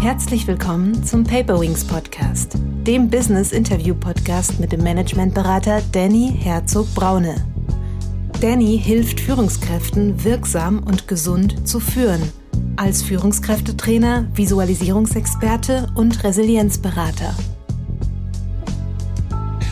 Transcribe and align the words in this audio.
Herzlich 0.00 0.46
willkommen 0.46 1.04
zum 1.04 1.24
Paperwings 1.24 1.84
Podcast, 1.84 2.56
dem 2.86 3.10
Business 3.10 3.52
Interview 3.52 3.94
Podcast 3.94 4.58
mit 4.58 4.72
dem 4.72 4.82
Managementberater 4.82 5.82
Danny 5.92 6.32
Herzog 6.38 6.86
Braune. 6.94 7.34
Danny 8.40 8.80
hilft 8.82 9.20
Führungskräften 9.20 10.24
wirksam 10.24 10.78
und 10.78 11.06
gesund 11.06 11.68
zu 11.68 11.80
führen, 11.80 12.22
als 12.76 13.02
Führungskräftetrainer, 13.02 14.26
Visualisierungsexperte 14.32 15.88
und 15.94 16.24
Resilienzberater. 16.24 17.36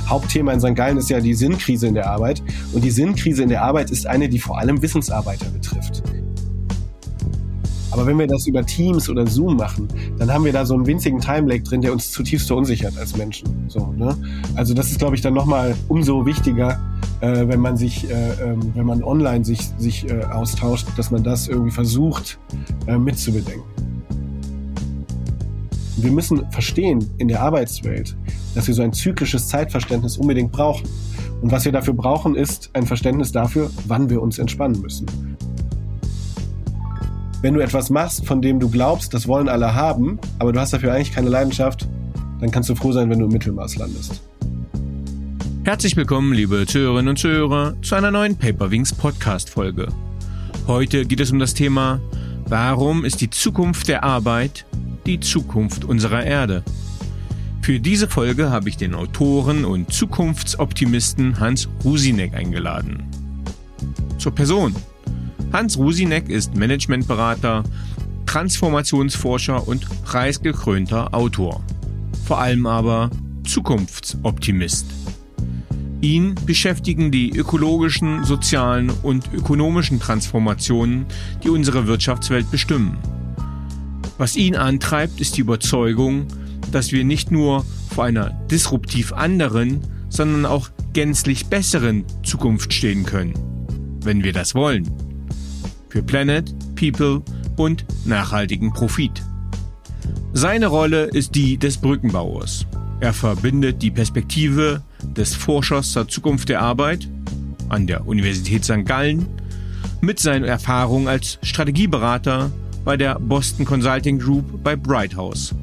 Hauptthema 0.06 0.52
in 0.52 0.60
St. 0.60 0.74
Gallen 0.74 0.98
ist 0.98 1.08
ja 1.08 1.20
die 1.20 1.32
Sinnkrise 1.32 1.86
in 1.86 1.94
der 1.94 2.06
Arbeit. 2.06 2.42
Und 2.74 2.84
die 2.84 2.90
Sinnkrise 2.90 3.44
in 3.44 3.48
der 3.48 3.62
Arbeit 3.62 3.90
ist 3.90 4.06
eine, 4.06 4.28
die 4.28 4.38
vor 4.38 4.58
allem 4.58 4.82
Wissensarbeiter 4.82 5.46
betrifft. 5.46 6.02
Aber 7.98 8.06
wenn 8.06 8.18
wir 8.20 8.28
das 8.28 8.46
über 8.46 8.64
Teams 8.64 9.10
oder 9.10 9.26
Zoom 9.26 9.56
machen, 9.56 9.88
dann 10.18 10.32
haben 10.32 10.44
wir 10.44 10.52
da 10.52 10.64
so 10.64 10.74
einen 10.74 10.86
winzigen 10.86 11.18
Time-Lag 11.18 11.64
drin, 11.64 11.82
der 11.82 11.92
uns 11.92 12.12
zutiefst 12.12 12.46
verunsichert 12.46 12.96
als 12.96 13.16
Menschen. 13.16 13.48
So, 13.66 13.92
ne? 13.96 14.16
Also 14.54 14.72
das 14.72 14.92
ist, 14.92 15.00
glaube 15.00 15.16
ich, 15.16 15.20
dann 15.20 15.34
nochmal 15.34 15.74
umso 15.88 16.24
wichtiger, 16.24 16.80
äh, 17.22 17.48
wenn 17.48 17.58
man 17.58 17.76
sich, 17.76 18.08
äh, 18.08 18.12
ähm, 18.40 18.60
wenn 18.76 18.86
man 18.86 19.02
online 19.02 19.44
sich, 19.44 19.62
sich 19.78 20.08
äh, 20.08 20.22
austauscht, 20.22 20.86
dass 20.96 21.10
man 21.10 21.24
das 21.24 21.48
irgendwie 21.48 21.72
versucht 21.72 22.38
äh, 22.86 22.96
mitzubedenken. 22.96 23.64
Wir 25.96 26.12
müssen 26.12 26.48
verstehen 26.52 27.04
in 27.18 27.26
der 27.26 27.42
Arbeitswelt, 27.42 28.16
dass 28.54 28.68
wir 28.68 28.74
so 28.74 28.82
ein 28.82 28.92
zyklisches 28.92 29.48
Zeitverständnis 29.48 30.18
unbedingt 30.18 30.52
brauchen. 30.52 30.88
Und 31.42 31.50
was 31.50 31.64
wir 31.64 31.72
dafür 31.72 31.94
brauchen, 31.94 32.36
ist 32.36 32.70
ein 32.74 32.86
Verständnis 32.86 33.32
dafür, 33.32 33.72
wann 33.88 34.08
wir 34.08 34.22
uns 34.22 34.38
entspannen 34.38 34.80
müssen. 34.80 35.06
Wenn 37.40 37.54
du 37.54 37.60
etwas 37.60 37.88
machst, 37.88 38.26
von 38.26 38.42
dem 38.42 38.58
du 38.58 38.68
glaubst, 38.68 39.14
das 39.14 39.28
wollen 39.28 39.48
alle 39.48 39.72
haben, 39.72 40.18
aber 40.40 40.52
du 40.52 40.58
hast 40.58 40.72
dafür 40.72 40.92
eigentlich 40.92 41.12
keine 41.12 41.28
Leidenschaft, 41.28 41.86
dann 42.40 42.50
kannst 42.50 42.68
du 42.68 42.74
froh 42.74 42.90
sein, 42.90 43.10
wenn 43.10 43.20
du 43.20 43.26
im 43.26 43.32
Mittelmaß 43.32 43.76
landest. 43.76 44.20
Herzlich 45.62 45.94
willkommen, 45.96 46.32
liebe 46.32 46.66
Zuhörerinnen 46.66 47.10
und 47.10 47.16
Zuhörer, 47.16 47.76
zu 47.80 47.94
einer 47.94 48.10
neuen 48.10 48.36
Paperwings 48.36 48.92
Podcast 48.92 49.50
Folge. 49.50 49.86
Heute 50.66 51.06
geht 51.06 51.20
es 51.20 51.30
um 51.30 51.38
das 51.38 51.54
Thema, 51.54 52.00
warum 52.48 53.04
ist 53.04 53.20
die 53.20 53.30
Zukunft 53.30 53.86
der 53.86 54.02
Arbeit 54.02 54.64
die 55.06 55.20
Zukunft 55.20 55.84
unserer 55.84 56.24
Erde? 56.24 56.64
Für 57.62 57.78
diese 57.78 58.08
Folge 58.08 58.50
habe 58.50 58.68
ich 58.68 58.78
den 58.78 58.96
Autoren 58.96 59.64
und 59.64 59.92
Zukunftsoptimisten 59.92 61.38
Hans 61.38 61.68
Rusinek 61.84 62.34
eingeladen. 62.34 63.04
Zur 64.18 64.34
Person. 64.34 64.74
Hans 65.52 65.78
Rusinek 65.78 66.28
ist 66.28 66.54
Managementberater, 66.56 67.64
Transformationsforscher 68.26 69.66
und 69.66 69.86
preisgekrönter 70.04 71.14
Autor. 71.14 71.64
Vor 72.26 72.38
allem 72.38 72.66
aber 72.66 73.10
Zukunftsoptimist. 73.44 74.86
Ihn 76.02 76.34
beschäftigen 76.44 77.10
die 77.10 77.30
ökologischen, 77.30 78.24
sozialen 78.24 78.90
und 79.02 79.32
ökonomischen 79.32 79.98
Transformationen, 79.98 81.06
die 81.42 81.48
unsere 81.48 81.86
Wirtschaftswelt 81.86 82.50
bestimmen. 82.50 82.98
Was 84.18 84.36
ihn 84.36 84.54
antreibt, 84.54 85.18
ist 85.20 85.38
die 85.38 85.40
Überzeugung, 85.40 86.26
dass 86.70 86.92
wir 86.92 87.04
nicht 87.04 87.30
nur 87.30 87.64
vor 87.94 88.04
einer 88.04 88.30
disruptiv 88.50 89.12
anderen, 89.12 89.80
sondern 90.10 90.44
auch 90.44 90.68
gänzlich 90.92 91.46
besseren 91.46 92.04
Zukunft 92.22 92.74
stehen 92.74 93.06
können, 93.06 93.32
wenn 94.02 94.22
wir 94.22 94.34
das 94.34 94.54
wollen 94.54 95.07
für 95.88 96.02
Planet, 96.02 96.54
People 96.76 97.22
und 97.56 97.84
nachhaltigen 98.04 98.72
Profit. 98.72 99.22
Seine 100.32 100.66
Rolle 100.66 101.04
ist 101.04 101.34
die 101.34 101.58
des 101.58 101.78
Brückenbauers. 101.78 102.66
Er 103.00 103.12
verbindet 103.12 103.82
die 103.82 103.90
Perspektive 103.90 104.82
des 105.02 105.34
Forschers 105.34 105.92
zur 105.92 106.08
Zukunft 106.08 106.48
der 106.48 106.60
Arbeit 106.60 107.08
an 107.68 107.86
der 107.86 108.06
Universität 108.06 108.64
St. 108.64 108.84
Gallen 108.84 109.26
mit 110.00 110.18
seinen 110.20 110.44
Erfahrungen 110.44 111.08
als 111.08 111.38
Strategieberater 111.42 112.50
bei 112.84 112.96
der 112.96 113.18
Boston 113.18 113.64
Consulting 113.64 114.18
Group 114.18 114.62
bei 114.62 114.76
Brighthouse 114.76 115.54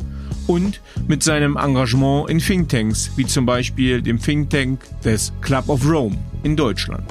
und 0.47 0.81
mit 1.07 1.23
seinem 1.23 1.57
Engagement 1.57 2.29
in 2.29 2.39
Thinktanks 2.39 3.11
wie 3.15 3.25
zum 3.25 3.45
Beispiel 3.45 4.01
dem 4.01 4.19
Think 4.19 4.49
Tank 4.49 4.81
des 5.03 5.33
Club 5.41 5.69
of 5.69 5.87
Rome 5.89 6.17
in 6.43 6.55
Deutschland. 6.55 7.03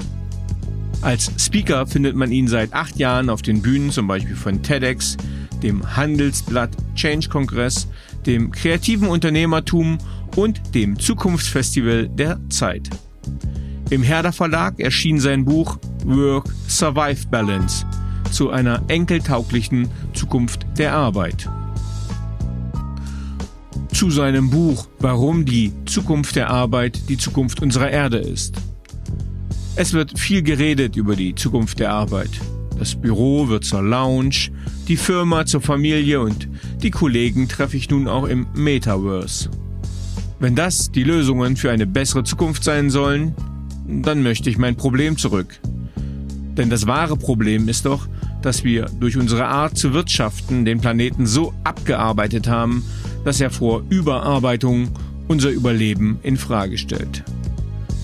Als 1.05 1.31
Speaker 1.37 1.85
findet 1.85 2.15
man 2.15 2.31
ihn 2.31 2.47
seit 2.47 2.73
acht 2.73 2.95
Jahren 2.95 3.29
auf 3.29 3.43
den 3.43 3.61
Bühnen, 3.61 3.91
zum 3.91 4.07
Beispiel 4.07 4.35
von 4.35 4.63
TEDx, 4.63 5.17
dem 5.61 5.95
Handelsblatt 5.95 6.71
Change 6.95 7.29
Kongress, 7.29 7.87
dem 8.25 8.49
kreativen 8.49 9.09
Unternehmertum 9.09 9.99
und 10.35 10.73
dem 10.73 10.97
Zukunftsfestival 10.97 12.09
der 12.09 12.39
Zeit. 12.49 12.89
Im 13.91 14.01
Herder 14.01 14.33
Verlag 14.33 14.79
erschien 14.79 15.19
sein 15.19 15.45
Buch 15.45 15.77
Work 16.05 16.51
Survive 16.67 17.27
Balance 17.27 17.85
zu 18.31 18.49
einer 18.49 18.81
enkeltauglichen 18.87 19.87
Zukunft 20.13 20.65
der 20.79 20.93
Arbeit. 20.93 21.47
Zu 23.93 24.09
seinem 24.09 24.49
Buch 24.49 24.87
Warum 24.97 25.45
die 25.45 25.71
Zukunft 25.85 26.35
der 26.35 26.49
Arbeit 26.49 27.09
die 27.09 27.17
Zukunft 27.19 27.61
unserer 27.61 27.91
Erde 27.91 28.17
ist. 28.17 28.55
Es 29.77 29.91
wird 29.91 30.17
viel 30.17 30.41
geredet 30.41 30.95
über 30.95 31.17
die 31.17 31.35
Zukunft 31.35 31.81
der 31.81 31.91
Arbeit. 31.91 32.29
Das 32.79 32.95
Büro 32.95 33.49
wird 33.49 33.65
zur 33.65 33.83
Lounge, 33.83 34.49
die 34.87 34.95
Firma 34.95 35.45
zur 35.45 35.59
Familie 35.59 36.21
und 36.21 36.47
die 36.81 36.91
Kollegen 36.91 37.49
treffe 37.49 37.75
ich 37.75 37.89
nun 37.89 38.07
auch 38.07 38.23
im 38.23 38.47
Metaverse. 38.53 39.49
Wenn 40.39 40.55
das 40.55 40.91
die 40.91 41.03
Lösungen 41.03 41.57
für 41.57 41.71
eine 41.71 41.85
bessere 41.85 42.23
Zukunft 42.23 42.63
sein 42.63 42.89
sollen, 42.89 43.35
dann 43.85 44.23
möchte 44.23 44.49
ich 44.49 44.57
mein 44.57 44.77
Problem 44.77 45.17
zurück. 45.17 45.59
Denn 46.57 46.69
das 46.69 46.87
wahre 46.87 47.17
Problem 47.17 47.67
ist 47.67 47.85
doch, 47.85 48.07
dass 48.41 48.63
wir 48.63 48.85
durch 49.01 49.17
unsere 49.17 49.45
Art 49.45 49.77
zu 49.77 49.93
wirtschaften 49.93 50.63
den 50.63 50.79
Planeten 50.79 51.25
so 51.25 51.53
abgearbeitet 51.65 52.47
haben, 52.47 52.81
dass 53.25 53.41
er 53.41 53.49
vor 53.49 53.83
Überarbeitung 53.89 54.89
unser 55.27 55.49
Überleben 55.49 56.19
in 56.23 56.37
Frage 56.37 56.77
stellt. 56.77 57.25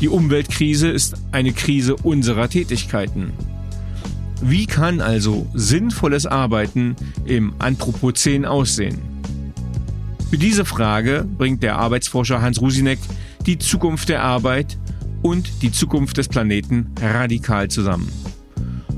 Die 0.02 0.10
Umweltkrise 0.10 0.90
ist 0.90 1.14
eine 1.32 1.54
Krise 1.54 1.96
unserer 1.96 2.50
Tätigkeiten. 2.50 3.34
Wie 4.42 4.66
kann 4.66 5.00
also 5.00 5.46
sinnvolles 5.54 6.26
Arbeiten 6.26 6.96
im 7.26 7.54
Anthropozän 7.60 8.44
aussehen? 8.44 8.98
Für 10.32 10.40
diese 10.40 10.66
Frage 10.66 11.28
bringt 11.38 11.62
der 11.62 11.78
Arbeitsforscher 11.78 12.42
Hans 12.42 12.60
Rusinek 12.62 12.98
die 13.46 13.60
Zukunft 13.60 14.10
der 14.10 14.24
Arbeit 14.24 14.80
und 15.22 15.62
die 15.62 15.72
Zukunft 15.72 16.18
des 16.18 16.28
Planeten 16.28 16.88
radikal 17.00 17.70
zusammen. 17.70 18.12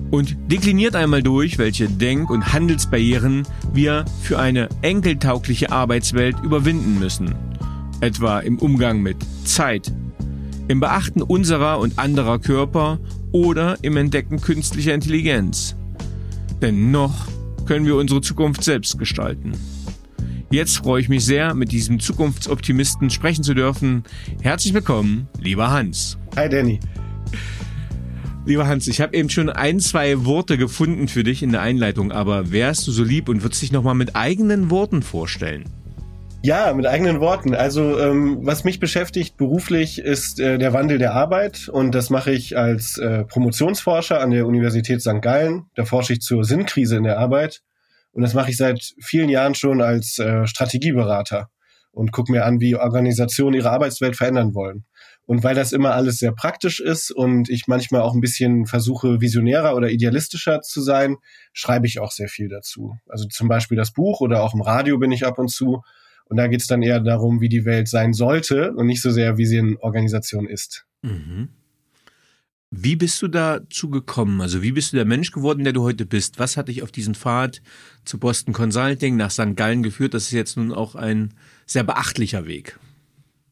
Und 0.09 0.37
dekliniert 0.49 0.95
einmal 0.95 1.23
durch, 1.23 1.57
welche 1.57 1.89
Denk- 1.89 2.29
und 2.29 2.53
Handelsbarrieren 2.53 3.43
wir 3.73 4.05
für 4.21 4.39
eine 4.39 4.69
enkeltaugliche 4.83 5.71
Arbeitswelt 5.71 6.37
überwinden 6.43 6.97
müssen. 6.99 7.35
Etwa 7.99 8.39
im 8.39 8.59
Umgang 8.59 9.01
mit 9.01 9.17
Zeit, 9.43 9.91
im 10.67 10.79
Beachten 10.79 11.21
unserer 11.21 11.79
und 11.79 11.99
anderer 11.99 12.39
Körper 12.39 12.99
oder 13.31 13.77
im 13.81 13.97
Entdecken 13.97 14.41
künstlicher 14.41 14.93
Intelligenz. 14.93 15.75
Denn 16.61 16.91
noch 16.91 17.27
können 17.65 17.85
wir 17.85 17.95
unsere 17.95 18.21
Zukunft 18.21 18.63
selbst 18.63 18.97
gestalten. 18.99 19.53
Jetzt 20.49 20.77
freue 20.77 21.01
ich 21.01 21.09
mich 21.09 21.25
sehr, 21.25 21.55
mit 21.55 21.71
diesem 21.71 21.99
Zukunftsoptimisten 21.99 23.09
sprechen 23.09 23.43
zu 23.43 23.53
dürfen. 23.53 24.03
Herzlich 24.41 24.73
willkommen, 24.73 25.27
lieber 25.39 25.71
Hans. 25.71 26.17
Hi 26.35 26.47
Danny. 26.47 26.79
Lieber 28.45 28.67
Hans, 28.67 28.87
ich 28.87 28.99
habe 28.99 29.15
eben 29.15 29.29
schon 29.29 29.49
ein, 29.49 29.79
zwei 29.79 30.25
Worte 30.25 30.57
gefunden 30.57 31.07
für 31.07 31.23
dich 31.23 31.43
in 31.43 31.53
der 31.53 31.61
Einleitung, 31.61 32.11
aber 32.11 32.51
wärst 32.51 32.85
du 32.87 32.91
so 32.91 33.03
lieb 33.03 33.29
und 33.29 33.41
würdest 33.41 33.61
dich 33.61 33.71
nochmal 33.71 33.95
mit 33.95 34.15
eigenen 34.15 34.69
Worten 34.69 35.01
vorstellen? 35.01 35.63
Ja, 36.45 36.73
mit 36.73 36.85
eigenen 36.85 37.21
Worten. 37.21 37.55
Also 37.55 37.97
ähm, 37.97 38.39
was 38.41 38.65
mich 38.65 38.81
beschäftigt 38.81 39.37
beruflich 39.37 39.99
ist 39.99 40.41
äh, 40.41 40.57
der 40.57 40.73
Wandel 40.73 40.97
der 40.97 41.13
Arbeit 41.13 41.69
und 41.69 41.95
das 41.95 42.09
mache 42.09 42.31
ich 42.31 42.57
als 42.57 42.97
äh, 42.97 43.23
Promotionsforscher 43.23 44.19
an 44.19 44.31
der 44.31 44.45
Universität 44.45 44.99
St. 45.01 45.21
Gallen. 45.21 45.67
Da 45.75 45.85
forsche 45.85 46.11
ich 46.11 46.19
zur 46.19 46.43
Sinnkrise 46.43 46.97
in 46.97 47.03
der 47.03 47.17
Arbeit 47.17 47.61
und 48.11 48.23
das 48.23 48.33
mache 48.33 48.49
ich 48.49 48.57
seit 48.57 48.93
vielen 48.99 49.29
Jahren 49.29 49.55
schon 49.55 49.81
als 49.81 50.19
äh, 50.19 50.45
Strategieberater 50.45 51.47
und 51.93 52.11
gucke 52.11 52.33
mir 52.33 52.43
an, 52.43 52.59
wie 52.59 52.75
Organisationen 52.75 53.55
ihre 53.55 53.71
Arbeitswelt 53.71 54.17
verändern 54.17 54.53
wollen. 54.53 54.83
Und 55.25 55.45
weil 55.45 55.55
das 55.55 55.71
immer 55.71 55.93
alles 55.93 56.17
sehr 56.17 56.33
praktisch 56.33 56.81
ist 56.81 57.09
und 57.09 57.47
ich 57.47 57.67
manchmal 57.67 58.01
auch 58.01 58.13
ein 58.13 58.19
bisschen 58.19 58.65
versuche, 58.65 59.21
visionärer 59.21 59.75
oder 59.75 59.89
idealistischer 59.89 60.59
zu 60.59 60.81
sein, 60.81 61.15
schreibe 61.53 61.87
ich 61.87 62.01
auch 62.01 62.11
sehr 62.11 62.27
viel 62.27 62.49
dazu. 62.49 62.97
Also 63.07 63.29
zum 63.29 63.47
Beispiel 63.47 63.77
das 63.77 63.93
Buch 63.93 64.19
oder 64.19 64.43
auch 64.43 64.53
im 64.53 64.61
Radio 64.61 64.97
bin 64.97 65.13
ich 65.13 65.25
ab 65.25 65.39
und 65.39 65.47
zu 65.47 65.81
und 66.33 66.37
da 66.37 66.47
geht 66.47 66.61
es 66.61 66.65
dann 66.67 66.81
eher 66.81 66.99
darum, 66.99 67.41
wie 67.41 67.47
die 67.47 67.63
Welt 67.63 67.87
sein 67.87 68.11
sollte 68.11 68.73
und 68.73 68.87
nicht 68.87 69.03
so 69.03 69.11
sehr, 69.11 69.37
wie 69.37 69.45
sie 69.45 69.57
in 69.57 69.77
Organisation 69.77 70.47
ist. 70.47 70.87
Mhm. 71.03 71.49
Wie 72.71 72.95
bist 72.95 73.21
du 73.21 73.27
dazu 73.27 73.91
gekommen? 73.91 74.41
Also 74.41 74.63
wie 74.63 74.71
bist 74.71 74.93
du 74.93 74.97
der 74.97 75.05
Mensch 75.05 75.29
geworden, 75.29 75.63
der 75.63 75.73
du 75.73 75.83
heute 75.83 76.07
bist? 76.07 76.39
Was 76.39 76.57
hat 76.57 76.69
dich 76.69 76.81
auf 76.81 76.91
diesen 76.91 77.13
Pfad 77.13 77.61
zu 78.03 78.17
Boston 78.17 78.51
Consulting 78.51 79.15
nach 79.15 79.29
St. 79.29 79.55
Gallen 79.55 79.83
geführt? 79.83 80.15
Das 80.15 80.23
ist 80.23 80.31
jetzt 80.31 80.57
nun 80.57 80.73
auch 80.73 80.95
ein 80.95 81.35
sehr 81.67 81.83
beachtlicher 81.83 82.47
Weg. 82.47 82.79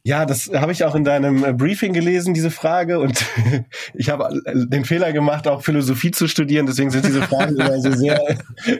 Ja, 0.04 0.26
das 0.26 0.50
habe 0.52 0.72
ich 0.72 0.84
auch 0.84 0.96
in 0.96 1.04
deinem 1.04 1.44
äh, 1.44 1.54
Briefing 1.54 1.94
gelesen, 1.94 2.34
diese 2.34 2.50
Frage. 2.50 3.00
Und 3.00 3.24
ich 3.94 4.10
habe 4.10 4.42
äh, 4.46 4.66
den 4.68 4.86
Fehler 4.86 5.14
gemacht, 5.14 5.48
auch 5.48 5.62
Philosophie 5.62 6.10
zu 6.10 6.28
studieren. 6.28 6.66
Deswegen 6.66 6.90
sind 6.90 7.06
diese 7.06 7.22
Fragen 7.22 7.56
immer 7.60 7.80
so 7.80 7.92
sehr 7.92 8.20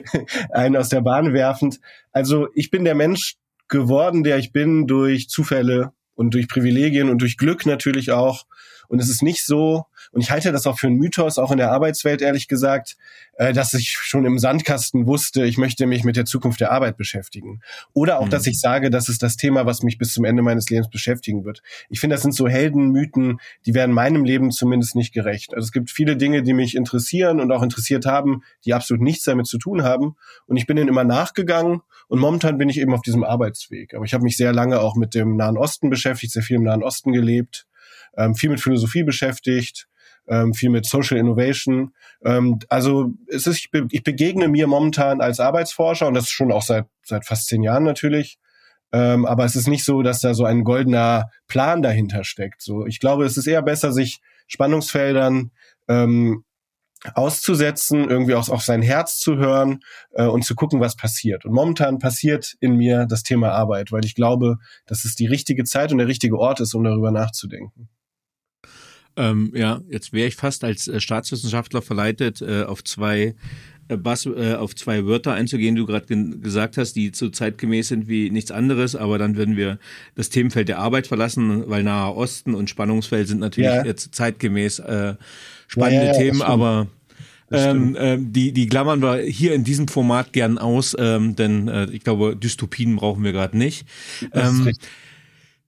einen 0.50 0.74
aus 0.74 0.88
der 0.88 1.02
Bahn 1.02 1.32
werfend. 1.32 1.78
Also 2.10 2.48
ich 2.54 2.70
bin 2.70 2.84
der 2.84 2.96
Mensch 2.96 3.36
geworden, 3.72 4.22
der 4.22 4.38
ich 4.38 4.52
bin, 4.52 4.86
durch 4.86 5.28
Zufälle 5.28 5.92
und 6.14 6.34
durch 6.34 6.46
Privilegien 6.46 7.08
und 7.08 7.18
durch 7.22 7.36
Glück 7.36 7.66
natürlich 7.66 8.12
auch. 8.12 8.44
Und 8.88 9.00
es 9.00 9.08
ist 9.08 9.22
nicht 9.22 9.44
so, 9.44 9.86
und 10.12 10.20
ich 10.20 10.30
halte 10.30 10.52
das 10.52 10.66
auch 10.66 10.78
für 10.78 10.86
einen 10.86 10.98
Mythos, 10.98 11.38
auch 11.38 11.50
in 11.50 11.56
der 11.56 11.72
Arbeitswelt 11.72 12.20
ehrlich 12.20 12.46
gesagt, 12.46 12.96
äh, 13.42 13.52
dass 13.52 13.74
ich 13.74 13.90
schon 13.90 14.24
im 14.24 14.38
Sandkasten 14.38 15.08
wusste, 15.08 15.44
ich 15.44 15.58
möchte 15.58 15.86
mich 15.86 16.04
mit 16.04 16.14
der 16.14 16.24
Zukunft 16.24 16.60
der 16.60 16.70
Arbeit 16.70 16.96
beschäftigen. 16.96 17.60
Oder 17.92 18.20
auch, 18.20 18.26
mhm. 18.26 18.30
dass 18.30 18.46
ich 18.46 18.60
sage, 18.60 18.88
das 18.88 19.08
ist 19.08 19.20
das 19.20 19.36
Thema, 19.36 19.66
was 19.66 19.82
mich 19.82 19.98
bis 19.98 20.12
zum 20.12 20.24
Ende 20.24 20.42
meines 20.42 20.70
Lebens 20.70 20.88
beschäftigen 20.88 21.44
wird. 21.44 21.60
Ich 21.88 21.98
finde, 21.98 22.14
das 22.14 22.22
sind 22.22 22.36
so 22.36 22.46
Heldenmythen, 22.46 23.40
die 23.66 23.74
werden 23.74 23.92
meinem 23.92 24.24
Leben 24.24 24.52
zumindest 24.52 24.94
nicht 24.94 25.12
gerecht. 25.12 25.54
Also 25.54 25.66
es 25.66 25.72
gibt 25.72 25.90
viele 25.90 26.16
Dinge, 26.16 26.44
die 26.44 26.54
mich 26.54 26.76
interessieren 26.76 27.40
und 27.40 27.50
auch 27.50 27.64
interessiert 27.64 28.06
haben, 28.06 28.42
die 28.64 28.74
absolut 28.74 29.02
nichts 29.02 29.24
damit 29.24 29.48
zu 29.48 29.58
tun 29.58 29.82
haben. 29.82 30.14
Und 30.46 30.56
ich 30.56 30.68
bin 30.68 30.76
denen 30.76 30.88
immer 30.88 31.04
nachgegangen 31.04 31.80
und 32.06 32.20
momentan 32.20 32.58
bin 32.58 32.68
ich 32.68 32.78
eben 32.78 32.94
auf 32.94 33.02
diesem 33.02 33.24
Arbeitsweg. 33.24 33.94
Aber 33.94 34.04
ich 34.04 34.14
habe 34.14 34.22
mich 34.22 34.36
sehr 34.36 34.52
lange 34.52 34.78
auch 34.78 34.94
mit 34.94 35.14
dem 35.14 35.36
Nahen 35.36 35.58
Osten 35.58 35.90
beschäftigt, 35.90 36.32
sehr 36.32 36.44
viel 36.44 36.56
im 36.56 36.62
Nahen 36.62 36.84
Osten 36.84 37.12
gelebt 37.12 37.66
ähm, 38.16 38.34
viel 38.34 38.50
mit 38.50 38.60
Philosophie 38.60 39.02
beschäftigt, 39.02 39.88
ähm, 40.28 40.54
viel 40.54 40.70
mit 40.70 40.86
Social 40.86 41.18
Innovation. 41.18 41.92
Ähm, 42.24 42.58
also 42.68 43.12
es 43.28 43.46
ist, 43.46 43.58
ich, 43.58 43.70
be 43.70 43.86
ich 43.90 44.02
begegne 44.02 44.48
mir 44.48 44.66
momentan 44.66 45.20
als 45.20 45.40
Arbeitsforscher 45.40 46.06
und 46.06 46.14
das 46.14 46.30
schon 46.30 46.52
auch 46.52 46.62
seit 46.62 46.86
seit 47.04 47.26
fast 47.26 47.48
zehn 47.48 47.62
Jahren 47.62 47.84
natürlich. 47.84 48.38
Ähm, 48.92 49.24
aber 49.24 49.44
es 49.44 49.56
ist 49.56 49.68
nicht 49.68 49.84
so, 49.84 50.02
dass 50.02 50.20
da 50.20 50.34
so 50.34 50.44
ein 50.44 50.64
goldener 50.64 51.30
Plan 51.48 51.82
dahinter 51.82 52.24
steckt. 52.24 52.60
So, 52.60 52.86
ich 52.86 53.00
glaube, 53.00 53.24
es 53.24 53.36
ist 53.36 53.46
eher 53.46 53.62
besser, 53.62 53.92
sich 53.92 54.20
Spannungsfeldern 54.48 55.50
ähm, 55.88 56.44
auszusetzen, 57.14 58.08
irgendwie 58.08 58.34
auch 58.34 58.48
auf 58.48 58.62
sein 58.62 58.82
Herz 58.82 59.18
zu 59.18 59.36
hören 59.36 59.80
äh, 60.12 60.26
und 60.26 60.44
zu 60.44 60.54
gucken, 60.54 60.80
was 60.80 60.94
passiert. 60.94 61.44
Und 61.44 61.52
momentan 61.52 61.98
passiert 61.98 62.54
in 62.60 62.76
mir 62.76 63.06
das 63.06 63.22
Thema 63.22 63.52
Arbeit, 63.52 63.92
weil 63.92 64.04
ich 64.04 64.14
glaube, 64.14 64.58
dass 64.86 65.04
es 65.04 65.16
die 65.16 65.26
richtige 65.26 65.64
Zeit 65.64 65.90
und 65.90 65.98
der 65.98 66.06
richtige 66.06 66.38
Ort 66.38 66.60
ist, 66.60 66.74
um 66.74 66.84
darüber 66.84 67.10
nachzudenken. 67.10 67.88
Ähm, 69.16 69.52
ja, 69.54 69.80
jetzt 69.88 70.12
wäre 70.12 70.28
ich 70.28 70.36
fast 70.36 70.64
als 70.64 70.88
äh, 70.88 71.00
Staatswissenschaftler 71.00 71.82
verleitet, 71.82 72.40
äh, 72.40 72.62
auf 72.62 72.82
zwei 72.82 73.34
äh, 73.88 73.96
Bas, 73.96 74.26
äh, 74.26 74.54
auf 74.54 74.74
zwei 74.74 75.04
Wörter 75.06 75.32
einzugehen, 75.32 75.74
die 75.74 75.80
du 75.80 75.86
gerade 75.86 76.06
gesagt 76.38 76.76
hast, 76.76 76.94
die 76.94 77.10
so 77.14 77.28
zeitgemäß 77.28 77.88
sind 77.88 78.08
wie 78.08 78.30
nichts 78.30 78.50
anderes, 78.50 78.96
aber 78.96 79.18
dann 79.18 79.36
würden 79.36 79.56
wir 79.56 79.78
das 80.14 80.30
Themenfeld 80.30 80.68
der 80.68 80.78
Arbeit 80.78 81.06
verlassen, 81.06 81.64
weil 81.68 81.82
Nahe 81.82 82.14
Osten 82.14 82.54
und 82.54 82.70
Spannungsfeld 82.70 83.28
sind 83.28 83.40
natürlich 83.40 83.70
ja. 83.70 83.84
jetzt 83.84 84.14
zeitgemäß 84.14 84.78
äh, 84.80 85.14
spannende 85.66 86.06
ja, 86.06 86.12
ja, 86.12 86.18
Themen, 86.18 86.42
aber 86.42 86.86
ähm, 87.50 87.96
ähm, 87.98 88.32
die, 88.32 88.52
die 88.52 88.66
klammern 88.66 89.02
wir 89.02 89.18
hier 89.18 89.54
in 89.54 89.64
diesem 89.64 89.88
Format 89.88 90.32
gern 90.32 90.56
aus, 90.56 90.96
ähm, 90.98 91.36
denn 91.36 91.68
äh, 91.68 91.86
ich 91.90 92.02
glaube, 92.02 92.34
Dystopien 92.34 92.96
brauchen 92.96 93.24
wir 93.24 93.32
gerade 93.32 93.58
nicht. 93.58 93.86
Ähm, 94.32 94.72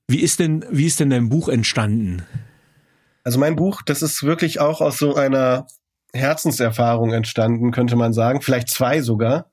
wie 0.09 0.21
ist 0.21 0.39
denn, 0.39 0.65
wie 0.71 0.87
ist 0.87 1.01
denn 1.01 1.11
dein 1.11 1.29
Buch 1.29 1.49
entstanden? 1.49 2.23
Also 3.25 3.39
mein 3.39 3.57
Buch, 3.57 3.83
das 3.83 4.03
ist 4.03 4.23
wirklich 4.23 4.61
auch 4.61 4.81
aus 4.81 4.99
so 4.99 5.15
einer 5.15 5.67
Herzenserfahrung 6.13 7.13
entstanden, 7.13 7.73
könnte 7.73 7.97
man 7.97 8.13
sagen. 8.13 8.41
Vielleicht 8.41 8.69
zwei 8.69 9.01
sogar. 9.01 9.51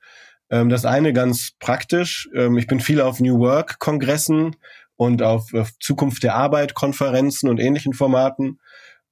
Ähm, 0.50 0.69
das 0.69 0.85
eine 0.85 1.13
ganz 1.13 1.53
praktisch. 1.59 2.29
Ähm, 2.35 2.57
ich 2.57 2.68
bin 2.68 2.79
viel 2.79 3.01
auf 3.01 3.19
New 3.19 3.39
Work 3.39 3.79
Kongressen 3.79 4.57
und 4.97 5.23
auf, 5.23 5.53
auf 5.53 5.71
Zukunft 5.79 6.23
der 6.23 6.35
Arbeit 6.35 6.75
Konferenzen 6.75 7.50
und 7.50 7.59
ähnlichen 7.59 7.94
Formaten. 7.94 8.59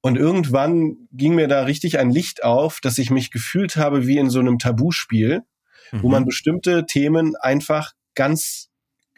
Und 0.02 0.16
irgendwann 0.16 1.08
ging 1.12 1.34
mir 1.34 1.48
da 1.48 1.62
richtig 1.62 1.98
ein 1.98 2.10
Licht 2.10 2.44
auf, 2.44 2.80
dass 2.80 2.98
ich 2.98 3.10
mich 3.10 3.30
gefühlt 3.30 3.76
habe 3.76 4.06
wie 4.06 4.18
in 4.18 4.30
so 4.30 4.40
einem 4.40 4.58
Tabuspiel, 4.58 5.42
mhm. 5.92 6.02
wo 6.02 6.08
man 6.08 6.24
bestimmte 6.24 6.86
Themen 6.86 7.34
einfach 7.36 7.92
ganz 8.14 8.69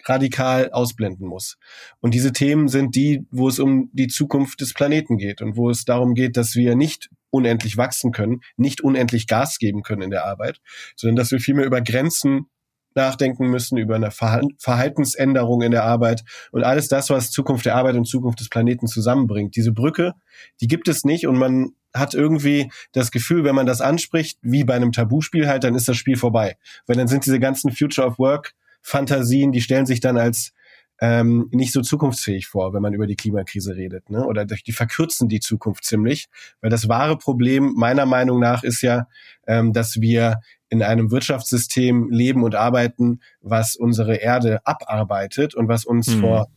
radikal 0.04 0.70
ausblenden 0.70 1.26
muss. 1.26 1.56
Und 2.00 2.14
diese 2.14 2.32
Themen 2.32 2.68
sind 2.68 2.94
die, 2.94 3.26
wo 3.30 3.48
es 3.48 3.58
um 3.58 3.90
die 3.92 4.08
Zukunft 4.08 4.60
des 4.60 4.74
Planeten 4.74 5.16
geht 5.16 5.42
und 5.42 5.56
wo 5.56 5.70
es 5.70 5.84
darum 5.84 6.14
geht, 6.14 6.36
dass 6.36 6.54
wir 6.54 6.76
nicht 6.76 7.08
unendlich 7.30 7.76
wachsen 7.76 8.12
können, 8.12 8.40
nicht 8.56 8.82
unendlich 8.82 9.26
Gas 9.26 9.58
geben 9.58 9.82
können 9.82 10.02
in 10.02 10.10
der 10.10 10.26
Arbeit, 10.26 10.60
sondern 10.96 11.16
dass 11.16 11.30
wir 11.30 11.40
vielmehr 11.40 11.66
über 11.66 11.80
Grenzen 11.80 12.46
nachdenken 12.94 13.48
müssen, 13.48 13.78
über 13.78 13.94
eine 13.94 14.10
Verhaltensänderung 14.10 15.62
in 15.62 15.70
der 15.70 15.84
Arbeit 15.84 16.24
und 16.50 16.62
alles 16.62 16.88
das, 16.88 17.10
was 17.10 17.30
Zukunft 17.30 17.64
der 17.64 17.74
Arbeit 17.74 17.96
und 17.96 18.04
Zukunft 18.04 18.40
des 18.40 18.50
Planeten 18.50 18.86
zusammenbringt. 18.86 19.56
Diese 19.56 19.72
Brücke, 19.72 20.12
die 20.60 20.66
gibt 20.66 20.88
es 20.88 21.04
nicht 21.04 21.26
und 21.26 21.38
man 21.38 21.70
hat 21.94 22.14
irgendwie 22.14 22.70
das 22.92 23.10
Gefühl, 23.10 23.44
wenn 23.44 23.54
man 23.54 23.66
das 23.66 23.80
anspricht, 23.80 24.38
wie 24.42 24.64
bei 24.64 24.74
einem 24.74 24.92
Tabuspiel 24.92 25.46
halt, 25.46 25.64
dann 25.64 25.74
ist 25.74 25.88
das 25.88 25.96
Spiel 25.96 26.16
vorbei. 26.16 26.56
Weil 26.86 26.96
dann 26.96 27.08
sind 27.08 27.26
diese 27.26 27.40
ganzen 27.40 27.70
Future 27.72 28.06
of 28.06 28.18
Work 28.18 28.54
Fantasien, 28.82 29.52
die 29.52 29.62
stellen 29.62 29.86
sich 29.86 30.00
dann 30.00 30.18
als 30.18 30.52
ähm, 31.00 31.48
nicht 31.50 31.72
so 31.72 31.82
zukunftsfähig 31.82 32.46
vor, 32.46 32.72
wenn 32.74 32.82
man 32.82 32.94
über 32.94 33.08
die 33.08 33.16
Klimakrise 33.16 33.74
redet. 33.74 34.08
Ne? 34.08 34.24
Oder 34.24 34.44
die 34.44 34.72
verkürzen 34.72 35.28
die 35.28 35.40
Zukunft 35.40 35.84
ziemlich. 35.84 36.28
Weil 36.60 36.70
das 36.70 36.88
wahre 36.88 37.18
Problem 37.18 37.72
meiner 37.74 38.06
Meinung 38.06 38.38
nach 38.38 38.62
ist 38.62 38.82
ja, 38.82 39.08
ähm, 39.48 39.72
dass 39.72 40.00
wir 40.00 40.40
in 40.68 40.80
einem 40.82 41.10
Wirtschaftssystem 41.10 42.08
leben 42.10 42.44
und 42.44 42.54
arbeiten, 42.54 43.20
was 43.40 43.74
unsere 43.74 44.14
Erde 44.14 44.64
abarbeitet 44.64 45.54
und 45.54 45.66
was 45.66 45.84
uns 45.84 46.06
mhm. 46.14 46.20
vor 46.20 46.48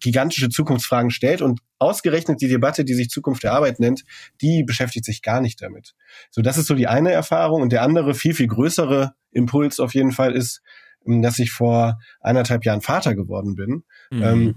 gigantische 0.00 0.48
Zukunftsfragen 0.48 1.10
stellt 1.10 1.40
und 1.40 1.60
ausgerechnet 1.78 2.40
die 2.40 2.48
Debatte, 2.48 2.84
die 2.84 2.94
sich 2.94 3.08
Zukunft 3.08 3.42
der 3.42 3.52
Arbeit 3.52 3.80
nennt, 3.80 4.04
die 4.42 4.64
beschäftigt 4.64 5.04
sich 5.04 5.22
gar 5.22 5.40
nicht 5.40 5.62
damit. 5.62 5.94
So, 6.30 6.42
das 6.42 6.58
ist 6.58 6.66
so 6.66 6.74
die 6.74 6.88
eine 6.88 7.12
Erfahrung 7.12 7.62
und 7.62 7.72
der 7.72 7.82
andere 7.82 8.14
viel, 8.14 8.34
viel 8.34 8.48
größere 8.48 9.14
Impuls 9.30 9.80
auf 9.80 9.94
jeden 9.94 10.12
Fall 10.12 10.34
ist, 10.34 10.62
dass 11.04 11.38
ich 11.38 11.50
vor 11.50 11.98
eineinhalb 12.20 12.64
Jahren 12.64 12.80
Vater 12.80 13.14
geworden 13.14 13.54
bin. 13.54 13.84
Mhm. 14.10 14.22
Ähm, 14.22 14.54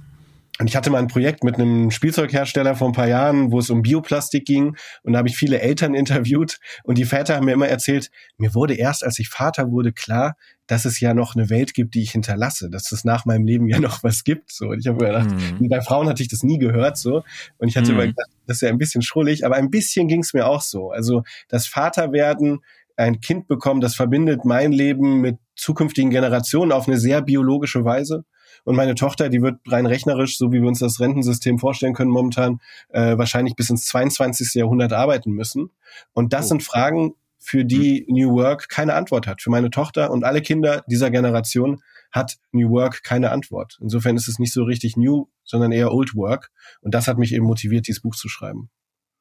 und 0.61 0.67
ich 0.67 0.75
hatte 0.75 0.91
mal 0.91 0.99
ein 0.99 1.07
Projekt 1.07 1.43
mit 1.43 1.55
einem 1.55 1.89
Spielzeughersteller 1.89 2.75
vor 2.75 2.87
ein 2.87 2.93
paar 2.93 3.07
Jahren, 3.07 3.51
wo 3.51 3.57
es 3.57 3.71
um 3.71 3.81
Bioplastik 3.81 4.45
ging. 4.45 4.75
Und 5.01 5.13
da 5.13 5.19
habe 5.19 5.27
ich 5.27 5.35
viele 5.35 5.59
Eltern 5.59 5.93
interviewt. 5.95 6.59
Und 6.83 6.99
die 6.99 7.05
Väter 7.05 7.35
haben 7.35 7.45
mir 7.45 7.53
immer 7.53 7.67
erzählt, 7.67 8.11
mir 8.37 8.53
wurde 8.53 8.75
erst, 8.75 9.03
als 9.03 9.17
ich 9.17 9.29
Vater 9.29 9.71
wurde, 9.71 9.91
klar, 9.91 10.35
dass 10.67 10.85
es 10.85 10.99
ja 10.99 11.15
noch 11.15 11.35
eine 11.35 11.49
Welt 11.49 11.73
gibt, 11.73 11.95
die 11.95 12.03
ich 12.03 12.11
hinterlasse, 12.11 12.69
dass 12.69 12.91
es 12.91 13.03
nach 13.03 13.25
meinem 13.25 13.45
Leben 13.45 13.67
ja 13.67 13.79
noch 13.79 14.03
was 14.03 14.23
gibt. 14.23 14.51
So. 14.51 14.67
Und 14.67 14.79
ich 14.79 14.87
habe 14.87 15.03
mir 15.03 15.11
gedacht, 15.11 15.59
mhm. 15.59 15.67
bei 15.67 15.81
Frauen 15.81 16.07
hatte 16.07 16.21
ich 16.21 16.29
das 16.29 16.43
nie 16.43 16.59
gehört. 16.59 16.95
so. 16.95 17.23
Und 17.57 17.67
ich 17.67 17.75
hatte 17.75 17.91
mhm. 17.91 17.97
immer 17.97 18.07
gedacht, 18.07 18.29
das 18.45 18.57
ist 18.57 18.61
ja 18.61 18.69
ein 18.69 18.77
bisschen 18.77 19.01
schrullig, 19.01 19.45
aber 19.45 19.55
ein 19.55 19.71
bisschen 19.71 20.07
ging 20.07 20.21
es 20.21 20.33
mir 20.33 20.45
auch 20.45 20.61
so. 20.61 20.91
Also 20.91 21.23
das 21.47 21.65
Vaterwerden, 21.65 22.59
ein 22.97 23.19
Kind 23.19 23.47
bekommen, 23.47 23.81
das 23.81 23.95
verbindet 23.95 24.45
mein 24.45 24.71
Leben 24.71 25.21
mit 25.21 25.37
zukünftigen 25.61 26.09
Generationen 26.09 26.71
auf 26.71 26.87
eine 26.87 26.97
sehr 26.97 27.21
biologische 27.21 27.85
Weise. 27.85 28.25
Und 28.63 28.75
meine 28.75 28.95
Tochter, 28.95 29.29
die 29.29 29.41
wird 29.41 29.59
rein 29.67 29.85
rechnerisch, 29.85 30.37
so 30.37 30.51
wie 30.51 30.61
wir 30.61 30.67
uns 30.67 30.79
das 30.79 30.99
Rentensystem 30.99 31.59
vorstellen 31.59 31.93
können, 31.93 32.11
momentan 32.11 32.59
äh, 32.89 33.17
wahrscheinlich 33.17 33.55
bis 33.55 33.69
ins 33.69 33.85
22. 33.85 34.55
Jahrhundert 34.55 34.93
arbeiten 34.93 35.31
müssen. 35.31 35.69
Und 36.13 36.33
das 36.33 36.45
oh. 36.45 36.49
sind 36.49 36.63
Fragen, 36.63 37.13
für 37.43 37.65
die 37.65 38.05
mhm. 38.07 38.15
New 38.15 38.35
Work 38.35 38.69
keine 38.69 38.93
Antwort 38.93 39.25
hat. 39.25 39.41
Für 39.41 39.49
meine 39.49 39.71
Tochter 39.71 40.11
und 40.11 40.23
alle 40.23 40.41
Kinder 40.41 40.83
dieser 40.87 41.09
Generation 41.09 41.81
hat 42.11 42.37
New 42.51 42.69
Work 42.69 43.03
keine 43.03 43.31
Antwort. 43.31 43.79
Insofern 43.81 44.15
ist 44.15 44.27
es 44.27 44.37
nicht 44.37 44.53
so 44.53 44.63
richtig 44.63 44.95
New, 44.95 45.27
sondern 45.43 45.71
eher 45.71 45.91
Old 45.91 46.15
Work. 46.15 46.51
Und 46.81 46.93
das 46.93 47.07
hat 47.07 47.17
mich 47.17 47.33
eben 47.33 47.45
motiviert, 47.45 47.87
dieses 47.87 48.01
Buch 48.01 48.15
zu 48.15 48.29
schreiben. 48.29 48.69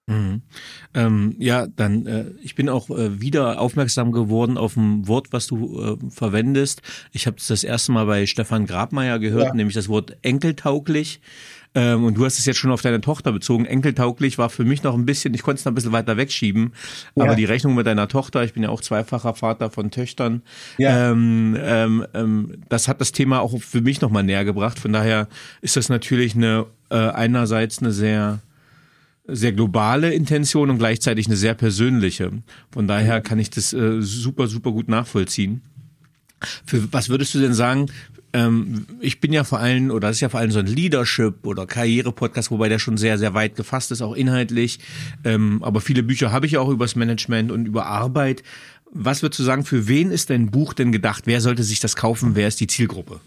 Mhm. 0.07 0.43
Ähm, 0.95 1.37
ja, 1.39 1.67
dann, 1.67 2.07
äh, 2.07 2.25
ich 2.43 2.55
bin 2.55 2.69
auch 2.69 2.91
äh, 2.91 3.21
wieder 3.21 3.61
aufmerksam 3.61 4.13
geworden 4.13 4.59
auf 4.59 4.77
ein 4.77 5.07
Wort, 5.07 5.29
was 5.31 5.47
du 5.47 5.81
äh, 5.81 6.11
verwendest. 6.11 6.83
Ich 7.13 7.27
habe 7.27 7.37
das 7.47 7.63
erste 7.63 7.93
Mal 7.93 8.07
bei 8.07 8.27
Stefan 8.27 8.67
Grabmeier 8.67 9.19
gehört, 9.19 9.49
ja. 9.49 9.55
nämlich 9.55 9.75
das 9.75 9.89
Wort 9.89 10.17
enkeltauglich. 10.23 11.21
Ähm, 11.73 12.05
und 12.05 12.15
du 12.15 12.25
hast 12.25 12.39
es 12.39 12.47
jetzt 12.47 12.57
schon 12.57 12.73
auf 12.73 12.83
deine 12.83 13.01
Tochter 13.01 13.31
bezogen. 13.31 13.65
Enkeltauglich 13.65 14.39
war 14.39 14.51
für 14.51 14.65
mich 14.65 14.83
noch 14.83 14.95
ein 14.95 15.07
bisschen, 15.07 15.33
ich 15.35 15.43
konnte 15.43 15.61
es 15.61 15.65
noch 15.65 15.73
ein 15.73 15.77
bisschen 15.77 15.93
weiter 15.93 16.17
wegschieben. 16.17 16.73
Ja. 17.15 17.25
Aber 17.25 17.37
die 17.37 17.45
Rechnung 17.45 17.77
mit 17.77 17.87
deiner 17.87 18.09
Tochter, 18.09 18.43
ich 18.43 18.53
bin 18.53 18.65
ja 18.65 18.71
auch 18.71 18.81
zweifacher 18.81 19.35
Vater 19.35 19.71
von 19.71 19.93
Töchtern, 19.93 20.43
ja. 20.79 21.13
ähm, 21.13 21.57
ähm, 21.61 22.07
ähm 22.15 22.63
das 22.69 22.89
hat 22.89 23.01
das 23.01 23.13
Thema 23.13 23.41
auch 23.41 23.61
für 23.61 23.81
mich 23.81 24.01
nochmal 24.01 24.25
näher 24.25 24.45
gebracht. 24.45 24.81
Von 24.81 24.93
daher 24.93 25.29
ist 25.61 25.77
das 25.77 25.89
natürlich 25.89 26.35
eine 26.35 26.67
äh, 26.91 26.97
einerseits 26.97 27.79
eine 27.79 27.93
sehr 27.93 28.41
sehr 29.35 29.53
globale 29.53 30.13
Intention 30.13 30.71
und 30.71 30.79
gleichzeitig 30.79 31.27
eine 31.27 31.37
sehr 31.37 31.55
persönliche. 31.55 32.31
Von 32.71 32.89
daher 32.89 33.21
kann 33.21 33.39
ich 33.39 33.51
das 33.51 33.73
äh, 33.73 34.01
super, 34.01 34.47
super 34.47 34.73
gut 34.73 34.89
nachvollziehen. 34.89 35.63
Für 36.65 36.93
was 36.93 37.09
würdest 37.09 37.35
du 37.35 37.41
denn 37.41 37.55
sagen, 37.55 37.87
ähm, 38.33 38.87
ich 39.01 39.21
bin 39.21 39.33
ja 39.33 39.45
vor 39.45 39.59
allem, 39.59 39.91
oder 39.91 40.09
das 40.09 40.17
ist 40.17 40.21
ja 40.21 40.29
vor 40.29 40.41
allem 40.41 40.53
so 40.53 40.61
ein 40.61 40.67
Leadership- 40.67 41.47
oder 41.47 41.67
Karriere-Podcast, 41.67 42.51
wobei 42.51 42.69
der 42.69 42.79
schon 42.79 42.97
sehr, 42.97 43.19
sehr 43.19 43.35
weit 43.35 43.57
gefasst 43.57 43.91
ist, 43.91 44.03
auch 44.03 44.15
inhaltlich. 44.15 44.79
Ähm, 45.25 45.63
aber 45.63 45.81
viele 45.81 46.03
Bücher 46.03 46.33
habe 46.33 46.47
ich 46.47 46.57
auch 46.57 46.69
übers 46.69 46.97
Management 46.97 47.51
und 47.51 47.67
über 47.67 47.87
Arbeit. 47.87 48.43
Was 48.93 49.23
würdest 49.23 49.41
du 49.41 49.45
sagen, 49.45 49.65
für 49.65 49.89
wen 49.89 50.11
ist 50.11 50.31
dein 50.31 50.51
Buch 50.51 50.75
denn 50.75 50.93
gedacht? 50.93 51.25
Wer 51.27 51.41
sollte 51.41 51.63
sich 51.63 51.81
das 51.81 51.97
kaufen? 51.97 52.35
Wer 52.35 52.49
ist 52.49 52.61
die 52.61 52.67
Zielgruppe? 52.67 53.21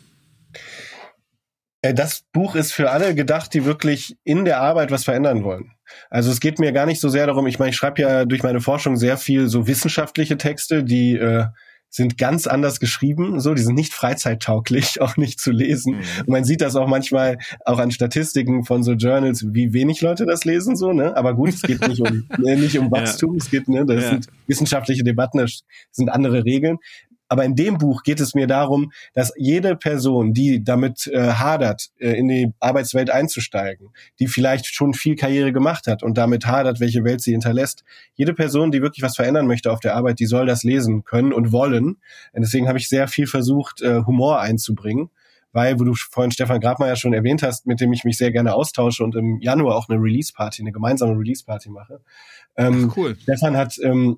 Äh, 1.81 1.93
das 1.93 2.24
Buch 2.31 2.55
ist 2.55 2.72
für 2.74 2.89
alle 2.91 3.13
gedacht, 3.13 3.53
die 3.53 3.65
wirklich 3.65 4.17
in 4.24 4.45
der 4.45 4.62
Arbeit 4.62 4.89
was 4.91 5.03
verändern 5.03 5.43
wollen. 5.43 5.72
Also 6.09 6.31
es 6.31 6.39
geht 6.39 6.59
mir 6.59 6.71
gar 6.71 6.85
nicht 6.85 7.01
so 7.01 7.09
sehr 7.09 7.27
darum, 7.27 7.47
ich 7.47 7.59
meine, 7.59 7.71
ich 7.71 7.75
schreibe 7.75 8.01
ja 8.01 8.25
durch 8.25 8.43
meine 8.43 8.61
Forschung 8.61 8.95
sehr 8.95 9.17
viel 9.17 9.47
so 9.47 9.67
wissenschaftliche 9.67 10.37
Texte, 10.37 10.83
die 10.83 11.15
äh, 11.15 11.45
sind 11.93 12.17
ganz 12.17 12.47
anders 12.47 12.79
geschrieben, 12.79 13.39
so, 13.39 13.53
die 13.53 13.61
sind 13.61 13.75
nicht 13.75 13.93
freizeittauglich, 13.93 14.99
auch 15.01 15.15
nicht 15.15 15.39
zu 15.39 15.51
lesen. 15.51 15.95
Mhm. 15.95 16.01
Und 16.21 16.29
man 16.29 16.43
sieht 16.43 16.61
das 16.61 16.75
auch 16.75 16.87
manchmal 16.87 17.37
auch 17.65 17.77
an 17.77 17.91
Statistiken 17.91 18.63
von 18.63 18.81
so 18.81 18.93
Journals, 18.93 19.45
wie 19.53 19.73
wenig 19.73 20.01
Leute 20.01 20.25
das 20.25 20.43
lesen, 20.43 20.75
so, 20.75 20.91
ne? 20.91 21.15
Aber 21.15 21.35
gut, 21.35 21.49
es 21.49 21.61
geht 21.61 21.87
nicht 21.87 22.01
um, 22.01 22.27
ne, 22.39 22.57
nicht 22.57 22.77
um 22.79 22.91
Wachstum, 22.91 23.33
ja. 23.33 23.37
es 23.37 23.51
geht, 23.51 23.67
ne, 23.67 23.85
das 23.85 24.03
ja. 24.03 24.09
sind 24.09 24.27
wissenschaftliche 24.47 25.03
Debatten, 25.03 25.37
das 25.37 25.61
sind 25.91 26.09
andere 26.09 26.45
Regeln. 26.45 26.79
Aber 27.33 27.45
in 27.45 27.55
dem 27.55 27.79
Buch 27.79 28.03
geht 28.03 28.19
es 28.19 28.35
mir 28.35 28.45
darum, 28.45 28.91
dass 29.15 29.33
jede 29.35 29.75
Person, 29.75 30.35
die 30.35 30.63
damit 30.63 31.07
äh, 31.07 31.31
hadert, 31.31 31.89
äh, 31.97 32.11
in 32.11 32.27
die 32.27 32.53
Arbeitswelt 32.59 33.09
einzusteigen, 33.09 33.89
die 34.19 34.27
vielleicht 34.27 34.67
schon 34.67 34.93
viel 34.93 35.15
Karriere 35.15 35.51
gemacht 35.51 35.87
hat 35.87 36.03
und 36.03 36.15
damit 36.15 36.45
hadert, 36.45 36.79
welche 36.79 37.03
Welt 37.03 37.21
sie 37.21 37.31
hinterlässt, 37.31 37.83
jede 38.13 38.35
Person, 38.35 38.69
die 38.69 38.83
wirklich 38.83 39.01
was 39.01 39.15
verändern 39.15 39.47
möchte 39.47 39.71
auf 39.71 39.79
der 39.79 39.95
Arbeit, 39.95 40.19
die 40.19 40.27
soll 40.27 40.45
das 40.45 40.61
lesen 40.61 41.05
können 41.05 41.33
und 41.33 41.51
wollen. 41.51 41.97
Und 42.33 42.41
deswegen 42.43 42.67
habe 42.67 42.77
ich 42.77 42.87
sehr 42.87 43.07
viel 43.07 43.25
versucht, 43.25 43.81
äh, 43.81 44.03
Humor 44.05 44.39
einzubringen 44.39 45.09
weil, 45.55 45.79
wo 45.79 45.83
du 45.83 45.93
vorhin 45.93 46.31
Stefan 46.31 46.59
Grabmeier 46.59 46.95
schon 46.95 47.13
erwähnt 47.13 47.43
hast, 47.43 47.67
mit 47.67 47.79
dem 47.79 47.93
ich 47.93 48.03
mich 48.03 48.17
sehr 48.17 48.31
gerne 48.31 48.53
austausche 48.55 49.03
und 49.03 49.15
im 49.15 49.39
Januar 49.39 49.75
auch 49.75 49.87
eine 49.87 49.99
Release-Party, 49.99 50.63
eine 50.63 50.71
gemeinsame 50.71 51.17
Release-Party 51.17 51.69
mache. 51.69 52.01
Ähm, 52.57 52.91
cool. 52.95 53.15
Stefan 53.21 53.55
hat, 53.55 53.77
ähm, 53.83 54.17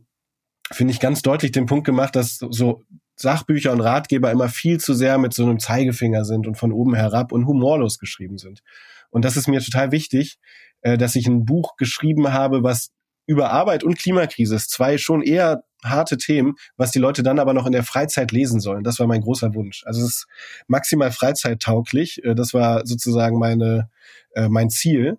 finde 0.72 0.94
ich, 0.94 1.02
ganz 1.02 1.22
deutlich 1.22 1.52
den 1.52 1.66
Punkt 1.66 1.86
gemacht, 1.86 2.16
dass 2.16 2.38
so 2.38 2.84
Sachbücher 3.16 3.72
und 3.72 3.82
Ratgeber 3.82 4.32
immer 4.32 4.50
viel 4.50 4.80
zu 4.80 4.94
sehr 4.94 5.18
mit 5.18 5.34
so 5.34 5.44
einem 5.44 5.60
Zeigefinger 5.60 6.26
sind 6.26 6.48
und 6.48 6.56
von 6.56 6.72
oben 6.72 6.96
herab 6.96 7.32
und 7.32 7.46
humorlos 7.46 8.00
geschrieben 8.00 8.38
sind. 8.38 8.62
Und 9.10 9.24
das 9.24 9.38
ist 9.38 9.48
mir 9.48 9.62
total 9.62 9.92
wichtig, 9.92 10.38
äh, 10.82 10.98
dass 10.98 11.16
ich 11.16 11.28
ein 11.28 11.46
Buch 11.46 11.78
geschrieben 11.78 12.34
habe, 12.34 12.64
was 12.64 12.92
über 13.28 13.52
Arbeit 13.52 13.84
und 13.84 13.98
Klimakrise. 13.98 14.58
Zwei 14.58 14.98
schon 14.98 15.22
eher 15.22 15.64
harte 15.84 16.18
Themen, 16.18 16.56
was 16.78 16.92
die 16.92 17.00
Leute 17.00 17.24
dann 17.24 17.40
aber 17.40 17.54
noch 17.54 17.66
in 17.66 17.72
der 17.72 17.84
Freizeit 17.84 18.32
lesen 18.32 18.60
sollen. 18.60 18.84
Das 18.84 19.00
war 19.00 19.08
mein 19.08 19.22
großer 19.22 19.54
Wunsch. 19.54 19.84
Also 19.86 20.02
es 20.02 20.08
ist 20.08 20.28
maximal 20.68 21.12
freizeittauglich. 21.12 22.24
Äh, 22.24 22.36
das 22.36 22.54
war 22.54 22.86
sozusagen 22.86 23.40
meine, 23.40 23.90
äh, 24.34 24.50
mein 24.50 24.70
Ziel. 24.70 25.18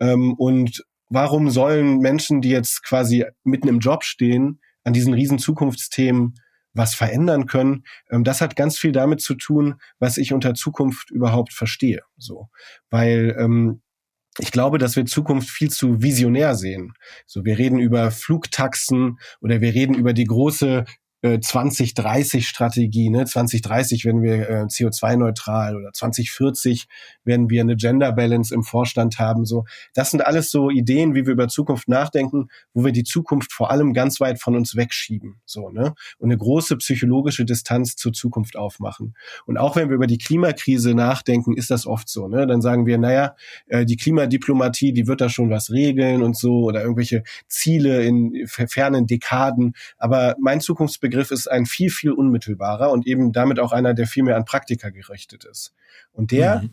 Ähm, 0.00 0.34
und 0.34 0.84
warum 1.08 1.50
sollen 1.50 1.98
Menschen, 1.98 2.40
die 2.40 2.50
jetzt 2.50 2.84
quasi 2.84 3.24
mitten 3.44 3.68
im 3.68 3.80
Job 3.80 4.04
stehen, 4.04 4.60
an 4.84 4.92
diesen 4.92 5.14
riesen 5.14 5.38
Zukunftsthemen 5.38 6.34
was 6.74 6.94
verändern 6.94 7.46
können. 7.46 7.84
Ähm, 8.10 8.24
das 8.24 8.40
hat 8.40 8.56
ganz 8.56 8.78
viel 8.78 8.92
damit 8.92 9.20
zu 9.20 9.34
tun, 9.34 9.76
was 9.98 10.16
ich 10.16 10.32
unter 10.32 10.54
Zukunft 10.54 11.10
überhaupt 11.10 11.52
verstehe. 11.52 12.02
So, 12.16 12.48
weil 12.90 13.36
ähm, 13.38 13.82
ich 14.38 14.52
glaube, 14.52 14.78
dass 14.78 14.96
wir 14.96 15.04
Zukunft 15.06 15.50
viel 15.50 15.70
zu 15.70 16.00
visionär 16.02 16.54
sehen. 16.54 16.92
So, 17.26 17.44
wir 17.44 17.58
reden 17.58 17.78
über 17.78 18.10
Flugtaxen 18.10 19.18
oder 19.40 19.60
wir 19.60 19.74
reden 19.74 19.94
über 19.94 20.12
die 20.12 20.24
große 20.24 20.84
2030-Strategie, 21.22 23.06
äh, 23.06 23.10
ne? 23.10 23.24
2030 23.24 24.04
werden 24.04 24.22
wir 24.22 24.48
äh, 24.48 24.62
CO2-neutral 24.64 25.76
oder 25.76 25.92
2040 25.92 26.86
werden 27.24 27.50
wir 27.50 27.60
eine 27.60 27.76
Gender 27.76 28.12
Balance 28.12 28.54
im 28.54 28.62
Vorstand 28.62 29.18
haben. 29.18 29.44
So, 29.44 29.64
das 29.94 30.10
sind 30.10 30.24
alles 30.24 30.50
so 30.50 30.70
Ideen, 30.70 31.14
wie 31.14 31.26
wir 31.26 31.32
über 31.32 31.48
Zukunft 31.48 31.88
nachdenken, 31.88 32.48
wo 32.72 32.84
wir 32.84 32.92
die 32.92 33.02
Zukunft 33.02 33.52
vor 33.52 33.70
allem 33.70 33.94
ganz 33.94 34.20
weit 34.20 34.40
von 34.40 34.54
uns 34.54 34.76
wegschieben. 34.76 35.40
So, 35.44 35.70
ne? 35.70 35.94
Und 36.18 36.28
eine 36.28 36.38
große 36.38 36.76
psychologische 36.76 37.44
Distanz 37.44 37.96
zur 37.96 38.12
Zukunft 38.12 38.56
aufmachen. 38.56 39.14
Und 39.44 39.58
auch 39.58 39.74
wenn 39.74 39.88
wir 39.88 39.96
über 39.96 40.06
die 40.06 40.18
Klimakrise 40.18 40.94
nachdenken, 40.94 41.56
ist 41.56 41.70
das 41.70 41.86
oft 41.86 42.08
so. 42.08 42.28
Ne? 42.28 42.46
Dann 42.46 42.62
sagen 42.62 42.86
wir, 42.86 42.98
naja, 42.98 43.34
äh, 43.66 43.84
die 43.84 43.96
Klimadiplomatie, 43.96 44.92
die 44.92 45.08
wird 45.08 45.20
da 45.20 45.28
schon 45.28 45.50
was 45.50 45.70
regeln 45.70 46.22
und 46.22 46.36
so 46.36 46.62
oder 46.62 46.82
irgendwelche 46.82 47.24
Ziele 47.48 48.04
in 48.04 48.46
fernen 48.46 49.06
Dekaden. 49.06 49.74
Aber 49.96 50.36
mein 50.40 50.60
Zukunftsbild 50.60 51.07
Begriff 51.08 51.30
ist 51.30 51.46
ein 51.48 51.66
viel, 51.66 51.90
viel 51.90 52.12
unmittelbarer 52.12 52.90
und 52.90 53.06
eben 53.06 53.32
damit 53.32 53.58
auch 53.58 53.72
einer, 53.72 53.94
der 53.94 54.06
viel 54.06 54.22
mehr 54.22 54.36
an 54.36 54.44
Praktika 54.44 54.90
gerichtet 54.90 55.44
ist. 55.44 55.72
Und 56.12 56.30
der, 56.30 56.62
mhm. 56.62 56.70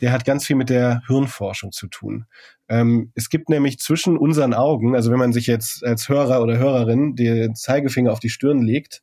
der 0.00 0.12
hat 0.12 0.24
ganz 0.24 0.44
viel 0.44 0.56
mit 0.56 0.70
der 0.70 1.02
Hirnforschung 1.06 1.72
zu 1.72 1.86
tun. 1.86 2.26
Ähm, 2.68 3.12
es 3.14 3.28
gibt 3.28 3.48
nämlich 3.48 3.78
zwischen 3.78 4.16
unseren 4.16 4.54
Augen, 4.54 4.94
also 4.94 5.10
wenn 5.10 5.18
man 5.18 5.32
sich 5.32 5.46
jetzt 5.46 5.84
als 5.84 6.08
Hörer 6.08 6.42
oder 6.42 6.58
Hörerin 6.58 7.14
den 7.14 7.54
Zeigefinger 7.54 8.12
auf 8.12 8.20
die 8.20 8.30
Stirn 8.30 8.62
legt, 8.62 9.02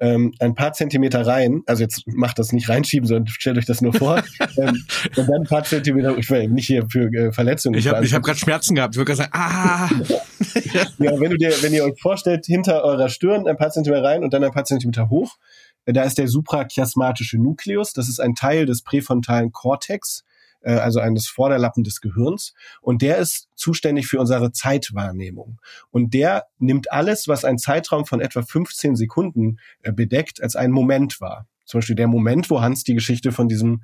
ähm, 0.00 0.32
ein 0.38 0.54
paar 0.54 0.72
Zentimeter 0.72 1.26
rein, 1.26 1.62
also 1.66 1.82
jetzt 1.82 2.02
macht 2.06 2.38
das 2.38 2.52
nicht 2.52 2.68
reinschieben, 2.68 3.06
sondern 3.06 3.26
stellt 3.26 3.58
euch 3.58 3.66
das 3.66 3.80
nur 3.80 3.92
vor, 3.92 4.22
ähm, 4.56 4.84
und 5.16 5.28
dann 5.28 5.42
ein 5.42 5.46
paar 5.46 5.64
Zentimeter, 5.64 6.16
ich 6.16 6.30
will 6.30 6.48
nicht 6.48 6.66
hier 6.66 6.86
für 6.88 7.12
äh, 7.12 7.32
Verletzungen. 7.32 7.78
Ich 7.78 7.88
habe 7.88 8.06
hab 8.06 8.22
gerade 8.22 8.38
Schmerzen 8.38 8.74
gehabt, 8.74 8.94
ich 8.94 8.98
würde 8.98 9.14
sagen, 9.14 9.32
ah. 9.32 9.88
ja, 10.98 11.20
wenn 11.20 11.30
du 11.30 11.36
dir, 11.36 11.50
wenn 11.62 11.72
ihr 11.72 11.84
euch 11.84 12.00
vorstellt, 12.00 12.46
hinter 12.46 12.84
eurer 12.84 13.08
Stirn 13.08 13.46
ein 13.46 13.56
paar 13.56 13.70
Zentimeter 13.70 14.04
rein 14.04 14.22
und 14.22 14.32
dann 14.32 14.44
ein 14.44 14.52
paar 14.52 14.64
Zentimeter 14.64 15.10
hoch, 15.10 15.36
äh, 15.84 15.92
da 15.92 16.04
ist 16.04 16.18
der 16.18 16.28
suprachiasmatische 16.28 17.38
Nukleus, 17.38 17.92
das 17.92 18.08
ist 18.08 18.20
ein 18.20 18.34
Teil 18.34 18.66
des 18.66 18.82
präfrontalen 18.82 19.50
Kortex, 19.52 20.24
äh, 20.68 20.74
also 20.74 21.00
eines 21.00 21.28
Vorderlappen 21.28 21.82
des 21.82 22.00
Gehirns. 22.00 22.52
Und 22.82 23.00
der 23.00 23.16
ist 23.16 23.48
zuständig 23.56 24.06
für 24.06 24.20
unsere 24.20 24.52
Zeitwahrnehmung. 24.52 25.60
Und 25.90 26.12
der 26.12 26.44
nimmt 26.58 26.92
alles, 26.92 27.26
was 27.26 27.44
ein 27.44 27.58
Zeitraum 27.58 28.04
von 28.04 28.20
etwa 28.20 28.42
15 28.42 28.94
Sekunden 28.94 29.58
äh, 29.82 29.92
bedeckt, 29.92 30.42
als 30.42 30.56
einen 30.56 30.74
Moment 30.74 31.20
wahr. 31.20 31.46
Zum 31.64 31.78
Beispiel 31.78 31.96
der 31.96 32.06
Moment, 32.06 32.50
wo 32.50 32.60
Hans 32.60 32.84
die 32.84 32.94
Geschichte 32.94 33.32
von 33.32 33.48
diesem 33.48 33.82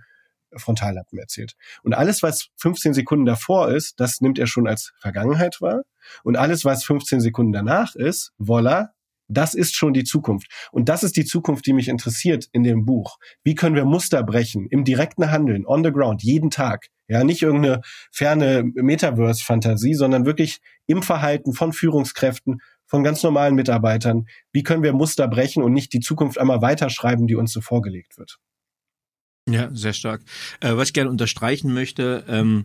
Frontallappen 0.57 1.19
erzählt. 1.19 1.55
Und 1.83 1.95
alles, 1.95 2.23
was 2.23 2.51
15 2.57 2.95
Sekunden 2.95 3.25
davor 3.25 3.71
ist, 3.71 3.99
das 3.99 4.21
nimmt 4.21 4.39
er 4.39 4.47
schon 4.47 4.69
als 4.69 4.93
Vergangenheit 5.01 5.61
wahr. 5.61 5.83
Und 6.23 6.37
alles, 6.37 6.65
was 6.65 6.85
15 6.85 7.21
Sekunden 7.21 7.53
danach 7.53 7.95
ist, 7.95 8.33
voila, 8.39 8.91
das 9.37 9.55
ist 9.55 9.77
schon 9.77 9.93
die 9.93 10.05
Zukunft. 10.05 10.49
Und 10.73 10.89
das 10.89 11.03
ist 11.03 11.17
die 11.17 11.25
Zukunft, 11.25 11.67
die 11.67 11.73
mich 11.73 11.89
interessiert 11.89 12.49
in 12.53 12.63
dem 12.63 12.85
Buch. 12.85 13.19
Wie 13.43 13.55
können 13.55 13.77
wir 13.77 13.85
Muster 13.85 14.23
brechen 14.23 14.67
im 14.69 14.85
direkten 14.85 15.31
Handeln, 15.31 15.67
on 15.67 15.85
the 15.85 15.93
ground, 15.93 16.23
jeden 16.23 16.51
Tag? 16.51 16.89
Ja, 17.07 17.23
nicht 17.23 17.43
irgendeine 17.43 17.83
ferne 18.11 18.65
Metaverse-Fantasie, 18.75 19.95
sondern 19.95 20.25
wirklich 20.25 20.61
im 20.87 21.03
Verhalten 21.03 21.53
von 21.53 21.73
Führungskräften, 21.73 22.63
von 22.87 23.05
ganz 23.05 23.23
normalen 23.23 23.55
Mitarbeitern. 23.55 24.27
Wie 24.53 24.63
können 24.63 24.83
wir 24.83 24.93
Muster 24.93 25.29
brechen 25.29 25.63
und 25.63 25.73
nicht 25.73 25.93
die 25.93 26.01
Zukunft 26.01 26.39
einmal 26.39 26.63
weiterschreiben, 26.63 27.27
die 27.27 27.35
uns 27.35 27.53
so 27.53 27.61
vorgelegt 27.61 28.17
wird? 28.17 28.39
Ja, 29.49 29.69
sehr 29.73 29.93
stark. 29.93 30.23
Äh, 30.61 30.77
was 30.77 30.89
ich 30.89 30.95
gerne 30.95 31.11
unterstreichen 31.11 31.75
möchte, 31.75 32.25
ähm, 32.29 32.65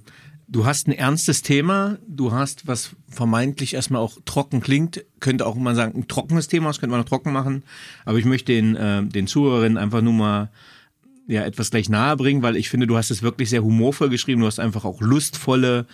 Du 0.52 0.66
hast 0.66 0.88
ein 0.88 0.94
ernstes 0.94 1.44
Thema, 1.44 2.00
du 2.08 2.32
hast, 2.32 2.66
was 2.66 2.96
vermeintlich 3.08 3.76
erstmal 3.76 4.02
auch 4.02 4.18
trocken 4.26 4.62
klingt, 4.62 5.06
könnte 5.20 5.46
auch 5.46 5.54
mal 5.54 5.76
sagen, 5.76 5.96
ein 5.96 6.08
trockenes 6.08 6.48
Thema, 6.48 6.70
das 6.70 6.80
könnte 6.80 6.90
man 6.90 7.02
noch 7.02 7.08
trocken 7.08 7.32
machen, 7.32 7.64
aber 8.04 8.18
ich 8.18 8.26
möchte 8.26 8.54
den, 8.54 8.76
äh, 8.76 9.06
den 9.06 9.28
Zuhörerinnen 9.28 9.78
einfach 9.78 10.02
nur 10.02 10.14
mal 10.14 10.50
ja 11.30 11.44
etwas 11.44 11.70
gleich 11.70 11.90
nahe 11.90 12.18
bringen, 12.18 12.42
weil 12.42 12.56
ich 12.56 12.70
finde, 12.70 12.88
du 12.88 12.98
hast 12.98 13.12
es 13.12 13.22
wirklich 13.22 13.50
sehr 13.50 13.64
humorvoll 13.64 14.10
geschrieben, 14.10 14.42
du 14.42 14.48
hast 14.48 14.60
einfach 14.60 14.84
auch 14.84 15.00
lustvolle 15.00 15.86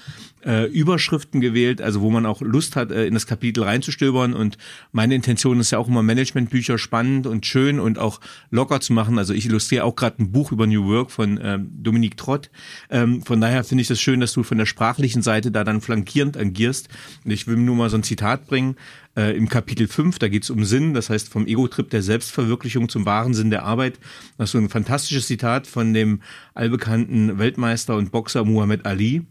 äh, 0.46 0.66
Überschriften 0.68 1.42
gewählt, 1.42 1.82
also 1.82 2.02
wo 2.02 2.10
man 2.10 2.26
auch 2.26 2.42
Lust 2.42 2.78
hat, 2.78 2.92
äh, 2.92 3.06
in 3.06 3.14
das 3.14 3.28
Kapitel 3.28 3.64
reinzustöbern. 3.64 4.34
Und 4.34 4.58
meine 4.94 5.14
Intention 5.14 5.60
ist 5.60 5.72
ja 5.72 5.78
auch 5.78 5.90
immer 5.90 6.04
Managementbücher 6.04 6.78
spannend 6.78 7.28
und 7.28 7.46
schön 7.46 7.82
und 7.82 8.00
auch 8.00 8.22
locker 8.50 8.80
zu 8.80 8.94
machen. 8.94 9.18
Also 9.18 9.34
ich 9.34 9.46
illustriere 9.46 9.84
auch 9.84 9.96
gerade 9.96 10.24
ein 10.24 10.32
Buch 10.32 10.54
über 10.54 10.68
New 10.68 10.88
Work 10.88 11.12
von 11.12 11.38
ähm, 11.44 11.70
Dominique 11.84 12.16
Trott. 12.16 12.50
Ähm, 12.90 13.22
von 13.24 13.42
daher 13.42 13.66
finde 13.66 13.82
ich 13.82 13.90
das 13.90 14.00
schön, 14.00 14.22
dass 14.22 14.32
du 14.32 14.44
von 14.44 14.58
der 14.58 14.66
sprachlichen 14.66 15.22
Seite 15.22 15.52
da 15.52 15.66
dann 15.66 15.82
flankierend 15.82 16.38
agierst. 16.38 16.88
Und 17.26 17.32
ich 17.32 17.46
will 17.46 17.58
nur 17.58 17.76
mal 17.76 17.90
so 17.90 17.98
ein 17.98 18.04
Zitat 18.04 18.48
bringen. 18.48 18.78
Äh, 19.16 19.38
Im 19.38 19.48
Kapitel 19.48 19.88
5, 19.88 20.20
da 20.20 20.28
geht 20.28 20.44
es 20.44 20.50
um 20.50 20.66
Sinn, 20.66 20.94
das 20.94 21.10
heißt 21.10 21.30
vom 21.30 21.48
Ego-Trip 21.48 21.90
der 21.90 22.02
Selbstverwirklichung 22.02 22.90
zum 22.90 23.06
wahren 23.06 23.34
Sinn 23.34 23.50
der 23.50 23.64
Arbeit. 23.64 23.98
Das 24.38 24.50
ist 24.50 24.52
so 24.52 24.58
ein 24.58 24.70
fantastisches 24.70 25.28
Zitat 25.28 25.68
von 25.68 25.94
dem 25.94 26.22
allbekannten 26.54 27.40
Weltmeister 27.40 27.96
und 27.96 28.12
Boxer 28.12 28.44
Muhammad 28.44 28.86
Ali. 28.86 29.26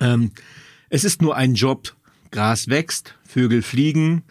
Ähm, 0.00 0.30
es 0.88 1.04
ist 1.04 1.20
nur 1.20 1.36
ein 1.36 1.54
Job. 1.54 1.94
Gras 2.30 2.68
wächst, 2.68 3.14
Vögel 3.24 3.62
fliegen, 3.62 4.22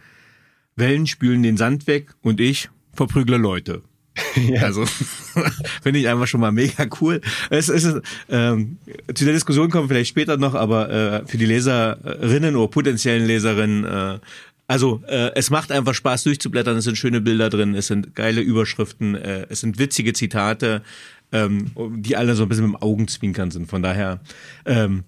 Wellen 0.76 1.08
spülen 1.08 1.44
den 1.44 1.58
Sand 1.58 1.88
weg 1.88 2.14
und 2.22 2.40
ich 2.40 2.70
verprügle 2.94 3.38
Leute. 3.38 3.84
Ja. 4.36 4.64
Also 4.64 4.86
finde 5.82 6.00
ich 6.00 6.08
einfach 6.08 6.28
schon 6.28 6.42
mal 6.42 6.52
mega 6.52 6.86
cool. 7.02 7.22
Es, 7.50 7.70
es 7.70 7.84
ist, 7.84 8.02
ähm, 8.30 8.78
zu 9.14 9.26
der 9.26 9.34
Diskussion 9.34 9.70
kommen 9.70 9.86
wir 9.86 9.96
vielleicht 9.96 10.10
später 10.10 10.38
noch, 10.38 10.54
aber 10.54 10.90
äh, 10.90 11.28
für 11.28 11.38
die 11.38 11.46
Leserinnen 11.46 12.56
oder 12.56 12.68
potenziellen 12.68 13.26
Leserinnen 13.26 13.84
äh, 13.84 14.20
Also 14.68 15.02
äh, 15.08 15.32
es 15.36 15.50
macht 15.50 15.72
einfach 15.72 15.94
Spaß 15.94 16.24
durchzublättern, 16.24 16.76
es 16.76 16.84
sind 16.84 16.98
schöne 16.98 17.22
Bilder 17.22 17.50
drin, 17.50 17.74
es 17.74 17.88
sind 17.88 18.16
geile 18.16 18.42
Überschriften, 18.42 19.16
äh, 19.16 19.48
es 19.50 19.62
sind 19.62 19.80
witzige 19.80 20.12
Zitate, 20.12 20.84
ähm, 21.32 21.72
die 21.96 22.18
alle 22.18 22.36
so 22.36 22.44
ein 22.44 22.50
bisschen 22.50 22.66
mit 22.66 22.74
dem 22.74 22.82
Augenzwinkern 22.82 23.50
sind. 23.50 23.68
Von 23.68 23.82
daher 23.82 24.20
ähm, 24.66 25.06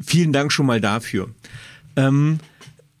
vielen 0.00 0.32
Dank 0.34 0.52
schon 0.52 0.66
mal 0.66 0.80
dafür. 0.82 1.30
Ähm, 1.96 2.40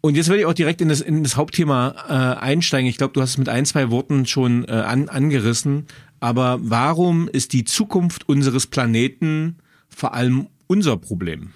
und 0.00 0.16
jetzt 0.16 0.28
werde 0.28 0.40
ich 0.40 0.46
auch 0.46 0.54
direkt 0.54 0.80
in 0.80 0.88
das, 0.88 1.00
in 1.00 1.22
das 1.22 1.36
Hauptthema 1.36 1.94
äh, 2.08 2.40
einsteigen. 2.40 2.88
Ich 2.88 2.96
glaube, 2.96 3.12
du 3.12 3.20
hast 3.20 3.30
es 3.30 3.38
mit 3.38 3.48
ein, 3.48 3.66
zwei 3.66 3.90
Worten 3.90 4.26
schon 4.26 4.64
äh, 4.64 4.72
an, 4.72 5.08
angerissen. 5.08 5.86
Aber 6.20 6.58
warum 6.62 7.28
ist 7.28 7.52
die 7.52 7.64
Zukunft 7.64 8.28
unseres 8.28 8.66
Planeten 8.66 9.56
vor 9.88 10.14
allem 10.14 10.46
unser 10.66 10.96
Problem? 10.96 11.52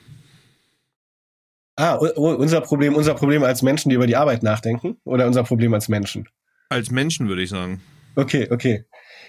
Ah, 1.76 1.95
unser 1.95 2.61
Problem, 2.61 2.95
unser 2.95 3.14
Problem 3.14 3.43
als 3.45 3.62
Menschen, 3.62 3.88
die 3.88 3.95
über 3.95 4.07
die 4.07 4.17
Arbeit 4.17 4.43
nachdenken, 4.43 4.99
oder 5.05 5.26
unser 5.26 5.43
Problem 5.43 5.73
als 5.73 5.88
Menschen? 5.88 6.29
Als 6.69 6.91
Menschen 6.91 7.29
würde 7.29 7.43
ich 7.43 7.50
sagen. 7.50 7.81
Okay, 8.14 8.49
okay. 8.50 8.85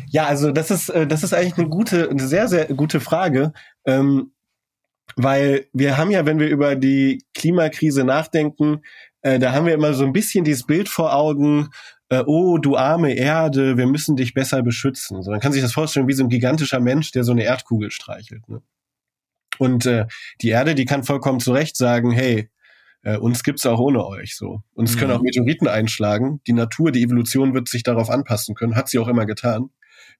Ja, 0.10 0.26
also 0.26 0.52
das 0.52 0.72
ist, 0.72 0.90
äh, 0.90 1.08
das 1.08 1.24
ist 1.24 1.34
eigentlich 1.34 1.58
eine 1.58 1.70
gute, 1.70 2.10
eine 2.10 2.28
sehr, 2.28 2.48
sehr 2.48 2.66
gute 2.66 3.00
Frage. 3.00 3.54
Ähm, 3.86 4.34
weil 5.16 5.68
wir 5.74 5.98
haben 5.98 6.12
ja, 6.12 6.26
wenn 6.26 6.40
wir 6.40 6.48
über 6.50 6.76
die 6.76 7.24
Klimakrise 7.34 8.04
nachdenken, 8.04 8.82
äh, 9.22 9.40
da 9.40 9.54
haben 9.54 9.66
wir 9.66 9.74
immer 9.74 9.94
so 9.94 10.06
ein 10.06 10.14
bisschen 10.14 10.44
dieses 10.44 10.66
Bild 10.66 10.90
vor 10.90 11.16
Augen, 11.16 11.70
äh, 12.10 12.24
oh, 12.26 12.58
du 12.58 12.78
arme 12.78 13.14
Erde, 13.14 13.78
wir 13.78 13.88
müssen 13.88 14.16
dich 14.16 14.34
besser 14.34 14.62
beschützen. 14.64 15.22
So, 15.22 15.32
man 15.32 15.40
kann 15.40 15.54
sich 15.54 15.62
das 15.62 15.74
vorstellen 15.74 16.08
wie 16.08 16.14
so 16.14 16.24
ein 16.24 16.30
gigantischer 16.30 16.80
Mensch, 16.80 17.12
der 17.12 17.24
so 17.24 17.32
eine 17.32 17.44
Erdkugel 17.44 17.92
streichelt. 17.92 18.48
Ne? 18.50 18.62
Und 19.60 19.86
äh, 19.86 20.08
die 20.42 20.50
Erde, 20.50 20.76
die 20.76 20.86
kann 20.86 21.04
vollkommen 21.04 21.40
zu 21.40 21.52
Recht 21.52 21.78
sagen, 21.78 22.12
hey, 22.12 22.50
äh, 23.04 23.18
uns 23.18 23.44
gibt's 23.44 23.66
auch 23.66 23.80
ohne 23.80 24.06
euch 24.06 24.36
so. 24.36 24.62
Uns 24.74 24.96
mhm. 24.96 25.00
können 25.00 25.12
auch 25.12 25.22
Meteoriten 25.22 25.68
einschlagen. 25.68 26.42
Die 26.48 26.54
Natur, 26.54 26.92
die 26.92 27.04
Evolution 27.04 27.54
wird 27.54 27.70
sich 27.70 27.84
darauf 27.84 28.10
anpassen 28.10 28.56
können, 28.56 28.76
hat 28.76 28.90
sie 28.90 29.00
auch 29.00 29.08
immer 29.08 29.26
getan. 29.26 29.70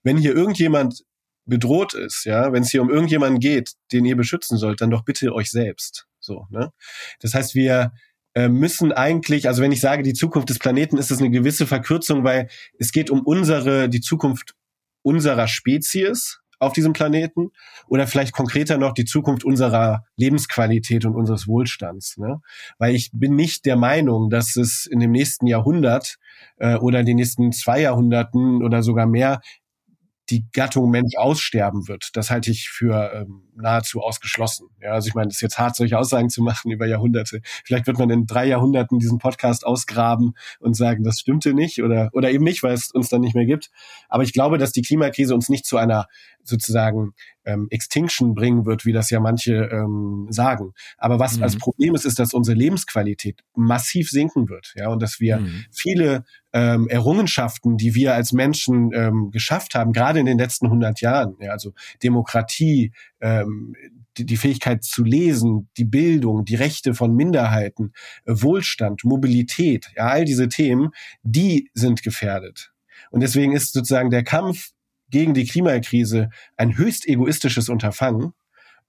Wenn 0.04 0.18
hier 0.18 0.36
irgendjemand 0.36 1.04
bedroht 1.46 1.94
ist, 1.94 2.26
ja, 2.26 2.54
wenn 2.54 2.64
es 2.64 2.72
hier 2.72 2.82
um 2.82 2.90
irgendjemanden 2.90 3.40
geht, 3.40 3.74
den 3.92 4.06
ihr 4.06 4.16
beschützen 4.16 4.58
sollt, 4.58 4.82
dann 4.82 4.90
doch 4.90 5.04
bitte 5.04 5.34
euch 5.34 5.50
selbst. 5.50 6.08
So, 6.20 6.48
ne? 6.50 6.72
Das 7.20 7.34
heißt, 7.34 7.56
wir 7.56 7.92
äh, 8.34 8.48
müssen 8.48 8.92
eigentlich, 8.92 9.48
also 9.48 9.62
wenn 9.62 9.72
ich 9.72 9.82
sage 9.82 10.04
die 10.04 10.14
Zukunft 10.14 10.50
des 10.50 10.60
Planeten, 10.60 10.98
ist 10.98 11.12
es 11.12 11.20
eine 11.20 11.32
gewisse 11.32 11.68
Verkürzung, 11.68 12.24
weil 12.24 12.50
es 12.80 12.92
geht 12.92 13.10
um 13.10 13.22
unsere, 13.22 13.90
die 13.90 14.02
Zukunft 14.02 14.56
unserer 15.02 15.48
Spezies 15.48 16.40
auf 16.64 16.74
diesem 16.74 16.94
Planeten 16.94 17.52
oder 17.88 18.08
vielleicht 18.08 18.34
konkreter 18.34 18.78
noch 18.78 18.94
die 18.94 19.06
Zukunft 19.06 19.44
unserer 19.44 20.06
Lebensqualität 20.16 21.06
und 21.06 21.16
unseres 21.16 21.48
Wohlstands. 21.48 22.18
Ne? 22.18 22.42
Weil 22.78 22.96
ich 22.96 23.12
bin 23.14 23.36
nicht 23.36 23.66
der 23.66 23.76
Meinung, 23.76 24.30
dass 24.30 24.56
es 24.56 24.86
in 24.86 25.00
dem 25.00 25.12
nächsten 25.12 25.48
Jahrhundert 25.48 26.18
äh, 26.58 26.76
oder 26.76 27.00
in 27.00 27.06
den 27.06 27.18
nächsten 27.18 27.52
zwei 27.52 27.82
Jahrhunderten 27.82 28.64
oder 28.64 28.84
sogar 28.84 29.06
mehr 29.06 29.42
die 30.30 30.46
Gattung 30.54 30.90
Mensch 30.90 31.16
aussterben 31.18 31.88
wird. 31.88 32.12
Das 32.14 32.32
halte 32.32 32.50
ich 32.50 32.70
für 32.70 33.12
ähm, 33.14 33.44
nahezu 33.56 34.02
ausgeschlossen. 34.02 34.70
Ja, 34.82 34.92
also 34.92 35.08
ich 35.08 35.16
meine, 35.16 35.28
es 35.28 35.36
ist 35.36 35.42
jetzt 35.42 35.60
hart, 35.60 35.76
solche 35.76 35.98
Aussagen 35.98 36.30
zu 36.30 36.42
machen 36.42 36.72
über 36.72 36.88
Jahrhunderte. 36.88 37.42
Vielleicht 37.66 37.88
wird 37.88 38.00
man 38.00 38.10
in 38.10 38.26
drei 38.26 38.46
Jahrhunderten 38.46 39.00
diesen 39.00 39.18
Podcast 39.18 39.66
ausgraben 39.66 40.34
und 40.60 40.76
sagen, 40.76 41.04
das 41.04 41.20
stimmte 41.20 41.54
nicht 41.54 41.84
oder 41.84 42.10
oder 42.14 42.32
eben 42.32 42.44
nicht, 42.44 42.64
weil 42.64 42.74
es 42.74 42.92
uns 42.92 43.10
dann 43.10 43.22
nicht 43.22 43.36
mehr 43.36 43.46
gibt. 43.46 43.70
Aber 44.08 44.24
ich 44.24 44.34
glaube, 44.34 44.58
dass 44.58 44.72
die 44.72 44.82
Klimakrise 44.82 45.36
uns 45.36 45.50
nicht 45.50 45.66
zu 45.66 45.78
einer 45.78 46.08
sozusagen 46.44 47.14
ähm, 47.46 47.68
Extinction 47.70 48.34
bringen 48.36 48.66
wird, 48.66 48.86
wie 48.86 48.94
das 48.94 49.10
ja 49.10 49.20
manche 49.20 49.54
ähm, 49.72 50.28
sagen. 50.30 50.74
Aber 50.98 51.20
was 51.20 51.38
mhm. 51.38 51.44
als 51.44 51.58
Problem 51.58 51.96
ist, 51.96 52.06
ist, 52.06 52.20
dass 52.20 52.34
unsere 52.34 52.58
Lebensqualität 52.58 53.42
massiv 53.56 54.10
sinken 54.10 54.50
wird, 54.50 54.74
ja, 54.76 54.90
und 54.90 55.02
dass 55.02 55.20
wir 55.20 55.40
mhm. 55.40 55.66
viele 55.72 56.24
ähm, 56.54 56.88
Errungenschaften, 56.88 57.78
die 57.78 57.96
wir 57.96 58.14
als 58.14 58.32
Menschen 58.32 58.92
ähm, 58.94 59.32
geschafft 59.32 59.76
haben, 59.76 59.92
gerade 59.92 60.20
in 60.20 60.26
den 60.26 60.38
letzten 60.38 60.68
100 60.68 61.02
Jahren, 61.02 61.36
ja, 61.40 61.52
also 61.52 61.74
Demokratie, 62.02 62.94
ähm, 63.22 63.76
die, 64.18 64.26
die 64.26 64.38
Fähigkeit 64.38 64.84
zu 64.84 65.04
lesen, 65.04 65.70
die 65.78 65.86
Bildung, 65.86 66.46
die 66.46 66.56
Rechte 66.56 66.94
von 66.94 67.16
Minderheiten, 67.16 67.94
äh, 68.26 68.34
Wohlstand, 68.36 69.04
Mobilität, 69.04 69.92
ja, 69.96 70.08
all 70.08 70.26
diese 70.26 70.48
Themen, 70.50 70.90
die 71.24 71.70
sind 71.74 72.04
gefährdet. 72.04 72.72
Und 73.10 73.22
deswegen 73.22 73.54
ist 73.54 73.74
sozusagen 73.74 74.10
der 74.10 74.24
Kampf 74.24 74.73
gegen 75.14 75.36
die 75.36 75.46
Klimakrise 75.46 76.32
ein 76.58 76.76
höchst 76.76 77.08
egoistisches 77.08 77.70
Unterfangen. 77.70 78.34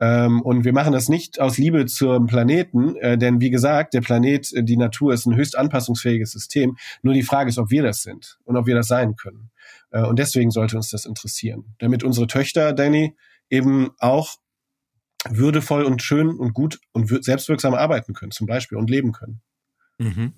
Ähm, 0.00 0.40
und 0.40 0.64
wir 0.64 0.72
machen 0.72 0.92
das 0.94 1.08
nicht 1.10 1.38
aus 1.38 1.58
Liebe 1.58 1.84
zum 1.84 2.26
Planeten, 2.26 2.96
äh, 2.96 3.16
denn 3.16 3.40
wie 3.40 3.50
gesagt, 3.50 3.92
der 3.94 4.00
Planet, 4.00 4.52
äh, 4.54 4.64
die 4.64 4.78
Natur 4.78 5.12
ist 5.12 5.26
ein 5.26 5.36
höchst 5.36 5.56
anpassungsfähiges 5.56 6.32
System. 6.32 6.76
Nur 7.02 7.14
die 7.14 7.22
Frage 7.22 7.50
ist, 7.50 7.58
ob 7.58 7.70
wir 7.70 7.82
das 7.82 8.02
sind 8.02 8.38
und 8.44 8.56
ob 8.56 8.66
wir 8.66 8.74
das 8.74 8.88
sein 8.88 9.14
können. 9.16 9.50
Äh, 9.90 10.02
und 10.02 10.18
deswegen 10.18 10.50
sollte 10.50 10.76
uns 10.76 10.90
das 10.90 11.04
interessieren, 11.04 11.76
damit 11.78 12.02
unsere 12.02 12.26
Töchter, 12.26 12.72
Danny, 12.72 13.14
eben 13.50 13.90
auch 13.98 14.36
würdevoll 15.28 15.84
und 15.84 16.02
schön 16.02 16.30
und 16.30 16.54
gut 16.54 16.80
und 16.92 17.06
selbstwirksam 17.22 17.74
arbeiten 17.74 18.14
können, 18.14 18.32
zum 18.32 18.46
Beispiel, 18.46 18.78
und 18.78 18.90
leben 18.90 19.12
können. 19.12 19.42
Mhm. 19.98 20.32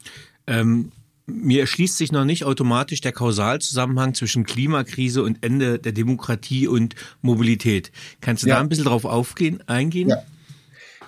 Ähm, 0.48 0.92
mir 1.26 1.60
erschließt 1.60 1.96
sich 1.96 2.12
noch 2.12 2.24
nicht 2.24 2.44
automatisch 2.44 3.00
der 3.00 3.12
Kausalzusammenhang 3.12 4.14
zwischen 4.14 4.44
Klimakrise 4.44 5.22
und 5.22 5.44
Ende 5.44 5.78
der 5.78 5.92
Demokratie 5.92 6.68
und 6.68 6.94
Mobilität. 7.20 7.90
Kannst 8.20 8.44
du 8.44 8.48
ja. 8.48 8.54
da 8.54 8.60
ein 8.60 8.68
bisschen 8.68 8.84
drauf 8.84 9.04
aufgehen, 9.04 9.62
eingehen? 9.66 10.08
Ja. 10.08 10.22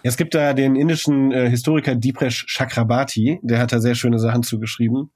Es 0.03 0.17
gibt 0.17 0.35
da 0.35 0.55
den 0.55 0.77
indischen 0.77 1.33
äh, 1.33 1.51
Historiker 1.51 1.95
Dipresh 1.95 2.47
Chakrabarti, 2.49 3.41
der 3.43 3.61
hat 3.61 3.73
da 3.73 3.81
sehr 3.81 3.95
schöne 3.95 4.19
Sachen 4.19 4.43
zugeschrieben. 4.43 5.11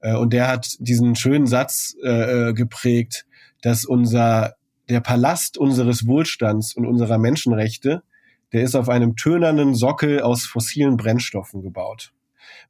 Äh, 0.00 0.16
und 0.16 0.32
der 0.32 0.48
hat 0.48 0.68
diesen 0.78 1.14
schönen 1.16 1.46
Satz 1.46 1.94
äh, 2.02 2.50
äh 2.50 2.52
geprägt, 2.52 3.26
dass 3.62 3.84
unser 3.84 4.54
der 4.88 5.00
Palast 5.00 5.58
unseres 5.58 6.06
Wohlstands 6.06 6.74
und 6.74 6.86
unserer 6.86 7.18
Menschenrechte, 7.18 8.02
der 8.52 8.62
ist 8.62 8.76
auf 8.76 8.88
einem 8.88 9.16
tönernen 9.16 9.74
Sockel 9.74 10.20
aus 10.20 10.44
fossilen 10.44 10.96
Brennstoffen 10.96 11.62
gebaut. 11.62 12.12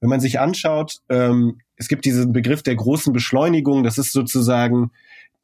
Wenn 0.00 0.10
man 0.10 0.20
sich 0.20 0.40
anschaut, 0.40 0.98
ähm, 1.08 1.60
es 1.76 1.88
gibt 1.88 2.04
diesen 2.04 2.32
Begriff 2.32 2.62
der 2.62 2.76
großen 2.76 3.12
Beschleunigung, 3.12 3.82
das 3.84 3.98
ist 3.98 4.12
sozusagen 4.12 4.90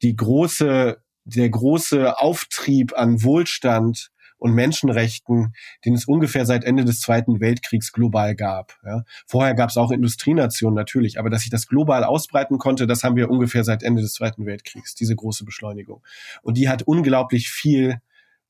die 0.02 0.16
große, 0.16 0.98
der 1.24 1.50
große 1.50 2.18
Auftrieb 2.18 2.96
an 2.96 3.22
Wohlstand 3.22 4.10
und 4.42 4.54
Menschenrechten, 4.54 5.54
den 5.84 5.94
es 5.94 6.06
ungefähr 6.06 6.44
seit 6.44 6.64
Ende 6.64 6.84
des 6.84 7.00
Zweiten 7.00 7.40
Weltkriegs 7.40 7.92
global 7.92 8.34
gab. 8.34 8.76
Ja. 8.84 9.04
Vorher 9.26 9.54
gab 9.54 9.70
es 9.70 9.76
auch 9.76 9.92
Industrienationen 9.92 10.74
natürlich, 10.74 11.18
aber 11.18 11.30
dass 11.30 11.42
sich 11.42 11.50
das 11.50 11.68
global 11.68 12.02
ausbreiten 12.02 12.58
konnte, 12.58 12.88
das 12.88 13.04
haben 13.04 13.14
wir 13.14 13.30
ungefähr 13.30 13.62
seit 13.62 13.84
Ende 13.84 14.02
des 14.02 14.14
Zweiten 14.14 14.44
Weltkriegs, 14.44 14.96
diese 14.96 15.14
große 15.14 15.44
Beschleunigung. 15.44 16.02
Und 16.42 16.56
die 16.56 16.68
hat 16.68 16.82
unglaublich 16.82 17.50
viel 17.50 18.00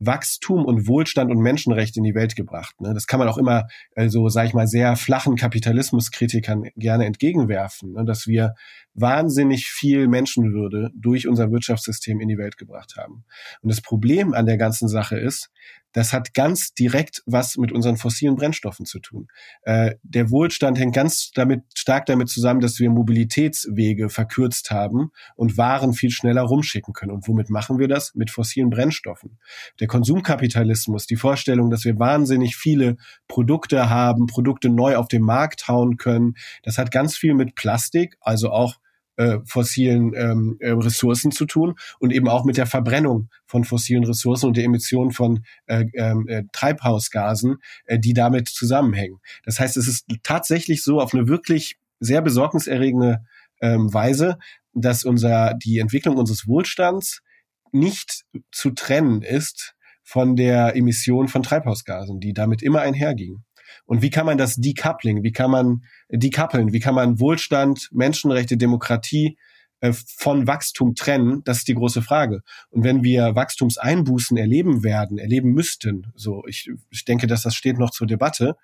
Wachstum 0.05 0.65
und 0.65 0.89
Wohlstand 0.89 1.31
und 1.31 1.41
Menschenrechte 1.41 2.01
in 2.01 2.05
die 2.05 2.15
Welt 2.15 2.37
gebracht. 2.37 2.81
Ne? 2.81 2.93
Das 2.95 3.07
kann 3.07 3.19
man 3.19 3.29
auch 3.29 3.39
immer 3.39 3.67
äh, 3.95 4.09
so, 4.09 4.29
sage 4.29 4.49
ich 4.49 4.55
mal, 4.55 4.67
sehr 4.67 4.97
flachen 4.97 5.37
Kapitalismuskritikern 5.37 6.65
gerne 6.77 7.07
entgegenwerfen, 7.07 7.93
ne? 7.93 8.05
dass 8.05 8.27
wir 8.27 8.55
wahnsinnig 8.95 9.67
viel 9.67 10.09
Menschenwürde 10.09 10.91
durch 10.95 11.29
unser 11.29 11.51
Wirtschaftssystem 11.51 12.21
in 12.21 12.29
die 12.29 12.39
Welt 12.39 12.59
gebracht 12.59 12.97
haben. 12.97 13.25
Und 13.63 13.71
das 13.71 13.81
Problem 13.81 14.35
an 14.35 14.47
der 14.47 14.59
ganzen 14.59 14.89
Sache 14.89 15.19
ist, 15.19 15.51
das 15.93 16.13
hat 16.13 16.35
ganz 16.35 16.75
direkt 16.75 17.23
was 17.27 17.57
mit 17.57 17.73
unseren 17.73 17.97
fossilen 17.97 18.37
Brennstoffen 18.37 18.87
zu 18.87 18.99
tun. 18.99 19.29
Äh, 19.63 19.95
der 20.03 20.31
Wohlstand 20.31 20.79
hängt 20.79 20.95
ganz 20.95 21.31
damit, 21.33 21.63
stark 21.75 22.07
damit 22.07 22.29
zusammen, 22.29 22.61
dass 22.61 22.79
wir 22.79 22.91
Mobilitätswege 22.91 24.09
verkürzt 24.09 24.71
haben 24.71 25.11
und 25.37 25.57
Waren 25.57 25.93
viel 25.93 26.11
schneller 26.11 26.43
rumschicken 26.43 26.95
können. 26.95 27.13
Und 27.13 27.29
womit 27.29 27.51
machen 27.51 27.79
wir 27.79 27.89
das? 27.89 28.15
Mit 28.15 28.31
fossilen 28.31 28.71
Brennstoffen. 28.71 29.39
Der 29.81 29.87
Konsumkapitalismus, 29.87 31.07
die 31.07 31.17
Vorstellung, 31.17 31.71
dass 31.71 31.85
wir 31.85 31.99
wahnsinnig 31.99 32.57
viele 32.57 32.97
Produkte 33.29 33.91
haben, 33.91 34.27
Produkte 34.27 34.69
neu 34.69 34.97
auf 34.97 35.09
den 35.09 35.23
Markt 35.23 35.69
hauen 35.69 35.97
können, 35.97 36.35
das 36.63 36.79
hat 36.79 36.91
ganz 36.91 37.17
viel 37.17 37.35
mit 37.35 37.55
Plastik, 37.55 38.17
also 38.21 38.51
auch 38.51 38.77
äh, 39.17 39.39
fossilen 39.45 40.13
ähm, 40.15 40.57
äh, 40.61 40.71
Ressourcen 40.71 41.33
zu 41.33 41.47
tun 41.47 41.75
und 41.99 42.13
eben 42.13 42.29
auch 42.29 42.45
mit 42.45 42.57
der 42.57 42.67
Verbrennung 42.67 43.29
von 43.47 43.65
fossilen 43.65 44.05
Ressourcen 44.05 44.47
und 44.47 44.57
der 44.57 44.65
Emission 44.65 45.13
von 45.13 45.45
äh, 45.67 45.85
ähm, 45.95 46.27
äh, 46.29 46.45
Treibhausgasen, 46.53 47.59
äh, 47.87 47.99
die 47.99 48.15
damit 48.15 48.49
zusammenhängen. 48.49 49.19
Das 49.45 49.61
heißt, 49.61 49.77
es 49.77 49.89
ist 49.89 50.07
tatsächlich 50.23 50.83
so 50.83 51.01
auf 51.01 51.15
eine 51.15 51.29
wirklich 51.29 51.77
sehr 52.01 52.23
besorgniserregende 52.23 53.25
ähm, 53.61 53.93
Weise, 53.93 54.39
dass 54.75 55.05
unser 55.05 55.55
die 55.55 55.79
Entwicklung 55.79 56.17
unseres 56.17 56.49
Wohlstands 56.49 57.23
nicht 57.71 58.25
zu 58.51 58.71
trennen 58.71 59.23
ist 59.23 59.75
von 60.03 60.37
der 60.37 60.77
Emission 60.77 61.29
von 61.29 61.43
Treibhausgasen, 61.43 62.21
die 62.21 62.33
damit 62.33 62.63
immer 62.63 62.81
einhergingen. 62.81 63.45
Und 63.85 64.03
wie 64.03 64.11
kann 64.11 64.27
man 64.27 64.39
das 64.39 64.57
decoupling, 64.57 65.23
wie 65.23 65.33
kann 65.33 65.51
man 65.51 65.85
decoupeln, 66.11 66.73
wie 66.73 66.81
kann 66.81 66.95
man 66.95 67.21
Wohlstand, 67.21 67.89
Menschenrechte, 67.93 68.57
Demokratie 68.57 69.37
äh, 69.83 69.93
von 69.93 70.47
Wachstum 70.47 70.95
trennen, 70.95 71.43
das 71.45 71.59
ist 71.59 71.69
die 71.69 71.75
große 71.75 72.03
Frage. 72.03 72.43
Und 72.71 72.85
wenn 72.85 73.03
wir 73.03 73.35
Wachstumseinbußen 73.35 74.37
erleben 74.37 74.85
werden, 74.85 75.19
erleben 75.19 75.53
müssten, 75.53 76.13
so 76.15 76.45
ich, 76.47 76.71
ich 76.91 77.05
denke, 77.05 77.27
dass 77.27 77.43
das 77.43 77.57
steht 77.57 77.79
noch 77.79 77.91
zur 77.91 78.07
Debatte, 78.07 78.55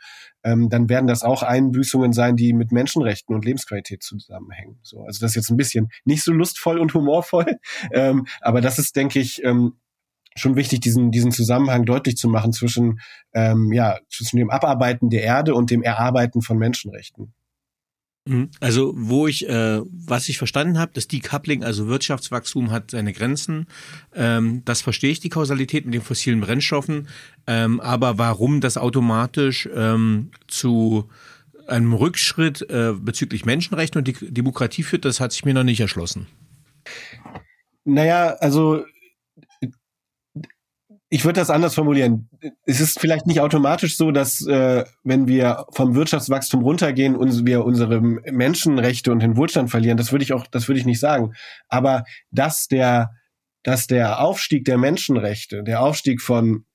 ähm, 0.44 0.68
dann 0.68 0.88
werden 0.88 1.08
das 1.08 1.24
auch 1.24 1.42
Einbüßungen 1.42 2.12
sein, 2.12 2.36
die 2.36 2.52
mit 2.52 2.70
Menschenrechten 2.70 3.34
und 3.34 3.44
Lebensqualität 3.44 4.04
zusammenhängen. 4.04 4.78
So, 4.82 5.02
also 5.02 5.18
das 5.20 5.32
ist 5.32 5.34
jetzt 5.34 5.50
ein 5.50 5.56
bisschen 5.56 5.88
nicht 6.04 6.22
so 6.22 6.32
lustvoll 6.32 6.78
und 6.78 6.94
humorvoll, 6.94 7.58
ähm, 7.92 8.28
aber 8.40 8.60
das 8.60 8.78
ist, 8.78 8.94
denke 8.94 9.18
ich, 9.18 9.42
ähm, 9.42 9.74
schon 10.38 10.56
wichtig, 10.56 10.80
diesen, 10.80 11.10
diesen 11.10 11.32
Zusammenhang 11.32 11.84
deutlich 11.84 12.16
zu 12.16 12.28
machen 12.28 12.52
zwischen, 12.52 13.00
ähm, 13.34 13.72
ja, 13.72 13.98
zwischen 14.08 14.36
dem 14.36 14.50
Abarbeiten 14.50 15.10
der 15.10 15.22
Erde 15.22 15.54
und 15.54 15.70
dem 15.70 15.82
Erarbeiten 15.82 16.42
von 16.42 16.58
Menschenrechten. 16.58 17.34
Mhm. 18.28 18.50
Also 18.60 18.92
wo 18.94 19.26
ich, 19.26 19.48
äh, 19.48 19.80
was 19.82 20.28
ich 20.28 20.38
verstanden 20.38 20.78
habe, 20.78 20.92
das 20.94 21.08
Decoupling, 21.08 21.64
also 21.64 21.88
Wirtschaftswachstum 21.88 22.70
hat 22.70 22.90
seine 22.90 23.12
Grenzen. 23.12 23.66
Ähm, 24.14 24.62
das 24.64 24.82
verstehe 24.82 25.10
ich, 25.10 25.20
die 25.20 25.30
Kausalität 25.30 25.86
mit 25.86 25.94
den 25.94 26.02
fossilen 26.02 26.40
Brennstoffen. 26.40 27.08
Ähm, 27.46 27.80
aber 27.80 28.18
warum 28.18 28.60
das 28.60 28.76
automatisch 28.76 29.68
ähm, 29.74 30.30
zu 30.46 31.08
einem 31.66 31.94
Rückschritt 31.94 32.68
äh, 32.70 32.92
bezüglich 32.98 33.44
Menschenrechten 33.44 33.98
und 33.98 34.08
die 34.08 34.32
Demokratie 34.32 34.82
führt, 34.82 35.04
das 35.04 35.20
hat 35.20 35.32
sich 35.32 35.44
mir 35.44 35.54
noch 35.54 35.64
nicht 35.64 35.80
erschlossen. 35.80 36.26
Naja, 37.84 38.36
also 38.40 38.84
ich 41.10 41.24
würde 41.24 41.40
das 41.40 41.50
anders 41.50 41.74
formulieren. 41.74 42.28
Es 42.64 42.80
ist 42.80 43.00
vielleicht 43.00 43.26
nicht 43.26 43.40
automatisch 43.40 43.96
so, 43.96 44.10
dass 44.10 44.46
äh, 44.46 44.84
wenn 45.04 45.26
wir 45.26 45.66
vom 45.70 45.94
Wirtschaftswachstum 45.94 46.62
runtergehen 46.62 47.16
und 47.16 47.46
wir 47.46 47.64
unsere 47.64 48.00
Menschenrechte 48.00 49.10
und 49.10 49.20
den 49.20 49.36
Wohlstand 49.36 49.70
verlieren, 49.70 49.96
das 49.96 50.12
würde 50.12 50.24
ich 50.24 50.32
auch, 50.34 50.46
das 50.46 50.68
würde 50.68 50.80
ich 50.80 50.86
nicht 50.86 51.00
sagen. 51.00 51.32
Aber 51.68 52.04
dass 52.30 52.68
der, 52.68 53.12
dass 53.62 53.86
der 53.86 54.20
Aufstieg 54.20 54.64
der 54.66 54.76
Menschenrechte, 54.76 55.62
der 55.62 55.82
Aufstieg 55.82 56.20
von 56.20 56.66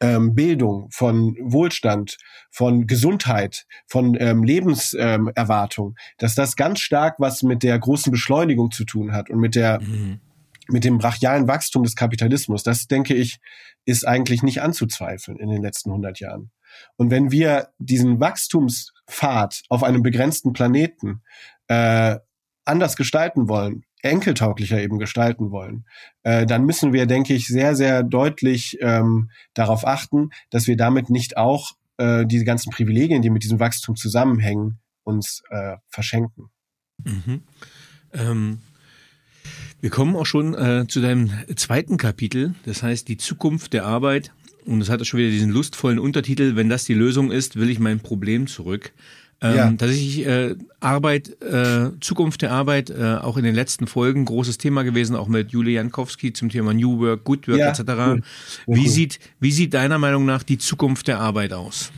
ähm, 0.00 0.34
Bildung, 0.34 0.88
von 0.90 1.36
Wohlstand, 1.40 2.18
von 2.50 2.86
Gesundheit, 2.86 3.64
von 3.86 4.16
ähm, 4.20 4.44
Lebenserwartung, 4.44 5.88
ähm, 5.88 5.94
dass 6.18 6.34
das 6.34 6.56
ganz 6.56 6.80
stark 6.80 7.14
was 7.18 7.42
mit 7.42 7.62
der 7.62 7.78
großen 7.78 8.12
Beschleunigung 8.12 8.70
zu 8.70 8.84
tun 8.84 9.12
hat 9.12 9.30
und 9.30 9.38
mit 9.38 9.54
der 9.54 9.80
mhm 9.80 10.20
mit 10.68 10.84
dem 10.84 10.98
brachialen 10.98 11.48
Wachstum 11.48 11.82
des 11.82 11.96
Kapitalismus, 11.96 12.62
das 12.62 12.86
denke 12.86 13.14
ich, 13.14 13.38
ist 13.84 14.06
eigentlich 14.06 14.42
nicht 14.42 14.62
anzuzweifeln 14.62 15.38
in 15.38 15.48
den 15.48 15.62
letzten 15.62 15.90
100 15.90 16.20
Jahren. 16.20 16.50
Und 16.96 17.10
wenn 17.10 17.30
wir 17.30 17.68
diesen 17.78 18.20
Wachstumspfad 18.20 19.62
auf 19.68 19.82
einem 19.82 20.02
begrenzten 20.02 20.52
Planeten 20.52 21.22
äh, 21.68 22.16
anders 22.64 22.96
gestalten 22.96 23.48
wollen, 23.48 23.84
enkeltauglicher 24.02 24.80
eben 24.80 24.98
gestalten 24.98 25.50
wollen, 25.50 25.86
äh, 26.22 26.46
dann 26.46 26.64
müssen 26.64 26.92
wir, 26.92 27.06
denke 27.06 27.34
ich, 27.34 27.46
sehr, 27.46 27.74
sehr 27.76 28.02
deutlich 28.02 28.78
ähm, 28.80 29.30
darauf 29.54 29.86
achten, 29.86 30.30
dass 30.50 30.66
wir 30.66 30.76
damit 30.76 31.10
nicht 31.10 31.36
auch 31.36 31.72
äh, 31.98 32.26
diese 32.26 32.44
ganzen 32.44 32.70
Privilegien, 32.70 33.22
die 33.22 33.30
mit 33.30 33.42
diesem 33.42 33.60
Wachstum 33.60 33.96
zusammenhängen, 33.96 34.78
uns 35.04 35.42
äh, 35.50 35.76
verschenken. 35.88 36.50
Mhm. 37.04 37.42
Ähm 38.12 38.60
wir 39.80 39.90
kommen 39.90 40.16
auch 40.16 40.26
schon 40.26 40.54
äh, 40.54 40.86
zu 40.88 41.00
deinem 41.00 41.30
zweiten 41.54 41.96
Kapitel, 41.96 42.54
das 42.64 42.82
heißt 42.82 43.08
die 43.08 43.16
Zukunft 43.16 43.72
der 43.72 43.84
Arbeit. 43.84 44.32
Und 44.64 44.80
das 44.80 44.88
hat 44.90 45.06
schon 45.06 45.20
wieder 45.20 45.30
diesen 45.30 45.52
lustvollen 45.52 46.00
Untertitel, 46.00 46.56
wenn 46.56 46.68
das 46.68 46.84
die 46.84 46.94
Lösung 46.94 47.30
ist, 47.30 47.54
will 47.56 47.70
ich 47.70 47.78
mein 47.78 48.00
Problem 48.00 48.48
zurück. 48.48 48.92
Ähm, 49.40 49.56
ja. 49.56 49.70
Tatsächlich 49.70 50.26
äh, 50.26 50.54
Arbeit, 50.80 51.40
äh, 51.42 51.90
Zukunft 52.00 52.42
der 52.42 52.52
Arbeit, 52.52 52.88
äh, 52.90 53.16
auch 53.16 53.36
in 53.36 53.44
den 53.44 53.54
letzten 53.54 53.86
Folgen 53.86 54.24
großes 54.24 54.56
Thema 54.56 54.82
gewesen, 54.82 55.14
auch 55.14 55.28
mit 55.28 55.52
Julia 55.52 55.82
Jankowski 55.82 56.32
zum 56.32 56.48
Thema 56.48 56.72
New 56.72 56.98
Work, 57.00 57.24
Good 57.24 57.46
Work 57.46 57.58
ja, 57.58 57.68
etc. 57.68 57.80
Cool. 57.86 58.22
Wie 58.66 58.80
cool. 58.80 58.88
sieht 58.88 59.20
wie 59.38 59.52
sieht 59.52 59.74
deiner 59.74 59.98
Meinung 59.98 60.24
nach 60.24 60.42
die 60.42 60.56
Zukunft 60.56 61.06
der 61.06 61.20
Arbeit 61.20 61.52
aus? 61.52 61.92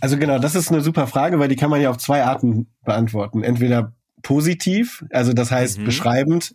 Also 0.00 0.18
genau, 0.18 0.38
das 0.38 0.54
ist 0.54 0.70
eine 0.70 0.82
super 0.82 1.06
Frage, 1.06 1.38
weil 1.38 1.48
die 1.48 1.56
kann 1.56 1.70
man 1.70 1.80
ja 1.80 1.88
auf 1.88 1.98
zwei 1.98 2.22
Arten 2.24 2.66
beantworten. 2.84 3.42
Entweder 3.42 3.94
positiv, 4.22 5.04
also 5.10 5.32
das 5.32 5.50
heißt 5.50 5.78
mhm. 5.78 5.84
beschreibend, 5.84 6.54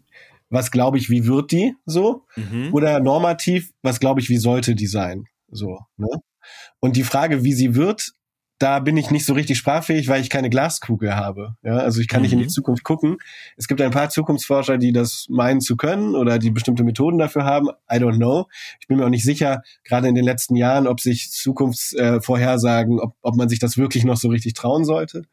was 0.50 0.72
glaube 0.72 0.98
ich, 0.98 1.10
wie 1.10 1.26
wird 1.26 1.52
die 1.52 1.74
so? 1.86 2.26
Mhm. 2.36 2.74
Oder 2.74 3.00
normativ, 3.00 3.72
was 3.82 4.00
glaube 4.00 4.22
ich, 4.22 4.30
wie 4.30 4.38
sollte 4.38 4.76
die 4.76 4.88
sein? 4.88 5.26
So, 5.50 5.80
ne? 5.98 6.08
Und 6.80 6.96
die 6.96 7.04
Frage, 7.04 7.44
wie 7.44 7.54
sie 7.54 7.76
wird, 7.76 8.14
da 8.60 8.80
bin 8.80 8.98
ich 8.98 9.12
nicht 9.12 9.26
so 9.26 9.34
richtig 9.34 9.58
sprachfähig, 9.58 10.08
weil 10.08 10.22
ich 10.22 10.30
keine 10.30 10.50
Glaskugel 10.50 11.16
habe. 11.16 11.56
Ja, 11.62 11.78
also 11.78 12.02
ich 12.02 12.08
kann 12.08 12.22
mhm. 12.22 12.24
nicht 12.24 12.34
in 12.34 12.40
die 12.40 12.46
mhm. 12.46 12.50
Zukunft 12.50 12.84
gucken. 12.84 13.18
Es 13.56 13.68
gibt 13.68 13.82
ein 13.82 13.92
paar 13.92 14.10
Zukunftsforscher, 14.10 14.78
die 14.78 14.92
das 14.92 15.28
meinen 15.30 15.62
zu 15.62 15.76
können 15.76 16.16
oder 16.16 16.40
die 16.40 16.50
bestimmte 16.50 16.84
Methoden 16.84 17.20
dafür 17.20 17.46
haben. 17.46 17.70
I 17.92 17.98
don't 17.98 18.18
know. 18.18 18.48
Ich 18.80 18.88
bin 18.88 18.98
mir 18.98 19.06
auch 19.06 19.10
nicht 19.10 19.24
sicher, 19.24 19.62
gerade 19.84 20.08
in 20.08 20.16
den 20.16 20.26
letzten 20.26 20.56
Jahren, 20.56 20.88
ob 20.88 21.00
sich 21.00 21.32
Zukunftsvorhersagen, 21.32 22.98
äh, 22.98 23.02
ob, 23.02 23.16
ob 23.22 23.36
man 23.36 23.48
sich 23.48 23.60
das 23.60 23.78
wirklich 23.78 24.06
noch 24.06 24.18
so 24.18 24.30
richtig 24.30 24.54
trauen 24.54 24.86
sollte. 24.86 25.24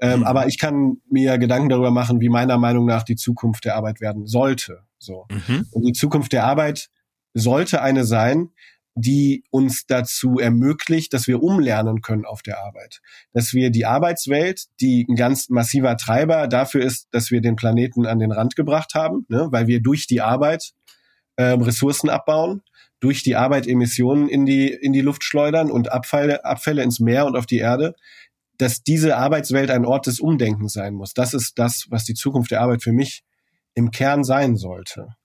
Ähm, 0.00 0.20
mhm. 0.20 0.24
Aber 0.24 0.46
ich 0.46 0.58
kann 0.58 0.98
mir 1.08 1.38
Gedanken 1.38 1.70
darüber 1.70 1.90
machen, 1.90 2.20
wie 2.20 2.28
meiner 2.28 2.58
Meinung 2.58 2.84
nach 2.84 3.02
die 3.02 3.16
Zukunft 3.16 3.64
der 3.64 3.76
Arbeit 3.76 4.00
werden 4.00 4.26
sollte. 4.26 4.80
So. 4.98 5.26
Mhm. 5.30 5.66
Und 5.70 5.86
die 5.86 5.92
Zukunft 5.92 6.32
der 6.32 6.44
Arbeit 6.44 6.90
sollte 7.34 7.82
eine 7.82 8.04
sein, 8.04 8.50
die 8.94 9.44
uns 9.50 9.86
dazu 9.86 10.38
ermöglicht, 10.38 11.12
dass 11.12 11.26
wir 11.26 11.42
umlernen 11.42 12.00
können 12.00 12.24
auf 12.24 12.42
der 12.42 12.60
Arbeit. 12.60 13.00
Dass 13.32 13.52
wir 13.52 13.70
die 13.70 13.86
Arbeitswelt, 13.86 14.66
die 14.80 15.04
ein 15.08 15.16
ganz 15.16 15.48
massiver 15.48 15.96
Treiber 15.96 16.46
dafür 16.46 16.82
ist, 16.84 17.08
dass 17.10 17.30
wir 17.30 17.40
den 17.40 17.56
Planeten 17.56 18.06
an 18.06 18.20
den 18.20 18.30
Rand 18.30 18.54
gebracht 18.54 18.94
haben, 18.94 19.26
ne, 19.28 19.48
weil 19.50 19.66
wir 19.66 19.80
durch 19.80 20.06
die 20.06 20.20
Arbeit 20.20 20.72
äh, 21.36 21.44
Ressourcen 21.44 22.08
abbauen, 22.08 22.62
durch 23.00 23.22
die 23.24 23.36
Arbeit 23.36 23.66
Emissionen 23.66 24.28
in 24.28 24.46
die, 24.46 24.68
in 24.68 24.92
die 24.92 25.00
Luft 25.00 25.24
schleudern 25.24 25.70
und 25.70 25.90
Abfälle, 25.90 26.44
Abfälle 26.44 26.82
ins 26.82 27.00
Meer 27.00 27.26
und 27.26 27.36
auf 27.36 27.46
die 27.46 27.58
Erde, 27.58 27.94
dass 28.58 28.84
diese 28.84 29.16
Arbeitswelt 29.16 29.70
ein 29.70 29.84
Ort 29.84 30.06
des 30.06 30.20
Umdenkens 30.20 30.72
sein 30.72 30.94
muss. 30.94 31.12
Das 31.12 31.34
ist 31.34 31.58
das, 31.58 31.86
was 31.90 32.04
die 32.04 32.14
Zukunft 32.14 32.52
der 32.52 32.60
Arbeit 32.60 32.82
für 32.84 32.92
mich 32.92 33.24
im 33.74 33.90
Kern 33.90 34.22
sein 34.22 34.56
sollte. 34.56 35.16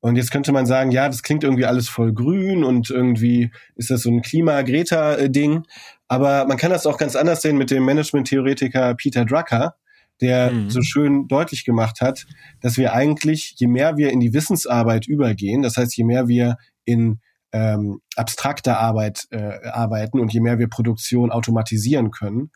Und 0.00 0.16
jetzt 0.16 0.30
könnte 0.30 0.52
man 0.52 0.66
sagen, 0.66 0.90
ja, 0.90 1.08
das 1.08 1.22
klingt 1.22 1.44
irgendwie 1.44 1.66
alles 1.66 1.88
voll 1.88 2.12
grün 2.12 2.64
und 2.64 2.90
irgendwie 2.90 3.50
ist 3.74 3.90
das 3.90 4.02
so 4.02 4.10
ein 4.10 4.22
Klima-Greta-Ding. 4.22 5.64
Aber 6.08 6.46
man 6.46 6.56
kann 6.56 6.70
das 6.70 6.86
auch 6.86 6.98
ganz 6.98 7.16
anders 7.16 7.42
sehen 7.42 7.58
mit 7.58 7.70
dem 7.70 7.84
Management-Theoretiker 7.84 8.94
Peter 8.94 9.24
Drucker, 9.24 9.74
der 10.20 10.52
mhm. 10.52 10.70
so 10.70 10.80
schön 10.82 11.28
deutlich 11.28 11.64
gemacht 11.64 12.00
hat, 12.00 12.26
dass 12.60 12.76
wir 12.76 12.92
eigentlich, 12.92 13.54
je 13.58 13.66
mehr 13.66 13.96
wir 13.96 14.10
in 14.10 14.20
die 14.20 14.32
Wissensarbeit 14.32 15.06
übergehen, 15.06 15.62
das 15.62 15.76
heißt, 15.76 15.96
je 15.96 16.04
mehr 16.04 16.28
wir 16.28 16.56
in 16.84 17.20
ähm, 17.56 18.00
abstrakter 18.16 18.78
Arbeit 18.78 19.26
äh, 19.30 19.66
arbeiten 19.68 20.20
und 20.20 20.32
je 20.32 20.40
mehr 20.40 20.58
wir 20.58 20.68
Produktion 20.68 21.30
automatisieren 21.30 22.10
können, 22.10 22.50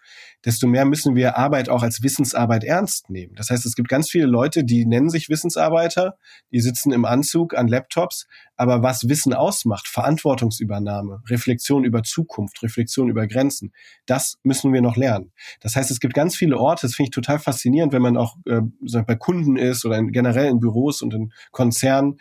desto 0.45 0.67
mehr 0.67 0.85
müssen 0.85 1.15
wir 1.15 1.39
Arbeit 1.39 1.71
auch 1.71 1.83
als 1.83 2.03
Wissensarbeit 2.03 2.65
ernst 2.65 3.09
nehmen. 3.09 3.35
Das 3.35 3.49
heißt, 3.49 3.65
es 3.65 3.75
gibt 3.75 3.89
ganz 3.89 4.11
viele 4.11 4.27
Leute, 4.27 4.63
die 4.63 4.85
nennen 4.85 5.09
sich 5.09 5.31
Wissensarbeiter, 5.31 6.19
die 6.53 6.61
sitzen 6.61 6.93
im 6.93 7.07
Anzug 7.07 7.57
an 7.57 7.67
Laptops, 7.67 8.27
aber 8.57 8.83
was 8.83 9.09
Wissen 9.09 9.33
ausmacht, 9.33 9.89
Verantwortungsübernahme, 9.89 11.23
Reflexion 11.29 11.85
über 11.85 12.03
Zukunft, 12.03 12.63
Reflexion 12.63 13.09
über 13.09 13.27
Grenzen, 13.27 13.73
das 14.05 14.39
müssen 14.43 14.75
wir 14.75 14.83
noch 14.83 14.97
lernen. 14.97 15.33
Das 15.61 15.77
heißt, 15.77 15.91
es 15.91 16.01
gibt 16.01 16.13
ganz 16.13 16.37
viele 16.37 16.59
Orte, 16.59 16.83
das 16.83 16.95
finde 16.95 17.07
ich 17.07 17.15
total 17.15 17.39
faszinierend, 17.39 17.95
wenn 17.95 18.03
man 18.03 18.19
auch 18.19 18.37
äh, 18.45 18.61
bei 19.07 19.17
Kunden 19.17 19.57
ist 19.57 19.87
oder 19.87 19.97
in, 19.97 20.13
generell 20.13 20.51
in 20.51 20.61
Büros 20.61 21.01
und 21.01 21.15
in 21.15 21.33
Konzernen, 21.53 22.19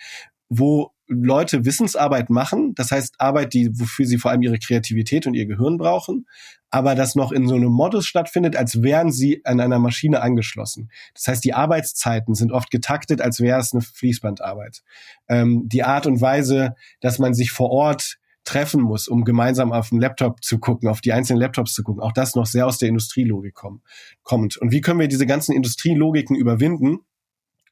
wo 0.48 0.94
Leute 1.10 1.66
Wissensarbeit 1.66 2.30
machen, 2.30 2.76
das 2.76 2.92
heißt 2.92 3.16
Arbeit, 3.18 3.54
die 3.54 3.72
wofür 3.74 4.06
sie 4.06 4.18
vor 4.18 4.32
allem 4.32 4.44
ihre 4.44 4.60
Kreativität 4.60 5.26
und 5.26 5.34
ihr 5.34 5.48
Gehirn 5.48 5.78
brauchen, 5.78 6.28
aber 6.70 6.94
das 6.94 7.16
noch 7.16 7.32
in 7.32 7.48
so 7.48 7.56
einem 7.56 7.72
Modus 7.72 8.06
stattfindet, 8.06 8.56
als 8.56 8.84
wären 8.84 9.12
sie 9.12 9.42
an 9.44 9.60
einer 9.60 9.80
Maschine 9.80 10.22
angeschlossen. 10.22 10.92
Das 11.16 11.28
heißt, 11.28 11.44
die 11.44 11.54
Arbeitszeiten 11.54 12.36
sind 12.36 12.52
oft 12.52 12.70
getaktet, 12.70 13.22
als 13.22 13.40
wäre 13.40 13.60
es 13.60 13.74
eine 13.74 13.82
Fließbandarbeit. 13.82 14.84
Ähm, 15.28 15.64
die 15.68 15.84
Art 15.84 16.06
und 16.06 16.22
Weise, 16.22 16.76
dass 17.02 17.18
man 17.18 17.34
sich 17.34 17.52
vor 17.52 17.72
Ort 17.72 18.20
treffen 18.44 18.82
muss, 18.82 19.08
um 19.08 19.26
gemeinsam 19.26 19.72
auf 19.72 19.90
den 19.90 20.00
Laptop 20.00 20.44
zu 20.44 20.60
gucken, 20.60 20.90
auf 20.90 21.02
die 21.02 21.14
einzelnen 21.14 21.40
Laptops 21.40 21.74
zu 21.74 21.84
gucken, 21.84 22.02
auch 22.02 22.14
das 22.14 22.36
noch 22.36 22.46
sehr 22.46 22.66
aus 22.66 22.78
der 22.78 22.90
Industrielogik 22.90 23.54
kommt. 23.54 24.58
Und 24.58 24.72
wie 24.72 24.82
können 24.82 25.00
wir 25.00 25.08
diese 25.08 25.26
ganzen 25.26 25.56
Industrielogiken 25.56 26.36
überwinden? 26.36 27.00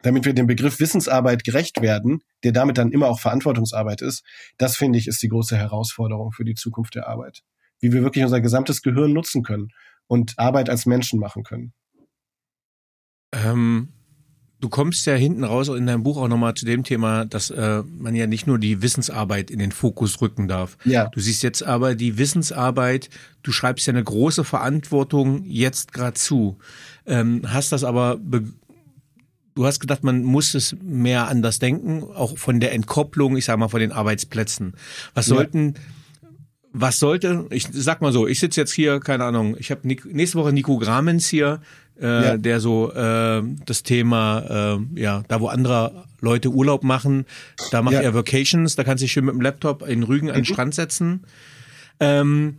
Damit 0.02 0.26
wir 0.26 0.34
dem 0.34 0.48
Begriff 0.48 0.80
Wissensarbeit 0.80 1.44
gerecht 1.44 1.82
werden, 1.82 2.22
der 2.44 2.52
damit 2.52 2.78
dann 2.78 2.92
immer 2.92 3.08
auch 3.08 3.20
Verantwortungsarbeit 3.20 4.02
ist, 4.02 4.24
das 4.58 4.78
finde 4.78 5.00
ich 5.00 5.08
ist 5.08 5.22
die 5.22 5.30
große 5.30 5.58
Herausforderung 5.58 6.32
für 6.32 6.46
die 6.46 6.56
Zukunft 6.56 6.96
der 6.96 7.08
Arbeit. 7.08 7.42
Wie 7.80 7.92
wir 7.92 8.04
wirklich 8.04 8.24
unser 8.24 8.42
gesamtes 8.42 8.82
Gehirn 8.82 9.14
nutzen 9.14 9.44
können 9.44 9.70
und 10.08 10.34
Arbeit 10.38 10.70
als 10.70 10.86
Menschen 10.86 11.20
machen 11.20 11.44
können. 11.44 11.74
Ähm, 13.34 13.90
du 14.60 14.70
kommst 14.70 15.06
ja 15.06 15.14
hinten 15.14 15.44
raus 15.44 15.68
in 15.68 15.86
deinem 15.86 16.04
Buch 16.04 16.18
auch 16.18 16.28
nochmal 16.28 16.54
zu 16.54 16.66
dem 16.66 16.84
Thema, 16.84 17.26
dass 17.26 17.50
äh, 17.50 17.84
man 17.84 18.16
ja 18.16 18.26
nicht 18.26 18.48
nur 18.48 18.58
die 18.58 18.82
Wissensarbeit 18.82 19.52
in 19.52 19.60
den 19.60 19.72
Fokus 19.72 20.22
rücken 20.22 20.48
darf. 20.48 20.78
Ja. 20.86 21.10
Du 21.10 21.20
siehst 21.20 21.44
jetzt 21.44 21.64
aber 21.64 21.96
die 21.96 22.18
Wissensarbeit, 22.18 23.10
du 23.44 23.52
schreibst 23.52 23.86
ja 23.88 23.94
eine 23.94 24.04
große 24.04 24.44
Verantwortung 24.44 25.44
jetzt 25.44 25.94
gerade 25.94 26.14
zu, 26.14 26.58
ähm, 27.06 27.42
hast 27.46 27.72
das 27.72 27.84
aber 27.84 28.18
du 29.58 29.66
hast 29.66 29.80
gedacht, 29.80 30.04
man 30.04 30.24
muss 30.24 30.54
es 30.54 30.76
mehr 30.84 31.28
anders 31.28 31.58
denken, 31.58 32.04
auch 32.04 32.38
von 32.38 32.60
der 32.60 32.74
Entkopplung, 32.74 33.36
ich 33.36 33.46
sag 33.46 33.58
mal, 33.58 33.70
von 33.70 33.80
den 33.80 33.92
Arbeitsplätzen. 33.92 34.74
Was 35.16 35.26
sollten, 35.26 35.74
ja. 36.22 36.30
was 36.74 37.00
sollte, 37.00 37.48
ich 37.50 37.68
sag 37.72 38.02
mal 38.02 38.14
so, 38.14 38.28
ich 38.28 38.40
sitze 38.40 38.62
jetzt 38.62 38.72
hier, 38.72 39.00
keine 39.00 39.24
Ahnung, 39.26 39.56
ich 39.58 39.72
habe 39.72 39.82
nächste 39.88 40.38
Woche 40.38 40.54
Nico 40.54 40.78
Gramens 40.78 41.28
hier, 41.28 41.62
äh, 42.00 42.06
ja. 42.06 42.38
der 42.38 42.60
so 42.60 42.92
äh, 42.94 43.42
das 43.66 43.82
Thema, 43.82 44.78
äh, 44.96 45.02
ja, 45.02 45.24
da 45.28 45.42
wo 45.42 45.48
andere 45.48 46.06
Leute 46.22 46.50
Urlaub 46.50 46.84
machen, 46.84 47.26
da 47.72 47.82
macht 47.82 47.96
ja. 47.96 48.02
er 48.02 48.14
Vacations, 48.14 48.76
da 48.76 48.84
kann 48.84 49.00
sich 49.00 49.12
schön 49.12 49.26
mit 49.26 49.34
dem 49.34 49.42
Laptop 49.42 49.88
in 49.88 50.04
Rügen 50.04 50.30
an 50.30 50.36
den 50.36 50.42
mhm. 50.42 50.54
Strand 50.54 50.76
setzen. 50.76 51.26
Ähm, 52.00 52.58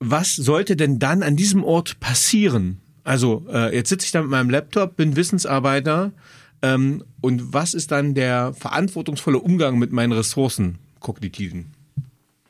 was 0.00 0.34
sollte 0.34 0.74
denn 0.74 0.98
dann 0.98 1.22
an 1.22 1.36
diesem 1.36 1.62
Ort 1.62 2.00
passieren? 2.00 2.80
Also 3.08 3.46
äh, 3.50 3.74
jetzt 3.74 3.88
sitze 3.88 4.04
ich 4.04 4.12
da 4.12 4.20
mit 4.20 4.30
meinem 4.30 4.50
Laptop, 4.50 4.96
bin 4.96 5.16
Wissensarbeiter 5.16 6.12
ähm, 6.60 7.04
und 7.22 7.54
was 7.54 7.72
ist 7.72 7.90
dann 7.90 8.12
der 8.12 8.52
verantwortungsvolle 8.52 9.38
Umgang 9.38 9.78
mit 9.78 9.92
meinen 9.92 10.12
Ressourcen, 10.12 10.78
kognitiven? 11.00 11.72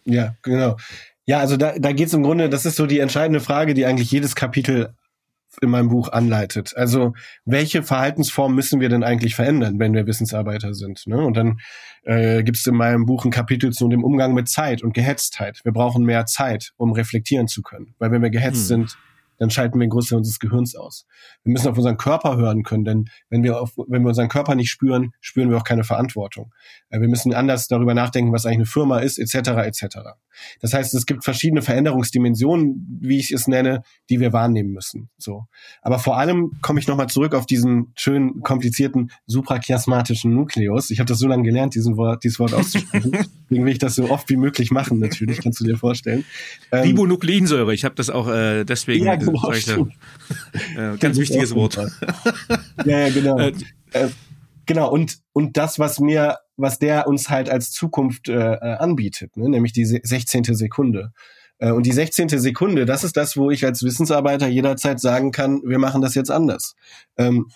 Ja, 0.05 0.35
genau. 0.43 0.77
Ja, 1.27 1.39
also 1.39 1.57
da, 1.57 1.79
da 1.79 1.93
geht 1.93 2.09
es 2.09 2.15
im 2.15 2.25
Grunde, 2.25 2.49
das 2.49 2.67
ist 2.67 2.75
so 2.75 2.87
die 2.87 2.99
entscheidende 2.99 3.39
Frage, 3.39 3.73
die 3.73 3.87
eigentlich 3.87 4.11
jedes 4.11 4.35
Kapitel 4.35 4.89
in 5.63 5.71
meinem 5.71 5.91
Buch 5.91 6.11
anleitet. 6.11 6.77
Also 6.77 7.15
welche 7.45 7.85
Verhaltensformen 7.85 8.57
müssen 8.57 8.81
wir 8.81 8.89
denn 8.89 9.05
eigentlich 9.05 9.37
verändern, 9.37 9.79
wenn 9.79 9.95
wir 9.95 10.09
Wissensarbeiter 10.09 10.75
sind? 10.75 11.07
Ne? 11.07 11.19
Und 11.19 11.37
dann 11.37 11.61
äh, 12.03 12.43
gibt 12.43 12.59
es 12.59 12.67
in 12.67 12.75
meinem 12.75 13.07
Buch 13.07 13.25
ein 13.25 13.31
Kapitel 13.31 13.71
zu 13.71 13.87
dem 13.87 14.03
Umgang 14.03 14.35
mit 14.35 14.49
Zeit 14.49 14.83
und 14.83 14.93
Gehetztheit. 14.93 15.61
Wir 15.63 15.73
brauchen 15.73 16.05
mehr 16.05 16.27
Zeit, 16.27 16.73
um 16.77 16.91
reflektieren 16.91 17.47
zu 17.47 17.63
können. 17.63 17.95
Weil 18.01 18.11
wenn 18.11 18.23
wir 18.23 18.31
gehetzt 18.31 18.69
hm. 18.71 18.87
sind, 18.87 18.99
dann 19.39 19.51
schalten 19.51 19.79
wir 19.79 19.85
einen 19.85 19.91
Großteil 19.91 20.19
unseres 20.19 20.39
Gehirns 20.39 20.75
aus. 20.75 21.07
Wir 21.45 21.53
müssen 21.53 21.69
auf 21.69 21.77
unseren 21.77 21.97
Körper 21.97 22.37
hören 22.37 22.63
können, 22.63 22.85
denn 22.85 23.05
wenn 23.31 23.43
wir, 23.43 23.61
auf, 23.61 23.73
wenn 23.89 24.03
wir 24.03 24.09
unseren 24.09 24.29
Körper 24.29 24.55
nicht 24.55 24.71
spüren, 24.71 25.13
spüren 25.21 25.51
wir 25.51 25.57
auch 25.57 25.65
keine 25.65 25.85
Verantwortung. 25.85 26.53
Äh, 26.91 27.01
wir 27.01 27.09
müssen 27.09 27.33
anders 27.33 27.69
darüber 27.69 27.95
nachdenken, 27.95 28.33
was 28.33 28.45
eigentlich 28.45 28.59
eine 28.59 28.67
Firma 28.67 28.99
ist, 28.99 29.19
etc. 29.19 29.51
etc. 29.67 29.99
Das 30.61 30.75
heißt, 30.75 30.95
es 30.95 31.07
gibt 31.07 31.25
verschiedene 31.25 31.63
Veränderungsdimensionen, 31.63 32.99
wie 33.01 33.19
ich 33.19 33.33
es 33.33 33.49
nenne, 33.49 33.83
die 34.11 34.21
wir 34.21 34.33
wahrnehmen 34.33 34.71
müssen. 34.73 35.09
So, 35.19 35.47
aber 35.83 35.99
vor 35.99 36.19
allem 36.19 36.53
komme 36.61 36.81
ich 36.81 36.89
nochmal 36.89 37.09
zurück 37.09 37.35
auf 37.35 37.47
diesen 37.47 37.93
schönen, 37.97 38.43
komplizierten 38.43 39.11
suprachiasmatischen 39.27 40.35
Nukleus. 40.35 40.91
Ich 40.91 41.01
habe 41.01 41.09
das 41.09 41.19
so 41.19 41.29
lange 41.29 41.45
gelernt, 41.45 41.75
diesen 41.75 41.97
Wort, 41.97 42.25
dieses 42.25 42.39
Wort 42.39 42.55
auszusprechen. 42.55 43.13
Deswegen 43.49 43.65
will 43.65 43.73
ich 43.73 43.79
das 43.79 43.95
so 43.95 44.11
oft 44.11 44.29
wie 44.29 44.37
möglich 44.37 44.71
machen. 44.71 44.99
Natürlich, 44.99 45.41
kannst 45.41 45.61
du 45.61 45.65
dir 45.65 45.79
vorstellen. 45.79 46.25
Ähm, 46.71 46.83
Ribonukleinsäure. 46.83 47.73
Ich 47.73 47.85
habe 47.85 47.95
das 47.95 48.11
auch 48.11 48.29
äh, 48.29 48.65
deswegen. 48.65 49.07
Ja, 49.07 49.17
genau, 49.33 49.89
äh, 50.77 50.97
ganz 50.99 51.19
wichtiges 51.19 51.55
Wort. 51.55 51.77
ja, 52.85 52.99
ja, 52.99 53.11
genau. 53.11 53.39
Äh, 53.39 53.53
äh, 53.93 54.09
genau. 54.67 54.91
Und 54.91 55.19
und 55.33 55.57
das, 55.57 55.79
was 55.79 56.01
mir 56.01 56.39
was 56.57 56.79
der 56.79 57.07
uns 57.07 57.31
halt 57.31 57.49
als 57.49 57.71
Zukunft 57.71 58.29
äh, 58.29 58.35
äh 58.35 58.77
anbietet, 58.79 59.37
ne? 59.37 59.49
nämlich 59.49 59.73
die 59.73 59.85
16. 59.85 60.45
Sekunde. 60.45 61.13
Äh, 61.59 61.73
und 61.73 61.87
die 61.87 61.93
16. 61.93 62.29
Sekunde, 62.29 62.85
das 62.85 63.05
ist 63.05 63.17
das, 63.17 63.37
wo 63.37 63.51
ich 63.51 63.65
als 63.65 63.83
Wissensarbeiter 63.83 64.49
jederzeit 64.49 65.01
sagen 65.01 65.33
kann, 65.33 65.63
wir 65.65 65.79
machen 65.79 66.03
das 66.03 66.15
jetzt 66.15 66.31
anders. 66.31 66.75
Ähm, 67.17 67.47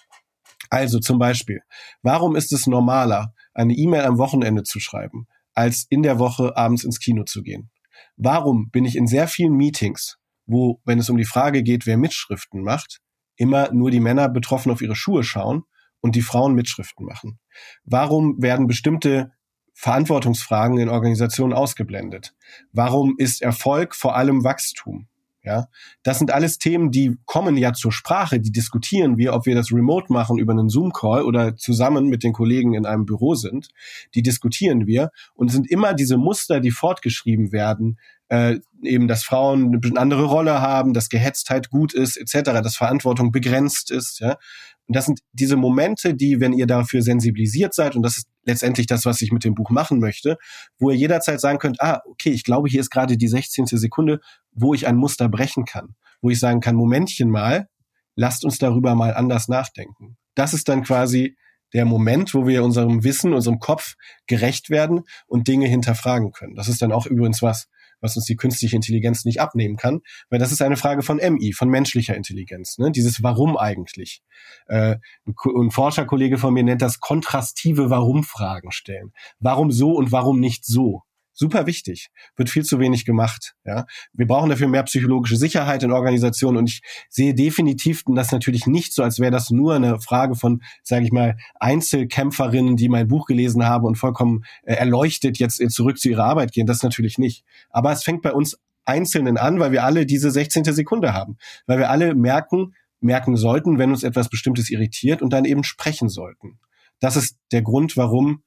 also 0.71 1.01
zum 1.01 1.19
Beispiel, 1.19 1.61
warum 2.03 2.37
ist 2.37 2.53
es 2.53 2.67
normaler, 2.67 3.35
eine 3.53 3.75
E-Mail 3.75 4.05
am 4.05 4.19
Wochenende 4.19 4.63
zu 4.63 4.81
schreiben, 4.81 5.27
als 5.55 5.87
in 5.91 6.03
der 6.03 6.19
Woche 6.19 6.57
abends 6.57 6.85
ins 6.85 6.99
Kino 6.99 7.25
zu 7.25 7.43
gehen? 7.43 7.71
Warum 8.17 8.71
bin 8.71 8.85
ich 8.85 8.97
in 8.97 9.07
sehr 9.07 9.29
vielen 9.29 9.55
Meetings, 9.55 10.19
wo, 10.47 10.81
wenn 10.85 10.99
es 10.99 11.11
um 11.11 11.17
die 11.17 11.25
Frage 11.25 11.63
geht, 11.63 11.87
wer 11.87 11.97
Mitschriften 11.97 12.63
macht, 12.63 13.01
immer 13.37 13.73
nur 13.73 13.91
die 13.91 14.01
Männer 14.01 14.29
betroffen 14.29 14.71
auf 14.71 14.83
ihre 14.83 14.97
Schuhe 14.97 15.25
schauen 15.25 15.65
und 16.01 16.17
die 16.17 16.23
Frauen 16.23 16.55
Mitschriften 16.55 17.07
machen? 17.07 17.39
Warum 17.85 18.41
werden 18.41 18.67
bestimmte 18.67 19.33
Verantwortungsfragen 19.75 20.79
in 20.79 20.89
Organisationen 20.89 21.53
ausgeblendet? 21.53 22.35
Warum 22.73 23.15
ist 23.19 23.43
Erfolg 23.43 23.95
vor 23.95 24.17
allem 24.17 24.45
Wachstum? 24.45 25.09
Ja, 25.45 25.67
das 26.05 26.21
sind 26.21 26.31
alles 26.31 26.59
Themen, 26.59 26.93
die 26.93 27.17
kommen 27.25 27.57
ja 27.57 27.73
zur 27.73 27.91
Sprache, 27.91 28.39
die 28.39 28.53
diskutieren 28.53 29.19
wir, 29.19 29.35
ob 29.35 29.45
wir 29.45 29.57
das 29.57 29.73
remote 29.73 30.13
machen 30.13 30.39
über 30.39 30.53
einen 30.53 30.69
Zoom-Call 30.69 31.25
oder 31.25 31.57
zusammen 31.57 32.07
mit 32.07 32.23
den 32.23 32.33
Kollegen 32.33 32.75
in 32.75 32.87
einem 32.87 33.07
Büro 33.07 33.35
sind. 33.35 33.71
Die 34.15 34.23
diskutieren 34.23 34.87
wir 34.87 35.11
und 35.35 35.51
sind 35.51 35.69
immer 35.69 35.95
diese 35.95 36.17
Muster, 36.17 36.61
die 36.61 36.71
fortgeschrieben 36.71 37.51
werden, 37.51 37.99
äh, 38.33 38.61
eben, 38.83 39.09
dass 39.09 39.25
Frauen 39.25 39.79
eine 39.85 40.01
andere 40.01 40.25
Rolle 40.25 40.63
haben, 40.63 40.95
dass 40.95 41.11
Gehetztheit 41.11 41.69
gut 41.69 41.93
ist, 41.93 42.17
etc., 42.17 42.63
dass 42.63 42.77
Verantwortung 42.77 43.31
begrenzt 43.31 43.91
ist. 43.91 44.21
Ja? 44.21 44.39
Und 44.87 44.97
das 44.97 45.05
sind 45.05 45.21
diese 45.33 45.57
Momente, 45.57 46.15
die, 46.15 46.41
wenn 46.41 46.55
ihr 46.55 46.67
dafür 46.67 47.03
sensibilisiert 47.03 47.75
seid, 47.75 47.95
und 47.95 48.03
das 48.03 48.17
ist 48.17 48.29
letztendlich 48.45 48.87
das, 48.87 49.05
was 49.05 49.21
ich 49.21 49.33
mit 49.33 49.45
dem 49.45 49.55
Buch 49.55 49.69
machen 49.69 50.01
möchte, 50.01 50.39
wo 50.79 50.91
ihr 50.91 50.97
jederzeit 50.97 51.43
sagen 51.43 51.59
könnt, 51.59 51.83
ah, 51.83 52.01
okay, 52.07 52.31
ich 52.31 52.43
glaube, 52.43 52.71
hier 52.71 52.81
ist 52.81 52.89
gerade 52.89 53.19
die 53.19 53.29
16. 53.29 53.67
Sekunde, 53.67 54.19
wo 54.51 54.73
ich 54.73 54.87
ein 54.87 54.97
Muster 54.97 55.29
brechen 55.29 55.67
kann, 55.67 55.95
wo 56.23 56.31
ich 56.31 56.41
sagen 56.41 56.61
kann, 56.61 56.75
Momentchen 56.75 57.29
mal, 57.29 57.69
lasst 58.17 58.47
uns 58.47 58.57
darüber 58.57 58.95
mal 58.95 59.13
anders 59.13 59.47
nachdenken. 59.49 60.17
Das 60.35 60.55
ist 60.55 60.71
dann 60.71 60.85
quasi 60.85 61.37
der 61.75 61.85
Moment, 61.85 62.33
wo 62.33 62.47
wir 62.47 62.65
unserem 62.65 63.05
Wissen, 63.05 63.35
unserem 63.35 63.59
Kopf 63.59 63.97
gerecht 64.27 64.71
werden 64.71 65.03
und 65.27 65.49
Dinge 65.49 65.69
hinterfragen 65.69 66.33
können. 66.33 66.55
Das 66.55 66.69
ist 66.69 66.81
dann 66.81 66.93
auch 66.93 67.05
übrigens 67.05 67.43
was, 67.43 67.69
was 68.03 68.17
uns 68.17 68.27
die 68.27 68.37
künstliche 68.37 68.77
Intelligenz 68.77 69.25
nicht 69.25 69.41
abnehmen 69.41 69.77
kann, 69.77 70.01
weil 70.29 70.39
das 70.39 70.53
ist 70.53 70.61
eine 70.61 70.77
Frage 70.77 71.03
von 71.03 71.17
MI, 71.17 71.53
von 71.53 71.69
menschlicher 71.69 72.15
Intelligenz. 72.15 72.77
Ne? 72.79 72.91
Dieses 72.91 73.23
Warum 73.23 73.57
eigentlich. 73.57 74.23
Äh, 74.67 74.97
ein 75.27 75.71
Forscherkollege 75.71 76.37
von 76.37 76.53
mir 76.53 76.65
nennt 76.65 76.83
das 76.83 77.01
kontrastive 77.01 77.89
Warum-Fragen 77.89 78.73
stellen. 78.73 79.13
Warum 79.39 79.71
so 79.71 79.93
und 79.93 80.13
warum 80.13 80.41
nicht 80.41 80.67
so? 80.67 81.03
Super 81.35 81.67
wichtig. 81.67 82.09
Wird 82.37 82.51
viel 82.51 82.65
zu 82.65 82.79
wenig 82.79 83.05
gemacht. 83.05 83.55
Ja, 83.65 83.87
wir 84.13 84.27
brauchen 84.27 84.51
dafür 84.51 84.69
mehr 84.69 84.83
psychologische 84.83 85.37
Sicherheit 85.37 85.83
in 85.83 85.93
Organisationen 85.93 86.59
und 86.59 86.69
ich 86.69 86.83
sehe 87.09 87.35
definitiv 87.35 88.03
das 88.07 88.33
natürlich 88.33 88.67
nicht 88.67 88.93
so, 88.93 89.03
als 89.03 89.19
wäre 89.19 89.31
das 89.31 89.51
nur 89.51 89.75
eine 89.75 90.01
Frage 90.01 90.35
von, 90.35 90.63
sage 90.83 91.05
ich 91.05 91.13
mal, 91.13 91.37
Einzelkämpferinnen, 91.59 92.77
die 92.77 92.89
mein 92.89 93.09
Buch 93.09 93.27
gelesen 93.27 93.65
haben 93.65 93.87
und 93.87 93.97
vollkommen 93.97 94.45
äh, 94.63 94.75
erleuchtet 94.75 95.39
jetzt 95.39 95.63
zurück 95.71 95.99
zu 95.99 96.11
ihrer 96.11 96.25
Arbeit 96.25 96.53
gehen. 96.53 96.67
Das 96.67 96.83
natürlich 96.83 97.19
nicht. 97.19 97.45
Aber 97.71 97.93
es 97.93 98.05
fängt 98.05 98.23
bei 98.23 98.33
uns 98.33 98.59
Einzelnen 98.85 99.39
an, 99.39 99.61
weil 99.61 99.73
wir 99.73 99.85
alle 99.85 100.07
diese 100.07 100.31
16. 100.31 100.65
Sekunde 100.65 101.15
haben, 101.15 101.37
weil 101.67 101.79
wir 101.79 101.91
alle 101.91 102.15
merken, 102.15 102.75
merken 103.01 103.37
sollten, 103.37 103.79
wenn 103.79 103.91
uns 103.91 104.03
etwas 104.03 104.29
Bestimmtes 104.29 104.71
irritiert 104.71 105.23
und 105.23 105.33
dann 105.33 105.45
eben 105.45 105.65
sprechen 105.65 106.09
sollten. 106.09 106.59
Das 107.01 107.17
ist 107.17 107.37
der 107.51 107.63
Grund, 107.63 107.97
warum 107.97 108.43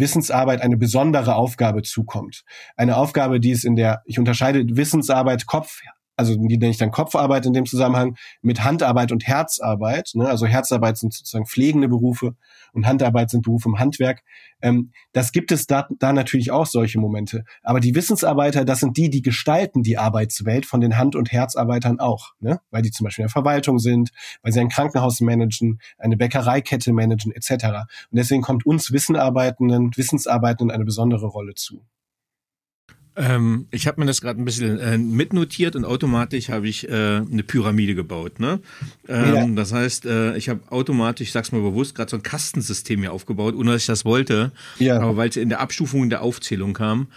Wissensarbeit 0.00 0.62
eine 0.62 0.76
besondere 0.76 1.34
Aufgabe 1.34 1.82
zukommt. 1.82 2.42
Eine 2.76 2.96
Aufgabe, 2.96 3.40
die 3.40 3.52
es 3.52 3.64
in 3.64 3.76
der, 3.76 4.02
ich 4.04 4.18
unterscheide 4.18 4.64
Wissensarbeit 4.76 5.46
Kopf, 5.46 5.80
also 6.20 6.36
die 6.36 6.58
nenne 6.58 6.70
ich 6.70 6.76
dann 6.76 6.90
Kopfarbeit 6.90 7.46
in 7.46 7.54
dem 7.54 7.64
Zusammenhang, 7.64 8.16
mit 8.42 8.62
Handarbeit 8.62 9.10
und 9.10 9.26
Herzarbeit. 9.26 10.10
Ne? 10.12 10.28
Also 10.28 10.46
Herzarbeit 10.46 10.98
sind 10.98 11.14
sozusagen 11.14 11.46
pflegende 11.46 11.88
Berufe 11.88 12.36
und 12.74 12.86
Handarbeit 12.86 13.30
sind 13.30 13.42
Berufe 13.42 13.70
im 13.70 13.78
Handwerk. 13.78 14.22
Ähm, 14.60 14.92
das 15.12 15.32
gibt 15.32 15.50
es 15.50 15.66
da, 15.66 15.88
da 15.98 16.12
natürlich 16.12 16.50
auch 16.50 16.66
solche 16.66 17.00
Momente. 17.00 17.44
Aber 17.62 17.80
die 17.80 17.94
Wissensarbeiter, 17.94 18.66
das 18.66 18.80
sind 18.80 18.98
die, 18.98 19.08
die 19.08 19.22
gestalten 19.22 19.82
die 19.82 19.96
Arbeitswelt 19.96 20.66
von 20.66 20.82
den 20.82 20.98
Hand- 20.98 21.16
und 21.16 21.32
Herzarbeitern 21.32 22.00
auch. 22.00 22.32
Ne? 22.38 22.60
Weil 22.70 22.82
die 22.82 22.90
zum 22.90 23.04
Beispiel 23.04 23.22
in 23.22 23.28
der 23.28 23.32
Verwaltung 23.32 23.78
sind, 23.78 24.10
weil 24.42 24.52
sie 24.52 24.60
ein 24.60 24.68
Krankenhaus 24.68 25.20
managen, 25.22 25.80
eine 25.96 26.18
Bäckereikette 26.18 26.92
managen 26.92 27.32
etc. 27.32 27.50
Und 28.10 28.18
deswegen 28.18 28.42
kommt 28.42 28.66
uns 28.66 28.92
Wissenarbeitenden, 28.92 29.90
Wissensarbeitenden 29.96 30.74
eine 30.74 30.84
besondere 30.84 31.26
Rolle 31.26 31.54
zu. 31.54 31.82
Ähm, 33.20 33.66
ich 33.70 33.86
habe 33.86 34.00
mir 34.00 34.06
das 34.06 34.22
gerade 34.22 34.40
ein 34.40 34.46
bisschen 34.46 34.78
äh, 34.78 34.96
mitnotiert 34.96 35.76
und 35.76 35.84
automatisch 35.84 36.48
habe 36.48 36.66
ich 36.66 36.88
äh, 36.88 36.92
eine 36.92 37.42
Pyramide 37.42 37.94
gebaut. 37.94 38.40
Ne? 38.40 38.60
Ähm, 39.08 39.34
ja. 39.34 39.46
Das 39.48 39.74
heißt, 39.74 40.06
äh, 40.06 40.36
ich 40.38 40.48
habe 40.48 40.60
automatisch, 40.70 41.28
ich 41.28 41.32
sag's 41.32 41.52
mal 41.52 41.60
bewusst, 41.60 41.94
gerade 41.94 42.10
so 42.10 42.16
ein 42.16 42.22
Kastensystem 42.22 43.00
hier 43.00 43.12
aufgebaut, 43.12 43.54
ohne 43.54 43.72
dass 43.72 43.82
ich 43.82 43.86
das 43.86 44.06
wollte, 44.06 44.52
ja. 44.78 44.98
aber 44.98 45.18
weil 45.18 45.28
es 45.28 45.36
in 45.36 45.50
der 45.50 45.60
Abstufung 45.60 46.04
in 46.04 46.10
der 46.10 46.22
Aufzählung 46.22 46.72
kam. 46.72 47.08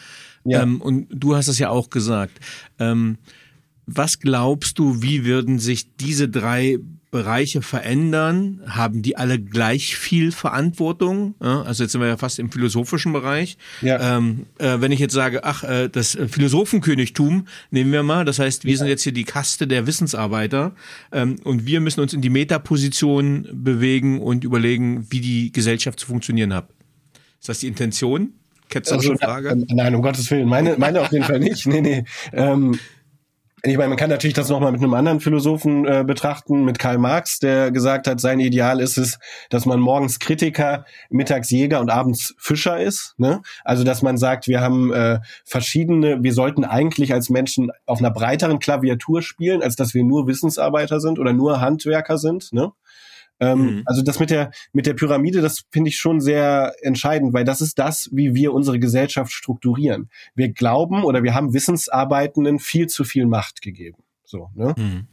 Ja. 0.44 0.64
Ähm, 0.64 0.82
und 0.82 1.08
du 1.10 1.38
hast 1.38 1.48
es 1.48 1.58
ja 1.58 1.70
auch 1.70 1.90
gesagt. 1.90 2.38
Ähm, 2.80 3.18
was 3.86 4.20
glaubst 4.20 4.80
du, 4.80 5.02
wie 5.02 5.24
würden 5.24 5.58
sich 5.58 5.96
diese 5.96 6.28
drei 6.28 6.80
Bereiche 7.14 7.62
verändern? 7.62 8.62
Haben 8.66 9.04
die 9.04 9.16
alle 9.16 9.40
gleich 9.40 9.96
viel 9.96 10.32
Verantwortung? 10.32 11.36
also 11.40 11.84
jetzt 11.84 11.92
sind 11.92 12.02
wir 12.02 12.08
ja 12.08 12.18
fast 12.18 12.40
im 12.40 12.52
philosophischen 12.52 13.14
Bereich. 13.14 13.56
Ja. 13.82 14.18
Ähm, 14.18 14.48
äh, 14.58 14.82
wenn 14.82 14.92
ich 14.92 15.00
jetzt 15.00 15.14
sage, 15.14 15.44
ach, 15.44 15.64
äh, 15.64 15.90
das 15.90 16.18
Philosophenkönigtum 16.28 17.48
nehmen 17.70 17.92
wir 17.92 18.02
mal, 18.02 18.26
das 18.26 18.40
heißt, 18.40 18.66
wir 18.66 18.72
ja. 18.72 18.78
sind 18.80 18.88
jetzt 18.88 19.04
hier 19.04 19.12
die 19.12 19.26
Kaste 19.26 19.68
der 19.68 19.86
Wissensarbeiter 19.86 20.74
ähm, 21.12 21.36
und 21.44 21.68
wir 21.68 21.82
müssen 21.82 22.02
uns 22.02 22.14
in 22.14 22.22
die 22.22 22.32
Metaposition 22.32 23.48
bewegen 23.54 24.20
und 24.20 24.44
überlegen, 24.44 25.06
wie 25.12 25.22
die 25.22 25.52
Gesellschaft 25.52 26.00
zu 26.00 26.08
funktionieren 26.08 26.52
hat. 26.52 26.68
Ist 27.40 27.48
das 27.48 27.60
die 27.60 27.68
Intention? 27.68 28.34
Du 28.70 28.80
also, 28.92 29.16
Frage? 29.18 29.56
Nein, 29.70 29.94
um 29.94 30.02
Gottes 30.02 30.32
Willen. 30.32 30.48
Meine, 30.48 30.78
meine 30.80 31.02
auf 31.02 31.12
jeden 31.12 31.26
Fall 31.26 31.40
nicht. 31.40 31.68
Nee, 31.68 31.82
nee. 31.82 32.06
Ähm, 32.32 32.80
ich 33.66 33.78
meine, 33.78 33.90
man 33.90 33.98
kann 33.98 34.10
natürlich 34.10 34.34
das 34.34 34.50
nochmal 34.50 34.74
mit 34.74 34.82
einem 34.82 34.94
anderen 34.94 35.22
Philosophen 35.22 35.88
äh, 35.88 36.04
betrachten, 36.06 36.66
mit 36.66 36.80
Karl 36.80 36.98
Marx, 36.98 37.40
der 37.40 37.72
gesagt 37.72 38.08
hat, 38.08 38.20
sein 38.20 38.42
Ideal 38.42 38.82
ist 38.82 38.98
es, 38.98 39.20
dass 39.50 39.66
man 39.66 39.80
morgens 39.80 40.20
Kritiker, 40.20 40.86
mittags 41.10 41.50
Jäger 41.50 41.80
und 41.80 41.90
abends 41.90 42.36
Fischer 42.38 42.82
ist. 42.82 43.16
Ne? 43.18 43.42
Also 43.64 43.86
dass 43.86 44.02
man 44.02 44.18
sagt, 44.18 44.50
wir 44.50 44.60
haben 44.60 44.92
äh, 44.92 45.20
verschiedene, 45.46 46.22
wir 46.22 46.34
sollten 46.34 46.66
eigentlich 46.66 47.14
als 47.14 47.30
Menschen 47.30 47.72
auf 47.86 48.00
einer 48.00 48.12
breiteren 48.12 48.60
Klaviatur 48.60 49.22
spielen, 49.22 49.64
als 49.64 49.78
dass 49.78 49.94
wir 49.94 50.04
nur 50.04 50.28
Wissensarbeiter 50.28 51.00
sind 51.00 51.18
oder 51.18 51.32
nur 51.32 51.62
Handwerker 51.62 52.18
sind. 52.18 52.52
Ne? 52.52 52.74
Ähm, 53.44 53.60
mhm. 53.60 53.84
Also 53.86 54.02
das 54.02 54.20
mit 54.20 54.30
der 54.30 54.52
mit 54.72 54.86
der 54.86 54.94
Pyramide, 54.94 55.42
das 55.42 55.64
finde 55.70 55.90
ich 55.90 55.98
schon 55.98 56.22
sehr 56.22 56.74
entscheidend, 56.82 57.34
weil 57.34 57.44
das 57.44 57.60
ist 57.60 57.78
das, 57.78 58.10
wie 58.14 58.34
wir 58.34 58.54
unsere 58.54 58.80
Gesellschaft 58.80 59.32
strukturieren. 59.34 60.10
Wir 60.34 60.50
glauben 60.54 61.04
oder 61.04 61.24
wir 61.24 61.34
haben 61.34 61.54
Wissensarbeitenden 61.54 62.60
viel 62.60 62.88
zu 62.88 63.04
viel 63.04 63.26
Macht 63.26 63.62
gegeben. 63.62 64.04
So, 64.24 64.50
ne? 64.56 64.74
Mhm. 64.78 65.08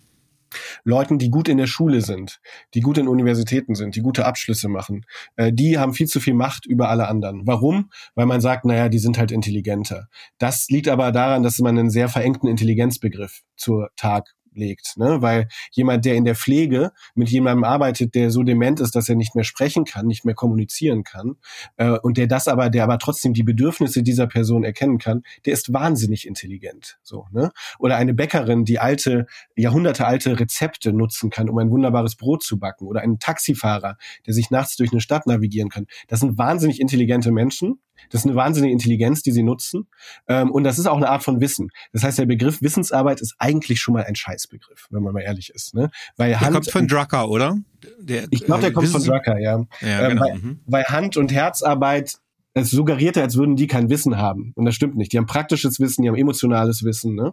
Leuten, 0.84 1.18
die 1.18 1.30
gut 1.30 1.48
in 1.48 1.58
der 1.58 1.66
Schule 1.66 2.00
sind, 2.00 2.40
die 2.74 2.80
gut 2.80 2.98
in 2.98 3.06
Universitäten 3.06 3.74
sind, 3.74 3.94
die 3.94 4.00
gute 4.00 4.26
Abschlüsse 4.26 4.68
machen, 4.68 5.06
äh, 5.36 5.52
die 5.52 5.78
haben 5.78 5.94
viel 5.94 6.08
zu 6.08 6.20
viel 6.20 6.34
Macht 6.34 6.66
über 6.66 6.88
alle 6.88 7.08
anderen. 7.08 7.46
Warum? 7.46 7.90
Weil 8.14 8.26
man 8.26 8.40
sagt, 8.40 8.64
naja, 8.64 8.88
die 8.88 8.98
sind 8.98 9.18
halt 9.18 9.30
intelligenter. 9.30 10.08
Das 10.38 10.68
liegt 10.68 10.88
aber 10.88 11.12
daran, 11.12 11.42
dass 11.42 11.58
man 11.60 11.78
einen 11.78 11.90
sehr 11.90 12.08
verengten 12.08 12.48
Intelligenzbegriff 12.48 13.42
zur 13.56 13.90
Tag 13.96 14.34
legt, 14.54 14.96
ne? 14.96 15.22
Weil 15.22 15.48
jemand, 15.72 16.04
der 16.04 16.14
in 16.14 16.24
der 16.24 16.34
Pflege 16.34 16.92
mit 17.14 17.28
jemandem 17.28 17.64
arbeitet, 17.64 18.14
der 18.14 18.30
so 18.30 18.42
dement 18.42 18.80
ist, 18.80 18.94
dass 18.94 19.08
er 19.08 19.16
nicht 19.16 19.34
mehr 19.34 19.44
sprechen 19.44 19.84
kann, 19.84 20.06
nicht 20.06 20.24
mehr 20.24 20.34
kommunizieren 20.34 21.04
kann, 21.04 21.36
äh, 21.76 21.98
und 21.98 22.16
der 22.18 22.26
das 22.26 22.48
aber, 22.48 22.70
der 22.70 22.84
aber 22.84 22.98
trotzdem 22.98 23.34
die 23.34 23.42
Bedürfnisse 23.42 24.02
dieser 24.02 24.26
Person 24.26 24.64
erkennen 24.64 24.98
kann, 24.98 25.22
der 25.46 25.52
ist 25.52 25.72
wahnsinnig 25.72 26.26
intelligent, 26.26 26.98
so, 27.02 27.26
ne? 27.32 27.50
Oder 27.78 27.96
eine 27.96 28.14
Bäckerin, 28.14 28.64
die 28.64 28.78
alte, 28.78 29.26
jahrhundertealte 29.56 30.38
Rezepte 30.38 30.92
nutzen 30.92 31.30
kann, 31.30 31.48
um 31.48 31.58
ein 31.58 31.70
wunderbares 31.70 32.16
Brot 32.16 32.42
zu 32.42 32.58
backen, 32.58 32.86
oder 32.86 33.00
ein 33.02 33.18
Taxifahrer, 33.18 33.96
der 34.26 34.34
sich 34.34 34.50
nachts 34.50 34.76
durch 34.76 34.92
eine 34.92 35.00
Stadt 35.00 35.26
navigieren 35.26 35.68
kann. 35.68 35.86
Das 36.08 36.20
sind 36.20 36.38
wahnsinnig 36.38 36.80
intelligente 36.80 37.30
Menschen, 37.30 37.80
das 38.10 38.22
ist 38.22 38.26
eine 38.26 38.36
wahnsinnige 38.36 38.72
Intelligenz, 38.72 39.22
die 39.22 39.32
sie 39.32 39.42
nutzen. 39.42 39.86
Ähm, 40.28 40.50
und 40.50 40.64
das 40.64 40.78
ist 40.78 40.86
auch 40.86 40.96
eine 40.96 41.08
Art 41.08 41.22
von 41.22 41.40
Wissen. 41.40 41.70
Das 41.92 42.02
heißt, 42.02 42.18
der 42.18 42.26
Begriff 42.26 42.62
Wissensarbeit 42.62 43.20
ist 43.20 43.34
eigentlich 43.38 43.80
schon 43.80 43.94
mal 43.94 44.04
ein 44.04 44.14
Scheißbegriff, 44.14 44.86
wenn 44.90 45.02
man 45.02 45.12
mal 45.12 45.20
ehrlich 45.20 45.50
ist. 45.50 45.74
Ne? 45.74 45.90
Weil 46.16 46.30
der 46.30 46.40
Hand, 46.40 46.54
kommt 46.54 46.70
von 46.70 46.86
Drucker, 46.86 47.28
oder? 47.28 47.58
Der, 47.98 48.26
ich 48.30 48.44
glaube, 48.44 48.62
der 48.62 48.70
äh, 48.70 48.72
kommt 48.72 48.88
von 48.88 49.02
Drucker, 49.02 49.38
ja. 49.38 49.64
ja 49.80 50.00
ähm, 50.02 50.10
genau. 50.10 50.22
weil, 50.22 50.34
mhm. 50.34 50.60
weil 50.66 50.84
Hand- 50.84 51.16
und 51.16 51.32
Herzarbeit 51.32 52.18
es 52.52 52.70
suggerierte, 52.70 53.22
als 53.22 53.36
würden 53.36 53.56
die 53.56 53.66
kein 53.66 53.90
Wissen 53.90 54.16
haben. 54.16 54.52
Und 54.56 54.64
das 54.64 54.74
stimmt 54.74 54.96
nicht. 54.96 55.12
Die 55.12 55.18
haben 55.18 55.26
praktisches 55.26 55.78
Wissen, 55.78 56.02
die 56.02 56.08
haben 56.08 56.16
emotionales 56.16 56.82
Wissen. 56.84 57.14
Ne? 57.14 57.32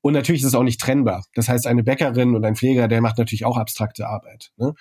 Und 0.00 0.12
natürlich 0.12 0.42
ist 0.42 0.48
es 0.48 0.54
auch 0.54 0.62
nicht 0.62 0.80
trennbar. 0.80 1.24
Das 1.34 1.48
heißt, 1.48 1.66
eine 1.66 1.82
Bäckerin 1.82 2.34
und 2.36 2.44
ein 2.44 2.54
Pfleger, 2.54 2.86
der 2.88 3.00
macht 3.00 3.18
natürlich 3.18 3.44
auch 3.44 3.56
abstrakte 3.56 4.06
Arbeit. 4.06 4.52
Ne? 4.56 4.74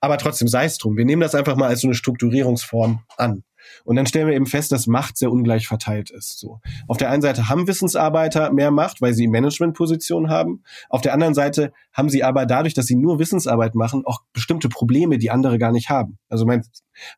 Aber 0.00 0.16
trotzdem 0.16 0.48
sei 0.48 0.64
es 0.64 0.78
drum. 0.78 0.96
Wir 0.96 1.04
nehmen 1.04 1.20
das 1.20 1.34
einfach 1.34 1.56
mal 1.56 1.68
als 1.68 1.80
so 1.80 1.88
eine 1.88 1.94
Strukturierungsform 1.94 3.00
an. 3.16 3.42
Und 3.84 3.96
dann 3.96 4.06
stellen 4.06 4.26
wir 4.26 4.34
eben 4.34 4.46
fest, 4.46 4.72
dass 4.72 4.86
Macht 4.86 5.16
sehr 5.16 5.30
ungleich 5.30 5.66
verteilt 5.66 6.10
ist. 6.10 6.38
So. 6.38 6.60
Auf 6.86 6.96
der 6.96 7.10
einen 7.10 7.22
Seite 7.22 7.48
haben 7.48 7.66
Wissensarbeiter 7.66 8.52
mehr 8.52 8.70
Macht, 8.70 9.00
weil 9.00 9.14
sie 9.14 9.28
Managementpositionen 9.28 10.30
haben. 10.30 10.62
Auf 10.88 11.00
der 11.00 11.14
anderen 11.14 11.34
Seite 11.34 11.72
haben 11.92 12.08
sie 12.08 12.24
aber 12.24 12.46
dadurch, 12.46 12.74
dass 12.74 12.86
sie 12.86 12.96
nur 12.96 13.18
Wissensarbeit 13.18 13.74
machen, 13.74 14.02
auch 14.04 14.20
bestimmte 14.32 14.68
Probleme, 14.68 15.18
die 15.18 15.30
andere 15.30 15.58
gar 15.58 15.72
nicht 15.72 15.90
haben. 15.90 16.18
Also 16.28 16.46
mein 16.46 16.64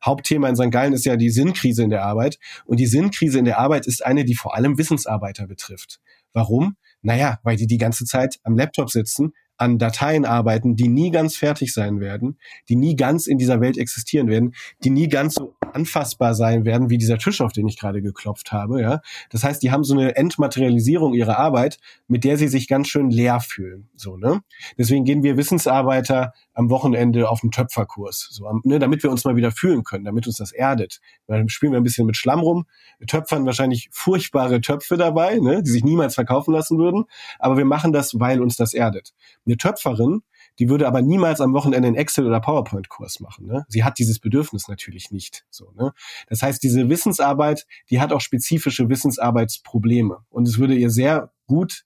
Hauptthema 0.03 0.47
in 0.49 0.55
St. 0.55 0.71
Gallen 0.71 0.93
ist 0.93 1.05
ja 1.05 1.15
die 1.15 1.29
Sinnkrise 1.29 1.83
in 1.83 1.89
der 1.89 2.03
Arbeit. 2.03 2.39
Und 2.65 2.79
die 2.79 2.87
Sinnkrise 2.87 3.39
in 3.39 3.45
der 3.45 3.59
Arbeit 3.59 3.87
ist 3.87 4.05
eine, 4.05 4.25
die 4.25 4.35
vor 4.35 4.55
allem 4.55 4.77
Wissensarbeiter 4.77 5.47
betrifft. 5.47 5.99
Warum? 6.33 6.75
Naja, 7.01 7.39
weil 7.43 7.57
die 7.57 7.67
die 7.67 7.77
ganze 7.77 8.05
Zeit 8.05 8.39
am 8.43 8.55
Laptop 8.55 8.89
sitzen, 8.89 9.33
an 9.61 9.77
Dateien 9.77 10.25
arbeiten, 10.25 10.75
die 10.75 10.87
nie 10.87 11.11
ganz 11.11 11.35
fertig 11.35 11.71
sein 11.71 11.99
werden, 11.99 12.39
die 12.67 12.75
nie 12.75 12.95
ganz 12.95 13.27
in 13.27 13.37
dieser 13.37 13.61
Welt 13.61 13.77
existieren 13.77 14.27
werden, 14.27 14.55
die 14.83 14.89
nie 14.89 15.07
ganz 15.07 15.35
so 15.35 15.53
anfassbar 15.71 16.33
sein 16.33 16.65
werden 16.65 16.89
wie 16.89 16.97
dieser 16.97 17.19
Tisch, 17.19 17.41
auf 17.41 17.53
den 17.53 17.67
ich 17.67 17.79
gerade 17.79 18.01
geklopft 18.01 18.51
habe. 18.51 18.81
Ja, 18.81 19.01
das 19.29 19.43
heißt, 19.43 19.61
die 19.61 19.71
haben 19.71 19.83
so 19.83 19.93
eine 19.93 20.15
Entmaterialisierung 20.15 21.13
ihrer 21.13 21.37
Arbeit, 21.37 21.77
mit 22.07 22.23
der 22.23 22.37
sie 22.37 22.47
sich 22.47 22.67
ganz 22.67 22.87
schön 22.87 23.11
leer 23.11 23.39
fühlen. 23.39 23.87
So 23.95 24.17
ne. 24.17 24.41
Deswegen 24.79 25.05
gehen 25.05 25.21
wir 25.21 25.37
Wissensarbeiter 25.37 26.33
am 26.53 26.69
Wochenende 26.69 27.29
auf 27.29 27.43
einen 27.43 27.51
Töpferkurs, 27.51 28.27
so, 28.31 28.49
ne, 28.63 28.79
damit 28.79 29.03
wir 29.03 29.11
uns 29.11 29.23
mal 29.23 29.35
wieder 29.35 29.51
fühlen 29.51 29.83
können, 29.83 30.03
damit 30.03 30.27
uns 30.27 30.37
das 30.37 30.51
erdet. 30.51 30.99
Dann 31.27 31.49
spielen 31.49 31.71
wir 31.71 31.79
ein 31.79 31.83
bisschen 31.83 32.05
mit 32.05 32.17
Schlamm 32.17 32.41
rum, 32.41 32.65
töpfern 33.07 33.45
wahrscheinlich 33.45 33.89
furchtbare 33.91 34.61
Töpfe 34.61 34.97
dabei, 34.97 35.39
ne, 35.39 35.63
die 35.63 35.69
sich 35.69 35.83
niemals 35.83 36.15
verkaufen 36.15 36.53
lassen 36.53 36.77
würden, 36.77 37.05
aber 37.39 37.57
wir 37.57 37.65
machen 37.65 37.93
das, 37.93 38.19
weil 38.19 38.41
uns 38.41 38.57
das 38.57 38.73
erdet. 38.73 39.13
Eine 39.45 39.57
Töpferin, 39.57 40.23
die 40.59 40.69
würde 40.69 40.87
aber 40.87 41.01
niemals 41.01 41.41
am 41.41 41.53
Wochenende 41.53 41.87
einen 41.87 41.95
Excel- 41.95 42.27
oder 42.27 42.39
PowerPoint-Kurs 42.39 43.19
machen. 43.19 43.47
Ne? 43.47 43.65
Sie 43.67 43.83
hat 43.83 43.99
dieses 43.99 44.19
Bedürfnis 44.19 44.67
natürlich 44.67 45.11
nicht. 45.11 45.45
So, 45.49 45.71
ne? 45.71 45.93
Das 46.27 46.41
heißt, 46.41 46.61
diese 46.61 46.89
Wissensarbeit, 46.89 47.65
die 47.89 48.01
hat 48.01 48.11
auch 48.11 48.21
spezifische 48.21 48.89
Wissensarbeitsprobleme. 48.89 50.19
Und 50.29 50.47
es 50.47 50.59
würde 50.59 50.75
ihr 50.75 50.89
sehr 50.89 51.31
gut 51.47 51.85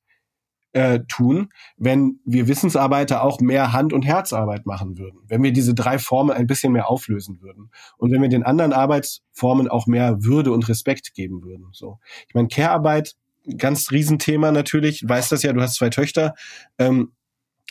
äh, 0.75 1.05
tun, 1.07 1.53
wenn 1.77 2.19
wir 2.25 2.49
Wissensarbeiter 2.49 3.23
auch 3.23 3.39
mehr 3.39 3.71
Hand- 3.71 3.93
und 3.93 4.01
Herzarbeit 4.01 4.65
machen 4.65 4.97
würden, 4.97 5.19
wenn 5.25 5.41
wir 5.41 5.53
diese 5.53 5.73
drei 5.73 5.97
Formen 5.99 6.31
ein 6.31 6.47
bisschen 6.47 6.73
mehr 6.73 6.89
auflösen 6.89 7.39
würden 7.41 7.71
und 7.97 8.11
wenn 8.11 8.21
wir 8.21 8.27
den 8.27 8.43
anderen 8.43 8.73
Arbeitsformen 8.73 9.69
auch 9.69 9.87
mehr 9.87 10.25
Würde 10.25 10.51
und 10.51 10.67
Respekt 10.67 11.13
geben 11.13 11.43
würden. 11.43 11.69
So, 11.71 11.99
ich 12.27 12.35
meine, 12.35 12.49
Care-Arbeit, 12.49 13.15
ganz 13.57 13.89
Riesenthema 13.91 14.51
natürlich, 14.51 15.07
weißt 15.07 15.31
das 15.31 15.43
ja, 15.43 15.53
du 15.53 15.61
hast 15.61 15.75
zwei 15.75 15.89
Töchter. 15.89 16.35
Ähm, 16.77 17.13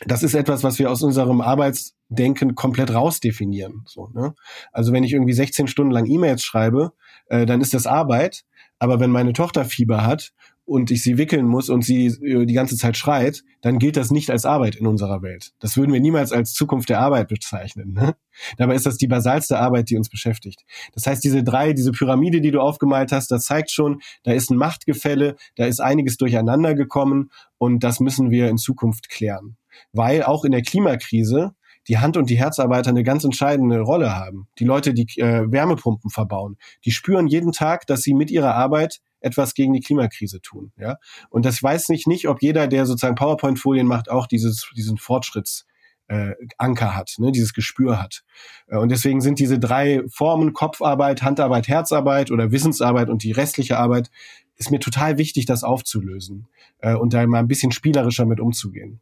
das 0.06 0.22
ist 0.22 0.34
etwas, 0.34 0.64
was 0.64 0.78
wir 0.78 0.90
aus 0.90 1.02
unserem 1.02 1.42
Arbeitsdenken 1.42 2.54
komplett 2.54 2.94
rausdefinieren. 2.94 3.82
So, 3.86 4.08
ne? 4.14 4.34
Also 4.72 4.94
wenn 4.94 5.04
ich 5.04 5.12
irgendwie 5.12 5.34
16 5.34 5.68
Stunden 5.68 5.92
lang 5.92 6.06
E-Mails 6.06 6.42
schreibe, 6.42 6.92
äh, 7.26 7.44
dann 7.44 7.60
ist 7.60 7.74
das 7.74 7.86
Arbeit. 7.86 8.44
Aber 8.78 8.98
wenn 8.98 9.10
meine 9.10 9.34
Tochter 9.34 9.64
Fieber 9.66 10.04
hat 10.04 10.32
und 10.66 10.90
ich 10.90 11.02
sie 11.02 11.18
wickeln 11.18 11.46
muss 11.46 11.68
und 11.68 11.84
sie 11.84 12.06
äh, 12.06 12.46
die 12.46 12.54
ganze 12.54 12.76
Zeit 12.76 12.96
schreit, 12.96 13.44
dann 13.60 13.78
gilt 13.78 13.96
das 13.96 14.10
nicht 14.10 14.30
als 14.30 14.46
Arbeit 14.46 14.76
in 14.76 14.86
unserer 14.86 15.22
Welt. 15.22 15.52
Das 15.58 15.76
würden 15.76 15.92
wir 15.92 16.00
niemals 16.00 16.32
als 16.32 16.54
Zukunft 16.54 16.88
der 16.88 17.00
Arbeit 17.00 17.28
bezeichnen. 17.28 17.92
Ne? 17.92 18.14
Dabei 18.56 18.74
ist 18.74 18.86
das 18.86 18.96
die 18.96 19.06
basalste 19.06 19.58
Arbeit, 19.58 19.90
die 19.90 19.96
uns 19.96 20.08
beschäftigt. 20.08 20.64
Das 20.94 21.06
heißt, 21.06 21.22
diese 21.22 21.42
drei, 21.42 21.72
diese 21.72 21.92
Pyramide, 21.92 22.40
die 22.40 22.50
du 22.50 22.60
aufgemalt 22.60 23.12
hast, 23.12 23.30
das 23.30 23.44
zeigt 23.44 23.70
schon, 23.70 24.00
da 24.22 24.32
ist 24.32 24.50
ein 24.50 24.56
Machtgefälle, 24.56 25.36
da 25.56 25.66
ist 25.66 25.80
einiges 25.80 26.16
durcheinander 26.16 26.74
gekommen 26.74 27.30
und 27.58 27.84
das 27.84 28.00
müssen 28.00 28.30
wir 28.30 28.48
in 28.48 28.58
Zukunft 28.58 29.10
klären. 29.10 29.56
Weil 29.92 30.22
auch 30.22 30.44
in 30.44 30.52
der 30.52 30.62
Klimakrise 30.62 31.54
die 31.88 31.98
Hand- 31.98 32.16
und 32.16 32.30
die 32.30 32.38
Herzarbeiter 32.38 32.90
eine 32.90 33.02
ganz 33.02 33.24
entscheidende 33.24 33.80
Rolle 33.80 34.14
haben. 34.14 34.48
Die 34.58 34.64
Leute, 34.64 34.94
die 34.94 35.06
äh, 35.20 35.50
Wärmepumpen 35.50 36.10
verbauen, 36.10 36.56
die 36.84 36.92
spüren 36.92 37.26
jeden 37.26 37.52
Tag, 37.52 37.86
dass 37.86 38.02
sie 38.02 38.14
mit 38.14 38.30
ihrer 38.30 38.54
Arbeit 38.54 39.00
etwas 39.20 39.54
gegen 39.54 39.72
die 39.72 39.80
Klimakrise 39.80 40.40
tun. 40.40 40.72
Ja? 40.78 40.96
Und 41.30 41.44
das 41.44 41.62
weiß 41.62 41.88
nicht 41.88 42.06
nicht, 42.06 42.28
ob 42.28 42.42
jeder, 42.42 42.66
der 42.66 42.86
sozusagen 42.86 43.14
PowerPoint-Folien 43.14 43.86
macht, 43.86 44.10
auch 44.10 44.26
dieses, 44.26 44.68
diesen 44.76 44.98
Fortschritts 44.98 45.66
äh, 46.08 46.34
Anker 46.58 46.94
hat, 46.94 47.14
ne, 47.18 47.32
dieses 47.32 47.54
Gespür 47.54 48.00
hat. 48.00 48.24
Äh, 48.66 48.76
und 48.76 48.90
deswegen 48.90 49.20
sind 49.20 49.38
diese 49.38 49.58
drei 49.58 50.02
Formen, 50.08 50.52
Kopfarbeit, 50.52 51.22
Handarbeit, 51.22 51.68
Herzarbeit 51.68 52.30
oder 52.30 52.52
Wissensarbeit 52.52 53.08
und 53.08 53.22
die 53.22 53.32
restliche 53.32 53.78
Arbeit, 53.78 54.10
ist 54.56 54.70
mir 54.70 54.80
total 54.80 55.18
wichtig, 55.18 55.46
das 55.46 55.64
aufzulösen 55.64 56.46
äh, 56.78 56.94
und 56.94 57.14
da 57.14 57.26
mal 57.26 57.38
ein 57.38 57.48
bisschen 57.48 57.72
spielerischer 57.72 58.26
mit 58.26 58.40
umzugehen. 58.40 59.00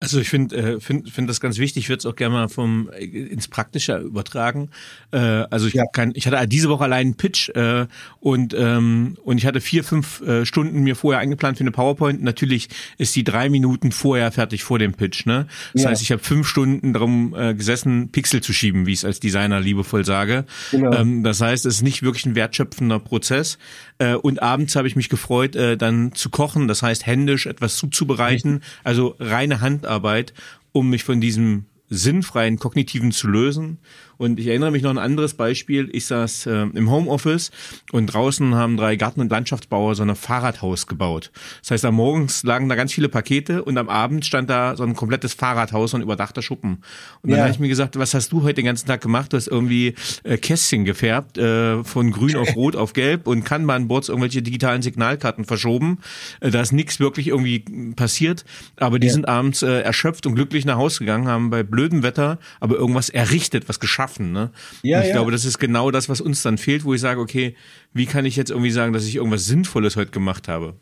Also 0.00 0.20
ich 0.20 0.28
finde 0.28 0.56
äh, 0.56 0.80
finde 0.80 1.10
find 1.10 1.30
das 1.30 1.40
ganz 1.40 1.56
wichtig. 1.58 1.84
Ich 1.84 1.88
würde 1.88 2.00
es 2.00 2.06
auch 2.06 2.16
gerne 2.16 2.34
mal 2.34 2.48
vom 2.48 2.90
äh, 2.92 3.04
ins 3.04 3.48
Praktische 3.48 3.96
übertragen. 3.96 4.68
Äh, 5.12 5.18
also 5.18 5.66
ich 5.66 5.74
ja. 5.74 5.84
kann, 5.90 6.12
ich 6.14 6.26
hatte 6.26 6.46
diese 6.46 6.68
Woche 6.68 6.84
allein 6.84 7.06
einen 7.06 7.16
Pitch 7.16 7.48
äh, 7.50 7.86
und 8.20 8.54
ähm, 8.58 9.16
und 9.22 9.38
ich 9.38 9.46
hatte 9.46 9.62
vier 9.62 9.82
fünf 9.82 10.20
äh, 10.20 10.44
Stunden 10.44 10.82
mir 10.82 10.94
vorher 10.94 11.20
eingeplant 11.20 11.56
für 11.56 11.64
eine 11.64 11.70
PowerPoint. 11.70 12.22
Natürlich 12.22 12.68
ist 12.98 13.16
die 13.16 13.24
drei 13.24 13.48
Minuten 13.48 13.92
vorher 13.92 14.30
fertig 14.30 14.62
vor 14.62 14.78
dem 14.78 14.92
Pitch. 14.92 15.24
Ne, 15.24 15.46
das 15.72 15.84
ja. 15.84 15.90
heißt, 15.90 16.02
ich 16.02 16.12
habe 16.12 16.22
fünf 16.22 16.46
Stunden 16.48 16.92
darum 16.92 17.34
äh, 17.34 17.54
gesessen, 17.54 18.10
Pixel 18.10 18.42
zu 18.42 18.52
schieben, 18.52 18.86
wie 18.86 18.92
ich 18.92 18.98
es 18.98 19.04
als 19.06 19.20
Designer 19.20 19.60
liebevoll 19.60 20.04
sage. 20.04 20.44
Genau. 20.70 20.92
Ähm, 20.92 21.22
das 21.22 21.40
heißt, 21.40 21.64
es 21.64 21.76
ist 21.76 21.82
nicht 21.82 22.02
wirklich 22.02 22.26
ein 22.26 22.34
wertschöpfender 22.34 22.98
Prozess. 22.98 23.56
Äh, 23.98 24.14
und 24.14 24.42
abends 24.42 24.76
habe 24.76 24.88
ich 24.88 24.96
mich 24.96 25.08
gefreut, 25.08 25.56
äh, 25.56 25.76
dann 25.76 26.12
zu 26.12 26.30
kochen. 26.30 26.68
Das 26.68 26.82
heißt, 26.82 27.06
händisch 27.06 27.46
etwas 27.46 27.76
zuzubereiten. 27.76 28.62
Also 28.82 29.16
reine 29.18 29.60
Handarbeit 29.60 29.94
Handarbeit, 29.94 30.34
um 30.72 30.90
mich 30.90 31.04
von 31.04 31.20
diesem 31.20 31.66
sinnfreien 31.88 32.58
kognitiven 32.58 33.12
zu 33.12 33.28
lösen. 33.28 33.78
Und 34.16 34.38
ich 34.38 34.46
erinnere 34.46 34.70
mich 34.70 34.82
noch 34.82 34.90
an 34.90 34.98
ein 34.98 35.04
anderes 35.04 35.34
Beispiel. 35.34 35.88
Ich 35.92 36.06
saß 36.06 36.46
äh, 36.46 36.66
im 36.74 36.90
Homeoffice 36.90 37.50
und 37.92 38.06
draußen 38.06 38.54
haben 38.54 38.76
drei 38.76 38.96
Garten- 38.96 39.20
und 39.20 39.30
Landschaftsbauer 39.30 39.94
so 39.94 40.02
ein 40.02 40.14
Fahrradhaus 40.14 40.86
gebaut. 40.86 41.30
Das 41.60 41.72
heißt, 41.72 41.84
am 41.84 41.94
morgens 41.94 42.42
lagen 42.42 42.68
da 42.68 42.74
ganz 42.74 42.92
viele 42.92 43.08
Pakete 43.08 43.64
und 43.64 43.76
am 43.78 43.88
Abend 43.88 44.24
stand 44.24 44.50
da 44.50 44.76
so 44.76 44.84
ein 44.84 44.94
komplettes 44.94 45.34
Fahrradhaus 45.34 45.94
und 45.94 46.02
überdachter 46.02 46.42
Schuppen. 46.42 46.82
Und 47.22 47.30
dann 47.30 47.38
ja. 47.38 47.44
habe 47.44 47.52
ich 47.52 47.58
mir 47.58 47.68
gesagt, 47.68 47.98
was 47.98 48.14
hast 48.14 48.32
du 48.32 48.42
heute 48.42 48.54
den 48.54 48.66
ganzen 48.66 48.86
Tag 48.86 49.00
gemacht? 49.00 49.32
Du 49.32 49.36
hast 49.36 49.48
irgendwie 49.48 49.94
äh, 50.22 50.36
Kästchen 50.36 50.84
gefärbt, 50.84 51.38
äh, 51.38 51.82
von 51.84 52.10
grün 52.10 52.36
auf 52.36 52.54
rot 52.56 52.76
auf 52.76 52.92
gelb 52.92 53.26
und 53.26 53.44
Kanban-Boards 53.44 54.08
irgendwelche 54.08 54.42
digitalen 54.42 54.82
Signalkarten 54.82 55.44
verschoben. 55.44 55.98
Äh, 56.40 56.50
da 56.50 56.60
ist 56.60 56.72
nichts 56.72 57.00
wirklich 57.00 57.28
irgendwie 57.28 57.60
passiert, 57.96 58.44
aber 58.76 58.98
die 58.98 59.08
ja. 59.08 59.12
sind 59.12 59.28
abends 59.28 59.62
äh, 59.62 59.80
erschöpft 59.80 60.26
und 60.26 60.34
glücklich 60.34 60.64
nach 60.64 60.76
Hause 60.76 61.00
gegangen, 61.00 61.28
haben 61.28 61.50
bei 61.50 61.62
blödem 61.62 62.02
Wetter 62.02 62.38
aber 62.60 62.76
irgendwas 62.76 63.08
errichtet, 63.08 63.68
was 63.68 63.80
geschaffen 63.80 64.03
schaffen. 64.04 64.32
Ne? 64.32 64.50
Ja, 64.82 64.98
und 64.98 65.02
ich 65.04 65.08
ja. 65.08 65.14
glaube, 65.14 65.32
das 65.32 65.44
ist 65.44 65.58
genau 65.58 65.90
das, 65.90 66.08
was 66.08 66.20
uns 66.20 66.42
dann 66.42 66.58
fehlt, 66.58 66.84
wo 66.84 66.94
ich 66.94 67.00
sage, 67.00 67.20
okay, 67.20 67.54
wie 67.92 68.06
kann 68.06 68.24
ich 68.24 68.36
jetzt 68.36 68.50
irgendwie 68.50 68.70
sagen, 68.70 68.92
dass 68.92 69.06
ich 69.06 69.16
irgendwas 69.16 69.46
Sinnvolles 69.46 69.96
heute 69.96 70.10
gemacht 70.10 70.48
habe? 70.48 70.74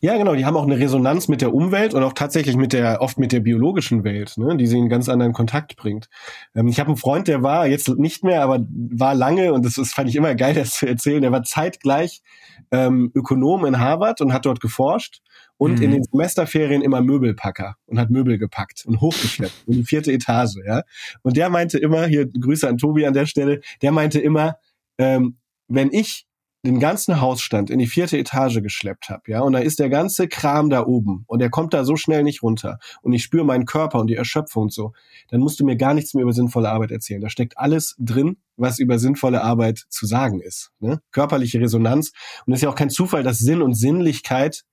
Ja, 0.00 0.16
genau. 0.16 0.34
Die 0.34 0.46
haben 0.46 0.56
auch 0.56 0.64
eine 0.64 0.78
Resonanz 0.78 1.28
mit 1.28 1.40
der 1.42 1.54
Umwelt 1.54 1.94
und 1.94 2.02
auch 2.02 2.14
tatsächlich 2.14 2.56
mit 2.56 2.72
der, 2.72 3.02
oft 3.02 3.18
mit 3.18 3.32
der 3.32 3.40
biologischen 3.40 4.02
Welt, 4.02 4.36
ne, 4.38 4.56
die 4.56 4.66
sie 4.66 4.78
in 4.78 4.88
ganz 4.88 5.08
anderen 5.08 5.32
Kontakt 5.32 5.76
bringt. 5.76 6.08
Ähm, 6.54 6.68
ich 6.68 6.80
habe 6.80 6.88
einen 6.88 6.96
Freund, 6.96 7.28
der 7.28 7.42
war 7.42 7.66
jetzt 7.66 7.88
nicht 7.88 8.24
mehr, 8.24 8.42
aber 8.42 8.66
war 8.68 9.14
lange 9.14 9.52
und 9.52 9.64
das 9.64 9.76
ist, 9.76 9.94
fand 9.94 10.08
ich 10.08 10.16
immer 10.16 10.34
geil, 10.34 10.54
das 10.54 10.70
zu 10.70 10.86
erzählen. 10.86 11.22
Der 11.22 11.32
war 11.32 11.42
zeitgleich 11.42 12.22
ähm, 12.70 13.10
Ökonom 13.14 13.64
in 13.64 13.78
Harvard 13.78 14.20
und 14.20 14.32
hat 14.32 14.46
dort 14.46 14.60
geforscht 14.60 15.20
und 15.56 15.78
mhm. 15.78 15.84
in 15.84 15.90
den 15.92 16.02
Semesterferien 16.04 16.82
immer 16.82 17.00
Möbelpacker 17.00 17.76
und 17.86 17.98
hat 17.98 18.10
Möbel 18.10 18.38
gepackt 18.38 18.84
und 18.86 19.00
hochgeschleppt 19.00 19.64
in 19.66 19.74
die 19.74 19.84
vierte 19.84 20.12
Etage, 20.12 20.56
ja. 20.66 20.82
Und 21.22 21.36
der 21.36 21.50
meinte 21.50 21.78
immer, 21.78 22.06
hier 22.06 22.26
Grüße 22.26 22.68
an 22.68 22.78
Tobi 22.78 23.06
an 23.06 23.14
der 23.14 23.26
Stelle, 23.26 23.60
der 23.82 23.92
meinte 23.92 24.20
immer, 24.20 24.56
ähm, 24.98 25.38
wenn 25.68 25.90
ich 25.92 26.26
den 26.64 26.80
ganzen 26.80 27.20
Hausstand 27.20 27.70
in 27.70 27.78
die 27.78 27.86
vierte 27.86 28.16
Etage 28.16 28.62
geschleppt 28.62 29.10
habe, 29.10 29.22
ja, 29.26 29.40
und 29.40 29.52
da 29.52 29.58
ist 29.58 29.78
der 29.78 29.90
ganze 29.90 30.28
Kram 30.28 30.70
da 30.70 30.84
oben 30.84 31.24
und 31.26 31.40
der 31.40 31.50
kommt 31.50 31.74
da 31.74 31.84
so 31.84 31.96
schnell 31.96 32.22
nicht 32.22 32.42
runter 32.42 32.78
und 33.02 33.12
ich 33.12 33.22
spüre 33.22 33.44
meinen 33.44 33.66
Körper 33.66 34.00
und 34.00 34.06
die 34.06 34.16
Erschöpfung 34.16 34.64
und 34.64 34.72
so, 34.72 34.92
dann 35.28 35.40
musst 35.40 35.60
du 35.60 35.64
mir 35.64 35.76
gar 35.76 35.94
nichts 35.94 36.14
mehr 36.14 36.22
über 36.22 36.32
sinnvolle 36.32 36.70
Arbeit 36.70 36.90
erzählen. 36.90 37.20
Da 37.20 37.28
steckt 37.28 37.58
alles 37.58 37.94
drin, 37.98 38.38
was 38.56 38.78
über 38.78 38.98
sinnvolle 38.98 39.42
Arbeit 39.42 39.84
zu 39.88 40.06
sagen 40.06 40.40
ist. 40.40 40.72
Ne? 40.80 41.00
Körperliche 41.10 41.60
Resonanz 41.60 42.12
und 42.46 42.52
es 42.52 42.58
ist 42.58 42.62
ja 42.62 42.70
auch 42.70 42.74
kein 42.74 42.90
Zufall, 42.90 43.22
dass 43.22 43.38
Sinn 43.38 43.60
und 43.60 43.74
Sinnlichkeit 43.74 44.64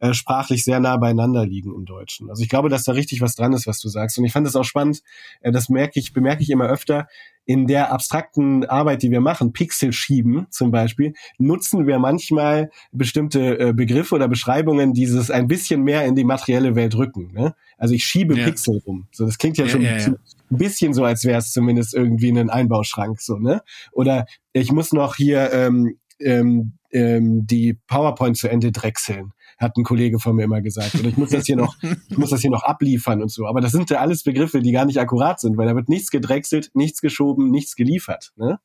äh, 0.00 0.12
sprachlich 0.12 0.64
sehr 0.64 0.80
nah 0.80 0.96
beieinander 0.96 1.46
liegen 1.46 1.74
im 1.74 1.84
Deutschen. 1.84 2.28
Also 2.28 2.42
ich 2.42 2.48
glaube, 2.48 2.68
dass 2.68 2.84
da 2.84 2.92
richtig 2.92 3.20
was 3.20 3.36
dran 3.36 3.52
ist, 3.52 3.66
was 3.66 3.78
du 3.80 3.88
sagst. 3.88 4.18
Und 4.18 4.24
ich 4.24 4.32
fand 4.32 4.46
es 4.46 4.56
auch 4.56 4.64
spannend, 4.64 5.02
äh, 5.40 5.52
das 5.52 5.68
merke 5.68 6.00
ich, 6.00 6.12
bemerke 6.12 6.42
ich 6.42 6.50
immer 6.50 6.66
öfter, 6.66 7.06
in 7.46 7.66
der 7.66 7.92
abstrakten 7.92 8.64
Arbeit, 8.64 9.02
die 9.02 9.10
wir 9.10 9.20
machen, 9.20 9.52
Pixel 9.52 9.92
schieben 9.92 10.46
zum 10.50 10.70
Beispiel, 10.70 11.14
nutzen 11.38 11.86
wir 11.86 11.98
manchmal 11.98 12.70
bestimmte 12.92 13.58
äh, 13.58 13.72
Begriffe 13.72 14.14
oder 14.14 14.28
Beschreibungen, 14.28 14.94
die 14.94 15.04
es 15.04 15.30
ein 15.30 15.46
bisschen 15.46 15.82
mehr 15.82 16.04
in 16.04 16.14
die 16.14 16.24
materielle 16.24 16.74
Welt 16.74 16.96
rücken. 16.96 17.32
Ne? 17.32 17.54
Also 17.76 17.94
ich 17.94 18.04
schiebe 18.04 18.38
ja. 18.38 18.44
Pixel 18.46 18.80
rum. 18.86 19.08
So, 19.12 19.26
das 19.26 19.38
klingt 19.38 19.58
ja, 19.58 19.64
ja 19.64 19.70
schon 19.70 19.82
ja, 19.82 19.96
ein 19.96 20.16
bisschen 20.48 20.94
so, 20.94 21.04
als 21.04 21.24
wäre 21.24 21.38
es 21.38 21.52
zumindest 21.52 21.94
irgendwie 21.94 22.30
ein 22.30 22.50
Einbauschrank. 22.50 23.20
So, 23.20 23.36
ne? 23.36 23.62
Oder 23.92 24.26
ich 24.52 24.72
muss 24.72 24.92
noch 24.92 25.16
hier 25.16 25.52
ähm, 25.52 25.98
ähm, 26.20 26.72
ähm, 26.92 27.46
die 27.46 27.74
PowerPoint 27.88 28.36
zu 28.36 28.48
Ende 28.48 28.72
drechseln 28.72 29.32
hat 29.58 29.76
ein 29.76 29.84
Kollege 29.84 30.18
von 30.18 30.36
mir 30.36 30.44
immer 30.44 30.60
gesagt. 30.60 30.94
Oder 30.94 31.08
ich 31.08 31.16
muss 31.16 31.30
das 31.30 31.46
hier 31.46 31.56
noch, 31.56 31.76
ich 32.08 32.18
muss 32.18 32.30
das 32.30 32.40
hier 32.40 32.50
noch 32.50 32.62
abliefern 32.62 33.22
und 33.22 33.30
so. 33.30 33.46
Aber 33.46 33.60
das 33.60 33.72
sind 33.72 33.90
ja 33.90 34.00
alles 34.00 34.22
Begriffe, 34.22 34.60
die 34.60 34.72
gar 34.72 34.84
nicht 34.84 34.98
akkurat 34.98 35.40
sind, 35.40 35.56
weil 35.56 35.66
da 35.66 35.74
wird 35.74 35.88
nichts 35.88 36.10
gedrechselt, 36.10 36.70
nichts 36.74 37.00
geschoben, 37.00 37.50
nichts 37.50 37.76
geliefert. 37.76 38.32
Ne? 38.36 38.58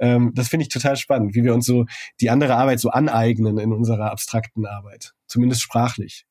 Ähm, 0.00 0.32
das 0.34 0.48
finde 0.48 0.62
ich 0.62 0.68
total 0.68 0.96
spannend, 0.96 1.34
wie 1.34 1.44
wir 1.44 1.54
uns 1.54 1.66
so 1.66 1.86
die 2.20 2.30
andere 2.30 2.56
Arbeit 2.56 2.80
so 2.80 2.90
aneignen 2.90 3.58
in 3.58 3.72
unserer 3.72 4.10
abstrakten 4.10 4.66
Arbeit. 4.66 5.14
Zumindest 5.26 5.62
sprachlich. 5.62 6.26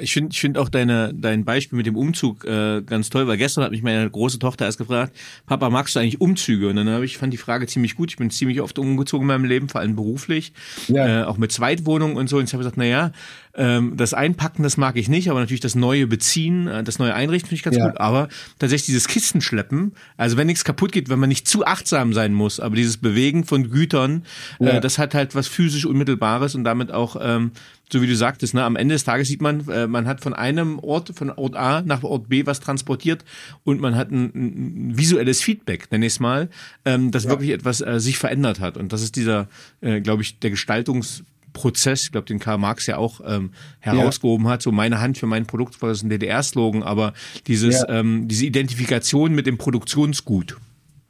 Ich 0.00 0.14
finde 0.14 0.32
ich 0.32 0.40
finde 0.40 0.62
auch 0.62 0.70
deine, 0.70 1.12
dein 1.12 1.44
Beispiel 1.44 1.76
mit 1.76 1.84
dem 1.84 1.94
Umzug 1.94 2.46
äh, 2.46 2.80
ganz 2.80 3.10
toll, 3.10 3.26
weil 3.26 3.36
gestern 3.36 3.64
hat 3.64 3.70
mich 3.70 3.82
meine 3.82 4.08
große 4.10 4.38
Tochter 4.38 4.64
erst 4.64 4.78
gefragt, 4.78 5.14
Papa, 5.44 5.68
magst 5.68 5.94
du 5.94 6.00
eigentlich 6.00 6.22
Umzüge? 6.22 6.68
Und 6.68 6.76
dann 6.76 6.88
habe 6.88 7.04
ich 7.04 7.18
fand 7.18 7.34
die 7.34 7.38
Frage 7.38 7.66
ziemlich 7.66 7.94
gut. 7.94 8.10
Ich 8.10 8.16
bin 8.16 8.30
ziemlich 8.30 8.62
oft 8.62 8.78
umgezogen 8.78 9.24
in 9.24 9.28
meinem 9.28 9.44
Leben, 9.44 9.68
vor 9.68 9.82
allem 9.82 9.94
beruflich, 9.94 10.54
ja. 10.88 11.22
äh, 11.22 11.24
auch 11.24 11.36
mit 11.36 11.52
Zweitwohnungen 11.52 12.16
und 12.16 12.30
so. 12.30 12.38
Und 12.38 12.44
ich 12.44 12.54
habe 12.54 12.62
gesagt, 12.62 12.78
na 12.78 12.86
ja, 12.86 13.12
ähm, 13.56 13.96
das 13.96 14.14
Einpacken, 14.14 14.62
das 14.62 14.76
mag 14.76 14.96
ich 14.96 15.08
nicht, 15.08 15.30
aber 15.30 15.40
natürlich 15.40 15.60
das 15.60 15.74
neue 15.74 16.06
Beziehen, 16.06 16.66
äh, 16.66 16.82
das 16.82 16.98
neue 16.98 17.14
Einrichten 17.14 17.48
finde 17.48 17.56
ich 17.56 17.62
ganz 17.62 17.76
ja. 17.76 17.86
gut. 17.86 18.00
Aber 18.00 18.28
tatsächlich 18.58 18.86
dieses 18.86 19.06
Kistenschleppen, 19.06 19.92
also 20.16 20.36
wenn 20.36 20.46
nichts 20.46 20.64
kaputt 20.64 20.92
geht, 20.92 21.08
wenn 21.08 21.18
man 21.18 21.28
nicht 21.28 21.46
zu 21.46 21.64
achtsam 21.64 22.12
sein 22.12 22.34
muss, 22.34 22.58
aber 22.58 22.74
dieses 22.76 22.96
Bewegen 22.96 23.44
von 23.44 23.70
Gütern, 23.70 24.24
äh, 24.60 24.64
ja. 24.64 24.70
äh, 24.72 24.80
das 24.80 24.98
hat 24.98 25.14
halt 25.14 25.34
was 25.34 25.46
physisch 25.46 25.86
Unmittelbares 25.86 26.54
und 26.54 26.64
damit 26.64 26.90
auch, 26.90 27.16
ähm, 27.20 27.52
so 27.92 28.02
wie 28.02 28.06
du 28.06 28.16
sagtest, 28.16 28.54
ne, 28.54 28.64
am 28.64 28.76
Ende 28.76 28.94
des 28.94 29.04
Tages 29.04 29.28
sieht 29.28 29.40
man, 29.40 29.68
äh, 29.68 29.86
man 29.86 30.08
hat 30.08 30.20
von 30.20 30.34
einem 30.34 30.78
Ort, 30.80 31.12
von 31.14 31.30
Ort 31.30 31.54
A 31.54 31.82
nach 31.82 32.02
Ort 32.02 32.28
B 32.28 32.46
was 32.46 32.58
transportiert 32.58 33.24
und 33.62 33.80
man 33.80 33.94
hat 33.94 34.10
ein, 34.10 34.32
ein 34.34 34.98
visuelles 34.98 35.42
Feedback, 35.42 35.92
nenne 35.92 36.06
ich 36.06 36.14
es 36.14 36.20
mal, 36.20 36.48
ähm, 36.84 37.10
dass 37.12 37.24
ja. 37.24 37.30
wirklich 37.30 37.50
etwas 37.50 37.80
äh, 37.80 38.00
sich 38.00 38.18
verändert 38.18 38.58
hat. 38.58 38.76
Und 38.76 38.92
das 38.92 39.02
ist 39.02 39.14
dieser, 39.14 39.48
äh, 39.80 40.00
glaube 40.00 40.22
ich, 40.22 40.40
der 40.40 40.50
Gestaltungs 40.50 41.22
Prozess, 41.54 42.02
ich 42.02 42.12
glaube, 42.12 42.26
den 42.26 42.38
Karl 42.38 42.58
Marx 42.58 42.86
ja 42.86 42.98
auch 42.98 43.22
ähm, 43.26 43.52
herausgehoben 43.80 44.44
ja. 44.44 44.52
hat, 44.52 44.62
so 44.62 44.70
meine 44.70 45.00
Hand 45.00 45.16
für 45.16 45.26
mein 45.26 45.46
Produkt 45.46 45.80
war 45.80 45.88
das 45.88 46.02
ein 46.02 46.10
DDR-Slogan, 46.10 46.82
aber 46.82 47.14
dieses, 47.46 47.80
ja. 47.80 48.00
ähm, 48.00 48.28
diese 48.28 48.44
Identifikation 48.44 49.34
mit 49.34 49.46
dem 49.46 49.56
Produktionsgut. 49.56 50.56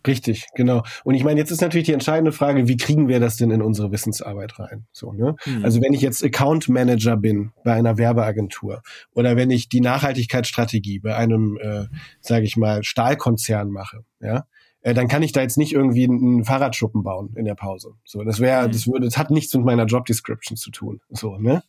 Richtig, 0.07 0.47
genau. 0.55 0.83
Und 1.05 1.15
ich 1.15 1.25
meine, 1.25 1.41
jetzt 1.41 1.51
ist 1.51 1.63
natürlich 1.63 1.87
die 1.87 1.95
entscheidende 1.95 2.33
Frage, 2.33 2.69
wie 2.69 2.77
kriegen 2.77 3.09
wir 3.09 3.21
das 3.21 3.37
denn 3.37 3.51
in 3.51 3.63
unsere 3.63 3.91
Wissensarbeit 3.91 4.59
rein? 4.59 4.87
So, 4.93 5.13
ne? 5.13 5.35
Mhm. 5.47 5.65
Also 5.65 5.81
wenn 5.81 5.95
ich 5.95 6.03
jetzt 6.03 6.23
Account 6.23 6.69
Manager 6.69 7.17
bin 7.17 7.53
bei 7.65 7.73
einer 7.73 7.97
Werbeagentur 7.97 8.83
oder 9.15 9.37
wenn 9.37 9.51
ich 9.51 9.71
die 9.71 9.81
Nachhaltigkeitsstrategie 9.81 10.99
bei 10.99 11.17
einem, 11.17 11.59
äh, 11.59 11.87
sage 12.21 12.45
ich 12.45 12.57
mal, 12.59 12.85
Stahlkonzern 12.85 13.71
mache, 13.71 14.01
ja, 14.21 14.45
äh, 14.85 14.93
dann 14.93 15.09
kann 15.09 15.23
ich 15.23 15.33
da 15.33 15.41
jetzt 15.41 15.57
nicht 15.57 15.73
irgendwie 15.73 16.05
einen 16.05 16.45
Fahrradschuppen 16.45 17.03
bauen 17.03 17.33
in 17.37 17.47
der 17.47 17.55
Pause. 17.55 17.95
So, 18.05 18.23
das 18.23 18.39
wäre, 18.39 18.69
mhm. 18.69 18.73
das 18.73 18.87
würde, 18.87 19.07
das 19.07 19.17
hat 19.17 19.31
nichts 19.31 19.55
mit 19.55 19.65
meiner 19.65 19.87
Job 19.87 20.05
Description 20.05 20.57
zu 20.57 20.71
tun. 20.71 21.01
So, 21.09 21.39
ne? 21.39 21.63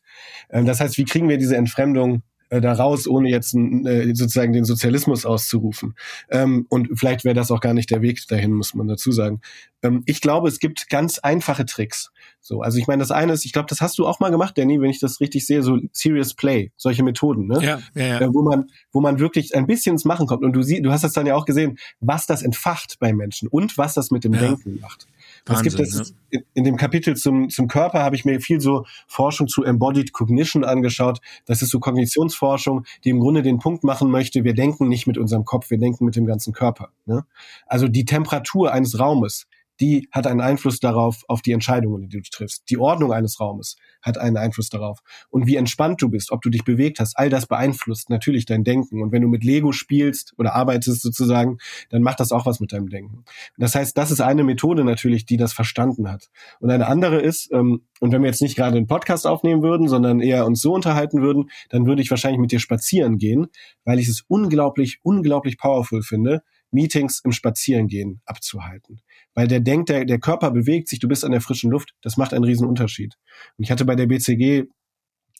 Ähm, 0.49 0.65
das 0.65 0.81
heißt, 0.81 0.97
wie 0.97 1.05
kriegen 1.05 1.29
wir 1.29 1.37
diese 1.37 1.55
Entfremdung 1.55 2.23
äh, 2.49 2.61
da 2.61 2.73
raus, 2.73 3.07
ohne 3.07 3.29
jetzt 3.29 3.55
äh, 3.55 4.13
sozusagen 4.13 4.53
den 4.53 4.65
Sozialismus 4.65 5.25
auszurufen. 5.25 5.95
Ähm, 6.29 6.65
und 6.69 6.89
vielleicht 6.95 7.25
wäre 7.25 7.35
das 7.35 7.51
auch 7.51 7.61
gar 7.61 7.73
nicht 7.73 7.91
der 7.91 8.01
Weg 8.01 8.25
dahin, 8.27 8.53
muss 8.53 8.73
man 8.73 8.87
dazu 8.87 9.11
sagen. 9.11 9.41
Ähm, 9.81 10.03
ich 10.05 10.21
glaube, 10.21 10.47
es 10.47 10.59
gibt 10.59 10.89
ganz 10.89 11.19
einfache 11.19 11.65
Tricks. 11.65 12.11
So, 12.41 12.61
also 12.61 12.77
ich 12.77 12.85
meine, 12.85 12.99
das 12.99 13.09
eine 13.09 13.33
ist, 13.33 13.45
ich 13.45 13.53
glaube, 13.53 13.67
das 13.69 13.81
hast 13.81 13.97
du 13.97 14.05
auch 14.05 14.19
mal 14.19 14.29
gemacht, 14.29 14.57
Danny, 14.57 14.79
wenn 14.79 14.91
ich 14.91 14.99
das 14.99 15.19
richtig 15.19 15.47
sehe, 15.47 15.63
so 15.63 15.79
Serious 15.91 16.35
Play, 16.35 16.71
solche 16.77 17.01
Methoden, 17.01 17.47
ne? 17.47 17.59
Ja, 17.61 17.79
ja, 17.95 18.05
ja. 18.05 18.21
Äh, 18.21 18.33
wo 18.33 18.43
man, 18.43 18.65
wo 18.91 19.01
man 19.01 19.19
wirklich 19.19 19.55
ein 19.55 19.65
bisschen 19.65 19.93
ins 19.93 20.05
Machen 20.05 20.27
kommt. 20.27 20.43
Und 20.43 20.53
du 20.53 20.61
siehst, 20.61 20.85
du 20.85 20.91
hast 20.91 21.03
das 21.03 21.13
dann 21.13 21.25
ja 21.25 21.35
auch 21.35 21.45
gesehen, 21.45 21.77
was 21.99 22.27
das 22.27 22.43
entfacht 22.43 22.97
bei 22.99 23.13
Menschen 23.13 23.47
und 23.47 23.77
was 23.77 23.95
das 23.95 24.11
mit 24.11 24.23
dem 24.23 24.33
ja. 24.33 24.41
Denken 24.41 24.79
macht. 24.79 25.07
Wahnsinn, 25.45 25.67
es 25.67 25.75
gibt 25.75 25.95
das 25.95 26.15
ne? 26.31 26.43
in, 26.53 26.63
dem 26.63 26.75
Kapitel 26.75 27.15
zum, 27.15 27.49
zum 27.49 27.67
Körper 27.67 28.01
habe 28.01 28.15
ich 28.15 28.25
mir 28.25 28.39
viel 28.39 28.59
so 28.59 28.85
Forschung 29.07 29.47
zu 29.47 29.63
Embodied 29.63 30.11
Cognition 30.11 30.63
angeschaut. 30.63 31.19
Das 31.45 31.61
ist 31.61 31.69
so 31.69 31.79
Kognitionsforschung, 31.79 32.85
die 33.03 33.09
im 33.09 33.19
Grunde 33.19 33.43
den 33.43 33.59
Punkt 33.59 33.83
machen 33.83 34.09
möchte, 34.09 34.43
wir 34.43 34.55
denken 34.55 34.87
nicht 34.87 35.05
mit 35.05 35.17
unserem 35.17 35.45
Kopf, 35.45 35.69
wir 35.69 35.77
denken 35.77 36.05
mit 36.05 36.15
dem 36.15 36.25
ganzen 36.25 36.53
Körper. 36.53 36.89
Ne? 37.05 37.25
Also 37.67 37.87
die 37.87 38.05
Temperatur 38.05 38.71
eines 38.71 38.99
Raumes, 38.99 39.47
die 39.79 40.07
hat 40.11 40.27
einen 40.27 40.41
Einfluss 40.41 40.79
darauf, 40.79 41.23
auf 41.27 41.41
die 41.41 41.51
Entscheidungen, 41.51 42.09
die 42.09 42.21
du 42.21 42.29
triffst. 42.29 42.69
Die 42.69 42.77
Ordnung 42.77 43.11
eines 43.11 43.39
Raumes 43.39 43.75
hat 44.01 44.17
einen 44.17 44.37
Einfluss 44.37 44.69
darauf. 44.69 44.99
Und 45.29 45.47
wie 45.47 45.55
entspannt 45.55 46.01
du 46.01 46.09
bist, 46.09 46.31
ob 46.31 46.41
du 46.41 46.49
dich 46.49 46.63
bewegt 46.63 46.99
hast, 46.99 47.17
all 47.17 47.29
das 47.29 47.47
beeinflusst 47.47 48.09
natürlich 48.09 48.45
dein 48.45 48.63
Denken. 48.63 49.01
Und 49.01 49.11
wenn 49.11 49.21
du 49.21 49.27
mit 49.27 49.43
Lego 49.43 49.71
spielst 49.71 50.33
oder 50.37 50.55
arbeitest 50.55 51.01
sozusagen, 51.01 51.57
dann 51.89 52.01
macht 52.01 52.19
das 52.19 52.31
auch 52.31 52.45
was 52.45 52.59
mit 52.59 52.71
deinem 52.71 52.89
Denken. 52.89 53.25
Das 53.57 53.75
heißt, 53.75 53.97
das 53.97 54.11
ist 54.11 54.21
eine 54.21 54.43
Methode 54.43 54.83
natürlich, 54.83 55.25
die 55.25 55.37
das 55.37 55.53
verstanden 55.53 56.09
hat. 56.09 56.29
Und 56.59 56.69
eine 56.69 56.87
andere 56.87 57.19
ist, 57.19 57.51
ähm, 57.51 57.81
und 57.99 58.11
wenn 58.11 58.21
wir 58.21 58.27
jetzt 58.27 58.41
nicht 58.41 58.55
gerade 58.55 58.77
einen 58.77 58.87
Podcast 58.87 59.25
aufnehmen 59.27 59.61
würden, 59.61 59.87
sondern 59.87 60.19
eher 60.19 60.45
uns 60.45 60.61
so 60.61 60.73
unterhalten 60.73 61.21
würden, 61.21 61.49
dann 61.69 61.85
würde 61.85 62.01
ich 62.01 62.09
wahrscheinlich 62.09 62.39
mit 62.39 62.51
dir 62.51 62.59
spazieren 62.59 63.17
gehen, 63.17 63.47
weil 63.83 63.99
ich 63.99 64.07
es 64.07 64.23
unglaublich, 64.27 64.99
unglaublich 65.03 65.57
powerful 65.57 66.01
finde, 66.01 66.43
Meetings 66.75 67.21
im 67.23 67.31
Spazierengehen 67.31 68.21
abzuhalten. 68.25 69.01
Weil 69.33 69.47
der 69.47 69.59
denkt, 69.59 69.89
der, 69.89 70.05
der 70.05 70.19
Körper 70.19 70.51
bewegt 70.51 70.87
sich, 70.89 70.99
du 70.99 71.07
bist 71.07 71.25
an 71.25 71.31
der 71.31 71.41
frischen 71.41 71.71
Luft, 71.71 71.95
das 72.01 72.17
macht 72.17 72.33
einen 72.33 72.43
riesen 72.43 72.67
Unterschied. 72.67 73.15
Und 73.57 73.63
ich 73.63 73.71
hatte 73.71 73.85
bei 73.85 73.95
der 73.95 74.05
BCG 74.05 74.67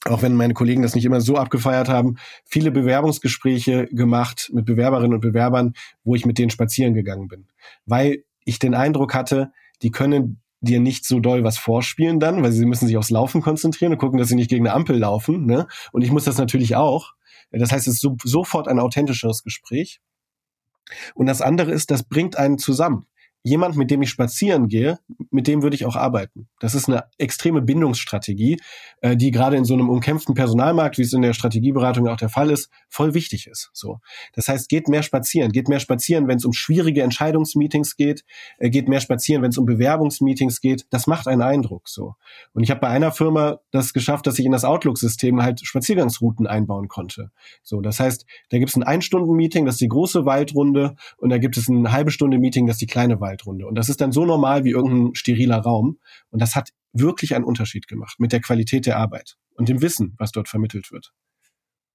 auch 0.04 0.22
wenn 0.22 0.34
meine 0.34 0.54
Kollegen 0.54 0.82
das 0.82 0.94
nicht 0.94 1.04
immer 1.04 1.20
so 1.20 1.36
abgefeiert 1.36 1.88
haben, 1.88 2.16
viele 2.44 2.70
Bewerbungsgespräche 2.70 3.86
gemacht 3.86 4.50
mit 4.52 4.64
Bewerberinnen 4.64 5.14
und 5.14 5.20
Bewerbern, 5.20 5.74
wo 6.04 6.14
ich 6.14 6.26
mit 6.26 6.38
denen 6.38 6.50
spazieren 6.50 6.94
gegangen 6.94 7.28
bin. 7.28 7.48
Weil 7.86 8.24
ich 8.44 8.58
den 8.58 8.74
Eindruck 8.74 9.14
hatte, 9.14 9.52
die 9.82 9.90
können 9.90 10.40
dir 10.60 10.80
nicht 10.80 11.04
so 11.04 11.20
doll 11.20 11.44
was 11.44 11.58
vorspielen 11.58 12.20
dann, 12.20 12.42
weil 12.42 12.52
sie 12.52 12.66
müssen 12.66 12.86
sich 12.86 12.96
aufs 12.96 13.10
Laufen 13.10 13.42
konzentrieren 13.42 13.92
und 13.92 13.98
gucken, 13.98 14.18
dass 14.18 14.28
sie 14.28 14.34
nicht 14.34 14.50
gegen 14.50 14.66
eine 14.66 14.74
Ampel 14.74 14.98
laufen. 14.98 15.46
Ne? 15.46 15.66
Und 15.92 16.02
ich 16.02 16.10
muss 16.10 16.24
das 16.24 16.38
natürlich 16.38 16.76
auch. 16.76 17.12
Das 17.50 17.72
heißt, 17.72 17.86
es 17.86 17.94
ist 17.94 18.00
so, 18.00 18.16
sofort 18.24 18.68
ein 18.68 18.80
authentischeres 18.80 19.42
Gespräch. 19.42 20.00
Und 21.14 21.26
das 21.26 21.42
andere 21.42 21.72
ist, 21.72 21.90
das 21.90 22.02
bringt 22.02 22.36
einen 22.36 22.58
zusammen 22.58 23.06
jemand, 23.46 23.76
mit 23.76 23.92
dem 23.92 24.02
ich 24.02 24.10
spazieren 24.10 24.66
gehe, 24.66 24.98
mit 25.30 25.46
dem 25.46 25.62
würde 25.62 25.76
ich 25.76 25.86
auch 25.86 25.94
arbeiten. 25.94 26.48
Das 26.58 26.74
ist 26.74 26.88
eine 26.88 27.04
extreme 27.16 27.62
Bindungsstrategie, 27.62 28.58
äh, 29.02 29.16
die 29.16 29.30
gerade 29.30 29.56
in 29.56 29.64
so 29.64 29.74
einem 29.74 29.88
umkämpften 29.88 30.34
Personalmarkt, 30.34 30.98
wie 30.98 31.02
es 31.02 31.12
in 31.12 31.22
der 31.22 31.32
Strategieberatung 31.32 32.08
auch 32.08 32.16
der 32.16 32.28
Fall 32.28 32.50
ist, 32.50 32.70
voll 32.88 33.14
wichtig 33.14 33.46
ist. 33.46 33.70
So, 33.72 34.00
das 34.32 34.48
heißt, 34.48 34.68
geht 34.68 34.88
mehr 34.88 35.04
spazieren, 35.04 35.52
geht 35.52 35.68
mehr 35.68 35.78
spazieren, 35.78 36.26
wenn 36.26 36.38
es 36.38 36.44
um 36.44 36.52
schwierige 36.52 37.02
Entscheidungsmeetings 37.02 37.94
geht, 37.94 38.24
äh, 38.58 38.68
geht 38.68 38.88
mehr 38.88 39.00
spazieren, 39.00 39.42
wenn 39.42 39.50
es 39.50 39.58
um 39.58 39.64
Bewerbungsmeetings 39.64 40.60
geht. 40.60 40.86
Das 40.90 41.06
macht 41.06 41.28
einen 41.28 41.42
Eindruck. 41.42 41.88
So, 41.88 42.16
und 42.52 42.64
ich 42.64 42.70
habe 42.70 42.80
bei 42.80 42.88
einer 42.88 43.12
Firma 43.12 43.60
das 43.70 43.92
geschafft, 43.92 44.26
dass 44.26 44.40
ich 44.40 44.44
in 44.44 44.52
das 44.52 44.64
Outlook-System 44.64 45.40
halt 45.40 45.64
Spaziergangsrouten 45.64 46.48
einbauen 46.48 46.88
konnte. 46.88 47.30
So, 47.62 47.80
das 47.80 48.00
heißt, 48.00 48.26
da 48.50 48.58
gibt 48.58 48.70
es 48.70 48.76
ein 48.76 48.82
Ein-Stunden-Meeting, 48.82 49.66
das 49.66 49.76
ist 49.76 49.82
die 49.82 49.88
große 49.88 50.26
Waldrunde, 50.26 50.96
und 51.18 51.30
da 51.30 51.38
gibt 51.38 51.56
es 51.56 51.68
ein 51.68 51.92
halbe 51.92 52.10
Stunde 52.10 52.38
Meeting, 52.38 52.66
das 52.66 52.74
ist 52.74 52.82
die 52.82 52.86
kleine 52.86 53.20
Waldrunde. 53.20 53.35
Zeitrunde. 53.36 53.66
Und 53.66 53.74
das 53.74 53.88
ist 53.88 54.00
dann 54.00 54.12
so 54.12 54.24
normal 54.24 54.64
wie 54.64 54.70
irgendein 54.70 55.14
steriler 55.14 55.58
Raum. 55.58 55.98
Und 56.30 56.40
das 56.40 56.54
hat 56.54 56.70
wirklich 56.92 57.34
einen 57.34 57.44
Unterschied 57.44 57.88
gemacht 57.88 58.18
mit 58.18 58.32
der 58.32 58.40
Qualität 58.40 58.86
der 58.86 58.98
Arbeit 58.98 59.36
und 59.54 59.68
dem 59.68 59.82
Wissen, 59.82 60.14
was 60.18 60.32
dort 60.32 60.48
vermittelt 60.48 60.90
wird. 60.90 61.12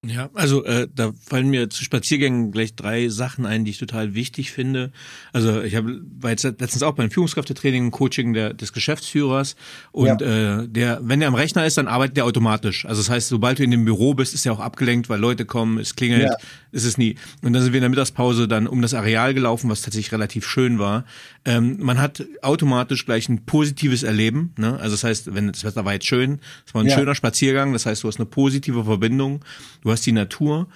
Ja, 0.04 0.30
also 0.34 0.64
äh, 0.64 0.88
da 0.92 1.12
fallen 1.24 1.48
mir 1.48 1.70
zu 1.70 1.84
Spaziergängen 1.84 2.50
gleich 2.50 2.74
drei 2.74 3.08
Sachen 3.08 3.46
ein, 3.46 3.64
die 3.64 3.70
ich 3.70 3.78
total 3.78 4.14
wichtig 4.14 4.50
finde. 4.50 4.90
Also 5.32 5.62
ich 5.62 5.76
habe 5.76 6.00
war 6.18 6.32
jetzt 6.32 6.42
letztens 6.42 6.82
auch 6.82 6.94
beim 6.94 7.08
Führungskräftetraining 7.08 7.92
Coaching 7.92 8.32
der, 8.32 8.52
des 8.52 8.72
Geschäftsführers 8.72 9.54
und 9.92 10.20
ja. 10.20 10.62
äh, 10.62 10.66
der, 10.66 10.98
wenn 11.04 11.22
er 11.22 11.28
am 11.28 11.36
Rechner 11.36 11.64
ist, 11.66 11.78
dann 11.78 11.86
arbeitet 11.86 12.16
der 12.16 12.24
automatisch. 12.24 12.84
Also 12.84 13.00
das 13.00 13.10
heißt, 13.10 13.28
sobald 13.28 13.60
du 13.60 13.62
in 13.62 13.70
dem 13.70 13.84
Büro 13.84 14.14
bist, 14.14 14.34
ist 14.34 14.44
er 14.44 14.54
auch 14.54 14.58
abgelenkt, 14.58 15.08
weil 15.08 15.20
Leute 15.20 15.44
kommen, 15.44 15.78
es 15.78 15.94
klingelt, 15.94 16.24
ja. 16.24 16.36
ist 16.72 16.84
es 16.84 16.98
nie. 16.98 17.14
Und 17.44 17.52
dann 17.52 17.62
sind 17.62 17.72
wir 17.72 17.78
in 17.78 17.82
der 17.82 17.90
Mittagspause 17.90 18.48
dann 18.48 18.66
um 18.66 18.82
das 18.82 18.94
Areal 18.94 19.34
gelaufen, 19.34 19.70
was 19.70 19.82
tatsächlich 19.82 20.10
relativ 20.10 20.48
schön 20.48 20.80
war. 20.80 21.04
Ähm, 21.44 21.78
man 21.80 22.00
hat 22.00 22.24
automatisch 22.42 23.04
gleich 23.04 23.28
ein 23.28 23.44
positives 23.44 24.02
Erleben. 24.02 24.54
Ne? 24.56 24.78
Also 24.78 24.94
das 24.94 25.04
heißt, 25.04 25.34
wenn 25.34 25.48
das 25.48 25.64
Wetter 25.64 25.84
war 25.84 25.94
jetzt 25.94 26.06
schön, 26.06 26.40
es 26.66 26.74
war 26.74 26.82
ein 26.82 26.88
ja. 26.88 26.96
schöner 26.96 27.14
Spaziergang, 27.14 27.72
das 27.72 27.86
heißt, 27.86 28.04
du 28.04 28.08
hast 28.08 28.18
eine 28.18 28.26
positive 28.26 28.84
Verbindung. 28.84 29.44
Du 29.82 29.90
hast 29.90 30.06
die 30.06 30.12
Natur. 30.12 30.68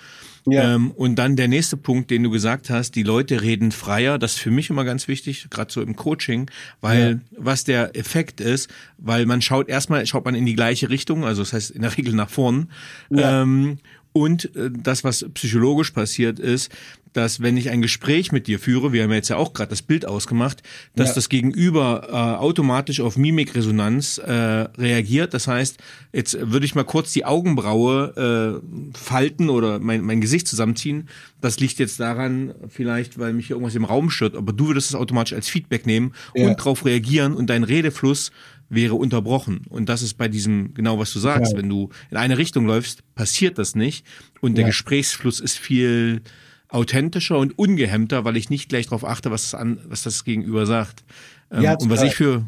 Ja. 0.48 0.74
Ähm, 0.74 0.92
und 0.92 1.16
dann 1.16 1.36
der 1.36 1.48
nächste 1.48 1.76
Punkt, 1.76 2.10
den 2.10 2.22
du 2.22 2.30
gesagt 2.30 2.70
hast, 2.70 2.92
die 2.94 3.02
Leute 3.02 3.42
reden 3.42 3.72
freier. 3.72 4.18
Das 4.18 4.34
ist 4.34 4.38
für 4.38 4.50
mich 4.50 4.70
immer 4.70 4.84
ganz 4.84 5.08
wichtig, 5.08 5.48
gerade 5.50 5.72
so 5.72 5.82
im 5.82 5.96
Coaching, 5.96 6.50
weil 6.80 7.20
ja. 7.20 7.36
was 7.36 7.64
der 7.64 7.96
Effekt 7.96 8.40
ist, 8.40 8.70
weil 8.96 9.26
man 9.26 9.42
schaut 9.42 9.68
erstmal, 9.68 10.06
schaut 10.06 10.24
man 10.24 10.36
in 10.36 10.46
die 10.46 10.54
gleiche 10.54 10.88
Richtung, 10.88 11.24
also 11.24 11.42
das 11.42 11.52
heißt 11.52 11.70
in 11.72 11.82
der 11.82 11.96
Regel 11.96 12.14
nach 12.14 12.30
vorn. 12.30 12.70
Ja. 13.10 13.42
Ähm, 13.42 13.78
und 14.16 14.56
äh, 14.56 14.70
das, 14.72 15.04
was 15.04 15.26
psychologisch 15.34 15.90
passiert 15.90 16.38
ist, 16.38 16.70
dass 17.12 17.40
wenn 17.42 17.56
ich 17.56 17.70
ein 17.70 17.82
Gespräch 17.82 18.32
mit 18.32 18.46
dir 18.46 18.58
führe, 18.58 18.92
wir 18.92 19.02
haben 19.02 19.12
jetzt 19.12 19.28
ja 19.28 19.36
auch 19.36 19.52
gerade 19.52 19.70
das 19.70 19.82
Bild 19.82 20.06
ausgemacht, 20.06 20.62
dass 20.94 21.08
ja. 21.08 21.14
das 21.16 21.28
Gegenüber 21.28 22.08
äh, 22.10 22.14
automatisch 22.14 23.00
auf 23.00 23.16
Mimikresonanz 23.16 24.18
äh, 24.18 24.32
reagiert. 24.32 25.34
Das 25.34 25.48
heißt, 25.48 25.78
jetzt 26.12 26.38
würde 26.40 26.64
ich 26.66 26.74
mal 26.74 26.84
kurz 26.84 27.12
die 27.12 27.24
Augenbraue 27.26 28.62
äh, 28.62 28.98
falten 28.98 29.50
oder 29.50 29.78
mein, 29.78 30.02
mein 30.02 30.20
Gesicht 30.20 30.46
zusammenziehen. 30.46 31.08
Das 31.40 31.60
liegt 31.60 31.78
jetzt 31.78 32.00
daran, 32.00 32.54
vielleicht, 32.68 33.18
weil 33.18 33.34
mich 33.34 33.46
hier 33.48 33.56
irgendwas 33.56 33.74
im 33.74 33.84
Raum 33.84 34.10
stört, 34.10 34.34
aber 34.34 34.52
du 34.52 34.68
würdest 34.68 34.90
es 34.90 34.94
automatisch 34.94 35.34
als 35.34 35.48
Feedback 35.48 35.86
nehmen 35.86 36.12
ja. 36.34 36.46
und 36.46 36.58
darauf 36.58 36.84
reagieren 36.84 37.34
und 37.34 37.48
dein 37.48 37.64
Redefluss 37.64 38.30
wäre 38.68 38.94
unterbrochen. 38.94 39.62
Und 39.68 39.88
das 39.88 40.02
ist 40.02 40.14
bei 40.14 40.28
diesem, 40.28 40.74
genau 40.74 40.98
was 40.98 41.12
du 41.12 41.18
sagst, 41.18 41.52
ja. 41.52 41.58
wenn 41.58 41.68
du 41.68 41.90
in 42.10 42.16
eine 42.16 42.38
Richtung 42.38 42.66
läufst, 42.66 43.02
passiert 43.14 43.58
das 43.58 43.74
nicht. 43.74 44.04
Und 44.40 44.56
der 44.56 44.62
ja. 44.62 44.68
Gesprächsfluss 44.68 45.40
ist 45.40 45.58
viel 45.58 46.22
authentischer 46.68 47.38
und 47.38 47.58
ungehemmter, 47.58 48.24
weil 48.24 48.36
ich 48.36 48.50
nicht 48.50 48.68
gleich 48.68 48.86
darauf 48.86 49.04
achte, 49.04 49.30
was 49.30 49.50
das, 49.50 49.54
an, 49.54 49.78
was 49.86 50.02
das 50.02 50.24
Gegenüber 50.24 50.66
sagt. 50.66 51.04
Ähm, 51.50 51.62
ja, 51.62 51.74
und 51.74 51.90
was 51.90 52.02
ich 52.02 52.14
für 52.14 52.44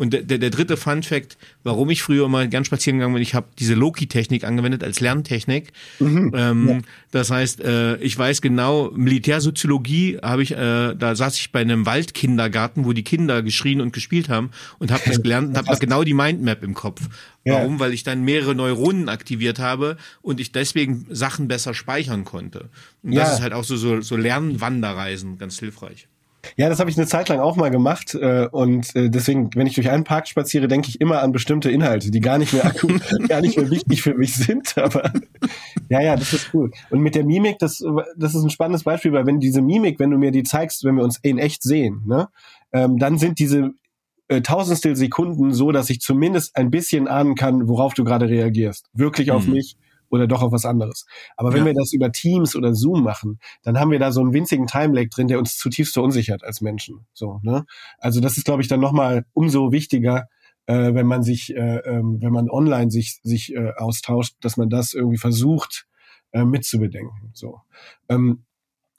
und 0.00 0.14
der, 0.14 0.22
der 0.22 0.48
dritte 0.48 0.78
Fun 0.78 1.02
Fact, 1.02 1.36
warum 1.62 1.90
ich 1.90 2.02
früher 2.02 2.26
mal 2.26 2.48
gern 2.48 2.64
spazieren 2.64 2.98
gegangen 2.98 3.12
bin, 3.12 3.22
ich 3.22 3.34
habe 3.34 3.48
diese 3.58 3.74
Loki-Technik 3.74 4.44
angewendet 4.44 4.82
als 4.82 5.00
Lerntechnik. 5.00 5.74
Mhm, 5.98 6.32
ähm, 6.34 6.68
ja. 6.70 6.78
Das 7.10 7.30
heißt, 7.30 7.60
äh, 7.60 7.96
ich 7.98 8.16
weiß 8.16 8.40
genau, 8.40 8.90
Militärsoziologie 8.92 10.16
habe 10.22 10.42
ich, 10.42 10.52
äh, 10.52 10.94
da 10.94 11.14
saß 11.14 11.36
ich 11.36 11.52
bei 11.52 11.60
einem 11.60 11.84
Waldkindergarten, 11.84 12.86
wo 12.86 12.94
die 12.94 13.04
Kinder 13.04 13.42
geschrien 13.42 13.82
und 13.82 13.92
gespielt 13.92 14.30
haben 14.30 14.52
und 14.78 14.90
habe 14.90 15.02
das 15.04 15.20
gelernt 15.20 15.48
und 15.48 15.58
habe 15.58 15.78
genau 15.78 16.02
die 16.02 16.14
Mindmap 16.14 16.62
im 16.62 16.72
Kopf. 16.72 17.02
Warum? 17.44 17.74
Ja. 17.74 17.80
Weil 17.80 17.92
ich 17.92 18.02
dann 18.02 18.24
mehrere 18.24 18.54
Neuronen 18.54 19.10
aktiviert 19.10 19.58
habe 19.58 19.98
und 20.22 20.40
ich 20.40 20.50
deswegen 20.50 21.08
Sachen 21.10 21.46
besser 21.46 21.74
speichern 21.74 22.24
konnte. 22.24 22.70
Und 23.02 23.16
das 23.16 23.34
ist 23.34 23.42
halt 23.42 23.52
auch 23.52 23.64
so, 23.64 23.76
so, 23.76 24.00
so 24.00 24.16
Lernwanderreisen 24.16 25.36
ganz 25.36 25.58
hilfreich. 25.58 26.08
Ja, 26.56 26.68
das 26.68 26.80
habe 26.80 26.90
ich 26.90 26.96
eine 26.96 27.06
Zeit 27.06 27.28
lang 27.28 27.40
auch 27.40 27.56
mal 27.56 27.70
gemacht 27.70 28.14
äh, 28.14 28.48
und 28.50 28.94
äh, 28.96 29.10
deswegen, 29.10 29.50
wenn 29.54 29.66
ich 29.66 29.74
durch 29.74 29.90
einen 29.90 30.04
Park 30.04 30.28
spaziere, 30.28 30.68
denke 30.68 30.88
ich 30.88 31.00
immer 31.00 31.22
an 31.22 31.32
bestimmte 31.32 31.70
Inhalte, 31.70 32.10
die 32.10 32.20
gar 32.20 32.38
nicht 32.38 32.52
mehr 32.52 32.64
akku 32.64 32.88
gar 33.28 33.40
nicht 33.40 33.56
mehr 33.56 33.70
wichtig 33.70 34.02
für 34.02 34.14
mich 34.14 34.34
sind. 34.34 34.76
Aber 34.78 35.12
ja, 35.88 36.00
ja, 36.00 36.16
das 36.16 36.32
ist 36.32 36.50
cool. 36.54 36.70
Und 36.90 37.00
mit 37.00 37.14
der 37.14 37.24
Mimik, 37.24 37.58
das, 37.58 37.84
das 38.16 38.34
ist 38.34 38.42
ein 38.42 38.50
spannendes 38.50 38.84
Beispiel, 38.84 39.12
weil 39.12 39.26
wenn 39.26 39.40
diese 39.40 39.62
Mimik, 39.62 39.98
wenn 39.98 40.10
du 40.10 40.18
mir 40.18 40.30
die 40.30 40.42
zeigst, 40.42 40.84
wenn 40.84 40.96
wir 40.96 41.04
uns 41.04 41.18
in 41.22 41.38
echt 41.38 41.62
sehen, 41.62 42.02
ne, 42.06 42.28
ähm, 42.72 42.98
dann 42.98 43.18
sind 43.18 43.38
diese 43.38 43.72
äh, 44.28 44.42
tausendstel 44.42 44.96
Sekunden 44.96 45.52
so, 45.52 45.72
dass 45.72 45.90
ich 45.90 46.00
zumindest 46.00 46.56
ein 46.56 46.70
bisschen 46.70 47.08
ahnen 47.08 47.34
kann, 47.34 47.68
worauf 47.68 47.94
du 47.94 48.04
gerade 48.04 48.28
reagierst. 48.28 48.86
Wirklich 48.92 49.32
auf 49.32 49.46
mhm. 49.46 49.54
mich 49.54 49.76
oder 50.10 50.26
doch 50.26 50.42
auf 50.42 50.52
was 50.52 50.64
anderes. 50.64 51.06
Aber 51.36 51.52
wenn 51.52 51.60
ja. 51.60 51.66
wir 51.66 51.74
das 51.74 51.92
über 51.92 52.12
Teams 52.12 52.54
oder 52.54 52.74
Zoom 52.74 53.02
machen, 53.02 53.38
dann 53.62 53.78
haben 53.78 53.90
wir 53.90 53.98
da 53.98 54.12
so 54.12 54.20
einen 54.20 54.32
winzigen 54.32 54.66
Timelag 54.66 55.08
drin, 55.10 55.28
der 55.28 55.38
uns 55.38 55.56
zutiefst 55.56 55.94
verunsichert 55.94 56.44
als 56.44 56.60
Menschen. 56.60 57.06
So, 57.14 57.40
ne? 57.42 57.64
Also 57.98 58.20
das 58.20 58.36
ist, 58.36 58.44
glaube 58.44 58.62
ich, 58.62 58.68
dann 58.68 58.80
nochmal 58.80 59.24
umso 59.32 59.72
wichtiger, 59.72 60.28
äh, 60.66 60.94
wenn 60.94 61.06
man 61.06 61.22
sich, 61.22 61.54
äh, 61.54 61.78
äh, 61.78 62.02
wenn 62.02 62.32
man 62.32 62.50
online 62.50 62.90
sich 62.90 63.20
sich 63.22 63.54
äh, 63.54 63.72
austauscht, 63.76 64.36
dass 64.40 64.56
man 64.56 64.68
das 64.68 64.92
irgendwie 64.92 65.18
versucht 65.18 65.86
äh, 66.32 66.44
mitzubedenken. 66.44 67.30
So. 67.32 67.60
Ähm, 68.08 68.44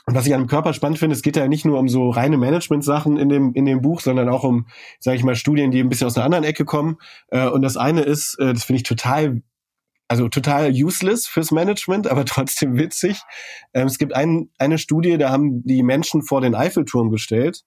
und 0.08 0.16
was 0.16 0.26
ich 0.26 0.34
an 0.34 0.42
dem 0.42 0.48
Körper 0.48 0.74
spannend 0.74 0.98
finde, 0.98 1.16
es 1.16 1.22
geht 1.22 1.36
ja 1.36 1.48
nicht 1.48 1.64
nur 1.64 1.78
um 1.78 1.88
so 1.88 2.10
reine 2.10 2.38
Management-Sachen 2.38 3.18
in 3.18 3.30
dem, 3.30 3.54
in 3.54 3.66
dem 3.66 3.82
Buch, 3.82 4.02
sondern 4.02 4.30
auch 4.30 4.44
um, 4.44 4.68
sage 5.00 5.18
ich 5.18 5.24
mal, 5.24 5.36
Studien, 5.36 5.70
die 5.70 5.80
ein 5.80 5.90
bisschen 5.90 6.08
aus 6.08 6.18
einer 6.18 6.26
anderen 6.26 6.44
Ecke 6.44 6.66
kommen. 6.66 6.98
Äh, 7.28 7.48
und 7.48 7.62
das 7.62 7.78
eine 7.78 8.02
ist, 8.02 8.38
äh, 8.40 8.54
das 8.54 8.64
finde 8.64 8.78
ich 8.78 8.84
total 8.84 9.44
also 10.12 10.28
total 10.28 10.72
useless 10.74 11.26
fürs 11.26 11.52
Management, 11.52 12.06
aber 12.08 12.26
trotzdem 12.26 12.78
witzig. 12.78 13.22
Ähm, 13.74 13.88
es 13.88 13.98
gibt 13.98 14.14
ein, 14.14 14.50
eine 14.58 14.78
Studie, 14.78 15.18
da 15.18 15.30
haben 15.30 15.64
die 15.64 15.84
Menschen 15.84 16.22
vor 16.22 16.42
den 16.42 16.54
Eiffelturm 16.54 17.10
gestellt 17.10 17.64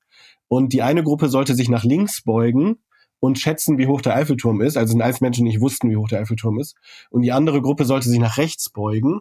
und 0.48 0.74
die 0.74 0.82
eine 0.82 1.02
Gruppe 1.02 1.30
sollte 1.30 1.54
sich 1.54 1.70
nach 1.70 1.84
links 1.84 2.22
beugen 2.22 2.76
und 3.18 3.38
schätzen, 3.38 3.78
wie 3.78 3.86
hoch 3.86 4.02
der 4.02 4.14
Eiffelturm 4.14 4.60
ist. 4.60 4.76
Also 4.76 4.92
sind 4.92 5.00
alles 5.00 5.22
Menschen 5.22 5.44
nicht 5.44 5.62
wussten, 5.62 5.88
wie 5.88 5.96
hoch 5.96 6.08
der 6.08 6.20
Eiffelturm 6.20 6.60
ist. 6.60 6.76
Und 7.08 7.22
die 7.22 7.32
andere 7.32 7.62
Gruppe 7.62 7.86
sollte 7.86 8.10
sich 8.10 8.20
nach 8.20 8.36
rechts 8.36 8.68
beugen 8.68 9.20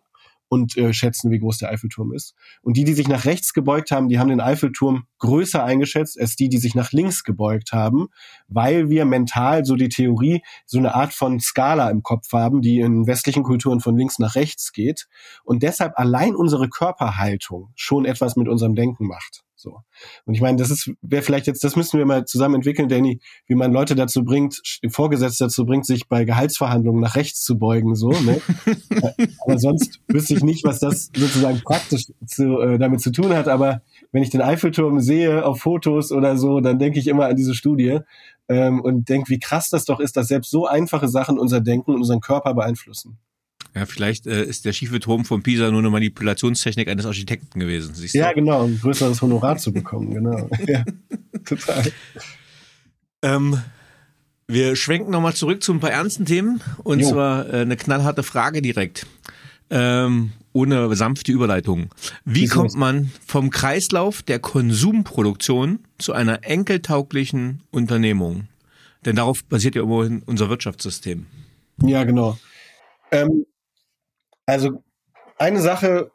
und 0.53 0.77
äh, 0.77 0.93
schätzen, 0.93 1.31
wie 1.31 1.39
groß 1.39 1.57
der 1.57 1.69
Eiffelturm 1.69 2.13
ist. 2.13 2.35
Und 2.61 2.77
die, 2.77 2.83
die 2.83 2.93
sich 2.93 3.07
nach 3.07 3.25
rechts 3.25 3.53
gebeugt 3.53 3.91
haben, 3.91 4.07
die 4.07 4.19
haben 4.19 4.29
den 4.29 4.39
Eiffelturm 4.39 5.05
größer 5.19 5.63
eingeschätzt 5.63 6.19
als 6.19 6.35
die, 6.35 6.49
die 6.49 6.59
sich 6.59 6.75
nach 6.75 6.91
links 6.91 7.23
gebeugt 7.23 7.73
haben, 7.73 8.07
weil 8.47 8.89
wir 8.89 9.05
mental 9.05 9.65
so 9.65 9.75
die 9.75 9.89
Theorie, 9.89 10.41
so 10.65 10.77
eine 10.77 10.93
Art 10.93 11.13
von 11.13 11.39
Skala 11.39 11.89
im 11.89 12.03
Kopf 12.03 12.31
haben, 12.31 12.61
die 12.61 12.79
in 12.79 13.07
westlichen 13.07 13.43
Kulturen 13.43 13.79
von 13.79 13.97
links 13.97 14.19
nach 14.19 14.35
rechts 14.35 14.71
geht 14.71 15.07
und 15.43 15.63
deshalb 15.63 15.97
allein 15.97 16.35
unsere 16.35 16.69
Körperhaltung 16.69 17.71
schon 17.75 18.05
etwas 18.05 18.35
mit 18.35 18.47
unserem 18.47 18.75
Denken 18.75 19.07
macht. 19.07 19.43
So. 19.63 19.79
Und 20.25 20.33
ich 20.33 20.41
meine, 20.41 20.57
das 20.57 20.69
ist, 20.69 20.91
wäre 21.01 21.21
vielleicht 21.21 21.47
jetzt, 21.47 21.63
das 21.63 21.77
müssen 21.77 21.97
wir 21.97 22.05
mal 22.05 22.25
zusammen 22.25 22.55
entwickeln, 22.55 22.89
Danny, 22.89 23.21
wie 23.47 23.55
man 23.55 23.71
Leute 23.71 23.95
dazu 23.95 24.25
bringt, 24.25 24.61
Vorgesetzte 24.89 25.45
dazu 25.45 25.65
bringt, 25.65 25.85
sich 25.85 26.09
bei 26.09 26.25
Gehaltsverhandlungen 26.25 27.01
nach 27.01 27.15
rechts 27.15 27.45
zu 27.45 27.57
beugen, 27.57 27.95
so, 27.95 28.09
ne? 28.09 28.41
aber 29.39 29.57
sonst 29.57 30.01
wüsste 30.09 30.33
ich 30.33 30.43
nicht, 30.43 30.65
was 30.65 30.79
das 30.79 31.09
sozusagen 31.15 31.61
praktisch 31.61 32.07
zu, 32.25 32.59
äh, 32.59 32.77
damit 32.77 32.99
zu 32.99 33.11
tun 33.11 33.33
hat. 33.33 33.47
Aber 33.47 33.81
wenn 34.11 34.21
ich 34.21 34.31
den 34.31 34.41
Eiffelturm 34.41 34.99
sehe 34.99 35.45
auf 35.45 35.61
Fotos 35.61 36.11
oder 36.11 36.37
so, 36.37 36.59
dann 36.59 36.77
denke 36.77 36.99
ich 36.99 37.07
immer 37.07 37.27
an 37.27 37.37
diese 37.37 37.55
Studie 37.55 37.99
ähm, 38.49 38.81
und 38.81 39.07
denke, 39.07 39.29
wie 39.29 39.39
krass 39.39 39.69
das 39.69 39.85
doch 39.85 40.01
ist, 40.01 40.17
dass 40.17 40.27
selbst 40.27 40.51
so 40.51 40.67
einfache 40.67 41.07
Sachen 41.07 41.39
unser 41.39 41.61
Denken 41.61 41.91
und 41.91 41.97
unseren 41.97 42.19
Körper 42.19 42.53
beeinflussen. 42.53 43.17
Ja, 43.75 43.85
vielleicht 43.85 44.27
äh, 44.27 44.43
ist 44.43 44.65
der 44.65 44.73
schiefe 44.73 44.99
Turm 44.99 45.25
von 45.25 45.41
Pisa 45.41 45.69
nur 45.71 45.79
eine 45.79 45.89
Manipulationstechnik 45.89 46.87
eines 46.87 47.05
Architekten 47.05 47.59
gewesen. 47.59 47.95
Siehst 47.95 48.13
du? 48.13 48.19
Ja, 48.19 48.31
genau, 48.31 48.65
ein 48.65 48.79
größeres 48.79 49.21
Honorar 49.21 49.57
zu 49.57 49.73
bekommen, 49.73 50.13
genau. 50.13 50.47
ja, 50.67 50.85
total. 51.43 51.91
Ähm, 53.23 53.59
wir 54.47 54.75
schwenken 54.75 55.11
nochmal 55.11 55.33
zurück 55.33 55.63
zu 55.63 55.73
ein 55.73 55.79
paar 55.79 55.91
ernsten 55.91 56.25
Themen 56.25 56.61
und 56.83 56.99
jo. 56.99 57.09
zwar 57.09 57.51
äh, 57.51 57.61
eine 57.61 57.75
knallharte 57.75 58.21
Frage 58.21 58.61
direkt. 58.61 59.07
Ähm, 59.69 60.33
ohne 60.51 60.95
sanfte 60.95 61.31
Überleitung. 61.31 61.89
Wie 62.25 62.47
kommt 62.47 62.75
man 62.75 63.11
vom 63.25 63.49
Kreislauf 63.49 64.21
der 64.21 64.37
Konsumproduktion 64.37 65.79
zu 65.97 66.13
einer 66.13 66.43
enkeltauglichen 66.43 67.63
Unternehmung? 67.71 68.47
Denn 69.03 69.15
darauf 69.15 69.43
basiert 69.45 69.73
ja 69.73 69.81
immerhin 69.81 70.21
unser 70.25 70.49
Wirtschaftssystem. 70.49 71.25
Ja, 71.81 72.03
genau. 72.03 72.37
Ähm, 73.11 73.45
also 74.45 74.83
eine 75.37 75.61
Sache, 75.61 76.11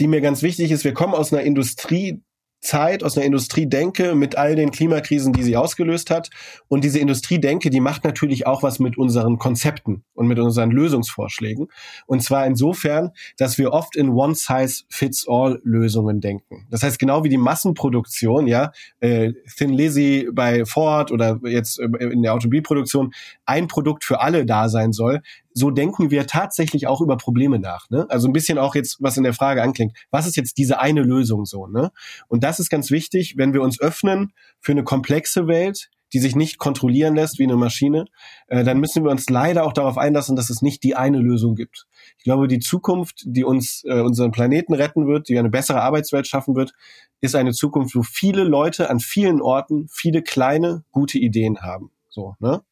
die 0.00 0.06
mir 0.06 0.20
ganz 0.20 0.42
wichtig 0.42 0.70
ist. 0.70 0.84
Wir 0.84 0.94
kommen 0.94 1.14
aus 1.14 1.32
einer 1.32 1.42
Industrie, 1.42 2.22
Zeit 2.62 3.02
aus 3.02 3.16
einer 3.16 3.26
Industriedenke 3.26 4.14
mit 4.14 4.36
all 4.36 4.54
den 4.54 4.70
Klimakrisen, 4.70 5.32
die 5.32 5.42
sie 5.42 5.56
ausgelöst 5.56 6.10
hat. 6.10 6.30
Und 6.68 6.84
diese 6.84 7.00
Industriedenke, 7.00 7.70
die 7.70 7.80
macht 7.80 8.04
natürlich 8.04 8.46
auch 8.46 8.62
was 8.62 8.78
mit 8.78 8.96
unseren 8.96 9.38
Konzepten 9.38 10.04
und 10.14 10.28
mit 10.28 10.38
unseren 10.38 10.70
Lösungsvorschlägen. 10.70 11.66
Und 12.06 12.22
zwar 12.22 12.46
insofern, 12.46 13.10
dass 13.36 13.58
wir 13.58 13.72
oft 13.72 13.96
in 13.96 14.10
One-Size-Fits-All-Lösungen 14.10 16.20
denken. 16.20 16.68
Das 16.70 16.84
heißt, 16.84 17.00
genau 17.00 17.24
wie 17.24 17.28
die 17.28 17.36
Massenproduktion, 17.36 18.46
ja, 18.46 18.70
äh, 19.00 19.32
Thin 19.56 19.72
Lizzy 19.72 20.28
bei 20.32 20.64
Ford 20.64 21.10
oder 21.10 21.40
jetzt 21.42 21.80
äh, 21.80 21.88
in 22.06 22.22
der 22.22 22.32
Automobilproduktion 22.32 23.12
ein 23.44 23.66
Produkt 23.66 24.04
für 24.04 24.20
alle 24.20 24.46
da 24.46 24.68
sein 24.68 24.92
soll, 24.92 25.20
so 25.54 25.70
denken 25.70 26.10
wir 26.10 26.26
tatsächlich 26.26 26.86
auch 26.86 27.00
über 27.00 27.16
Probleme 27.16 27.58
nach. 27.58 27.88
Ne? 27.90 28.06
Also 28.08 28.28
ein 28.28 28.32
bisschen 28.32 28.58
auch 28.58 28.74
jetzt, 28.74 28.96
was 29.00 29.16
in 29.16 29.22
der 29.22 29.34
Frage 29.34 29.62
anklingt. 29.62 29.96
Was 30.10 30.26
ist 30.26 30.36
jetzt 30.36 30.58
diese 30.58 30.80
eine 30.80 31.02
Lösung 31.02 31.44
so? 31.44 31.66
Ne? 31.66 31.90
Und 32.28 32.44
das 32.44 32.60
ist 32.60 32.70
ganz 32.70 32.90
wichtig, 32.90 33.34
wenn 33.36 33.52
wir 33.52 33.62
uns 33.62 33.80
öffnen 33.80 34.32
für 34.60 34.72
eine 34.72 34.84
komplexe 34.84 35.46
Welt, 35.46 35.90
die 36.12 36.18
sich 36.18 36.36
nicht 36.36 36.58
kontrollieren 36.58 37.14
lässt 37.14 37.38
wie 37.38 37.44
eine 37.44 37.56
Maschine, 37.56 38.04
äh, 38.48 38.64
dann 38.64 38.78
müssen 38.78 39.04
wir 39.04 39.10
uns 39.10 39.28
leider 39.30 39.64
auch 39.64 39.72
darauf 39.72 39.96
einlassen, 39.96 40.36
dass 40.36 40.50
es 40.50 40.60
nicht 40.60 40.82
die 40.82 40.94
eine 40.94 41.18
Lösung 41.18 41.54
gibt. 41.54 41.86
Ich 42.18 42.24
glaube, 42.24 42.48
die 42.48 42.58
Zukunft, 42.58 43.22
die 43.24 43.44
uns 43.44 43.82
äh, 43.84 44.00
unseren 44.00 44.30
Planeten 44.30 44.74
retten 44.74 45.06
wird, 45.06 45.28
die 45.28 45.38
eine 45.38 45.48
bessere 45.48 45.80
Arbeitswelt 45.80 46.26
schaffen 46.26 46.54
wird, 46.54 46.72
ist 47.20 47.34
eine 47.34 47.52
Zukunft, 47.52 47.94
wo 47.94 48.02
viele 48.02 48.44
Leute 48.44 48.90
an 48.90 49.00
vielen 49.00 49.40
Orten 49.40 49.88
viele 49.90 50.22
kleine, 50.22 50.84
gute 50.90 51.18
Ideen 51.18 51.62
haben. 51.62 51.90
So, 52.14 52.36
ne? 52.40 52.62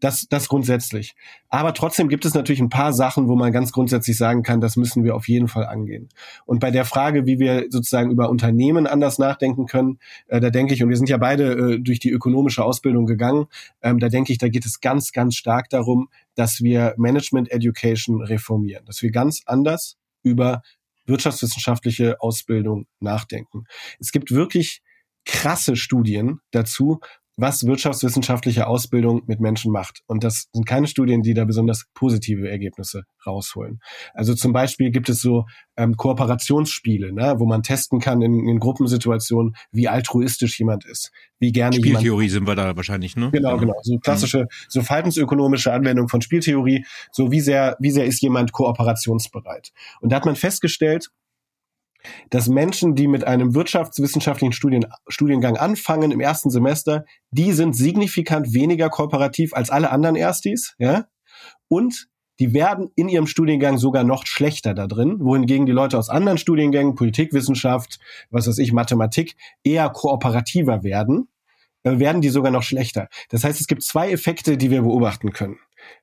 Das, 0.00 0.26
das 0.28 0.48
grundsätzlich. 0.48 1.14
Aber 1.48 1.72
trotzdem 1.72 2.10
gibt 2.10 2.26
es 2.26 2.34
natürlich 2.34 2.60
ein 2.60 2.68
paar 2.68 2.92
Sachen, 2.92 3.28
wo 3.28 3.34
man 3.34 3.50
ganz 3.50 3.72
grundsätzlich 3.72 4.18
sagen 4.18 4.42
kann, 4.42 4.60
das 4.60 4.76
müssen 4.76 5.04
wir 5.04 5.16
auf 5.16 5.26
jeden 5.26 5.48
Fall 5.48 5.64
angehen. 5.64 6.10
Und 6.44 6.60
bei 6.60 6.70
der 6.70 6.84
Frage, 6.84 7.24
wie 7.24 7.38
wir 7.38 7.68
sozusagen 7.70 8.10
über 8.10 8.28
Unternehmen 8.28 8.86
anders 8.86 9.18
nachdenken 9.18 9.64
können, 9.64 10.00
äh, 10.26 10.38
da 10.38 10.50
denke 10.50 10.74
ich, 10.74 10.82
und 10.82 10.90
wir 10.90 10.98
sind 10.98 11.08
ja 11.08 11.16
beide 11.16 11.52
äh, 11.52 11.78
durch 11.80 11.98
die 11.98 12.10
ökonomische 12.10 12.62
Ausbildung 12.62 13.06
gegangen, 13.06 13.46
ähm, 13.80 14.00
da 14.00 14.10
denke 14.10 14.32
ich, 14.32 14.38
da 14.38 14.48
geht 14.48 14.66
es 14.66 14.82
ganz, 14.82 15.12
ganz 15.12 15.34
stark 15.34 15.70
darum, 15.70 16.10
dass 16.34 16.60
wir 16.60 16.92
Management 16.98 17.50
Education 17.50 18.20
reformieren, 18.20 18.84
dass 18.84 19.00
wir 19.00 19.10
ganz 19.10 19.40
anders 19.46 19.96
über 20.22 20.60
wirtschaftswissenschaftliche 21.06 22.20
Ausbildung 22.20 22.86
nachdenken. 23.00 23.64
Es 23.98 24.12
gibt 24.12 24.30
wirklich 24.30 24.82
krasse 25.24 25.74
Studien 25.74 26.40
dazu, 26.50 27.00
was 27.36 27.64
wirtschaftswissenschaftliche 27.64 28.66
Ausbildung 28.66 29.22
mit 29.26 29.40
Menschen 29.40 29.72
macht. 29.72 30.02
Und 30.06 30.24
das 30.24 30.48
sind 30.52 30.66
keine 30.66 30.86
Studien, 30.86 31.22
die 31.22 31.34
da 31.34 31.44
besonders 31.44 31.86
positive 31.94 32.50
Ergebnisse 32.50 33.04
rausholen. 33.26 33.80
Also 34.14 34.34
zum 34.34 34.52
Beispiel 34.52 34.90
gibt 34.90 35.08
es 35.08 35.20
so 35.20 35.46
ähm, 35.76 35.96
Kooperationsspiele, 35.96 37.12
ne, 37.12 37.34
wo 37.38 37.46
man 37.46 37.62
testen 37.62 38.00
kann 38.00 38.20
in, 38.22 38.48
in 38.48 38.58
Gruppensituationen, 38.58 39.54
wie 39.72 39.88
altruistisch 39.88 40.58
jemand 40.58 40.84
ist, 40.84 41.10
wie 41.38 41.52
gerne 41.52 41.76
Spieltheorie 41.76 42.24
jemand, 42.24 42.30
sind 42.30 42.46
wir 42.46 42.54
da 42.54 42.76
wahrscheinlich, 42.76 43.16
ne? 43.16 43.30
Genau, 43.32 43.56
genau. 43.56 43.74
So 43.82 43.98
klassische, 43.98 44.46
so 44.68 44.82
verhaltensökonomische 44.82 45.72
Anwendung 45.72 46.08
von 46.08 46.20
Spieltheorie. 46.20 46.84
So 47.12 47.30
wie 47.30 47.40
sehr, 47.40 47.76
wie 47.80 47.90
sehr 47.90 48.04
ist 48.04 48.20
jemand 48.20 48.52
kooperationsbereit? 48.52 49.72
Und 50.00 50.12
da 50.12 50.16
hat 50.16 50.26
man 50.26 50.36
festgestellt, 50.36 51.10
dass 52.30 52.48
Menschen, 52.48 52.94
die 52.94 53.08
mit 53.08 53.24
einem 53.24 53.54
wirtschaftswissenschaftlichen 53.54 54.52
Studien, 54.52 54.86
Studiengang 55.08 55.56
anfangen 55.56 56.10
im 56.10 56.20
ersten 56.20 56.50
Semester, 56.50 57.04
die 57.30 57.52
sind 57.52 57.76
signifikant 57.76 58.52
weniger 58.54 58.88
kooperativ 58.88 59.54
als 59.54 59.70
alle 59.70 59.90
anderen 59.90 60.16
Erstis, 60.16 60.74
ja, 60.78 61.06
und 61.68 62.08
die 62.40 62.54
werden 62.54 62.90
in 62.96 63.08
ihrem 63.08 63.26
Studiengang 63.26 63.76
sogar 63.76 64.02
noch 64.02 64.26
schlechter 64.26 64.72
da 64.72 64.86
drin, 64.86 65.18
wohingegen 65.20 65.66
die 65.66 65.72
Leute 65.72 65.98
aus 65.98 66.08
anderen 66.08 66.38
Studiengängen, 66.38 66.94
Politikwissenschaft, 66.94 68.00
was 68.30 68.48
weiß 68.48 68.58
ich, 68.58 68.72
Mathematik, 68.72 69.36
eher 69.62 69.90
kooperativer 69.90 70.82
werden, 70.82 71.28
äh, 71.82 71.98
werden 71.98 72.22
die 72.22 72.30
sogar 72.30 72.50
noch 72.50 72.62
schlechter. 72.62 73.08
Das 73.28 73.44
heißt, 73.44 73.60
es 73.60 73.66
gibt 73.66 73.82
zwei 73.82 74.10
Effekte, 74.10 74.56
die 74.56 74.70
wir 74.70 74.82
beobachten 74.82 75.32
können. 75.32 75.58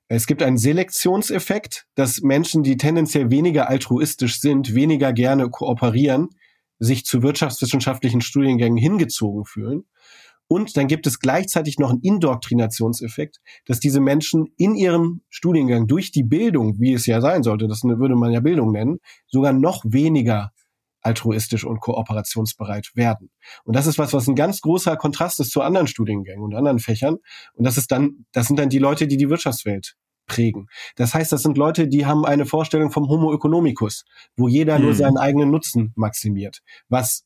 Es 0.09 0.25
gibt 0.25 0.41
einen 0.41 0.57
Selektionseffekt, 0.57 1.85
dass 1.95 2.21
Menschen, 2.21 2.63
die 2.63 2.77
tendenziell 2.77 3.29
weniger 3.29 3.69
altruistisch 3.69 4.39
sind, 4.39 4.73
weniger 4.73 5.11
gerne 5.11 5.49
kooperieren, 5.49 6.29
sich 6.79 7.03
zu 7.03 7.23
wirtschaftswissenschaftlichen 7.23 8.21
Studiengängen 8.21 8.77
hingezogen 8.77 9.45
fühlen. 9.45 9.85
Und 10.47 10.77
dann 10.77 10.87
gibt 10.87 11.07
es 11.07 11.19
gleichzeitig 11.19 11.77
noch 11.77 11.89
einen 11.89 11.99
Indoktrinationseffekt, 11.99 13.41
dass 13.65 13.81
diese 13.81 13.99
Menschen 13.99 14.47
in 14.55 14.75
ihrem 14.75 15.21
Studiengang 15.29 15.87
durch 15.87 16.11
die 16.11 16.23
Bildung, 16.23 16.79
wie 16.79 16.93
es 16.93 17.05
ja 17.05 17.19
sein 17.19 17.43
sollte, 17.43 17.67
das 17.67 17.83
würde 17.83 18.15
man 18.15 18.31
ja 18.31 18.39
Bildung 18.39 18.71
nennen, 18.71 18.99
sogar 19.27 19.51
noch 19.51 19.83
weniger 19.85 20.53
altruistisch 21.01 21.63
und 21.63 21.79
kooperationsbereit 21.79 22.91
werden. 22.95 23.29
Und 23.63 23.75
das 23.75 23.87
ist 23.87 23.97
was, 23.97 24.13
was 24.13 24.27
ein 24.27 24.35
ganz 24.35 24.61
großer 24.61 24.97
Kontrast 24.97 25.39
ist 25.39 25.51
zu 25.51 25.61
anderen 25.61 25.87
Studiengängen 25.87 26.43
und 26.43 26.55
anderen 26.55 26.79
Fächern. 26.79 27.17
Und 27.53 27.65
das 27.65 27.77
ist 27.77 27.91
dann, 27.91 28.25
das 28.31 28.47
sind 28.47 28.57
dann 28.57 28.69
die 28.69 28.79
Leute, 28.79 29.07
die 29.07 29.17
die 29.17 29.29
Wirtschaftswelt 29.29 29.95
prägen. 30.27 30.67
Das 30.95 31.13
heißt, 31.13 31.31
das 31.31 31.41
sind 31.41 31.57
Leute, 31.57 31.87
die 31.87 32.05
haben 32.05 32.25
eine 32.25 32.45
Vorstellung 32.45 32.91
vom 32.91 33.07
Homo 33.07 33.33
economicus, 33.33 34.03
wo 34.35 34.47
jeder 34.47 34.75
hm. 34.75 34.83
nur 34.83 34.93
seinen 34.93 35.17
eigenen 35.17 35.49
Nutzen 35.49 35.93
maximiert, 35.95 36.61
was 36.89 37.23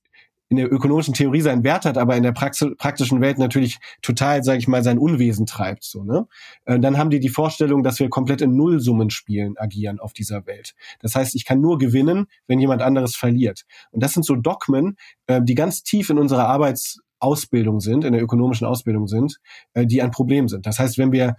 in 0.52 0.58
der 0.58 0.72
ökonomischen 0.72 1.14
Theorie 1.14 1.40
seinen 1.40 1.64
Wert 1.64 1.86
hat, 1.86 1.98
aber 1.98 2.18
in 2.18 2.24
der 2.24 2.34
praktischen 2.34 3.22
Welt 3.22 3.38
natürlich 3.38 3.80
total, 4.02 4.44
sage 4.44 4.60
ich 4.60 4.68
mal, 4.68 4.84
sein 4.84 5.00
Unwesen 5.00 5.46
treibt. 5.46 5.86
So, 5.86 6.04
ne? 6.04 6.28
Äh, 6.66 6.78
dann 6.78 6.98
haben 6.98 7.10
die 7.10 7.22
die 7.22 7.30
Vorstellung, 7.30 7.84
dass 7.84 8.02
wir 8.02 8.10
komplett 8.10 8.42
in 8.42 8.58
Nullsummenspielen 8.58 9.58
agieren 9.58 10.02
auf 10.02 10.12
dieser 10.12 10.46
Welt. 10.48 10.74
Das 11.00 11.16
heißt, 11.16 11.36
ich 11.36 11.46
kann 11.46 11.62
nur 11.62 11.78
gewinnen, 11.78 12.26
wenn 12.48 12.60
jemand 12.60 12.82
anderes 12.82 13.16
verliert. 13.16 13.64
Und 13.92 14.04
das 14.04 14.12
sind 14.12 14.26
so 14.26 14.36
Dogmen, 14.36 14.98
äh, 15.28 15.40
die 15.42 15.56
ganz 15.56 15.84
tief 15.84 16.10
in 16.10 16.18
unserer 16.18 16.50
Arbeitsausbildung 16.50 17.80
sind, 17.80 18.04
in 18.04 18.12
der 18.12 18.22
ökonomischen 18.22 18.68
Ausbildung 18.68 19.08
sind, 19.08 19.40
äh, 19.74 19.86
die 19.86 20.02
ein 20.02 20.12
Problem 20.12 20.50
sind. 20.50 20.66
Das 20.66 20.80
heißt, 20.80 20.98
wenn 20.98 21.14
wir 21.14 21.38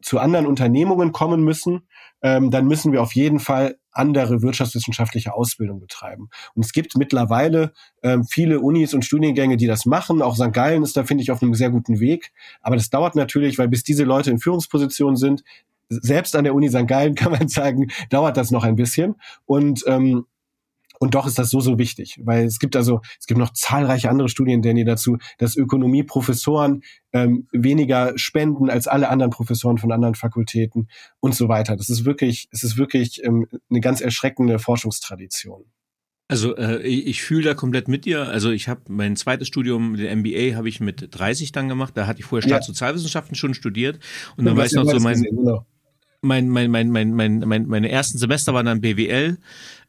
zu 0.00 0.18
anderen 0.18 0.46
Unternehmungen 0.46 1.12
kommen 1.12 1.44
müssen, 1.44 1.86
ähm, 2.22 2.50
dann 2.50 2.66
müssen 2.66 2.92
wir 2.92 3.02
auf 3.02 3.14
jeden 3.14 3.40
Fall 3.40 3.76
andere 3.94 4.42
wirtschaftswissenschaftliche 4.42 5.34
Ausbildung 5.34 5.80
betreiben. 5.80 6.28
Und 6.54 6.64
es 6.64 6.72
gibt 6.72 6.96
mittlerweile 6.96 7.72
ähm, 8.02 8.24
viele 8.24 8.60
Unis 8.60 8.94
und 8.94 9.04
Studiengänge, 9.04 9.56
die 9.56 9.66
das 9.66 9.86
machen. 9.86 10.22
Auch 10.22 10.36
St. 10.36 10.52
Gallen 10.52 10.82
ist 10.82 10.96
da, 10.96 11.04
finde 11.04 11.22
ich, 11.22 11.30
auf 11.30 11.42
einem 11.42 11.54
sehr 11.54 11.70
guten 11.70 12.00
Weg. 12.00 12.32
Aber 12.60 12.76
das 12.76 12.90
dauert 12.90 13.14
natürlich, 13.14 13.58
weil 13.58 13.68
bis 13.68 13.84
diese 13.84 14.04
Leute 14.04 14.30
in 14.30 14.38
Führungspositionen 14.38 15.16
sind, 15.16 15.44
selbst 15.88 16.34
an 16.36 16.44
der 16.44 16.54
Uni 16.54 16.68
St. 16.68 16.86
Gallen 16.86 17.14
kann 17.14 17.32
man 17.32 17.48
sagen, 17.48 17.88
dauert 18.10 18.36
das 18.36 18.50
noch 18.50 18.64
ein 18.64 18.76
bisschen. 18.76 19.16
Und 19.46 19.84
ähm, 19.86 20.26
und 21.04 21.14
doch 21.14 21.26
ist 21.26 21.38
das 21.38 21.50
so, 21.50 21.60
so 21.60 21.78
wichtig, 21.78 22.18
weil 22.24 22.46
es 22.46 22.58
gibt 22.58 22.76
also, 22.76 23.02
es 23.20 23.26
gibt 23.26 23.38
noch 23.38 23.52
zahlreiche 23.52 24.08
andere 24.08 24.30
Studien, 24.30 24.62
Danny, 24.62 24.86
dazu, 24.86 25.18
dass 25.36 25.54
Ökonomieprofessoren 25.54 26.82
ähm, 27.12 27.46
weniger 27.52 28.14
spenden 28.16 28.70
als 28.70 28.88
alle 28.88 29.10
anderen 29.10 29.30
Professoren 29.30 29.76
von 29.76 29.92
anderen 29.92 30.14
Fakultäten 30.14 30.88
und 31.20 31.34
so 31.34 31.50
weiter. 31.50 31.76
Das 31.76 31.90
ist 31.90 32.06
wirklich, 32.06 32.48
es 32.52 32.64
ist 32.64 32.78
wirklich 32.78 33.22
ähm, 33.22 33.46
eine 33.68 33.80
ganz 33.80 34.00
erschreckende 34.00 34.58
Forschungstradition. 34.58 35.66
Also 36.26 36.56
äh, 36.56 36.78
ich 36.78 37.22
fühle 37.22 37.42
da 37.42 37.54
komplett 37.54 37.86
mit 37.86 38.06
dir. 38.06 38.26
Also 38.28 38.50
ich 38.50 38.66
habe 38.66 38.80
mein 38.88 39.14
zweites 39.16 39.46
Studium, 39.46 39.98
den 39.98 40.20
MBA, 40.20 40.56
habe 40.56 40.70
ich 40.70 40.80
mit 40.80 41.08
30 41.10 41.52
dann 41.52 41.68
gemacht. 41.68 41.92
Da 41.98 42.06
hatte 42.06 42.20
ich 42.20 42.24
vorher 42.24 42.48
Staatssozialwissenschaften 42.48 43.34
schon 43.34 43.52
studiert 43.52 43.98
und 44.38 44.46
dann 44.46 44.56
ja, 44.56 44.62
weiß 44.62 44.72
ich 44.72 44.76
noch 44.78 44.90
so 44.90 45.00
mein, 45.00 45.20
genau. 45.20 45.66
mein, 46.22 46.48
mein, 46.48 46.70
mein, 46.70 46.88
mein, 46.88 47.12
mein, 47.12 47.40
mein, 47.40 47.66
meine 47.66 47.90
ersten 47.90 48.16
Semester 48.16 48.54
waren 48.54 48.64
dann 48.64 48.80
BWL 48.80 49.36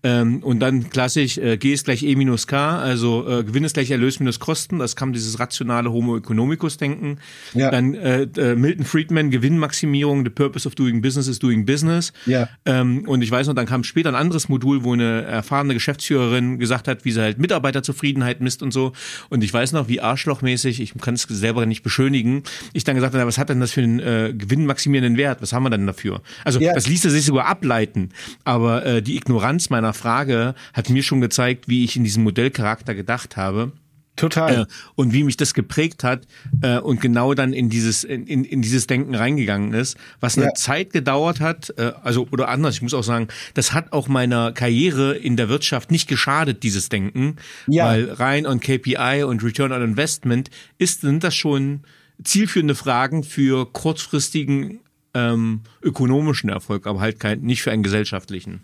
ähm, 0.03 0.43
und 0.43 0.59
dann 0.59 0.89
klassisch, 0.89 1.37
äh, 1.37 1.57
G 1.57 1.73
ist 1.73 1.85
gleich 1.85 2.03
E 2.03 2.15
minus 2.15 2.47
K, 2.47 2.77
also 2.79 3.27
äh, 3.27 3.43
Gewinn 3.43 3.63
ist 3.63 3.73
gleich 3.73 3.89
Erlös 3.89 4.19
minus 4.19 4.39
Kosten. 4.39 4.79
Das 4.79 4.95
kam 4.95 5.13
dieses 5.13 5.39
rationale 5.39 5.91
Homo 5.91 6.17
economicus 6.17 6.77
denken. 6.77 7.17
Ja. 7.53 7.71
Dann 7.71 7.95
äh, 7.95 8.23
äh, 8.37 8.55
Milton 8.55 8.85
Friedman, 8.85 9.31
Gewinnmaximierung, 9.31 10.23
the 10.23 10.29
purpose 10.29 10.67
of 10.67 10.75
doing 10.75 11.01
business 11.01 11.27
is 11.27 11.39
doing 11.39 11.65
business. 11.65 12.13
Ja. 12.25 12.49
Ähm, 12.65 13.07
und 13.07 13.21
ich 13.21 13.31
weiß 13.31 13.47
noch, 13.47 13.55
dann 13.55 13.65
kam 13.65 13.83
später 13.83 14.09
ein 14.09 14.15
anderes 14.15 14.47
Modul, 14.49 14.83
wo 14.83 14.93
eine 14.93 15.23
erfahrene 15.23 15.73
Geschäftsführerin 15.73 16.59
gesagt 16.59 16.87
hat, 16.87 17.05
wie 17.05 17.11
sie 17.11 17.21
halt 17.21 17.39
Mitarbeiterzufriedenheit 17.39 18.41
misst 18.41 18.61
und 18.61 18.71
so. 18.71 18.93
Und 19.29 19.43
ich 19.43 19.53
weiß 19.53 19.71
noch, 19.71 19.87
wie 19.87 20.01
arschlochmäßig, 20.01 20.81
ich 20.81 20.93
kann 20.99 21.15
es 21.15 21.23
selber 21.23 21.65
nicht 21.65 21.81
beschönigen, 21.81 22.43
ich 22.73 22.83
dann 22.83 22.95
gesagt 22.95 23.15
habe, 23.15 23.25
was 23.25 23.37
hat 23.37 23.49
denn 23.49 23.59
das 23.59 23.71
für 23.71 23.81
einen 23.81 23.99
äh, 23.99 24.33
gewinnmaximierenden 24.37 25.17
Wert? 25.17 25.41
Was 25.41 25.53
haben 25.53 25.63
wir 25.63 25.71
denn 25.71 25.87
dafür? 25.87 26.21
Also 26.43 26.59
ja. 26.59 26.73
das 26.73 26.87
ließe 26.87 27.09
sich 27.09 27.25
sogar 27.25 27.47
ableiten, 27.47 28.09
aber 28.43 28.85
äh, 28.85 29.01
die 29.01 29.15
Ignoranz 29.15 29.69
meiner 29.69 29.84
Frage 29.93 30.55
hat 30.73 30.89
mir 30.89 31.03
schon 31.03 31.21
gezeigt, 31.21 31.67
wie 31.67 31.83
ich 31.83 31.95
in 31.95 32.03
diesem 32.03 32.23
Modellcharakter 32.23 32.95
gedacht 32.95 33.37
habe. 33.37 33.71
Total. 34.15 34.61
Äh, 34.61 34.65
und 34.95 35.13
wie 35.13 35.23
mich 35.23 35.37
das 35.37 35.53
geprägt 35.53 36.03
hat 36.03 36.25
äh, 36.61 36.77
und 36.77 37.01
genau 37.01 37.33
dann 37.33 37.53
in 37.53 37.69
dieses 37.69 38.03
in, 38.03 38.25
in 38.25 38.61
dieses 38.61 38.87
Denken 38.87 39.13
reingegangen 39.13 39.73
ist, 39.73 39.97
was 40.19 40.37
eine 40.37 40.47
ja. 40.47 40.53
Zeit 40.53 40.93
gedauert 40.93 41.41
hat, 41.41 41.73
äh, 41.77 41.91
also 42.01 42.27
oder 42.31 42.47
anders, 42.47 42.75
ich 42.75 42.81
muss 42.81 42.93
auch 42.93 43.03
sagen, 43.03 43.27
das 43.55 43.73
hat 43.73 43.91
auch 43.91 44.07
meiner 44.07 44.53
Karriere 44.53 45.15
in 45.15 45.35
der 45.35 45.49
Wirtschaft 45.49 45.91
nicht 45.91 46.07
geschadet, 46.07 46.63
dieses 46.63 46.89
Denken, 46.89 47.35
ja. 47.67 47.87
weil 47.87 48.09
rein 48.11 48.45
on 48.45 48.59
KPI 48.59 49.23
und 49.25 49.43
Return 49.43 49.71
on 49.73 49.81
Investment 49.81 50.49
ist 50.77 51.01
sind 51.01 51.23
das 51.23 51.35
schon 51.35 51.81
zielführende 52.23 52.75
Fragen 52.75 53.23
für 53.23 53.65
kurzfristigen 53.65 54.79
ähm, 55.13 55.61
ökonomischen 55.81 56.49
Erfolg, 56.49 56.87
aber 56.87 56.99
halt 57.01 57.19
kein, 57.19 57.41
nicht 57.41 57.61
für 57.61 57.71
einen 57.71 57.83
gesellschaftlichen. 57.83 58.63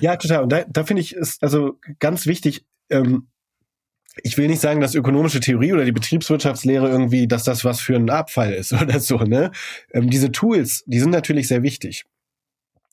Ja, 0.00 0.16
total. 0.16 0.42
Und 0.42 0.52
da, 0.52 0.64
da 0.68 0.84
finde 0.84 1.02
ich 1.02 1.14
ist 1.14 1.42
also 1.42 1.78
ganz 1.98 2.26
wichtig, 2.26 2.64
ähm, 2.90 3.28
ich 4.22 4.36
will 4.36 4.48
nicht 4.48 4.60
sagen, 4.60 4.80
dass 4.80 4.94
ökonomische 4.94 5.40
Theorie 5.40 5.72
oder 5.72 5.84
die 5.84 5.92
Betriebswirtschaftslehre 5.92 6.88
irgendwie, 6.88 7.28
dass 7.28 7.44
das 7.44 7.64
was 7.64 7.80
für 7.80 7.96
ein 7.96 8.10
Abfall 8.10 8.52
ist 8.52 8.72
oder 8.82 9.00
so, 9.00 9.18
ne? 9.18 9.52
Ähm, 9.92 10.10
diese 10.10 10.32
Tools, 10.32 10.84
die 10.86 11.00
sind 11.00 11.10
natürlich 11.10 11.48
sehr 11.48 11.62
wichtig. 11.62 12.04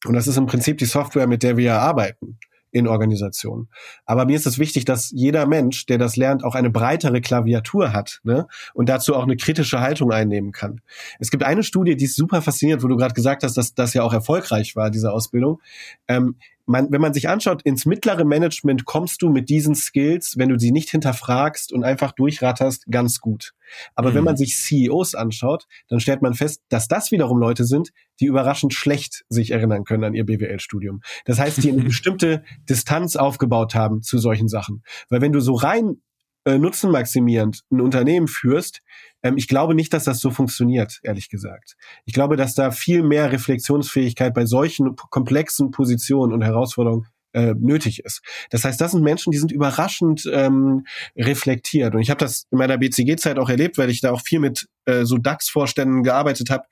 Und 0.06 0.14
das 0.14 0.28
ist 0.28 0.38
im 0.38 0.46
Prinzip 0.46 0.78
die 0.78 0.86
Software, 0.86 1.28
mit 1.28 1.41
der 1.41 1.58
wir 1.58 1.76
arbeiten 1.76 2.38
in 2.76 2.88
Organisationen. 2.88 3.70
Aber 4.06 4.26
mir 4.26 4.36
ist 4.36 4.46
es 4.46 4.60
wichtig, 4.60 4.84
dass 4.84 5.10
jeder 5.12 5.48
Mensch, 5.48 5.86
der 5.86 5.98
das 5.98 6.18
lernt, 6.18 6.43
auch 6.43 6.56
eine 6.56 6.70
breitere 6.70 7.22
Klaviatur 7.22 7.93
hat 7.93 8.20
ne? 8.24 8.48
und 8.74 8.89
dazu 8.89 9.16
auch 9.16 9.24
eine 9.24 9.38
kritische 9.38 9.80
Haltung 9.80 10.12
einnehmen 10.12 10.52
kann. 10.52 10.82
Es 11.18 11.32
gibt 11.32 11.43
eine 11.43 11.64
Studie, 11.64 11.96
die 11.96 12.04
ist 12.04 12.18
super 12.18 12.41
faszinierend, 12.41 12.84
wo 12.84 12.89
du 12.89 12.98
gerade 12.98 13.14
gesagt 13.14 13.43
hast, 13.43 13.56
dass 13.56 13.74
das 13.74 13.93
ja 13.93 14.04
auch 14.04 14.12
erfolgreich 14.12 14.76
war, 14.76 14.91
diese 14.91 15.14
Ausbildung. 15.14 15.62
Ähm, 16.10 16.36
man, 16.66 16.91
wenn 16.91 17.01
man 17.01 17.13
sich 17.13 17.30
anschaut, 17.30 17.61
ins 17.63 17.86
mittlere 17.86 18.26
Management 18.26 18.86
kommst 18.86 19.22
du 19.22 19.30
mit 19.30 19.49
diesen 19.49 19.76
Skills, 19.76 20.36
wenn 20.38 20.49
du 20.49 20.57
sie 20.57 20.72
nicht 20.72 20.89
hinterfragst 20.89 21.72
und 21.72 21.84
einfach 21.84 22.11
durchratterst, 22.11 22.86
ganz 22.89 23.20
gut. 23.20 23.53
Aber 23.93 24.11
mhm. 24.11 24.16
wenn 24.16 24.24
man 24.24 24.38
sich 24.38 24.57
CEOs 24.57 25.16
anschaut, 25.16 25.68
dann 25.88 25.99
stellt 25.99 26.22
man 26.22 26.34
fest, 26.34 26.63
dass 26.70 26.88
das 26.88 27.11
wiederum 27.11 27.38
Leute 27.38 27.66
sind, 27.66 27.91
die 28.20 28.26
überraschend 28.26 28.74
schlecht 28.74 29.26
sich 29.30 29.51
erinnern 29.51 29.84
können 29.84 30.03
an 30.03 30.13
ihr 30.13 30.26
BWL-Studium. 30.26 31.01
Das 31.26 31.39
heißt, 31.39 31.63
die 31.63 31.72
eine 31.72 31.84
bestimmte 31.86 32.43
Distanz 32.70 33.16
aufgebaut 33.16 33.76
haben 33.76 34.01
zu 34.01 34.18
solchen 34.18 34.47
Sachen. 34.47 34.84
Weil 35.09 35.22
wenn 35.22 35.34
du 35.34 35.39
so 35.39 35.53
rein 35.53 36.01
äh, 36.45 36.57
nutzenmaximierend 36.57 37.61
ein 37.72 37.82
Unternehmen 37.82 38.28
führst, 38.28 38.82
ähm, 39.26 39.38
ich 39.38 39.48
glaube 39.48 39.74
nicht, 39.74 39.92
dass 39.92 40.04
das 40.04 40.20
so 40.20 40.30
funktioniert, 40.30 41.00
ehrlich 41.02 41.30
gesagt. 41.30 41.76
Ich 42.06 42.14
glaube, 42.14 42.36
dass 42.38 42.54
da 42.54 42.70
viel 42.70 43.02
mehr 43.02 43.32
Reflexionsfähigkeit 43.32 44.36
bei 44.36 44.46
solchen 44.46 44.96
komplexen 44.96 45.72
Positionen 45.72 46.32
und 46.32 46.44
Herausforderungen 46.44 47.08
äh, 47.34 47.56
nötig 47.58 48.06
ist. 48.06 48.22
Das 48.52 48.64
heißt, 48.64 48.80
das 48.80 48.92
sind 48.92 49.02
Menschen, 49.02 49.32
die 49.32 49.40
sind 49.40 49.52
überraschend 49.52 50.30
ähm, 50.32 50.86
reflektiert. 51.18 51.96
Und 51.96 52.02
ich 52.02 52.12
habe 52.12 52.20
das 52.20 52.46
in 52.52 52.60
meiner 52.60 52.78
BCG-Zeit 52.78 53.40
auch 53.40 53.50
erlebt, 53.50 53.80
weil 53.80 53.90
ich 53.90 54.00
da 54.00 54.12
auch 54.12 54.22
viel 54.22 54.40
mit 54.40 54.68
äh, 54.86 55.06
so 55.06 55.18
DAX-Vorständen 55.18 56.04
gearbeitet 56.04 56.52
habe. 56.52 56.66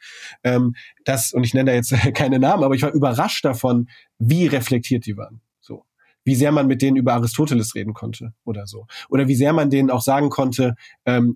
Ähm, 0.43 0.75
das, 1.05 1.33
und 1.33 1.43
ich 1.43 1.55
nenne 1.55 1.71
da 1.71 1.75
jetzt 1.75 1.91
keine 2.13 2.37
Namen, 2.37 2.63
aber 2.63 2.75
ich 2.75 2.83
war 2.83 2.93
überrascht 2.93 3.43
davon, 3.43 3.89
wie 4.19 4.45
reflektiert 4.45 5.07
die 5.07 5.17
waren 5.17 5.41
wie 6.25 6.35
sehr 6.35 6.53
man 6.53 6.67
mit 6.67 6.81
denen 6.81 6.95
über 6.95 7.13
Aristoteles 7.15 7.75
reden 7.75 7.93
konnte 7.93 8.33
oder 8.45 8.65
so. 8.65 8.87
Oder 9.09 9.27
wie 9.27 9.35
sehr 9.35 9.51
man 9.51 9.69
denen 9.69 9.89
auch 9.89 10.01
sagen 10.01 10.29
konnte, 10.29 10.75
ähm, 11.05 11.35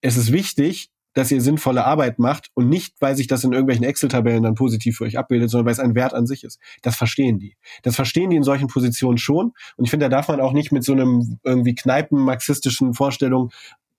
es 0.00 0.16
ist 0.16 0.32
wichtig, 0.32 0.90
dass 1.14 1.30
ihr 1.30 1.40
sinnvolle 1.40 1.84
Arbeit 1.84 2.18
macht 2.18 2.50
und 2.54 2.68
nicht, 2.68 2.94
weil 3.00 3.16
sich 3.16 3.26
das 3.26 3.42
in 3.42 3.52
irgendwelchen 3.52 3.84
Excel-Tabellen 3.84 4.44
dann 4.44 4.54
positiv 4.54 4.98
für 4.98 5.04
euch 5.04 5.18
abbildet, 5.18 5.50
sondern 5.50 5.66
weil 5.66 5.72
es 5.72 5.80
ein 5.80 5.94
Wert 5.94 6.14
an 6.14 6.26
sich 6.26 6.44
ist. 6.44 6.60
Das 6.82 6.96
verstehen 6.96 7.38
die. 7.38 7.56
Das 7.82 7.96
verstehen 7.96 8.30
die 8.30 8.36
in 8.36 8.44
solchen 8.44 8.68
Positionen 8.68 9.18
schon. 9.18 9.52
Und 9.76 9.84
ich 9.84 9.90
finde, 9.90 10.04
da 10.04 10.16
darf 10.16 10.28
man 10.28 10.40
auch 10.40 10.52
nicht 10.52 10.70
mit 10.70 10.84
so 10.84 10.92
einem 10.92 11.38
irgendwie 11.42 11.74
kneipen-marxistischen 11.74 12.94
Vorstellung 12.94 13.50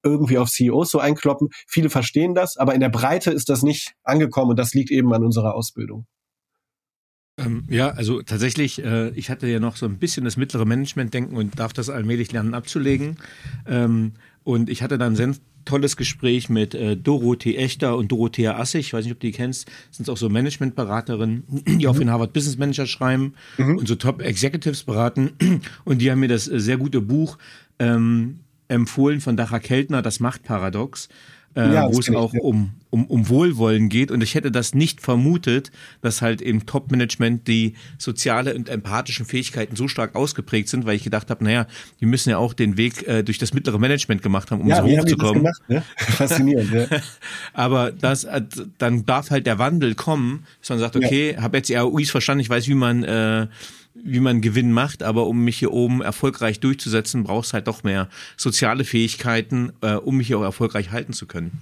irgendwie 0.04 0.38
auf 0.38 0.50
CEOs 0.50 0.90
so 0.90 1.00
einkloppen. 1.00 1.50
Viele 1.68 1.90
verstehen 1.90 2.34
das, 2.34 2.58
aber 2.58 2.74
in 2.74 2.80
der 2.80 2.90
Breite 2.90 3.32
ist 3.32 3.50
das 3.50 3.62
nicht 3.62 3.94
angekommen 4.04 4.52
und 4.52 4.58
das 4.58 4.74
liegt 4.74 4.90
eben 4.90 5.14
an 5.14 5.24
unserer 5.24 5.54
Ausbildung. 5.54 6.06
Ähm, 7.38 7.66
ja, 7.70 7.90
also 7.90 8.22
tatsächlich, 8.22 8.84
äh, 8.84 9.10
ich 9.10 9.30
hatte 9.30 9.48
ja 9.48 9.60
noch 9.60 9.76
so 9.76 9.86
ein 9.86 9.98
bisschen 9.98 10.26
das 10.26 10.38
mittlere 10.38 10.66
Management-Denken 10.66 11.38
und 11.38 11.60
darf 11.60 11.74
das 11.74 11.90
allmählich 11.90 12.32
lernen 12.32 12.54
abzulegen. 12.54 13.18
Ähm, 13.68 14.14
und 14.44 14.70
ich 14.70 14.82
hatte 14.82 14.98
dann 14.98 15.16
tolles 15.66 15.98
Gespräch 15.98 16.50
mit 16.50 16.74
äh, 16.74 16.96
Dorothee 16.98 17.56
Echter 17.56 17.98
und 17.98 18.12
Dorothea 18.12 18.58
Assig. 18.58 18.88
Ich 18.88 18.94
weiß 18.94 19.06
nicht, 19.06 19.14
ob 19.14 19.20
du 19.20 19.28
die 19.28 19.34
kennst. 19.34 19.68
Das 19.90 19.98
sind 19.98 20.10
auch 20.10 20.18
so 20.18 20.30
Managementberaterinnen, 20.30 21.44
die 21.50 21.86
mhm. 21.86 21.88
auch 21.88 21.94
für 21.94 22.00
den 22.00 22.12
Harvard 22.12 22.34
Business 22.34 22.58
Manager 22.58 22.86
schreiben 22.86 23.34
mhm. 23.58 23.78
und 23.78 23.88
so 23.88 23.96
Top 23.96 24.22
Executives 24.22 24.84
beraten. 24.84 25.32
Und 25.86 26.02
die 26.02 26.12
haben 26.12 26.20
mir 26.20 26.28
das 26.28 26.48
äh, 26.48 26.60
sehr 26.60 26.78
gute 26.78 27.02
Buch 27.02 27.38
ähm, 27.80 28.40
empfohlen 28.68 29.22
von 29.22 29.38
Dacha 29.38 29.60
Keltner, 29.60 30.02
das 30.02 30.20
Machtparadox 30.20 31.10
äh, 31.56 31.74
ja, 31.74 31.92
wo 31.92 32.00
es 32.00 32.10
auch 32.10 32.34
ich, 32.34 32.42
um, 32.42 32.72
um, 32.90 33.06
um 33.08 33.30
Wohlwollen 33.30 33.90
geht. 33.90 34.12
Und 34.12 34.22
ich 34.22 34.36
hätte 34.36 34.52
das 34.52 34.74
nicht 34.74 35.02
vermutet, 35.02 35.72
dass 36.02 36.22
halt 36.22 36.42
im 36.42 36.66
Top-Management 36.66 37.48
die 37.48 37.74
soziale 37.98 38.56
und 38.56 38.70
empathischen 38.70 39.26
Fähigkeiten 39.26 39.76
so 39.76 39.88
stark 39.88 40.16
ausgeprägt 40.16 40.70
sind, 40.70 40.86
weil 40.86 40.96
ich 40.96 41.04
gedacht 41.04 41.30
habe, 41.30 41.44
naja, 41.44 41.68
die 42.00 42.06
müssen 42.06 42.30
ja 42.30 42.38
auch 42.38 42.54
den 42.54 42.78
Weg 42.78 43.08
äh, 43.08 43.24
durch 43.24 43.38
das 43.38 43.54
mittlere 43.54 43.80
Management 43.80 44.22
gemacht 44.22 44.52
haben, 44.52 44.62
um 44.62 44.68
ja, 44.68 44.78
so 44.78 44.84
hochzukommen. 44.84 45.44
Gemacht, 45.44 45.62
ne? 45.68 45.84
Faszinierend, 45.98 46.72
ja. 46.72 47.00
Aber 47.54 47.92
das, 47.92 48.24
äh, 48.24 48.42
dann 48.78 49.06
darf 49.06 49.30
halt 49.30 49.46
der 49.46 49.60
Wandel 49.60 49.96
kommen, 49.96 50.46
dass 50.60 50.70
man 50.70 50.80
sagt, 50.80 50.96
okay, 50.96 51.34
ja. 51.34 51.42
habe 51.42 51.58
jetzt 51.58 51.70
die 51.70 51.76
ROIs 51.76 52.12
verstanden, 52.12 52.42
ich 52.42 52.50
weiß, 52.50 52.68
wie 52.68 52.76
man 52.76 53.04
äh, 53.04 53.48
wie 53.94 54.20
man 54.20 54.42
Gewinn 54.42 54.72
macht, 54.72 55.04
aber 55.04 55.28
um 55.28 55.44
mich 55.44 55.58
hier 55.58 55.72
oben 55.72 56.02
erfolgreich 56.02 56.60
durchzusetzen, 56.60 57.24
brauchst 57.24 57.54
halt 57.54 57.68
doch 57.68 57.84
mehr 57.84 58.08
soziale 58.38 58.84
Fähigkeiten, 58.84 59.74
äh, 59.82 59.94
um 59.94 60.18
mich 60.18 60.28
hier 60.28 60.40
auch 60.40 60.44
erfolgreich 60.44 60.92
halten 60.92 61.14
zu 61.14 61.26
können. 61.26 61.62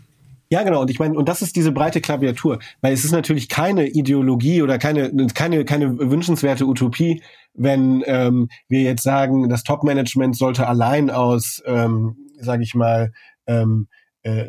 Ja, 0.52 0.64
genau. 0.64 0.82
Und 0.82 0.90
ich 0.90 0.98
meine, 0.98 1.16
und 1.16 1.30
das 1.30 1.44
ist 1.44 1.56
diese 1.56 1.72
breite 1.72 2.02
Klaviatur, 2.02 2.60
weil 2.82 2.92
es 2.92 3.06
ist 3.06 3.12
natürlich 3.12 3.50
keine 3.50 3.88
Ideologie 3.88 4.64
oder 4.64 4.80
keine 4.80 5.12
keine 5.34 5.64
keine 5.64 6.00
wünschenswerte 6.00 6.66
Utopie, 6.66 7.22
wenn 7.54 8.04
ähm, 8.08 8.50
wir 8.68 8.82
jetzt 8.82 9.04
sagen, 9.04 9.48
das 9.48 9.64
Top-Management 9.64 10.36
sollte 10.36 10.68
allein 10.68 11.12
aus, 11.12 11.62
ähm, 11.66 12.16
sage 12.40 12.64
ich 12.64 12.74
mal, 12.74 13.12
ähm, 13.46 13.88
äh, 13.92 13.99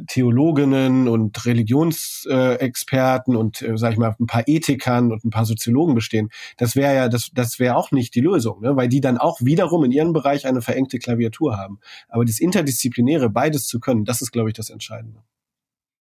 Theologinnen 0.09 1.07
und 1.07 1.47
Religionsexperten 1.47 3.35
äh, 3.35 3.39
und, 3.39 3.63
äh, 3.63 3.77
sag 3.77 3.93
ich 3.93 3.99
mal, 3.99 4.17
ein 4.19 4.27
paar 4.27 4.43
Ethikern 4.47 5.13
und 5.13 5.25
ein 5.25 5.31
paar 5.31 5.45
Soziologen 5.45 5.95
bestehen. 5.95 6.31
Das 6.57 6.75
wäre 6.75 6.95
ja, 6.95 7.09
das, 7.09 7.31
das 7.33 7.61
wäre 7.61 7.77
auch 7.77 7.93
nicht 7.93 8.15
die 8.17 8.21
Lösung, 8.21 8.61
ne? 8.63 8.75
weil 8.75 8.89
die 8.89 9.01
dann 9.01 9.17
auch 9.17 9.41
wiederum 9.41 9.85
in 9.85 9.93
ihrem 9.93 10.13
Bereich 10.13 10.47
eine 10.47 10.61
verengte 10.61 10.99
Klaviatur 10.99 11.57
haben. 11.57 11.79
Aber 12.09 12.25
das 12.25 12.41
Interdisziplinäre, 12.41 13.31
beides 13.31 13.67
zu 13.67 13.79
können, 13.79 14.05
das 14.05 14.21
ist, 14.23 14.33
glaube 14.33 14.51
ich, 14.51 14.55
das 14.55 14.71
Entscheidende. 14.71 15.23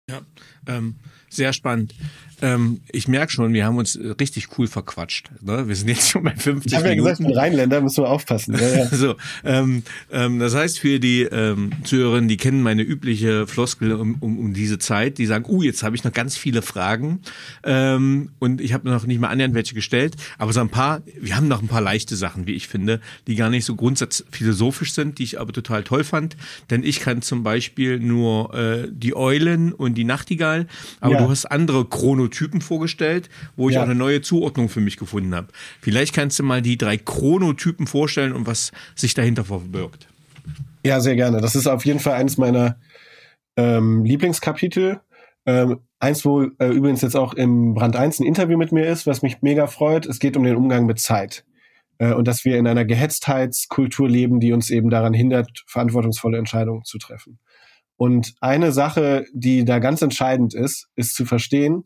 Ja, 0.08 0.22
ähm, 0.66 1.00
sehr 1.30 1.52
spannend. 1.52 1.94
Ähm, 2.40 2.80
ich 2.92 3.08
merke 3.08 3.32
schon, 3.32 3.52
wir 3.52 3.64
haben 3.64 3.78
uns 3.78 3.98
richtig 4.20 4.58
cool 4.58 4.68
verquatscht. 4.68 5.30
Ne? 5.40 5.66
Wir 5.66 5.74
sind 5.74 5.88
jetzt 5.88 6.08
schon 6.08 6.22
bei 6.22 6.36
50 6.36 6.70
ich 6.70 6.78
habe 6.78 6.88
ja 6.88 6.94
gesagt, 6.94 7.20
Rheinländer 7.20 7.80
müssen 7.80 8.04
wir 8.04 8.10
aufpassen. 8.10 8.56
Ja, 8.58 8.68
ja. 8.68 8.86
so, 8.92 9.16
ähm, 9.44 9.82
ähm, 10.12 10.38
das 10.38 10.54
heißt 10.54 10.78
für 10.78 11.00
die 11.00 11.22
ähm, 11.22 11.72
Zuhörerinnen, 11.82 12.28
die 12.28 12.36
kennen 12.36 12.62
meine 12.62 12.82
übliche 12.82 13.46
Floskel 13.46 13.92
um, 13.92 14.16
um, 14.20 14.38
um 14.38 14.54
diese 14.54 14.78
Zeit, 14.78 15.18
die 15.18 15.26
sagen, 15.26 15.46
uh, 15.48 15.62
jetzt 15.62 15.82
habe 15.82 15.96
ich 15.96 16.04
noch 16.04 16.12
ganz 16.12 16.36
viele 16.36 16.62
Fragen 16.62 17.20
ähm, 17.64 18.30
und 18.38 18.60
ich 18.60 18.72
habe 18.72 18.88
noch 18.88 19.06
nicht 19.06 19.20
mal 19.20 19.28
annähernd 19.28 19.54
welche 19.54 19.74
gestellt, 19.74 20.14
aber 20.38 20.52
so 20.52 20.60
ein 20.60 20.68
paar, 20.68 21.02
wir 21.20 21.36
haben 21.36 21.48
noch 21.48 21.60
ein 21.60 21.68
paar 21.68 21.80
leichte 21.80 22.14
Sachen, 22.14 22.46
wie 22.46 22.52
ich 22.52 22.68
finde, 22.68 23.00
die 23.26 23.34
gar 23.34 23.50
nicht 23.50 23.64
so 23.64 23.74
grundsatzphilosophisch 23.74 24.92
sind, 24.92 25.18
die 25.18 25.24
ich 25.24 25.40
aber 25.40 25.52
total 25.52 25.82
toll 25.82 26.04
fand, 26.04 26.36
denn 26.70 26.84
ich 26.84 27.00
kann 27.00 27.20
zum 27.22 27.42
Beispiel 27.42 27.98
nur 27.98 28.54
äh, 28.54 28.88
die 28.90 29.16
Eulen 29.16 29.72
und 29.72 29.94
die 29.94 30.04
Nachtigall, 30.04 30.66
aber 31.00 31.17
ja. 31.18 31.24
du 31.24 31.30
hast 31.30 31.46
andere 31.46 31.84
Chronotypen 31.84 32.60
vorgestellt, 32.60 33.28
wo 33.56 33.68
ich 33.68 33.74
ja. 33.74 33.80
auch 33.80 33.84
eine 33.84 33.94
neue 33.94 34.22
Zuordnung 34.22 34.68
für 34.68 34.80
mich 34.80 34.96
gefunden 34.96 35.34
habe. 35.34 35.48
Vielleicht 35.80 36.14
kannst 36.14 36.38
du 36.38 36.42
mal 36.42 36.62
die 36.62 36.78
drei 36.78 36.96
Chronotypen 36.96 37.86
vorstellen 37.86 38.32
und 38.32 38.46
was 38.46 38.72
sich 38.94 39.14
dahinter 39.14 39.44
verbirgt. 39.44 40.08
Ja, 40.84 41.00
sehr 41.00 41.16
gerne. 41.16 41.40
Das 41.40 41.54
ist 41.54 41.66
auf 41.66 41.84
jeden 41.84 42.00
Fall 42.00 42.14
eines 42.14 42.38
meiner 42.38 42.78
ähm, 43.56 44.04
Lieblingskapitel. 44.04 45.00
Ähm, 45.46 45.80
eins, 45.98 46.24
wo 46.24 46.42
äh, 46.42 46.68
übrigens 46.68 47.02
jetzt 47.02 47.16
auch 47.16 47.34
im 47.34 47.74
Brand 47.74 47.96
1 47.96 48.20
ein 48.20 48.26
Interview 48.26 48.58
mit 48.58 48.72
mir 48.72 48.86
ist, 48.86 49.06
was 49.06 49.22
mich 49.22 49.42
mega 49.42 49.66
freut. 49.66 50.06
Es 50.06 50.18
geht 50.18 50.36
um 50.36 50.44
den 50.44 50.56
Umgang 50.56 50.86
mit 50.86 51.00
Zeit. 51.00 51.44
Äh, 51.98 52.12
und 52.12 52.28
dass 52.28 52.44
wir 52.44 52.56
in 52.56 52.66
einer 52.66 52.84
Gehetztheitskultur 52.84 54.08
leben, 54.08 54.40
die 54.40 54.52
uns 54.52 54.70
eben 54.70 54.90
daran 54.90 55.14
hindert, 55.14 55.64
verantwortungsvolle 55.66 56.38
Entscheidungen 56.38 56.84
zu 56.84 56.98
treffen. 56.98 57.38
Und 57.98 58.36
eine 58.40 58.70
Sache, 58.72 59.26
die 59.34 59.64
da 59.64 59.80
ganz 59.80 60.00
entscheidend 60.02 60.54
ist, 60.54 60.88
ist 60.94 61.14
zu 61.14 61.26
verstehen, 61.26 61.84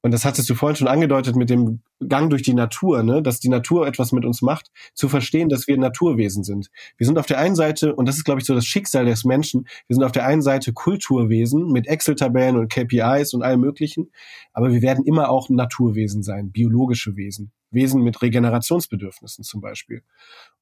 und 0.00 0.12
das 0.12 0.24
hattest 0.24 0.48
du 0.48 0.54
vorhin 0.54 0.76
schon 0.76 0.86
angedeutet 0.86 1.34
mit 1.34 1.50
dem 1.50 1.82
Gang 2.08 2.30
durch 2.30 2.42
die 2.42 2.54
Natur, 2.54 3.02
ne, 3.02 3.20
dass 3.20 3.40
die 3.40 3.48
Natur 3.48 3.84
etwas 3.88 4.12
mit 4.12 4.24
uns 4.24 4.42
macht, 4.42 4.70
zu 4.94 5.08
verstehen, 5.08 5.48
dass 5.48 5.66
wir 5.66 5.76
Naturwesen 5.76 6.44
sind. 6.44 6.70
Wir 6.96 7.06
sind 7.06 7.18
auf 7.18 7.26
der 7.26 7.38
einen 7.38 7.56
Seite, 7.56 7.96
und 7.96 8.06
das 8.06 8.16
ist, 8.16 8.24
glaube 8.24 8.40
ich, 8.40 8.46
so 8.46 8.54
das 8.54 8.64
Schicksal 8.64 9.06
des 9.06 9.24
Menschen, 9.24 9.66
wir 9.88 9.96
sind 9.96 10.04
auf 10.04 10.12
der 10.12 10.24
einen 10.24 10.42
Seite 10.42 10.72
Kulturwesen 10.72 11.72
mit 11.72 11.88
Excel-Tabellen 11.88 12.56
und 12.56 12.72
KPIs 12.72 13.34
und 13.34 13.42
allem 13.42 13.60
Möglichen, 13.60 14.12
aber 14.52 14.70
wir 14.70 14.82
werden 14.82 15.04
immer 15.04 15.30
auch 15.30 15.48
Naturwesen 15.48 16.22
sein, 16.22 16.52
biologische 16.52 17.16
Wesen, 17.16 17.50
Wesen 17.72 18.02
mit 18.02 18.22
Regenerationsbedürfnissen 18.22 19.42
zum 19.42 19.60
Beispiel. 19.60 20.04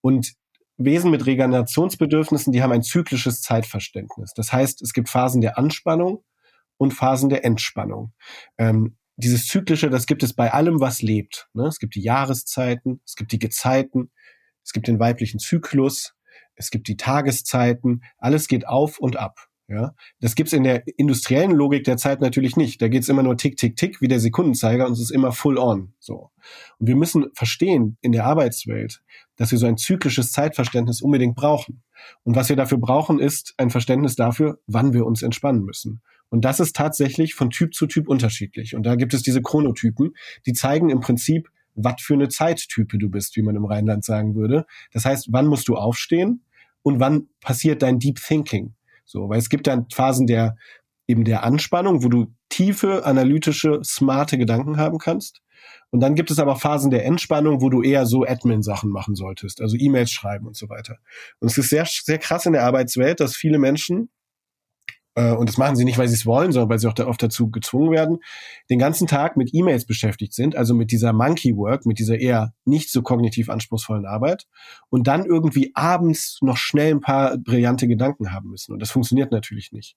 Und 0.01 0.32
Wesen 0.78 1.10
mit 1.10 1.26
Regenerationsbedürfnissen, 1.26 2.52
die 2.52 2.62
haben 2.62 2.72
ein 2.72 2.82
zyklisches 2.82 3.40
Zeitverständnis. 3.40 4.32
Das 4.34 4.52
heißt, 4.52 4.82
es 4.82 4.92
gibt 4.92 5.08
Phasen 5.08 5.40
der 5.40 5.58
Anspannung 5.58 6.22
und 6.76 6.92
Phasen 6.92 7.28
der 7.28 7.44
Entspannung. 7.44 8.12
Ähm, 8.58 8.96
dieses 9.16 9.46
Zyklische, 9.46 9.88
das 9.88 10.06
gibt 10.06 10.22
es 10.22 10.34
bei 10.34 10.52
allem, 10.52 10.80
was 10.80 11.00
lebt. 11.00 11.48
Ne? 11.54 11.66
Es 11.66 11.78
gibt 11.78 11.94
die 11.94 12.02
Jahreszeiten, 12.02 13.00
es 13.06 13.16
gibt 13.16 13.32
die 13.32 13.38
Gezeiten, 13.38 14.10
es 14.62 14.72
gibt 14.72 14.88
den 14.88 15.00
weiblichen 15.00 15.38
Zyklus, 15.38 16.14
es 16.54 16.70
gibt 16.70 16.88
die 16.88 16.96
Tageszeiten, 16.96 18.02
alles 18.18 18.46
geht 18.48 18.66
auf 18.66 18.98
und 18.98 19.16
ab. 19.16 19.45
Ja, 19.68 19.94
das 20.20 20.36
gibt's 20.36 20.52
in 20.52 20.62
der 20.62 20.84
industriellen 20.96 21.50
Logik 21.50 21.82
der 21.82 21.96
Zeit 21.96 22.20
natürlich 22.20 22.56
nicht. 22.56 22.80
Da 22.80 22.86
geht's 22.86 23.08
immer 23.08 23.24
nur 23.24 23.36
tick, 23.36 23.56
tick, 23.56 23.74
tick 23.74 24.00
wie 24.00 24.06
der 24.06 24.20
Sekundenzeiger 24.20 24.86
und 24.86 24.92
es 24.92 25.00
ist 25.00 25.10
immer 25.10 25.32
full 25.32 25.58
on. 25.58 25.92
So. 25.98 26.30
Und 26.78 26.86
wir 26.86 26.94
müssen 26.94 27.26
verstehen 27.34 27.98
in 28.00 28.12
der 28.12 28.26
Arbeitswelt, 28.26 29.02
dass 29.34 29.50
wir 29.50 29.58
so 29.58 29.66
ein 29.66 29.76
zyklisches 29.76 30.30
Zeitverständnis 30.30 31.02
unbedingt 31.02 31.34
brauchen. 31.34 31.82
Und 32.22 32.36
was 32.36 32.48
wir 32.48 32.54
dafür 32.54 32.78
brauchen, 32.78 33.18
ist 33.18 33.54
ein 33.56 33.70
Verständnis 33.70 34.14
dafür, 34.14 34.60
wann 34.68 34.94
wir 34.94 35.04
uns 35.04 35.22
entspannen 35.22 35.64
müssen. 35.64 36.00
Und 36.28 36.44
das 36.44 36.60
ist 36.60 36.76
tatsächlich 36.76 37.34
von 37.34 37.50
Typ 37.50 37.74
zu 37.74 37.88
Typ 37.88 38.08
unterschiedlich. 38.08 38.76
Und 38.76 38.84
da 38.84 38.94
gibt 38.94 39.14
es 39.14 39.22
diese 39.22 39.42
Chronotypen, 39.42 40.14
die 40.46 40.52
zeigen 40.52 40.90
im 40.90 41.00
Prinzip, 41.00 41.48
was 41.74 42.00
für 42.00 42.14
eine 42.14 42.28
Zeittype 42.28 42.98
du 42.98 43.10
bist, 43.10 43.36
wie 43.36 43.42
man 43.42 43.56
im 43.56 43.64
Rheinland 43.64 44.04
sagen 44.04 44.36
würde. 44.36 44.64
Das 44.92 45.04
heißt, 45.04 45.28
wann 45.32 45.46
musst 45.46 45.68
du 45.68 45.76
aufstehen 45.76 46.44
und 46.82 47.00
wann 47.00 47.28
passiert 47.40 47.82
dein 47.82 47.98
Deep 47.98 48.20
Thinking? 48.20 48.74
So, 49.07 49.28
weil 49.28 49.38
es 49.38 49.48
gibt 49.48 49.66
dann 49.66 49.86
Phasen 49.90 50.26
der 50.26 50.57
eben 51.09 51.24
der 51.24 51.44
Anspannung, 51.44 52.02
wo 52.02 52.09
du 52.09 52.26
tiefe, 52.48 53.04
analytische, 53.04 53.80
smarte 53.82 54.38
Gedanken 54.38 54.76
haben 54.76 54.98
kannst. 54.98 55.40
Und 55.90 56.00
dann 56.00 56.14
gibt 56.14 56.30
es 56.30 56.38
aber 56.38 56.57
Phasen 56.57 56.90
der 56.90 57.04
Entspannung, 57.04 57.61
wo 57.61 57.70
du 57.70 57.82
eher 57.82 58.07
so 58.07 58.24
Admin-Sachen 58.24 58.90
machen 58.90 59.14
solltest, 59.14 59.61
also 59.61 59.76
E-Mails 59.78 60.11
schreiben 60.11 60.46
und 60.46 60.57
so 60.57 60.68
weiter. 60.68 60.98
Und 61.38 61.50
es 61.50 61.59
ist 61.59 61.70
sehr, 61.70 61.86
sehr 61.86 62.18
krass 62.18 62.44
in 62.44 62.52
der 62.52 62.64
Arbeitswelt, 62.64 63.20
dass 63.20 63.36
viele 63.36 63.59
Menschen 63.59 64.11
und 65.22 65.48
das 65.48 65.56
machen 65.56 65.76
sie 65.76 65.84
nicht, 65.84 65.98
weil 65.98 66.08
sie 66.08 66.14
es 66.14 66.26
wollen, 66.26 66.52
sondern 66.52 66.68
weil 66.68 66.78
sie 66.78 66.88
auch 66.88 66.92
da 66.92 67.06
oft 67.06 67.22
dazu 67.22 67.50
gezwungen 67.50 67.90
werden, 67.90 68.18
den 68.68 68.78
ganzen 68.78 69.06
Tag 69.06 69.36
mit 69.36 69.54
E-Mails 69.54 69.86
beschäftigt 69.86 70.34
sind, 70.34 70.56
also 70.56 70.74
mit 70.74 70.90
dieser 70.92 71.12
Monkey 71.12 71.56
Work, 71.56 71.86
mit 71.86 71.98
dieser 71.98 72.18
eher 72.18 72.52
nicht 72.64 72.90
so 72.92 73.02
kognitiv 73.02 73.48
anspruchsvollen 73.48 74.04
Arbeit 74.04 74.46
und 74.90 75.06
dann 75.06 75.24
irgendwie 75.24 75.72
abends 75.74 76.38
noch 76.42 76.58
schnell 76.58 76.92
ein 76.92 77.00
paar 77.00 77.38
brillante 77.38 77.88
Gedanken 77.88 78.32
haben 78.32 78.50
müssen. 78.50 78.72
Und 78.72 78.80
das 78.80 78.90
funktioniert 78.90 79.32
natürlich 79.32 79.72
nicht. 79.72 79.96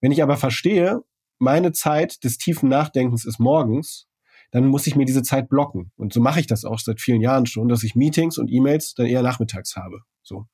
Wenn 0.00 0.12
ich 0.12 0.22
aber 0.22 0.36
verstehe, 0.36 1.02
meine 1.38 1.72
Zeit 1.72 2.24
des 2.24 2.38
tiefen 2.38 2.68
Nachdenkens 2.68 3.24
ist 3.24 3.38
morgens, 3.38 4.06
dann 4.50 4.66
muss 4.68 4.86
ich 4.86 4.94
mir 4.94 5.04
diese 5.04 5.22
Zeit 5.22 5.48
blocken. 5.48 5.90
Und 5.96 6.12
so 6.12 6.20
mache 6.20 6.40
ich 6.40 6.46
das 6.46 6.64
auch 6.64 6.78
seit 6.78 7.00
vielen 7.00 7.20
Jahren 7.20 7.44
schon, 7.44 7.68
dass 7.68 7.82
ich 7.82 7.96
Meetings 7.96 8.38
und 8.38 8.50
E-Mails 8.50 8.94
dann 8.94 9.06
eher 9.06 9.22
nachmittags 9.22 9.76
habe. 9.76 10.02
So. 10.22 10.46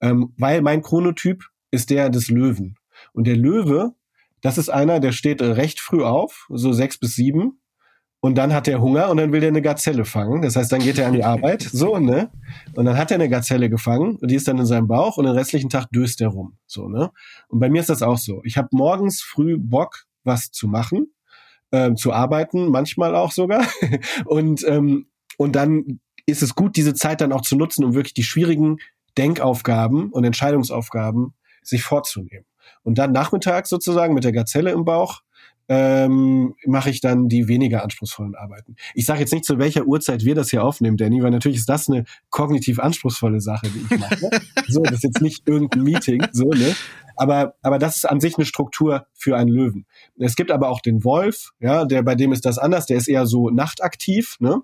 Ähm, 0.00 0.34
weil 0.36 0.62
mein 0.62 0.82
Chronotyp 0.82 1.44
ist 1.70 1.90
der 1.90 2.10
des 2.10 2.28
Löwen. 2.28 2.76
Und 3.12 3.26
der 3.26 3.36
Löwe, 3.36 3.94
das 4.40 4.58
ist 4.58 4.68
einer, 4.68 5.00
der 5.00 5.12
steht 5.12 5.42
recht 5.42 5.80
früh 5.80 6.02
auf, 6.02 6.46
so 6.50 6.72
sechs 6.72 6.98
bis 6.98 7.14
sieben. 7.14 7.60
Und 8.20 8.36
dann 8.36 8.52
hat 8.52 8.66
er 8.66 8.80
Hunger 8.80 9.10
und 9.10 9.18
dann 9.18 9.30
will 9.32 9.42
er 9.42 9.50
eine 9.50 9.62
Gazelle 9.62 10.04
fangen. 10.04 10.42
Das 10.42 10.56
heißt, 10.56 10.72
dann 10.72 10.80
geht 10.80 10.98
er 10.98 11.06
an 11.06 11.12
die 11.12 11.24
Arbeit, 11.34 11.62
so, 11.62 11.98
ne? 11.98 12.30
Und 12.74 12.86
dann 12.86 12.96
hat 12.96 13.10
er 13.10 13.16
eine 13.16 13.28
Gazelle 13.28 13.70
gefangen 13.70 14.16
und 14.16 14.30
die 14.30 14.34
ist 14.34 14.48
dann 14.48 14.58
in 14.58 14.66
seinem 14.66 14.88
Bauch 14.88 15.16
und 15.16 15.26
den 15.26 15.34
restlichen 15.34 15.70
Tag 15.70 15.86
döst 15.90 16.20
er 16.20 16.28
rum, 16.28 16.56
so, 16.66 16.88
ne? 16.88 17.12
Und 17.48 17.60
bei 17.60 17.68
mir 17.68 17.80
ist 17.80 17.90
das 17.90 18.02
auch 18.02 18.18
so. 18.18 18.40
Ich 18.44 18.56
habe 18.56 18.68
morgens 18.72 19.22
früh 19.22 19.56
Bock, 19.58 20.06
was 20.24 20.50
zu 20.50 20.66
machen, 20.66 21.12
äh, 21.70 21.94
zu 21.94 22.12
arbeiten, 22.12 22.68
manchmal 22.68 23.14
auch 23.14 23.32
sogar. 23.32 23.64
und, 24.24 24.66
ähm, 24.66 25.08
und 25.36 25.54
dann 25.54 26.00
ist 26.26 26.42
es 26.42 26.54
gut, 26.54 26.76
diese 26.76 26.94
Zeit 26.94 27.20
dann 27.20 27.32
auch 27.32 27.42
zu 27.42 27.56
nutzen, 27.56 27.84
um 27.84 27.94
wirklich 27.94 28.14
die 28.14 28.24
schwierigen 28.24 28.78
Denkaufgaben 29.16 30.10
und 30.10 30.24
Entscheidungsaufgaben 30.24 31.34
sich 31.62 31.82
vorzunehmen. 31.82 32.46
Und 32.86 32.98
dann 32.98 33.10
nachmittags 33.10 33.68
sozusagen 33.68 34.14
mit 34.14 34.22
der 34.22 34.30
Gazelle 34.30 34.70
im 34.70 34.84
Bauch 34.84 35.22
ähm, 35.68 36.54
mache 36.64 36.88
ich 36.88 37.00
dann 37.00 37.28
die 37.28 37.48
weniger 37.48 37.82
anspruchsvollen 37.82 38.36
Arbeiten. 38.36 38.76
Ich 38.94 39.06
sage 39.06 39.18
jetzt 39.18 39.32
nicht, 39.32 39.44
zu 39.44 39.58
welcher 39.58 39.86
Uhrzeit 39.86 40.24
wir 40.24 40.36
das 40.36 40.50
hier 40.50 40.62
aufnehmen, 40.62 40.96
Danny, 40.96 41.20
weil 41.20 41.32
natürlich 41.32 41.58
ist 41.58 41.68
das 41.68 41.88
eine 41.88 42.04
kognitiv 42.30 42.78
anspruchsvolle 42.78 43.40
Sache, 43.40 43.66
die 43.70 43.84
ich 43.90 43.98
mache. 43.98 44.30
so, 44.68 44.84
das 44.84 44.94
ist 44.94 45.02
jetzt 45.02 45.20
nicht 45.20 45.48
irgendein 45.48 45.82
Meeting, 45.82 46.24
so, 46.30 46.44
ne? 46.44 46.76
Aber, 47.16 47.54
aber 47.60 47.80
das 47.80 47.96
ist 47.96 48.04
an 48.04 48.20
sich 48.20 48.36
eine 48.36 48.46
Struktur 48.46 49.08
für 49.14 49.36
einen 49.36 49.50
Löwen. 49.50 49.84
Es 50.16 50.36
gibt 50.36 50.52
aber 50.52 50.68
auch 50.68 50.80
den 50.80 51.02
Wolf, 51.02 51.54
ja, 51.58 51.86
der 51.86 52.02
bei 52.02 52.14
dem 52.14 52.30
ist 52.30 52.44
das 52.44 52.56
anders, 52.56 52.86
der 52.86 52.98
ist 52.98 53.08
eher 53.08 53.26
so 53.26 53.50
nachtaktiv, 53.50 54.36
ne? 54.38 54.62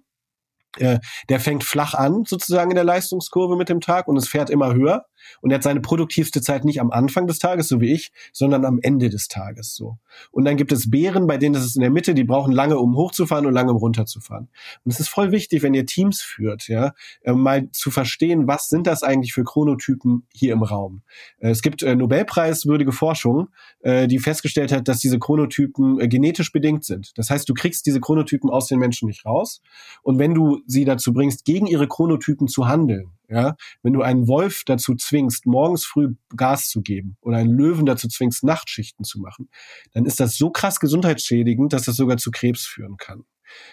Äh, 0.79 1.01
der 1.29 1.41
fängt 1.41 1.65
flach 1.65 1.95
an, 1.95 2.25
sozusagen 2.27 2.71
in 2.71 2.77
der 2.77 2.85
Leistungskurve 2.85 3.57
mit 3.57 3.69
dem 3.69 3.81
Tag 3.81 4.07
und 4.07 4.17
es 4.17 4.29
fährt 4.29 4.51
immer 4.51 4.73
höher. 4.73 5.07
Und 5.41 5.51
er 5.51 5.57
hat 5.57 5.63
seine 5.63 5.81
produktivste 5.81 6.41
Zeit 6.41 6.65
nicht 6.65 6.81
am 6.81 6.91
Anfang 6.91 7.27
des 7.27 7.39
Tages, 7.39 7.69
so 7.69 7.81
wie 7.81 7.93
ich, 7.93 8.13
sondern 8.33 8.65
am 8.65 8.79
Ende 8.83 9.11
des 9.11 9.29
Tages 9.29 9.75
so. 9.75 9.99
Und 10.31 10.45
dann 10.45 10.57
gibt 10.57 10.73
es 10.73 10.91
Bären, 10.91 11.27
bei 11.27 11.39
denen 11.39 11.55
ist 11.55 11.65
es 11.65 11.77
in 11.77 11.83
der 11.83 11.91
Mitte, 11.91 12.15
die 12.15 12.25
brauchen 12.25 12.53
lange, 12.53 12.79
um 12.79 12.97
hochzufahren 12.97 13.47
und 13.47 13.55
lange, 13.55 13.73
um 13.73 13.79
runterzufahren. 13.79 14.49
Und 14.85 14.93
es 14.93 15.01
ist 15.01 15.09
voll 15.09 15.33
wichtig, 15.33 15.63
wenn 15.63 15.75
ihr 15.75 15.87
Teams 15.87 16.23
führt, 16.23 16.69
ja, 16.69 16.93
äh, 17.23 17.33
mal 17.33 17.71
zu 17.73 17.91
verstehen, 17.91 18.47
was 18.47 18.69
sind 18.69 18.87
das 18.87 19.03
eigentlich 19.03 19.33
für 19.33 19.45
Chronotypen 19.45 20.27
hier 20.33 20.53
im 20.53 20.63
Raum. 20.63 21.03
Äh, 21.39 21.51
es 21.51 21.63
gibt 21.63 21.83
äh, 21.83 21.95
Nobelpreiswürdige 21.95 22.93
Forschung, 22.93 23.49
die 23.85 24.19
festgestellt 24.19 24.71
hat, 24.71 24.87
dass 24.87 25.01
diese 25.01 25.19
Chronotypen 25.19 26.09
genetisch 26.09 26.53
bedingt 26.53 26.85
sind. 26.85 27.13
Das 27.17 27.31
heißt, 27.31 27.49
du 27.49 27.55
kriegst 27.55 27.85
diese 27.87 28.01
Chronotypen 28.01 28.49
aus 28.49 28.69
den 28.69 28.79
Menschen 28.79 29.09
nicht 29.09 29.25
raus. 29.25 29.61
Und 30.03 30.19
wenn 30.19 30.35
du 30.35 30.61
sie 30.67 30.85
dazu 30.85 31.13
bringst, 31.13 31.45
gegen 31.45 31.67
ihre 31.67 31.89
Chronotypen 31.89 32.49
zu 32.49 32.69
handeln, 32.69 33.11
ja, 33.29 33.57
wenn 33.83 33.93
du 33.93 34.03
einen 34.03 34.29
Wolf 34.29 34.63
dazu 34.67 34.95
zwingst, 34.95 35.47
morgens 35.47 35.85
früh 35.85 36.15
Gas 36.37 36.69
zu 36.69 36.83
geben 36.83 37.17
oder 37.21 37.39
einen 37.39 37.57
Löwen 37.57 37.87
dazu 37.87 38.09
zwingst, 38.09 38.45
Nachtschichten 38.45 39.05
zu 39.05 39.21
machen, 39.21 39.49
dann 39.93 40.05
ist 40.05 40.21
das 40.21 40.37
so 40.37 40.51
krass 40.51 40.81
gesundheitsschädigend, 40.81 41.73
dass 41.73 41.85
das 41.85 41.97
sogar 41.97 42.19
zu 42.19 42.31
Krebs 42.31 42.67
führen 42.67 42.97
kann. 42.97 43.25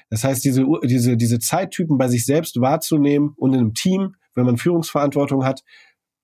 Das 0.10 0.24
heißt, 0.24 0.44
diese, 0.44 0.66
diese, 0.84 1.18
diese 1.18 1.40
Zeittypen 1.40 1.98
bei 1.98 2.08
sich 2.08 2.26
selbst 2.26 2.60
wahrzunehmen 2.60 3.34
und 3.38 3.54
in 3.54 3.60
einem 3.60 3.74
Team, 3.74 4.16
wenn 4.36 4.46
man 4.46 4.58
Führungsverantwortung 4.58 5.44
hat, 5.46 5.64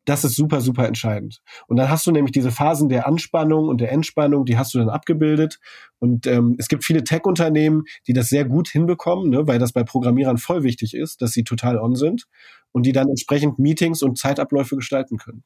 das 0.06 0.24
ist 0.24 0.36
super, 0.36 0.62
super 0.62 0.88
entscheidend. 0.88 1.42
Und 1.68 1.78
dann 1.78 1.90
hast 1.90 2.08
du 2.08 2.12
nämlich 2.12 2.32
diese 2.32 2.52
Phasen 2.52 2.90
der 2.90 3.08
Anspannung 3.08 3.68
und 3.68 3.82
der 3.82 3.92
Entspannung, 3.92 4.46
die 4.46 4.58
hast 4.58 4.74
du 4.74 4.80
dann 4.80 4.90
abgebildet. 4.90 5.60
Und 6.00 6.28
ähm, 6.28 6.56
es 6.58 6.68
gibt 6.68 6.86
viele 6.86 7.04
Tech-Unternehmen, 7.04 7.84
die 8.08 8.14
das 8.14 8.30
sehr 8.30 8.46
gut 8.46 8.70
hinbekommen, 8.70 9.30
ne, 9.30 9.48
weil 9.48 9.60
das 9.60 9.74
bei 9.74 9.84
Programmierern 9.84 10.38
voll 10.38 10.64
wichtig 10.64 10.94
ist, 10.94 11.22
dass 11.22 11.32
sie 11.32 11.44
total 11.44 11.78
on 11.78 11.96
sind 11.96 12.26
und 12.72 12.86
die 12.86 12.92
dann 12.92 13.10
entsprechend 13.10 13.60
Meetings 13.60 14.02
und 14.02 14.18
Zeitabläufe 14.18 14.76
gestalten 14.76 15.18
können. 15.18 15.44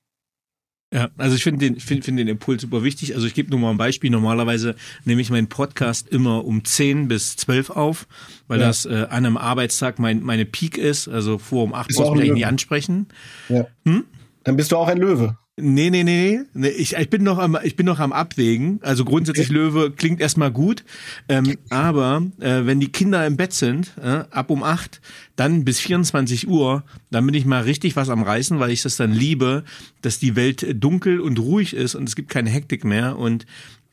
Ja, 0.92 1.10
also 1.18 1.36
ich 1.36 1.44
finde 1.44 1.60
den, 1.60 1.80
find, 1.80 2.04
find 2.04 2.18
den 2.18 2.28
Impuls 2.28 2.64
super 2.64 2.84
wichtig. 2.84 3.14
Also 3.14 3.28
ich 3.28 3.36
gebe 3.36 3.52
nur 3.52 3.60
mal 3.60 3.70
ein 3.70 3.78
Beispiel. 3.78 4.10
Normalerweise 4.10 4.76
nehme 5.06 5.22
ich 5.22 5.30
meinen 5.30 5.48
Podcast 5.48 6.10
immer 6.10 6.44
um 6.46 6.66
10 6.66 7.08
bis 7.08 7.36
12 7.36 7.70
auf, 7.70 8.08
weil 8.48 8.60
ja. 8.60 8.68
das 8.68 8.86
äh, 8.86 9.06
an 9.10 9.26
einem 9.26 9.38
Arbeitstag 9.38 10.00
mein, 10.00 10.24
meine 10.24 10.46
Peak 10.46 10.80
ist. 10.80 11.08
Also 11.08 11.38
vor 11.38 11.64
um 11.64 11.76
8 11.76 11.92
brauchst 11.94 12.12
du 12.12 12.16
mich 12.16 12.32
nicht 12.32 12.48
ansprechen. 12.48 13.08
Ja. 13.50 13.68
Hm? 13.86 14.06
Dann 14.44 14.56
bist 14.56 14.72
du 14.72 14.78
auch 14.78 14.88
ein 14.88 14.98
Löwe. 14.98 15.38
Nee, 15.62 15.90
nee, 15.90 16.04
nee, 16.04 16.42
nee. 16.54 16.70
Ich, 16.70 16.96
ich 16.96 17.10
bin 17.10 17.24
noch 17.24 17.38
am, 17.38 17.58
ich 17.64 17.76
bin 17.76 17.86
noch 17.86 18.00
am 18.00 18.14
Abwägen. 18.14 18.80
Also 18.82 19.04
grundsätzlich 19.04 19.48
okay. 19.48 19.58
Löwe 19.58 19.92
klingt 19.92 20.22
erstmal 20.22 20.52
gut. 20.52 20.84
Ähm, 21.28 21.58
aber 21.70 22.24
äh, 22.40 22.66
wenn 22.66 22.80
die 22.80 22.92
Kinder 22.92 23.26
im 23.28 23.36
Bett 23.36 23.54
sind, 23.54 23.92
äh, 24.02 24.24
ab 24.32 24.50
um 24.50 24.64
acht, 24.64 25.02
dann 25.36 25.66
bis 25.66 25.80
24 25.80 26.48
Uhr, 26.48 26.84
dann 27.12 27.26
bin 27.26 27.36
ich 27.36 27.46
mal 27.46 27.64
richtig 27.64 27.96
was 27.96 28.10
am 28.10 28.24
Reißen, 28.24 28.60
weil 28.60 28.72
ich 28.72 28.84
das 28.84 28.96
dann 28.96 29.12
liebe, 29.12 29.64
dass 30.02 30.20
die 30.20 30.36
Welt 30.36 30.66
dunkel 30.82 31.20
und 31.20 31.40
ruhig 31.40 31.74
ist 31.74 31.96
und 31.96 32.08
es 32.08 32.16
gibt 32.16 32.30
keine 32.30 32.50
Hektik 32.50 32.86
mehr. 32.86 33.18
Und 33.18 33.46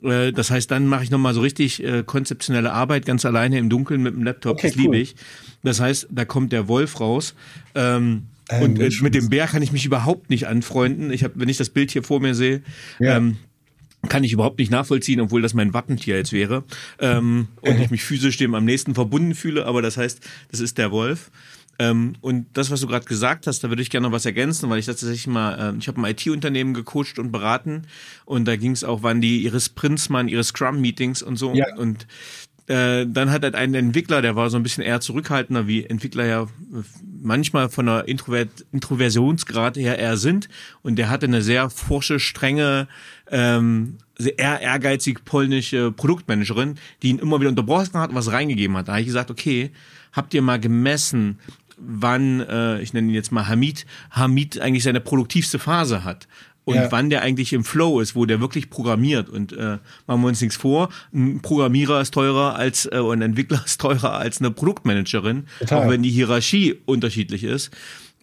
äh, 0.02 0.32
das 0.32 0.50
heißt, 0.50 0.70
dann 0.70 0.86
mache 0.86 1.04
ich 1.04 1.10
nochmal 1.10 1.34
so 1.34 1.40
richtig 1.40 1.82
äh, 1.82 2.04
konzeptionelle 2.04 2.72
Arbeit 2.72 3.06
ganz 3.06 3.24
alleine 3.24 3.58
im 3.58 3.68
Dunkeln 3.68 4.02
mit 4.02 4.14
dem 4.14 4.22
Laptop. 4.22 4.58
Okay, 4.58 4.68
das 4.68 4.76
cool. 4.76 4.82
liebe 4.82 4.98
ich. 4.98 5.16
Das 5.64 5.80
heißt, 5.80 6.08
da 6.10 6.24
kommt 6.24 6.52
der 6.52 6.68
Wolf 6.68 7.00
raus. 7.00 7.34
Ähm, 7.74 8.26
ähm, 8.50 8.62
und 8.62 8.80
äh, 8.80 8.90
mit 9.00 9.14
dem 9.14 9.28
Bär 9.28 9.46
kann 9.46 9.62
ich 9.62 9.72
mich 9.72 9.84
überhaupt 9.84 10.30
nicht 10.30 10.46
anfreunden. 10.46 11.10
Ich 11.10 11.24
habe, 11.24 11.34
wenn 11.36 11.48
ich 11.48 11.56
das 11.56 11.70
Bild 11.70 11.90
hier 11.90 12.02
vor 12.02 12.20
mir 12.20 12.34
sehe, 12.34 12.62
ja. 12.98 13.16
ähm, 13.16 13.36
kann 14.08 14.24
ich 14.24 14.32
überhaupt 14.32 14.58
nicht 14.58 14.70
nachvollziehen, 14.70 15.20
obwohl 15.20 15.42
das 15.42 15.54
mein 15.54 15.74
Wappentier 15.74 16.16
jetzt 16.16 16.32
wäre 16.32 16.64
ähm, 17.00 17.48
und 17.60 17.80
ich 17.80 17.90
mich 17.90 18.04
physisch 18.04 18.36
dem 18.36 18.54
am 18.54 18.64
nächsten 18.64 18.94
verbunden 18.94 19.34
fühle. 19.34 19.66
Aber 19.66 19.82
das 19.82 19.96
heißt, 19.96 20.20
das 20.50 20.60
ist 20.60 20.78
der 20.78 20.92
Wolf. 20.92 21.30
Ähm, 21.78 22.14
und 22.20 22.46
das, 22.54 22.70
was 22.70 22.80
du 22.80 22.86
gerade 22.86 23.04
gesagt 23.04 23.46
hast, 23.46 23.62
da 23.62 23.68
würde 23.68 23.82
ich 23.82 23.90
gerne 23.90 24.06
noch 24.06 24.12
was 24.12 24.24
ergänzen, 24.24 24.70
weil 24.70 24.78
ich 24.78 24.86
tatsächlich 24.86 25.26
mal, 25.26 25.74
äh, 25.74 25.78
ich 25.78 25.88
habe 25.88 26.00
ein 26.00 26.10
IT-Unternehmen 26.10 26.72
gecoacht 26.72 27.18
und 27.18 27.32
beraten 27.32 27.82
und 28.24 28.46
da 28.46 28.56
ging 28.56 28.70
es 28.70 28.82
auch, 28.82 29.02
wann 29.02 29.20
die 29.20 29.42
ihre 29.42 29.60
Sprints 29.60 30.08
machen, 30.08 30.28
ihre 30.28 30.44
Scrum-Meetings 30.44 31.22
und 31.22 31.36
so. 31.36 31.52
Ja. 31.54 31.66
Und 31.76 32.06
äh, 32.68 33.06
dann 33.06 33.30
hat 33.30 33.42
halt 33.42 33.54
ein 33.54 33.74
Entwickler, 33.74 34.22
der 34.22 34.34
war 34.34 34.50
so 34.50 34.56
ein 34.56 34.62
bisschen 34.62 34.82
eher 34.82 35.00
zurückhaltender, 35.00 35.68
wie 35.68 35.84
Entwickler 35.84 36.26
ja 36.26 36.46
manchmal 37.22 37.68
von 37.68 37.86
der 37.86 38.08
Introvert 38.08 38.66
Introversionsgrad 38.72 39.76
her 39.76 39.98
eher 39.98 40.16
sind. 40.16 40.48
Und 40.82 40.96
der 40.96 41.08
hatte 41.08 41.26
eine 41.26 41.42
sehr 41.42 41.70
forsche, 41.70 42.18
strenge, 42.18 42.88
ähm, 43.30 43.98
sehr 44.18 44.60
ehrgeizig 44.60 45.24
polnische 45.24 45.92
Produktmanagerin, 45.92 46.76
die 47.02 47.10
ihn 47.10 47.18
immer 47.18 47.38
wieder 47.40 47.50
unterbrochen 47.50 47.94
hat, 47.94 48.14
was 48.14 48.32
reingegeben 48.32 48.76
hat. 48.76 48.88
Da 48.88 48.92
habe 48.92 49.00
ich 49.00 49.06
gesagt, 49.06 49.30
okay, 49.30 49.70
habt 50.12 50.34
ihr 50.34 50.42
mal 50.42 50.58
gemessen, 50.58 51.38
wann, 51.76 52.40
äh, 52.40 52.80
ich 52.80 52.92
nenne 52.92 53.08
ihn 53.08 53.14
jetzt 53.14 53.32
mal 53.32 53.46
Hamid, 53.46 53.86
Hamid 54.10 54.58
eigentlich 54.60 54.82
seine 54.82 55.00
produktivste 55.00 55.58
Phase 55.58 56.04
hat 56.04 56.26
und 56.66 56.74
ja. 56.74 56.90
wann 56.90 57.10
der 57.10 57.22
eigentlich 57.22 57.52
im 57.52 57.64
Flow 57.64 58.00
ist, 58.00 58.16
wo 58.16 58.26
der 58.26 58.40
wirklich 58.40 58.70
programmiert. 58.70 59.28
Und 59.28 59.52
äh, 59.52 59.78
machen 60.08 60.20
wir 60.20 60.26
uns 60.26 60.40
nichts 60.40 60.56
vor, 60.56 60.88
ein 61.14 61.40
Programmierer 61.40 62.00
ist 62.00 62.12
teurer 62.12 62.56
als 62.56 62.86
äh, 62.86 62.98
ein 62.98 63.22
Entwickler 63.22 63.62
ist 63.64 63.80
teurer 63.80 64.14
als 64.14 64.40
eine 64.40 64.50
Produktmanagerin, 64.50 65.46
Total. 65.60 65.84
auch 65.84 65.90
wenn 65.90 66.02
die 66.02 66.10
Hierarchie 66.10 66.74
unterschiedlich 66.84 67.44
ist. 67.44 67.70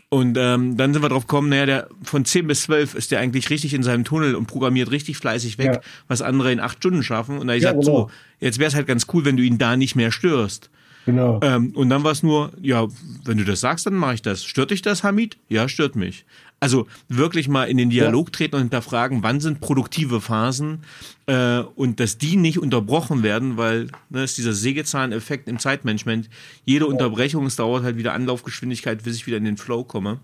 Und 0.09 0.37
ähm, 0.37 0.75
dann 0.75 0.93
sind 0.93 1.01
wir 1.01 1.09
drauf 1.09 1.25
gekommen, 1.25 1.49
naja, 1.49 1.65
der 1.65 1.87
von 2.03 2.25
10 2.25 2.45
bis 2.45 2.63
12 2.63 2.95
ist 2.95 3.11
der 3.11 3.19
eigentlich 3.19 3.49
richtig 3.49 3.73
in 3.73 3.81
seinem 3.81 4.03
Tunnel 4.03 4.35
und 4.35 4.45
programmiert 4.45 4.91
richtig 4.91 5.17
fleißig 5.17 5.57
weg, 5.57 5.75
ja. 5.75 5.81
was 6.09 6.21
andere 6.21 6.51
in 6.51 6.59
acht 6.59 6.77
Stunden 6.77 7.01
schaffen. 7.01 7.37
Und 7.37 7.47
da 7.47 7.55
ich 7.55 7.63
ja, 7.63 7.71
gesagt, 7.71 7.85
genau. 7.85 8.09
so, 8.09 8.11
jetzt 8.41 8.59
wäre 8.59 8.67
es 8.67 8.75
halt 8.75 8.87
ganz 8.87 9.07
cool, 9.13 9.23
wenn 9.23 9.37
du 9.37 9.43
ihn 9.43 9.57
da 9.57 9.77
nicht 9.77 9.95
mehr 9.95 10.11
störst. 10.11 10.69
Genau. 11.05 11.39
Ähm, 11.41 11.71
und 11.75 11.89
dann 11.89 12.03
war 12.03 12.11
es 12.11 12.23
nur, 12.23 12.51
ja, 12.61 12.87
wenn 13.23 13.37
du 13.37 13.45
das 13.45 13.61
sagst, 13.61 13.85
dann 13.85 13.95
mache 13.95 14.15
ich 14.15 14.21
das. 14.21 14.43
Stört 14.43 14.71
dich 14.71 14.81
das, 14.81 15.03
Hamid? 15.03 15.37
Ja, 15.49 15.67
stört 15.67 15.95
mich. 15.95 16.25
Also 16.63 16.87
wirklich 17.09 17.49
mal 17.49 17.65
in 17.65 17.75
den 17.75 17.89
Dialog 17.89 18.29
ja. 18.29 18.31
treten 18.31 18.55
und 18.55 18.61
hinterfragen, 18.61 19.21
wann 19.21 19.41
sind 19.41 19.59
produktive 19.59 20.21
Phasen 20.21 20.79
äh, 21.25 21.59
und 21.59 21.99
dass 21.99 22.17
die 22.17 22.37
nicht 22.37 22.57
unterbrochen 22.57 23.21
werden, 23.21 23.57
weil 23.57 23.89
ne, 24.09 24.23
ist 24.23 24.37
dieser 24.37 24.53
Sägezahneffekt 24.53 25.49
im 25.49 25.59
Zeitmanagement. 25.59 26.29
Jede 26.63 26.85
ja. 26.85 26.91
Unterbrechung, 26.91 27.45
es 27.47 27.57
dauert 27.57 27.83
halt 27.83 27.97
wieder 27.97 28.13
Anlaufgeschwindigkeit, 28.13 29.03
bis 29.03 29.17
ich 29.17 29.27
wieder 29.27 29.35
in 29.35 29.43
den 29.43 29.57
Flow 29.57 29.83
komme. 29.83 30.21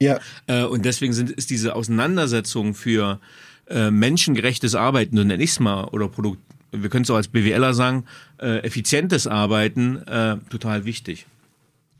Ja. 0.00 0.18
Äh, 0.48 0.64
und 0.64 0.84
deswegen 0.84 1.12
sind, 1.12 1.30
ist 1.30 1.50
diese 1.50 1.76
Auseinandersetzung 1.76 2.74
für 2.74 3.20
äh, 3.68 3.92
menschengerechtes 3.92 4.74
Arbeiten, 4.74 5.16
so 5.16 5.22
nenne 5.22 5.40
ich 5.40 5.50
es 5.50 5.60
mal, 5.60 5.84
oder 5.84 6.08
Produkt, 6.08 6.40
wir 6.72 6.90
können 6.90 7.04
es 7.04 7.10
auch 7.10 7.16
als 7.16 7.28
BWLer 7.28 7.74
sagen, 7.74 8.06
äh, 8.38 8.58
effizientes 8.64 9.28
Arbeiten 9.28 9.98
äh, 10.08 10.38
total 10.50 10.84
wichtig. 10.84 11.26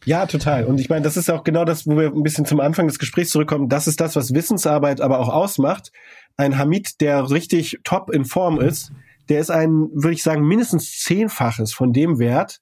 Ja, 0.04 0.26
total. 0.26 0.64
Und 0.64 0.80
ich 0.80 0.88
meine, 0.88 1.02
das 1.02 1.16
ist 1.16 1.30
auch 1.30 1.42
genau 1.42 1.64
das, 1.64 1.86
wo 1.86 1.96
wir 1.96 2.08
ein 2.08 2.22
bisschen 2.22 2.44
zum 2.44 2.60
Anfang 2.60 2.86
des 2.86 2.98
Gesprächs 2.98 3.30
zurückkommen. 3.30 3.68
Das 3.68 3.86
ist 3.86 4.00
das, 4.00 4.14
was 4.14 4.34
Wissensarbeit 4.34 5.00
aber 5.00 5.18
auch 5.18 5.28
ausmacht. 5.28 5.90
Ein 6.36 6.58
Hamid, 6.58 7.00
der 7.00 7.30
richtig 7.30 7.80
top 7.82 8.10
in 8.10 8.24
Form 8.24 8.60
ist, 8.60 8.92
der 9.28 9.40
ist 9.40 9.50
ein, 9.50 9.88
würde 9.92 10.12
ich 10.12 10.22
sagen, 10.22 10.46
mindestens 10.46 11.00
zehnfaches 11.00 11.72
von 11.72 11.92
dem 11.92 12.18
Wert, 12.18 12.60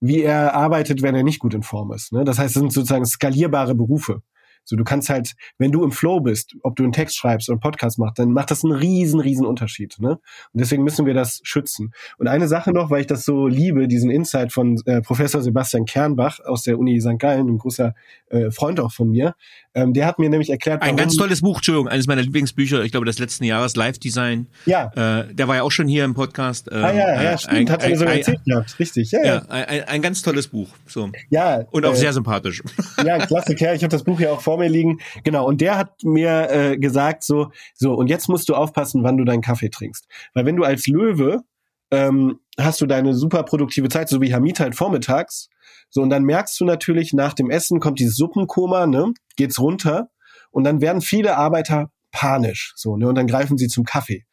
wie 0.00 0.22
er 0.22 0.54
arbeitet, 0.54 1.02
wenn 1.02 1.14
er 1.14 1.24
nicht 1.24 1.40
gut 1.40 1.54
in 1.54 1.62
Form 1.62 1.92
ist. 1.92 2.12
Ne? 2.12 2.24
Das 2.24 2.38
heißt, 2.38 2.54
es 2.54 2.60
sind 2.60 2.72
sozusagen 2.72 3.06
skalierbare 3.06 3.74
Berufe. 3.74 4.22
So, 4.68 4.76
du 4.76 4.84
kannst 4.84 5.08
halt, 5.08 5.34
wenn 5.58 5.72
du 5.72 5.84
im 5.84 5.92
Flow 5.92 6.20
bist, 6.20 6.54
ob 6.62 6.74
du 6.76 6.82
einen 6.82 6.92
Text 6.92 7.16
schreibst 7.16 7.48
oder 7.48 7.54
einen 7.54 7.60
Podcast 7.60 7.98
machst, 7.98 8.18
dann 8.18 8.32
macht 8.32 8.50
das 8.50 8.64
einen 8.64 8.74
riesen, 8.74 9.20
riesen 9.20 9.46
Unterschied. 9.46 9.96
Ne? 9.98 10.10
Und 10.10 10.20
deswegen 10.60 10.82
müssen 10.82 11.06
wir 11.06 11.14
das 11.14 11.40
schützen. 11.44 11.92
Und 12.18 12.26
eine 12.26 12.48
Sache 12.48 12.72
noch, 12.72 12.90
weil 12.90 13.02
ich 13.02 13.06
das 13.06 13.24
so 13.24 13.46
liebe, 13.46 13.86
diesen 13.86 14.10
Insight 14.10 14.52
von 14.52 14.80
äh, 14.86 15.00
Professor 15.00 15.40
Sebastian 15.40 15.84
Kernbach 15.84 16.40
aus 16.40 16.64
der 16.64 16.78
Uni 16.78 17.00
St. 17.00 17.18
Gallen, 17.18 17.48
ein 17.48 17.58
großer 17.58 17.94
äh, 18.30 18.50
Freund 18.50 18.80
auch 18.80 18.92
von 18.92 19.08
mir, 19.08 19.36
ähm, 19.74 19.92
der 19.92 20.06
hat 20.06 20.18
mir 20.18 20.28
nämlich 20.30 20.50
erklärt, 20.50 20.82
ein 20.82 20.96
ganz 20.96 21.16
tolles 21.16 21.42
Buch, 21.42 21.58
Entschuldigung, 21.58 21.88
eines 21.88 22.06
meiner 22.06 22.22
Lieblingsbücher, 22.22 22.82
ich 22.82 22.90
glaube 22.90 23.06
des 23.06 23.18
letzten 23.18 23.44
Jahres, 23.44 23.76
Live 23.76 23.98
Design. 23.98 24.46
Ja. 24.64 24.90
Äh, 24.96 25.34
der 25.34 25.48
war 25.48 25.56
ja 25.56 25.62
auch 25.62 25.70
schon 25.70 25.86
hier 25.86 26.04
im 26.04 26.14
Podcast. 26.14 26.72
Äh, 26.72 26.74
ah 26.74 26.92
ja, 26.92 27.22
ja, 27.22 27.38
stimmt, 27.38 27.56
ein, 27.56 27.70
hat 27.70 27.82
er 27.82 27.90
mir 27.90 27.98
sogar 27.98 28.14
erzählt 28.14 28.44
gehabt, 28.44 28.78
richtig. 28.78 29.12
Ja, 29.12 29.24
ja. 29.24 29.38
Ein, 29.48 29.64
ein, 29.64 29.84
ein, 29.84 30.02
ganz 30.02 30.22
tolles 30.22 30.48
Buch. 30.48 30.68
So. 30.86 31.10
Ja. 31.28 31.64
Und 31.70 31.84
auch 31.84 31.92
äh, 31.92 31.96
sehr 31.96 32.12
sympathisch. 32.12 32.62
Ja, 33.04 33.18
Klassiker. 33.26 33.74
Ich 33.74 33.82
habe 33.82 33.90
das 33.90 34.02
Buch 34.02 34.18
ja 34.18 34.30
auch 34.30 34.40
vor 34.40 34.55
vor 34.56 34.64
mir 34.64 34.70
liegen. 34.70 35.00
Genau, 35.24 35.46
und 35.46 35.60
der 35.60 35.76
hat 35.76 36.02
mir 36.02 36.50
äh, 36.50 36.78
gesagt, 36.78 37.22
so, 37.22 37.50
so, 37.74 37.94
und 37.94 38.08
jetzt 38.08 38.28
musst 38.28 38.48
du 38.48 38.54
aufpassen, 38.54 39.02
wann 39.04 39.18
du 39.18 39.24
deinen 39.24 39.42
Kaffee 39.42 39.68
trinkst. 39.68 40.06
Weil 40.34 40.46
wenn 40.46 40.56
du 40.56 40.64
als 40.64 40.86
Löwe 40.86 41.42
ähm, 41.90 42.40
hast 42.58 42.80
du 42.80 42.86
deine 42.86 43.14
super 43.14 43.42
produktive 43.44 43.88
Zeit, 43.88 44.08
so 44.08 44.20
wie 44.20 44.34
Hamid 44.34 44.58
halt 44.58 44.74
vormittags. 44.74 45.48
So, 45.90 46.02
und 46.02 46.10
dann 46.10 46.24
merkst 46.24 46.58
du 46.58 46.64
natürlich, 46.64 47.12
nach 47.12 47.34
dem 47.34 47.50
Essen 47.50 47.80
kommt 47.80 48.00
dieses 48.00 48.16
Suppenkoma, 48.16 48.86
ne, 48.86 49.12
geht's 49.36 49.60
runter. 49.60 50.08
Und 50.50 50.64
dann 50.64 50.80
werden 50.80 51.02
viele 51.02 51.36
Arbeiter 51.36 51.90
panisch, 52.12 52.72
so, 52.76 52.96
ne, 52.96 53.08
und 53.08 53.14
dann 53.14 53.26
greifen 53.26 53.58
sie 53.58 53.68
zum 53.68 53.84
Kaffee. 53.84 54.24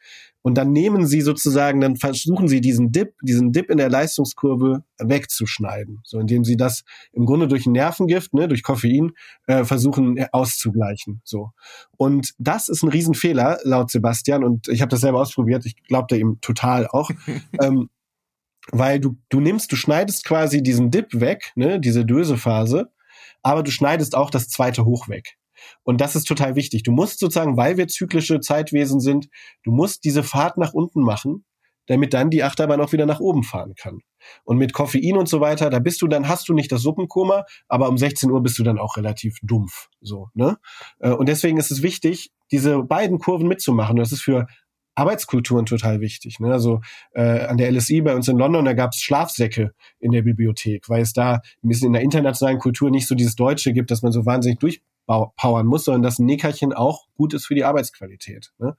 Und 0.46 0.56
dann 0.56 0.74
nehmen 0.74 1.08
sie 1.08 1.22
sozusagen, 1.22 1.80
dann 1.80 1.96
versuchen 1.96 2.50
sie 2.50 2.60
diesen 2.60 2.92
Dip, 2.92 3.14
diesen 3.22 3.54
Dip 3.54 3.70
in 3.70 3.78
der 3.78 3.90
Leistungskurve 3.90 4.84
wegzuschneiden, 5.00 6.02
so 6.04 6.20
indem 6.20 6.44
sie 6.44 6.58
das 6.58 6.84
im 7.14 7.26
Grunde 7.26 7.48
durch 7.48 7.66
ein 7.66 7.72
Nervengift, 7.72 8.34
ne, 8.34 8.50
durch 8.50 8.62
Koffein 8.62 9.14
äh, 9.48 9.64
versuchen 9.64 10.18
äh, 10.18 10.28
auszugleichen. 10.34 11.22
So 11.24 11.52
und 11.96 12.34
das 12.40 12.68
ist 12.68 12.84
ein 12.84 12.90
Riesenfehler 12.90 13.60
laut 13.64 13.90
Sebastian 13.90 14.44
und 14.44 14.68
ich 14.68 14.82
habe 14.82 14.90
das 14.90 15.00
selber 15.00 15.22
ausprobiert. 15.22 15.66
Ich 15.66 15.82
glaubte 15.84 16.18
ihm 16.18 16.40
total 16.42 16.88
auch. 16.88 17.10
ähm, 17.62 17.90
weil 18.72 19.00
du, 19.00 19.18
du 19.30 19.40
nimmst, 19.40 19.72
du 19.72 19.76
schneidest 19.76 20.26
quasi 20.26 20.62
diesen 20.62 20.92
Dip 20.92 21.20
weg, 21.20 21.52
ne, 21.56 21.80
diese 21.80 22.06
Dösephase, 22.06 22.92
aber 23.42 23.64
du 23.64 23.72
schneidest 23.72 24.16
auch 24.16 24.30
das 24.30 24.48
zweite 24.48 24.86
Hoch 24.86 25.08
weg. 25.10 25.38
Und 25.84 26.02
das 26.02 26.16
ist 26.16 26.26
total 26.26 26.56
wichtig. 26.56 26.84
Du 26.84 26.92
musst 26.92 27.20
sozusagen, 27.20 27.58
weil 27.58 27.78
wir 27.78 27.88
zyklische 27.88 28.40
Zeitwesen 28.40 29.00
sind, 29.00 29.28
du 29.64 29.72
musst 29.72 30.04
diese 30.04 30.24
Fahrt 30.24 30.58
nach 30.58 30.74
unten 30.74 31.02
machen, 31.02 31.46
damit 31.88 32.14
dann 32.14 32.30
die 32.30 32.44
Achterbahn 32.44 32.82
auch 32.82 32.94
wieder 32.94 33.06
nach 33.06 33.20
oben 33.20 33.44
fahren 33.44 33.76
kann. 33.76 34.00
Und 34.46 34.58
mit 34.58 34.74
Koffein 34.74 35.18
und 35.18 35.28
so 35.28 35.42
weiter, 35.42 35.70
da 35.70 35.80
bist 35.80 36.02
du, 36.02 36.08
dann 36.08 36.30
hast 36.30 36.48
du 36.48 36.54
nicht 36.54 36.72
das 36.72 36.82
Suppenkoma, 36.82 37.44
aber 37.68 37.90
um 37.90 37.98
16 37.98 38.32
Uhr 38.32 38.42
bist 38.42 38.58
du 38.58 38.64
dann 38.64 38.80
auch 38.80 38.96
relativ 38.96 39.38
dumpf, 39.44 39.90
so, 40.00 40.30
ne? 40.34 40.58
Äh, 41.00 41.12
und 41.12 41.28
deswegen 41.28 41.58
ist 41.58 41.72
es 41.72 41.82
wichtig, 41.82 42.32
diese 42.52 42.84
beiden 42.84 43.20
Kurven 43.20 43.48
mitzumachen. 43.48 43.98
Das 43.98 44.12
ist 44.12 44.22
für 44.22 44.48
Arbeitskulturen 44.96 45.66
total 45.66 46.02
wichtig. 46.02 46.40
Ne? 46.40 46.52
Also 46.52 46.82
äh, 47.14 47.46
an 47.46 47.58
der 47.58 47.72
LSI 47.72 48.02
bei 48.02 48.16
uns 48.16 48.28
in 48.28 48.38
London, 48.38 48.66
da 48.66 48.74
gab 48.74 48.92
es 48.94 49.00
Schlafsäcke 49.00 49.74
in 50.00 50.12
der 50.12 50.22
Bibliothek, 50.22 50.88
weil 50.88 51.02
es 51.02 51.14
da 51.14 51.42
ein 51.64 51.68
bisschen 51.68 51.88
in 51.88 51.94
der 51.94 52.04
internationalen 52.04 52.60
Kultur 52.60 52.92
nicht 52.92 53.08
so 53.08 53.16
dieses 53.16 53.36
Deutsche 53.36 53.74
gibt, 53.74 53.92
dass 53.92 54.04
man 54.04 54.12
so 54.12 54.26
wahnsinnig 54.26 54.60
durch 54.60 54.82
powern 55.06 55.66
muss, 55.66 55.86
sondern 55.86 56.04
dass 56.04 56.20
ein 56.20 56.26
Nickerchen 56.26 56.74
auch 56.74 57.08
gut 57.16 57.34
ist 57.34 57.46
für 57.46 57.56
die 57.56 57.64
Arbeitsqualität. 57.64 58.52
Ne? 58.58 58.76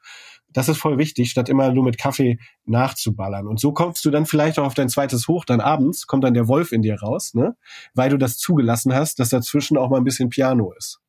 Das 0.52 0.68
ist 0.68 0.78
voll 0.78 0.98
wichtig, 0.98 1.30
statt 1.30 1.48
immer 1.48 1.72
nur 1.72 1.84
mit 1.84 1.98
Kaffee 1.98 2.38
nachzuballern. 2.64 3.46
Und 3.46 3.60
so 3.60 3.72
kommst 3.72 4.04
du 4.04 4.10
dann 4.10 4.26
vielleicht 4.26 4.58
auch 4.58 4.66
auf 4.66 4.74
dein 4.74 4.88
zweites 4.88 5.28
Hoch, 5.28 5.44
dann 5.44 5.60
abends 5.60 6.06
kommt 6.06 6.24
dann 6.24 6.34
der 6.34 6.48
Wolf 6.48 6.72
in 6.72 6.82
dir 6.82 6.96
raus, 7.00 7.34
ne? 7.34 7.56
weil 7.94 8.10
du 8.10 8.16
das 8.16 8.38
zugelassen 8.38 8.94
hast, 8.94 9.18
dass 9.18 9.28
dazwischen 9.28 9.76
auch 9.76 9.90
mal 9.90 9.98
ein 9.98 10.04
bisschen 10.04 10.28
Piano 10.28 10.72
ist. 10.72 11.00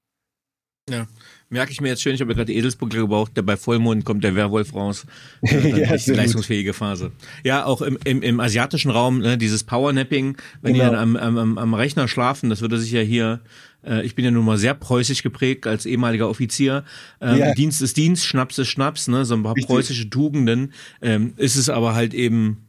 Ja, 0.88 1.08
merke 1.50 1.72
ich 1.72 1.82
mir 1.82 1.88
jetzt 1.88 2.04
schön, 2.04 2.14
ich 2.14 2.22
habe 2.22 2.36
gerade 2.36 2.54
Edelsbuckler 2.54 3.02
gebraucht, 3.02 3.36
der 3.36 3.42
bei 3.42 3.58
Vollmond 3.58 4.06
kommt 4.06 4.24
der 4.24 4.36
Werwolf 4.36 4.76
raus. 4.76 5.08
ja, 5.42 5.98
die 5.98 6.12
leistungsfähige. 6.12 6.74
Phase. 6.74 7.12
Ja, 7.44 7.66
auch 7.66 7.82
im, 7.82 7.98
im, 8.04 8.22
im 8.22 8.40
asiatischen 8.40 8.92
Raum, 8.92 9.18
ne, 9.18 9.36
dieses 9.36 9.64
Powernapping, 9.64 10.38
wenn 10.62 10.74
genau. 10.74 10.86
die 10.86 10.96
dann 10.96 11.18
am, 11.18 11.38
am, 11.38 11.58
am 11.58 11.74
Rechner 11.74 12.08
schlafen, 12.08 12.52
das 12.52 12.62
würde 12.62 12.78
sich 12.78 12.92
ja 12.92 13.02
hier 13.02 13.42
äh, 13.86 14.06
ich 14.06 14.16
bin 14.16 14.26
ja 14.26 14.32
nun 14.32 14.46
mal 14.46 14.58
sehr 14.58 14.74
preußisch 14.74 15.24
geprägt 15.24 15.68
als 15.68 15.86
ehemaliger 15.86 16.30
Offizier. 16.30 16.84
Ähm, 17.22 17.38
ja. 17.38 17.54
Dienst 17.54 17.82
ist 17.82 17.98
Dienst, 17.98 18.26
Schnaps 18.26 18.58
ist 18.58 18.68
Schnaps, 18.68 19.08
ne? 19.08 19.26
so 19.26 19.36
ein 19.36 19.44
paar 19.44 19.56
Richtig. 19.56 19.68
preußische 19.68 20.10
Tugenden. 20.10 20.74
Ähm, 21.02 21.34
ist 21.38 21.56
es 21.56 21.70
aber 21.70 21.96
halt 21.96 22.14
eben 22.14 22.66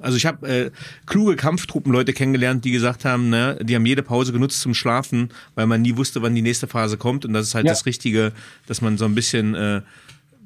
also 0.00 0.16
ich 0.16 0.26
habe 0.26 0.48
äh, 0.48 0.70
kluge 1.06 1.36
Kampftruppenleute 1.36 2.12
kennengelernt, 2.12 2.64
die 2.64 2.70
gesagt 2.70 3.04
haben, 3.04 3.30
ne, 3.30 3.58
die 3.62 3.74
haben 3.74 3.86
jede 3.86 4.02
Pause 4.02 4.32
genutzt 4.32 4.60
zum 4.60 4.74
Schlafen, 4.74 5.28
weil 5.54 5.66
man 5.66 5.82
nie 5.82 5.96
wusste, 5.96 6.22
wann 6.22 6.34
die 6.34 6.42
nächste 6.42 6.66
Phase 6.66 6.96
kommt. 6.96 7.24
Und 7.24 7.32
das 7.32 7.46
ist 7.48 7.54
halt 7.54 7.66
ja. 7.66 7.72
das 7.72 7.86
Richtige, 7.86 8.32
dass 8.66 8.80
man 8.80 8.98
so 8.98 9.04
ein 9.04 9.14
bisschen, 9.14 9.54
äh, 9.54 9.82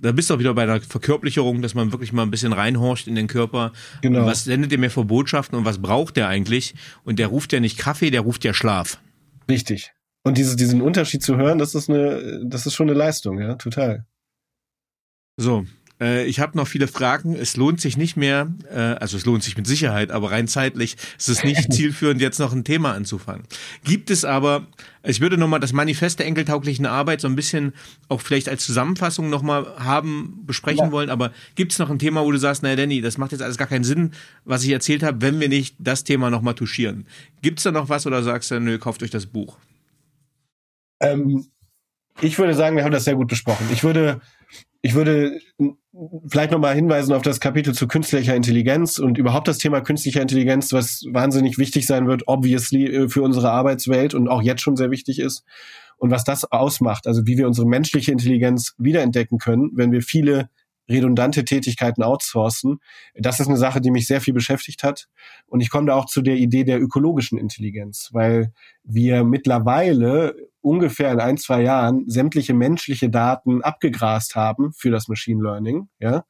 da 0.00 0.12
bist 0.12 0.28
du 0.28 0.34
auch 0.34 0.38
wieder 0.38 0.54
bei 0.54 0.66
der 0.66 0.80
Verkörperlicherung, 0.80 1.62
dass 1.62 1.74
man 1.74 1.92
wirklich 1.92 2.12
mal 2.12 2.22
ein 2.22 2.30
bisschen 2.30 2.52
reinhorcht 2.52 3.06
in 3.06 3.14
den 3.14 3.26
Körper. 3.26 3.72
Genau. 4.02 4.20
Und 4.20 4.26
was 4.26 4.44
sendet 4.44 4.70
der 4.70 4.78
mir 4.78 4.90
für 4.90 5.04
Botschaften 5.04 5.58
und 5.58 5.64
was 5.64 5.78
braucht 5.78 6.16
der 6.16 6.28
eigentlich? 6.28 6.74
Und 7.04 7.18
der 7.18 7.28
ruft 7.28 7.52
ja 7.52 7.60
nicht 7.60 7.78
Kaffee, 7.78 8.10
der 8.10 8.20
ruft 8.22 8.44
ja 8.44 8.52
Schlaf. 8.52 8.98
Richtig. 9.48 9.92
Und 10.26 10.36
diese, 10.36 10.56
diesen 10.56 10.82
Unterschied 10.82 11.22
zu 11.22 11.36
hören, 11.36 11.58
das 11.58 11.76
ist 11.76 11.88
eine, 11.88 12.40
das 12.44 12.66
ist 12.66 12.74
schon 12.74 12.88
eine 12.90 12.98
Leistung, 12.98 13.40
ja, 13.40 13.54
total. 13.54 14.06
So, 15.36 15.64
äh, 16.00 16.26
ich 16.26 16.40
habe 16.40 16.56
noch 16.56 16.66
viele 16.66 16.88
Fragen. 16.88 17.36
Es 17.36 17.56
lohnt 17.56 17.80
sich 17.80 17.96
nicht 17.96 18.16
mehr, 18.16 18.52
äh, 18.68 18.76
also 18.76 19.16
es 19.16 19.24
lohnt 19.24 19.44
sich 19.44 19.56
mit 19.56 19.68
Sicherheit, 19.68 20.10
aber 20.10 20.32
rein 20.32 20.48
zeitlich 20.48 20.96
ist 21.16 21.28
es 21.28 21.44
nicht 21.44 21.72
zielführend, 21.72 22.20
jetzt 22.20 22.40
noch 22.40 22.52
ein 22.52 22.64
Thema 22.64 22.92
anzufangen. 22.92 23.44
Gibt 23.84 24.10
es 24.10 24.24
aber, 24.24 24.66
ich 25.04 25.20
würde 25.20 25.38
nochmal 25.38 25.60
das 25.60 25.72
Manifest 25.72 26.18
der 26.18 26.26
enkeltauglichen 26.26 26.86
Arbeit 26.86 27.20
so 27.20 27.28
ein 27.28 27.36
bisschen 27.36 27.72
auch 28.08 28.20
vielleicht 28.20 28.48
als 28.48 28.66
Zusammenfassung 28.66 29.30
nochmal 29.30 29.64
haben, 29.78 30.40
besprechen 30.44 30.86
ja. 30.86 30.90
wollen, 30.90 31.08
aber 31.08 31.30
gibt 31.54 31.70
es 31.70 31.78
noch 31.78 31.88
ein 31.88 32.00
Thema, 32.00 32.24
wo 32.24 32.32
du 32.32 32.38
sagst, 32.38 32.64
naja 32.64 32.74
Danny, 32.74 33.00
das 33.00 33.16
macht 33.16 33.30
jetzt 33.30 33.42
alles 33.42 33.58
gar 33.58 33.68
keinen 33.68 33.84
Sinn, 33.84 34.10
was 34.44 34.64
ich 34.64 34.70
erzählt 34.70 35.04
habe, 35.04 35.20
wenn 35.22 35.38
wir 35.38 35.48
nicht 35.48 35.76
das 35.78 36.02
Thema 36.02 36.30
nochmal 36.30 36.54
touchieren. 36.54 37.06
Gibt 37.42 37.60
es 37.60 37.62
da 37.62 37.70
noch 37.70 37.88
was 37.88 38.08
oder 38.08 38.24
sagst 38.24 38.50
du, 38.50 38.58
nö, 38.58 38.78
kauft 38.78 39.04
euch 39.04 39.10
das 39.10 39.26
Buch? 39.26 39.56
Ähm, 41.00 41.46
ich 42.20 42.38
würde 42.38 42.54
sagen, 42.54 42.76
wir 42.76 42.84
haben 42.84 42.92
das 42.92 43.04
sehr 43.04 43.16
gut 43.16 43.28
besprochen. 43.28 43.66
Ich 43.72 43.84
würde, 43.84 44.20
ich 44.80 44.94
würde 44.94 45.38
vielleicht 46.28 46.50
nochmal 46.50 46.74
hinweisen 46.74 47.12
auf 47.12 47.22
das 47.22 47.40
Kapitel 47.40 47.74
zu 47.74 47.86
künstlicher 47.88 48.34
Intelligenz 48.34 48.98
und 48.98 49.18
überhaupt 49.18 49.48
das 49.48 49.58
Thema 49.58 49.80
künstlicher 49.80 50.22
Intelligenz, 50.22 50.72
was 50.72 51.04
wahnsinnig 51.12 51.58
wichtig 51.58 51.86
sein 51.86 52.06
wird, 52.06 52.22
obviously 52.26 52.86
äh, 52.86 53.08
für 53.08 53.22
unsere 53.22 53.50
Arbeitswelt 53.50 54.14
und 54.14 54.28
auch 54.28 54.42
jetzt 54.42 54.62
schon 54.62 54.76
sehr 54.76 54.90
wichtig 54.90 55.18
ist. 55.18 55.44
Und 55.98 56.10
was 56.10 56.24
das 56.24 56.50
ausmacht, 56.50 57.06
also 57.06 57.26
wie 57.26 57.38
wir 57.38 57.46
unsere 57.46 57.66
menschliche 57.66 58.12
Intelligenz 58.12 58.74
wiederentdecken 58.78 59.38
können, 59.38 59.70
wenn 59.74 59.92
wir 59.92 60.02
viele 60.02 60.50
redundante 60.88 61.44
Tätigkeiten 61.44 62.02
outsourcen. 62.02 62.78
Das 63.14 63.40
ist 63.40 63.48
eine 63.48 63.56
Sache, 63.56 63.80
die 63.80 63.90
mich 63.90 64.06
sehr 64.06 64.20
viel 64.20 64.34
beschäftigt 64.34 64.82
hat. 64.82 65.08
Und 65.46 65.60
ich 65.60 65.70
komme 65.70 65.88
da 65.88 65.94
auch 65.94 66.06
zu 66.06 66.22
der 66.22 66.36
Idee 66.36 66.64
der 66.64 66.80
ökologischen 66.80 67.38
Intelligenz, 67.38 68.10
weil 68.12 68.52
wir 68.84 69.24
mittlerweile 69.24 70.34
ungefähr 70.60 71.12
in 71.12 71.20
ein, 71.20 71.36
zwei 71.36 71.62
Jahren 71.62 72.04
sämtliche 72.08 72.54
menschliche 72.54 73.10
Daten 73.10 73.62
abgegrast 73.62 74.34
haben 74.34 74.72
für 74.72 74.90
das 74.90 75.08
Machine 75.08 75.42
Learning. 75.42 75.88
Ja? 75.98 76.24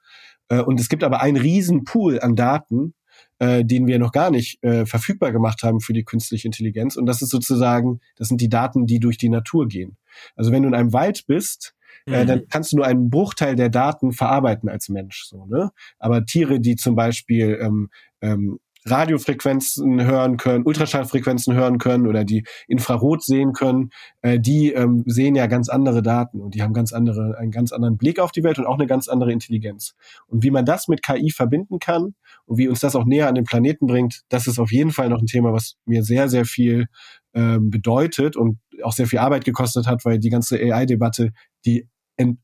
Äh, 0.49 0.61
und 0.61 0.81
es 0.81 0.89
gibt 0.89 1.05
aber 1.05 1.21
einen 1.21 1.37
riesen 1.37 1.85
Pool 1.85 2.21
an 2.21 2.37
Daten, 2.37 2.95
äh, 3.39 3.65
den 3.65 3.87
wir 3.87 3.99
noch 3.99 4.13
gar 4.13 4.31
nicht 4.31 4.63
äh, 4.63 4.87
verfügbar 4.87 5.33
gemacht 5.33 5.63
haben 5.63 5.81
für 5.81 5.93
die 5.93 6.05
künstliche 6.05 6.49
Intelligenz. 6.49 6.97
Und 6.97 7.07
das 7.07 7.23
ist 7.23 7.31
sozusagen, 7.31 8.01
das 8.17 8.29
sind 8.29 8.41
die 8.41 8.49
Daten, 8.49 8.87
die 8.87 9.01
durch 9.01 9.19
die 9.19 9.29
Natur 9.29 9.69
gehen. 9.69 9.97
Also 10.35 10.53
wenn 10.53 10.63
du 10.63 10.69
in 10.69 10.75
einem 10.75 10.93
Wald 10.93 11.27
bist, 11.27 11.75
äh, 12.07 12.23
mhm. 12.23 12.27
dann 12.27 12.49
kannst 12.49 12.73
du 12.73 12.77
nur 12.77 12.87
einen 12.87 13.11
Bruchteil 13.11 13.57
der 13.57 13.69
Daten 13.69 14.13
verarbeiten 14.13 14.69
als 14.69 14.89
Mensch. 14.89 15.25
So, 15.25 15.47
ne? 15.47 15.71
Aber 15.99 16.25
Tiere, 16.25 16.61
die 16.61 16.77
zum 16.77 16.95
Beispiel 16.95 17.59
ähm, 17.61 17.89
ähm, 18.21 18.59
Radiofrequenzen 18.87 20.05
hören 20.05 20.37
können, 20.37 20.65
Ultraschallfrequenzen 20.65 21.55
hören 21.55 21.79
können 21.79 22.07
oder 22.07 22.25
die 22.25 22.45
Infrarot 22.69 23.23
sehen 23.23 23.53
können, 23.53 23.91
äh, 24.23 24.39
die 24.39 24.73
ähm, 24.73 25.03
sehen 25.07 25.35
ja 25.35 25.47
ganz 25.47 25.69
andere 25.69 26.03
Daten 26.03 26.41
und 26.41 26.55
die 26.55 26.63
haben 26.63 26.73
ganz 26.73 26.93
andere, 26.93 27.37
einen 27.39 27.51
ganz 27.51 27.73
anderen 27.73 27.97
Blick 27.97 28.21
auf 28.21 28.31
die 28.31 28.45
Welt 28.45 28.59
und 28.59 28.67
auch 28.67 28.79
eine 28.79 28.87
ganz 28.87 29.09
andere 29.09 29.33
Intelligenz. 29.33 29.95
Und 30.29 30.45
wie 30.45 30.51
man 30.51 30.65
das 30.65 30.89
mit 30.89 31.03
KI 31.03 31.31
verbinden 31.31 31.79
kann 31.79 32.15
und 32.47 32.59
wie 32.59 32.69
uns 32.69 32.81
das 32.81 32.95
auch 32.95 33.05
näher 33.05 33.29
an 33.29 33.35
den 33.35 33.45
Planeten 33.45 33.87
bringt, 33.87 34.23
das 34.29 34.47
ist 34.47 34.59
auf 34.59 34.71
jeden 34.71 34.93
Fall 34.93 35.09
noch 35.09 35.21
ein 35.21 35.27
Thema, 35.27 35.53
was 35.53 35.77
mir 35.85 36.05
sehr, 36.05 36.29
sehr 36.29 36.45
viel 36.45 36.87
ähm, 37.35 37.71
bedeutet 37.71 38.37
und 38.37 38.59
auch 38.83 38.93
sehr 38.93 39.07
viel 39.07 39.19
Arbeit 39.19 39.45
gekostet 39.45 39.87
hat, 39.87 40.05
weil 40.05 40.19
die 40.19 40.31
ganze 40.31 40.57
AI-Debatte, 40.57 41.33
die 41.67 41.89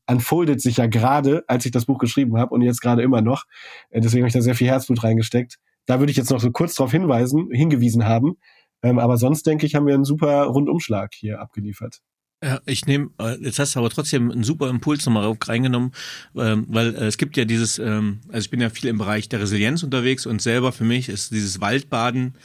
unfoldet 0.07 0.61
sich 0.61 0.77
ja 0.77 0.85
gerade, 0.85 1.43
als 1.47 1.65
ich 1.65 1.71
das 1.71 1.85
Buch 1.85 1.97
geschrieben 1.97 2.37
habe 2.37 2.53
und 2.53 2.61
jetzt 2.61 2.81
gerade 2.81 3.01
immer 3.01 3.21
noch. 3.21 3.45
Äh, 3.89 4.01
deswegen 4.01 4.23
habe 4.23 4.27
ich 4.27 4.33
da 4.33 4.41
sehr 4.41 4.55
viel 4.55 4.67
Herzblut 4.67 5.03
reingesteckt. 5.03 5.57
Da 5.85 5.99
würde 5.99 6.11
ich 6.11 6.17
jetzt 6.17 6.29
noch 6.29 6.39
so 6.39 6.51
kurz 6.51 6.75
darauf 6.75 6.91
hinweisen, 6.91 7.49
hingewiesen 7.51 8.05
haben. 8.05 8.37
Ähm, 8.83 8.99
aber 8.99 9.17
sonst 9.17 9.47
denke 9.47 9.65
ich, 9.65 9.75
haben 9.75 9.87
wir 9.87 9.95
einen 9.95 10.05
super 10.05 10.43
Rundumschlag 10.43 11.13
hier 11.13 11.41
abgeliefert. 11.41 12.01
Ja, 12.43 12.59
ich 12.65 12.85
nehme, 12.85 13.09
äh, 13.19 13.37
jetzt 13.41 13.57
hast 13.57 13.75
du 13.75 13.79
aber 13.79 13.89
trotzdem 13.89 14.29
einen 14.29 14.43
super 14.43 14.69
Impuls 14.69 15.05
nochmal 15.05 15.33
reingenommen, 15.41 15.91
ähm, 16.35 16.65
weil 16.67 16.93
äh, 16.93 17.05
es 17.05 17.17
gibt 17.17 17.37
ja 17.37 17.45
dieses, 17.45 17.79
ähm, 17.79 18.19
also 18.27 18.39
ich 18.39 18.49
bin 18.49 18.59
ja 18.59 18.69
viel 18.69 18.89
im 18.89 18.97
Bereich 18.97 19.29
der 19.29 19.39
Resilienz 19.39 19.81
unterwegs 19.81 20.25
und 20.25 20.41
selber 20.41 20.73
für 20.73 20.83
mich 20.83 21.07
ist 21.09 21.31
dieses 21.31 21.61
Waldbaden 21.61 22.35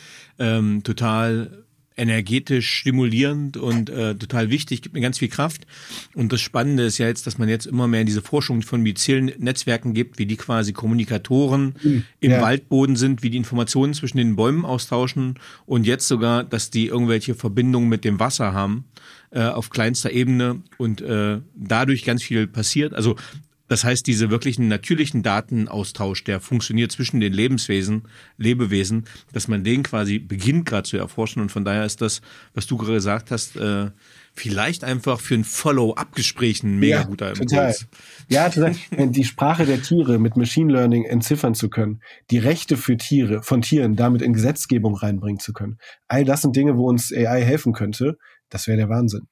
total 0.85 1.65
energetisch 1.99 2.71
stimulierend 2.71 3.57
und 3.57 3.91
äh, 3.91 4.15
total 4.15 4.51
wichtig, 4.51 4.83
gibt 4.83 4.95
mir 4.95 5.01
ganz 5.01 5.19
viel 5.19 5.29
Kraft. 5.29 5.67
Und 6.15 6.33
das 6.33 6.41
Spannende 6.41 6.85
ist 6.85 6.99
ja 6.99 7.07
jetzt, 7.07 7.27
dass 7.27 7.39
man 7.39 7.49
jetzt 7.49 7.67
immer 7.67 7.89
mehr 7.89 8.01
in 8.01 8.07
diese 8.07 8.23
Forschung 8.23 8.63
von 8.63 8.85
bizilen 8.85 9.33
Netzwerken 9.39 9.95
gibt, 9.95 10.19
wie 10.19 10.27
die 10.27 10.37
quasi 10.37 10.73
Kommunikatoren 10.73 11.75
mhm. 11.83 12.05
im 12.21 12.31
ja. 12.31 12.41
Waldboden 12.41 12.97
sind, 12.97 13.23
wie 13.23 13.31
die 13.31 13.37
Informationen 13.37 13.95
zwischen 13.95 14.19
den 14.19 14.37
Bäumen 14.37 14.65
austauschen 14.65 15.39
und 15.67 15.87
jetzt 15.87 16.09
sogar, 16.09 16.45
dass 16.45 16.71
die 16.71 16.87
irgendwelche 16.87 17.35
Verbindungen 17.35 17.89
mit 17.89 18.05
dem 18.05 18.21
Wasser 18.21 18.53
haben 18.53 18.85
äh, 19.31 19.43
auf 19.43 19.71
kleinster 19.71 20.11
Ebene 20.11 20.63
und 20.77 21.01
äh, 21.01 21.41
dadurch 21.55 22.05
ganz 22.05 22.23
viel 22.23 22.47
passiert. 22.47 22.95
Also 22.95 23.17
das 23.69 23.85
heißt, 23.85 24.07
diese 24.07 24.31
wirklichen 24.31 24.67
natürlichen 24.69 25.23
Datenaustausch, 25.23 26.25
der 26.25 26.41
funktioniert 26.41 26.91
zwischen 26.91 27.21
den 27.21 27.33
Lebenswesen, 27.33 28.09
Lebewesen, 28.39 29.05
dass 29.33 29.47
man 29.47 29.63
den 29.63 29.83
quasi 29.83 30.19
beginnt 30.19 30.65
gerade 30.67 30.89
zu 30.89 30.97
erforschen. 30.97 31.43
Und 31.43 31.53
von 31.53 31.65
daher 31.65 31.85
ist 31.85 32.01
das, 32.01 32.23
was 32.55 32.67
du 32.67 32.79
gerade 32.79 32.95
gesagt 32.95 33.31
hast, 33.31 33.57
äh, 33.57 33.91
vielleicht 34.33 34.85
einfach 34.85 35.21
für 35.21 35.35
ein 35.35 35.45
Follow-up-Gespräch 35.45 36.63
ein 36.63 36.79
mega 36.79 36.97
ja, 36.97 37.05
guter 37.05 37.31
Impuls. 37.31 37.51
Total. 37.51 37.75
Ja, 38.29 38.49
total. 38.49 38.75
die 39.11 39.25
Sprache 39.25 39.67
der 39.67 39.83
Tiere 39.83 40.19
mit 40.19 40.37
Machine 40.37 40.73
Learning 40.73 41.05
entziffern 41.05 41.55
zu 41.55 41.69
können, 41.69 42.01
die 42.31 42.39
Rechte 42.39 42.77
für 42.77 42.97
Tiere, 42.97 43.43
von 43.43 43.61
Tieren 43.61 43.97
damit 43.97 44.23
in 44.23 44.33
Gesetzgebung 44.33 44.95
reinbringen 44.95 45.41
zu 45.41 45.53
können. 45.53 45.79
All 46.07 46.25
das 46.25 46.43
sind 46.43 46.57
Dinge, 46.57 46.77
wo 46.77 46.89
uns 46.89 47.13
AI 47.13 47.43
helfen 47.43 47.75
könnte. 47.75 48.17
Das 48.49 48.67
wäre 48.67 48.79
der 48.79 48.89
Wahnsinn. 48.89 49.29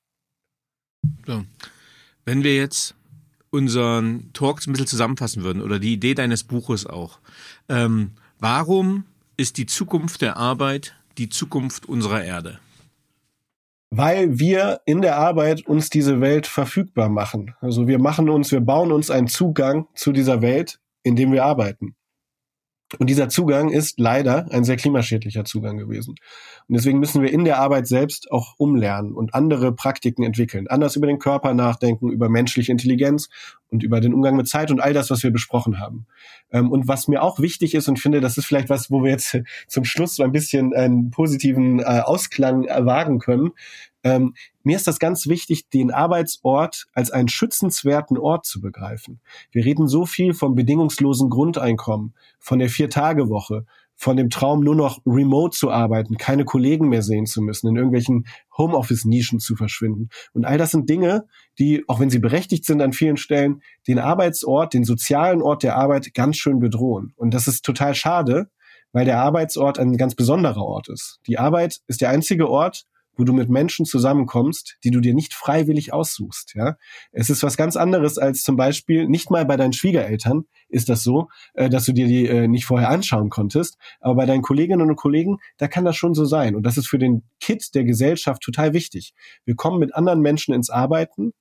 So. 1.26 1.44
Wenn 2.24 2.42
wir 2.42 2.56
jetzt 2.56 2.95
unseren 3.56 4.30
Talk 4.32 4.60
ein 4.66 4.72
bisschen 4.72 4.86
zusammenfassen 4.86 5.42
würden 5.42 5.62
oder 5.62 5.78
die 5.78 5.94
Idee 5.94 6.14
deines 6.14 6.44
Buches 6.44 6.86
auch. 6.86 7.18
Ähm, 7.68 8.12
warum 8.38 9.04
ist 9.36 9.56
die 9.56 9.66
Zukunft 9.66 10.22
der 10.22 10.36
Arbeit 10.36 10.94
die 11.18 11.28
Zukunft 11.28 11.86
unserer 11.86 12.22
Erde? 12.22 12.60
Weil 13.90 14.38
wir 14.38 14.80
in 14.84 15.00
der 15.00 15.16
Arbeit 15.16 15.66
uns 15.66 15.88
diese 15.88 16.20
Welt 16.20 16.46
verfügbar 16.46 17.08
machen. 17.08 17.54
Also 17.60 17.86
wir 17.86 17.98
machen 17.98 18.28
uns, 18.28 18.52
wir 18.52 18.60
bauen 18.60 18.92
uns 18.92 19.10
einen 19.10 19.28
Zugang 19.28 19.86
zu 19.94 20.12
dieser 20.12 20.42
Welt, 20.42 20.78
in 21.02 21.16
dem 21.16 21.32
wir 21.32 21.44
arbeiten. 21.44 21.94
Und 22.98 23.10
dieser 23.10 23.28
Zugang 23.28 23.70
ist 23.70 23.98
leider 23.98 24.46
ein 24.50 24.64
sehr 24.64 24.76
klimaschädlicher 24.76 25.44
Zugang 25.44 25.76
gewesen. 25.76 26.16
Und 26.68 26.74
deswegen 26.74 26.98
müssen 26.98 27.22
wir 27.22 27.32
in 27.32 27.44
der 27.44 27.58
Arbeit 27.58 27.86
selbst 27.86 28.30
auch 28.30 28.54
umlernen 28.58 29.12
und 29.12 29.34
andere 29.34 29.72
Praktiken 29.72 30.22
entwickeln. 30.22 30.66
Anders 30.68 30.96
über 30.96 31.06
den 31.06 31.18
Körper 31.18 31.54
nachdenken, 31.54 32.10
über 32.10 32.28
menschliche 32.28 32.72
Intelligenz 32.72 33.28
und 33.70 33.82
über 33.82 34.00
den 34.00 34.14
Umgang 34.14 34.36
mit 34.36 34.48
Zeit 34.48 34.70
und 34.70 34.80
all 34.80 34.92
das, 34.92 35.10
was 35.10 35.22
wir 35.22 35.30
besprochen 35.30 35.80
haben. 35.80 36.06
Ähm, 36.50 36.70
und 36.70 36.88
was 36.88 37.08
mir 37.08 37.22
auch 37.22 37.40
wichtig 37.40 37.74
ist 37.74 37.88
und 37.88 37.98
finde, 37.98 38.20
das 38.20 38.38
ist 38.38 38.46
vielleicht 38.46 38.68
was, 38.68 38.90
wo 38.90 39.02
wir 39.02 39.10
jetzt 39.10 39.38
zum 39.68 39.84
Schluss 39.84 40.16
so 40.16 40.22
ein 40.22 40.32
bisschen 40.32 40.74
einen 40.74 41.10
positiven 41.10 41.80
äh, 41.80 42.00
Ausklang 42.04 42.64
wagen 42.64 43.18
können, 43.18 43.52
ähm, 44.06 44.34
mir 44.62 44.76
ist 44.76 44.86
das 44.86 45.00
ganz 45.00 45.26
wichtig, 45.26 45.68
den 45.68 45.90
Arbeitsort 45.90 46.86
als 46.92 47.10
einen 47.10 47.26
schützenswerten 47.26 48.16
Ort 48.16 48.46
zu 48.46 48.60
begreifen. 48.60 49.20
Wir 49.50 49.64
reden 49.64 49.88
so 49.88 50.06
viel 50.06 50.32
vom 50.32 50.54
bedingungslosen 50.54 51.28
Grundeinkommen, 51.28 52.14
von 52.38 52.60
der 52.60 52.68
Vier-Tage-Woche, 52.68 53.66
von 53.96 54.16
dem 54.16 54.30
Traum, 54.30 54.60
nur 54.60 54.76
noch 54.76 55.00
remote 55.04 55.56
zu 55.56 55.72
arbeiten, 55.72 56.18
keine 56.18 56.44
Kollegen 56.44 56.88
mehr 56.88 57.02
sehen 57.02 57.26
zu 57.26 57.42
müssen, 57.42 57.66
in 57.66 57.74
irgendwelchen 57.74 58.26
Homeoffice-Nischen 58.56 59.40
zu 59.40 59.56
verschwinden. 59.56 60.10
Und 60.34 60.44
all 60.44 60.58
das 60.58 60.70
sind 60.70 60.88
Dinge, 60.88 61.24
die, 61.58 61.82
auch 61.88 61.98
wenn 61.98 62.10
sie 62.10 62.20
berechtigt 62.20 62.64
sind 62.64 62.82
an 62.82 62.92
vielen 62.92 63.16
Stellen, 63.16 63.62
den 63.88 63.98
Arbeitsort, 63.98 64.72
den 64.72 64.84
sozialen 64.84 65.42
Ort 65.42 65.64
der 65.64 65.76
Arbeit 65.76 66.14
ganz 66.14 66.36
schön 66.36 66.60
bedrohen. 66.60 67.12
Und 67.16 67.34
das 67.34 67.48
ist 67.48 67.64
total 67.64 67.96
schade, 67.96 68.50
weil 68.92 69.04
der 69.04 69.18
Arbeitsort 69.18 69.80
ein 69.80 69.96
ganz 69.96 70.14
besonderer 70.14 70.62
Ort 70.62 70.90
ist. 70.90 71.18
Die 71.26 71.38
Arbeit 71.38 71.80
ist 71.88 72.02
der 72.02 72.10
einzige 72.10 72.48
Ort, 72.48 72.86
wo 73.16 73.24
du 73.24 73.32
mit 73.32 73.48
Menschen 73.48 73.86
zusammenkommst, 73.86 74.76
die 74.84 74.90
du 74.90 75.00
dir 75.00 75.14
nicht 75.14 75.34
freiwillig 75.34 75.92
aussuchst. 75.92 76.54
Ja, 76.54 76.76
es 77.12 77.30
ist 77.30 77.42
was 77.42 77.56
ganz 77.56 77.76
anderes 77.76 78.18
als 78.18 78.42
zum 78.42 78.56
Beispiel 78.56 79.08
nicht 79.08 79.30
mal 79.30 79.44
bei 79.44 79.56
deinen 79.56 79.72
Schwiegereltern 79.72 80.44
ist 80.68 80.88
das 80.88 81.02
so, 81.02 81.28
äh, 81.54 81.68
dass 81.68 81.84
du 81.84 81.92
dir 81.92 82.06
die 82.06 82.26
äh, 82.26 82.48
nicht 82.48 82.66
vorher 82.66 82.90
anschauen 82.90 83.30
konntest, 83.30 83.76
aber 84.00 84.16
bei 84.16 84.26
deinen 84.26 84.42
Kolleginnen 84.42 84.88
und 84.88 84.96
Kollegen, 84.96 85.38
da 85.58 85.68
kann 85.68 85.84
das 85.84 85.96
schon 85.96 86.14
so 86.14 86.24
sein. 86.24 86.54
Und 86.54 86.64
das 86.64 86.76
ist 86.76 86.88
für 86.88 86.98
den 86.98 87.24
Kit 87.40 87.74
der 87.74 87.84
Gesellschaft 87.84 88.42
total 88.42 88.72
wichtig. 88.72 89.12
Wir 89.44 89.54
kommen 89.56 89.78
mit 89.78 89.94
anderen 89.94 90.20
Menschen 90.20 90.54
ins 90.54 90.70
Arbeiten, 90.70 91.32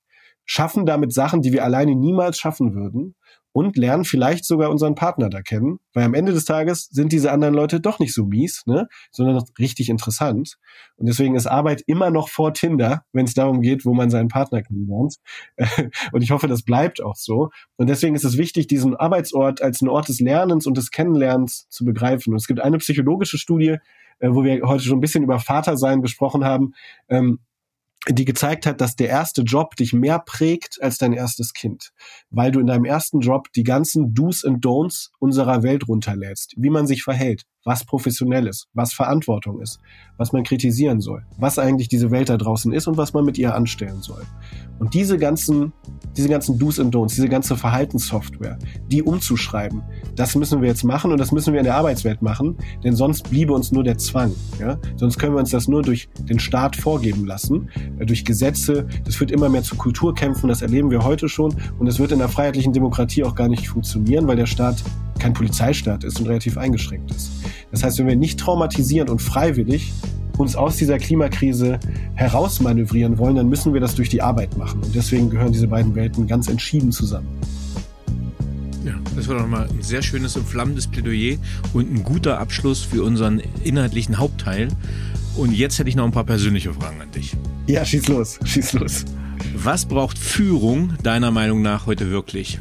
schaffen 0.46 0.86
damit 0.86 1.14
Sachen, 1.14 1.42
die 1.42 1.52
wir 1.52 1.64
alleine 1.64 1.96
niemals 1.96 2.38
schaffen 2.38 2.76
würden 2.76 3.16
und 3.56 3.78
lernen 3.78 4.03
vielleicht 4.03 4.43
sogar 4.43 4.70
unseren 4.70 4.95
Partner 4.95 5.30
da 5.30 5.41
kennen, 5.41 5.80
weil 5.93 6.03
am 6.03 6.14
Ende 6.14 6.34
des 6.34 6.43
Tages 6.43 6.89
sind 6.91 7.14
diese 7.14 7.32
anderen 7.32 7.53
Leute 7.53 7.80
doch 7.80 7.99
nicht 7.99 8.14
so 8.14 8.26
mies, 8.26 8.64
ne, 8.66 8.89
sondern 9.12 9.41
richtig 9.58 9.88
interessant. 9.88 10.58
Und 10.97 11.08
deswegen 11.08 11.36
ist 11.36 11.47
Arbeit 11.47 11.82
immer 11.88 12.10
noch 12.10 12.28
vor 12.28 12.53
Tinder, 12.53 13.06
wenn 13.14 13.24
es 13.24 13.34
darum 13.34 13.62
geht, 13.62 13.86
wo 13.86 13.93
man 13.93 14.10
seinen 14.10 14.28
Partner 14.28 14.62
kennenlernt. 14.62 15.16
Und 16.12 16.22
ich 16.22 16.32
hoffe, 16.32 16.49
das 16.49 16.64
bleibt 16.64 17.01
auch 17.01 17.16
so. 17.16 17.47
Und 17.78 17.88
deswegen 17.88 18.14
ist 18.14 18.26
es 18.26 18.38
wichtig, 18.38 18.68
diesen 18.68 18.93
Arbeitsort 18.93 19.62
als 19.62 19.82
einen 19.82 19.89
Ort 19.89 20.10
des 20.10 20.20
Lernens 20.20 20.68
und 20.68 20.76
des 20.76 20.91
Kennenlernens 20.91 21.70
zu 21.70 21.86
begreifen. 21.86 22.34
Und 22.34 22.38
es 22.38 22.47
gibt 22.47 22.60
eine 22.60 22.80
psychologische 22.80 23.38
Studie, 23.38 23.78
äh, 24.20 24.32
wo 24.32 24.43
wir 24.43 24.64
heute 24.64 24.84
schon 24.84 24.97
ein 24.97 25.01
bisschen 25.01 25.24
über 25.24 25.39
Vatersein 25.39 26.01
gesprochen 26.01 26.43
haben, 26.43 26.74
ähm, 27.08 27.39
die 28.10 28.26
gezeigt 28.26 28.66
hat, 28.66 28.82
dass 28.82 28.95
der 28.95 29.10
erste 29.10 29.41
Job 29.41 29.76
dich 29.76 29.93
mehr 29.93 30.20
prägt 30.20 30.82
als 30.82 30.97
dein 30.97 31.14
erstes 31.14 31.53
Kind, 31.53 31.91
weil 32.30 32.51
du 32.51 32.60
in 32.60 32.68
deinem 32.68 32.86
ersten 32.86 33.20
Job 33.20 33.51
die 33.53 33.64
ganzen 33.64 34.14
Do's 34.14 34.43
und 34.43 34.64
Don'ts 34.64 35.10
unserer 35.20 35.64
Welt 35.64 35.88
runterlädst, 35.88 36.53
wie 36.58 36.70
man 36.70 36.88
sich 36.88 37.03
verhält, 37.03 37.43
was 37.66 37.84
professionell 37.84 38.47
ist, 38.47 38.68
was 38.76 38.93
Verantwortung 38.93 39.59
ist, 39.59 39.80
was 40.18 40.32
man 40.32 40.43
kritisieren 40.43 41.01
soll, 41.01 41.26
was 41.38 41.57
eigentlich 41.57 41.89
diese 41.89 42.11
Welt 42.11 42.30
da 42.30 42.38
draußen 42.38 42.72
ist 42.72 42.88
und 42.88 42.95
was 42.95 43.13
man 43.13 43.26
mit 43.26 43.39
ihr 43.39 43.55
anstellen 43.55 44.01
soll. 44.01 44.22
Und 44.78 44.93
diese 44.93 45.18
ganzen, 45.18 45.74
diese 46.16 46.30
ganzen 46.30 46.59
Do's 46.59 46.78
und 46.78 46.93
Don'ts, 46.93 47.16
diese 47.16 47.28
ganze 47.28 47.57
Verhaltenssoftware, 47.57 48.59
die 48.91 49.01
umzuschreiben, 49.01 49.82
das 50.16 50.36
müssen 50.36 50.61
wir 50.61 50.70
jetzt 50.70 50.84
machen 50.84 51.11
und 51.11 51.18
das 51.18 51.32
müssen 51.32 51.53
wir 51.53 51.59
in 51.59 51.66
der 51.66 51.76
Arbeitswelt 51.76 52.22
machen, 52.22 52.55
denn 52.84 52.95
sonst 52.95 53.30
bliebe 53.32 53.51
uns 53.53 53.72
nur 53.72 53.84
der 53.84 53.97
Zwang. 53.97 54.36
Ja? 54.59 54.78
Sonst 54.95 55.18
können 55.18 55.34
wir 55.34 55.39
uns 55.39 55.49
das 55.49 55.68
nur 55.68 55.82
durch 55.82 56.07
den 56.20 56.38
Staat 56.38 56.76
vorgeben 56.76 57.26
lassen, 57.26 57.70
äh, 57.97 58.05
durch 58.05 58.26
Gesetze. 58.26 58.86
Das 59.05 59.16
führt 59.16 59.32
immer 59.32 59.49
mehr 59.49 59.63
zu 59.63 59.76
Kulturkämpfen, 59.76 60.49
das 60.49 60.61
erleben 60.61 60.91
wir 60.91 61.03
heute 61.03 61.28
schon 61.30 61.55
und 61.80 61.88
es 61.88 61.97
wird 61.97 62.11
in 62.11 62.20
der 62.20 62.30
freiheitlichen 62.30 62.74
Demokratie 62.74 63.24
auch 63.24 63.34
gar 63.34 63.47
nicht 63.47 63.68
funktionieren, 63.68 64.28
weil 64.28 64.36
der 64.36 64.45
Staat 64.45 64.84
kein 65.20 65.34
Polizeistaat 65.34 66.03
ist 66.03 66.20
und 66.20 66.28
relativ 66.28 66.57
eingeschränkt 66.57 67.11
ist. 67.11 67.32
Das 67.72 67.84
heißt, 67.84 67.99
wenn 67.99 68.07
wir 68.07 68.16
nicht 68.16 68.39
traumatisieren 68.39 69.09
und 69.09 69.22
freiwillig 69.22 69.91
uns 70.38 70.55
aus 70.55 70.78
dieser 70.78 70.97
Klimakrise 70.97 71.80
herausmanövrieren 72.16 73.18
wollen, 73.18 73.36
dann 73.36 73.49
müssen 73.49 73.74
wir 73.74 73.82
das 73.82 73.95
durch 73.95 74.09
die 74.09 74.22
Arbeit 74.22 74.57
machen. 74.57 74.82
Und 74.84 74.93
deswegen 74.93 75.30
gehören 75.30 75.51
diese 75.51 75.68
beiden 75.68 75.95
Welten 75.95 76.28
ganz 76.28 76.47
entschieden 76.47 76.91
zusammen. 76.91 77.28
Ja, 78.84 78.93
das 79.16 79.28
war 79.28 79.39
doch 79.39 79.47
mal 79.47 79.68
ein 79.68 79.82
sehr 79.82 80.01
schönes 80.01 80.36
und 80.36 80.47
flammendes 80.47 80.88
Plädoyer 80.88 81.38
und 81.74 81.92
ein 81.92 82.04
guter 82.04 82.39
Abschluss 82.39 82.82
für 82.82 83.04
unseren 83.04 83.42
inhaltlichen 83.63 84.17
Hauptteil. 84.17 84.67
Und 85.36 85.54
jetzt 85.54 85.79
hätte 85.79 85.89
ich 85.89 85.96
noch 85.96 86.05
ein 86.05 86.12
paar 86.12 86.24
persönliche 86.24 86.74
Fragen 86.74 87.01
an 87.01 87.12
dich. 87.12 87.36
Ja, 87.67 87.83
schieß 87.83 88.08
los, 88.08 88.39
schieß 88.43 88.74
los. 88.74 89.05
Was 89.55 89.86
braucht 89.86 90.17
Führung 90.17 90.93
deiner 91.01 91.32
Meinung 91.32 91.62
nach 91.62 91.87
heute 91.87 92.09
wirklich? 92.12 92.59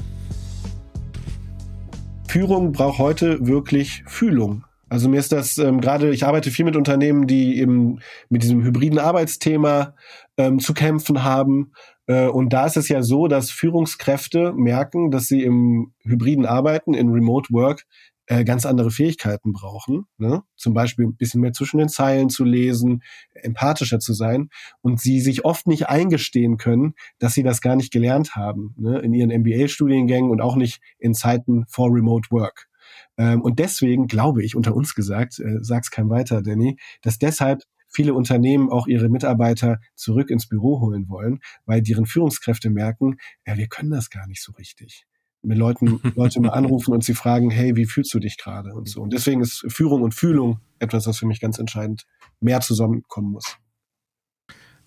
Führung 2.28 2.72
braucht 2.72 2.98
heute 2.98 3.46
wirklich 3.46 4.02
Fühlung. 4.06 4.64
Also 4.88 5.08
mir 5.08 5.18
ist 5.18 5.32
das 5.32 5.58
ähm, 5.58 5.80
gerade, 5.80 6.10
ich 6.10 6.24
arbeite 6.24 6.50
viel 6.50 6.64
mit 6.64 6.76
Unternehmen, 6.76 7.26
die 7.26 7.58
eben 7.58 8.00
mit 8.28 8.42
diesem 8.42 8.62
hybriden 8.62 8.98
Arbeitsthema 8.98 9.94
ähm, 10.36 10.58
zu 10.60 10.74
kämpfen 10.74 11.24
haben. 11.24 11.72
Äh, 12.06 12.26
und 12.26 12.52
da 12.52 12.66
ist 12.66 12.76
es 12.76 12.88
ja 12.88 13.02
so, 13.02 13.26
dass 13.26 13.50
Führungskräfte 13.50 14.52
merken, 14.52 15.10
dass 15.10 15.26
sie 15.26 15.42
im 15.42 15.92
hybriden 16.04 16.46
Arbeiten, 16.46 16.94
in 16.94 17.08
Remote 17.08 17.52
Work, 17.52 17.86
äh, 18.26 18.44
ganz 18.44 18.66
andere 18.66 18.90
Fähigkeiten 18.90 19.52
brauchen. 19.52 20.06
Ne? 20.18 20.42
Zum 20.56 20.74
Beispiel 20.74 21.06
ein 21.06 21.16
bisschen 21.16 21.40
mehr 21.40 21.52
zwischen 21.52 21.78
den 21.78 21.88
Zeilen 21.88 22.30
zu 22.30 22.44
lesen, 22.44 23.02
empathischer 23.34 23.98
zu 24.00 24.14
sein 24.14 24.48
und 24.80 25.00
sie 25.00 25.20
sich 25.20 25.44
oft 25.44 25.66
nicht 25.66 25.88
eingestehen 25.88 26.56
können, 26.56 26.94
dass 27.18 27.34
sie 27.34 27.42
das 27.42 27.60
gar 27.60 27.76
nicht 27.76 27.92
gelernt 27.92 28.34
haben 28.34 28.74
ne? 28.78 28.98
in 29.00 29.12
ihren 29.12 29.30
MBA-Studiengängen 29.30 30.30
und 30.30 30.40
auch 30.40 30.56
nicht 30.56 30.80
in 30.98 31.14
Zeiten 31.14 31.64
vor 31.68 31.92
Remote 31.92 32.30
Work. 32.30 32.68
Ähm, 33.16 33.42
und 33.42 33.58
deswegen 33.58 34.06
glaube 34.06 34.42
ich, 34.42 34.56
unter 34.56 34.74
uns 34.74 34.94
gesagt, 34.94 35.38
äh, 35.40 35.58
sag's 35.60 35.90
kein 35.90 36.08
weiter, 36.08 36.42
Danny, 36.42 36.78
dass 37.02 37.18
deshalb 37.18 37.62
viele 37.88 38.14
Unternehmen 38.14 38.70
auch 38.70 38.86
ihre 38.86 39.08
Mitarbeiter 39.08 39.78
zurück 39.94 40.30
ins 40.30 40.48
Büro 40.48 40.80
holen 40.80 41.08
wollen, 41.08 41.40
weil 41.64 41.80
deren 41.80 42.06
Führungskräfte 42.06 42.70
merken, 42.70 43.18
ja, 43.46 43.56
wir 43.56 43.68
können 43.68 43.90
das 43.90 44.10
gar 44.10 44.26
nicht 44.26 44.42
so 44.42 44.52
richtig 44.52 45.06
mit 45.44 45.58
Leuten, 45.58 46.00
Leute 46.16 46.40
mal 46.40 46.50
anrufen 46.50 46.92
und 46.92 47.04
sie 47.04 47.14
fragen, 47.14 47.50
hey, 47.50 47.76
wie 47.76 47.86
fühlst 47.86 48.12
du 48.14 48.18
dich 48.18 48.36
gerade 48.38 48.74
und 48.74 48.88
so. 48.88 49.00
Und 49.02 49.12
deswegen 49.12 49.40
ist 49.40 49.64
Führung 49.68 50.02
und 50.02 50.14
Fühlung 50.14 50.60
etwas, 50.78 51.06
was 51.06 51.18
für 51.18 51.26
mich 51.26 51.40
ganz 51.40 51.58
entscheidend 51.58 52.06
mehr 52.40 52.60
zusammenkommen 52.60 53.32
muss. 53.32 53.56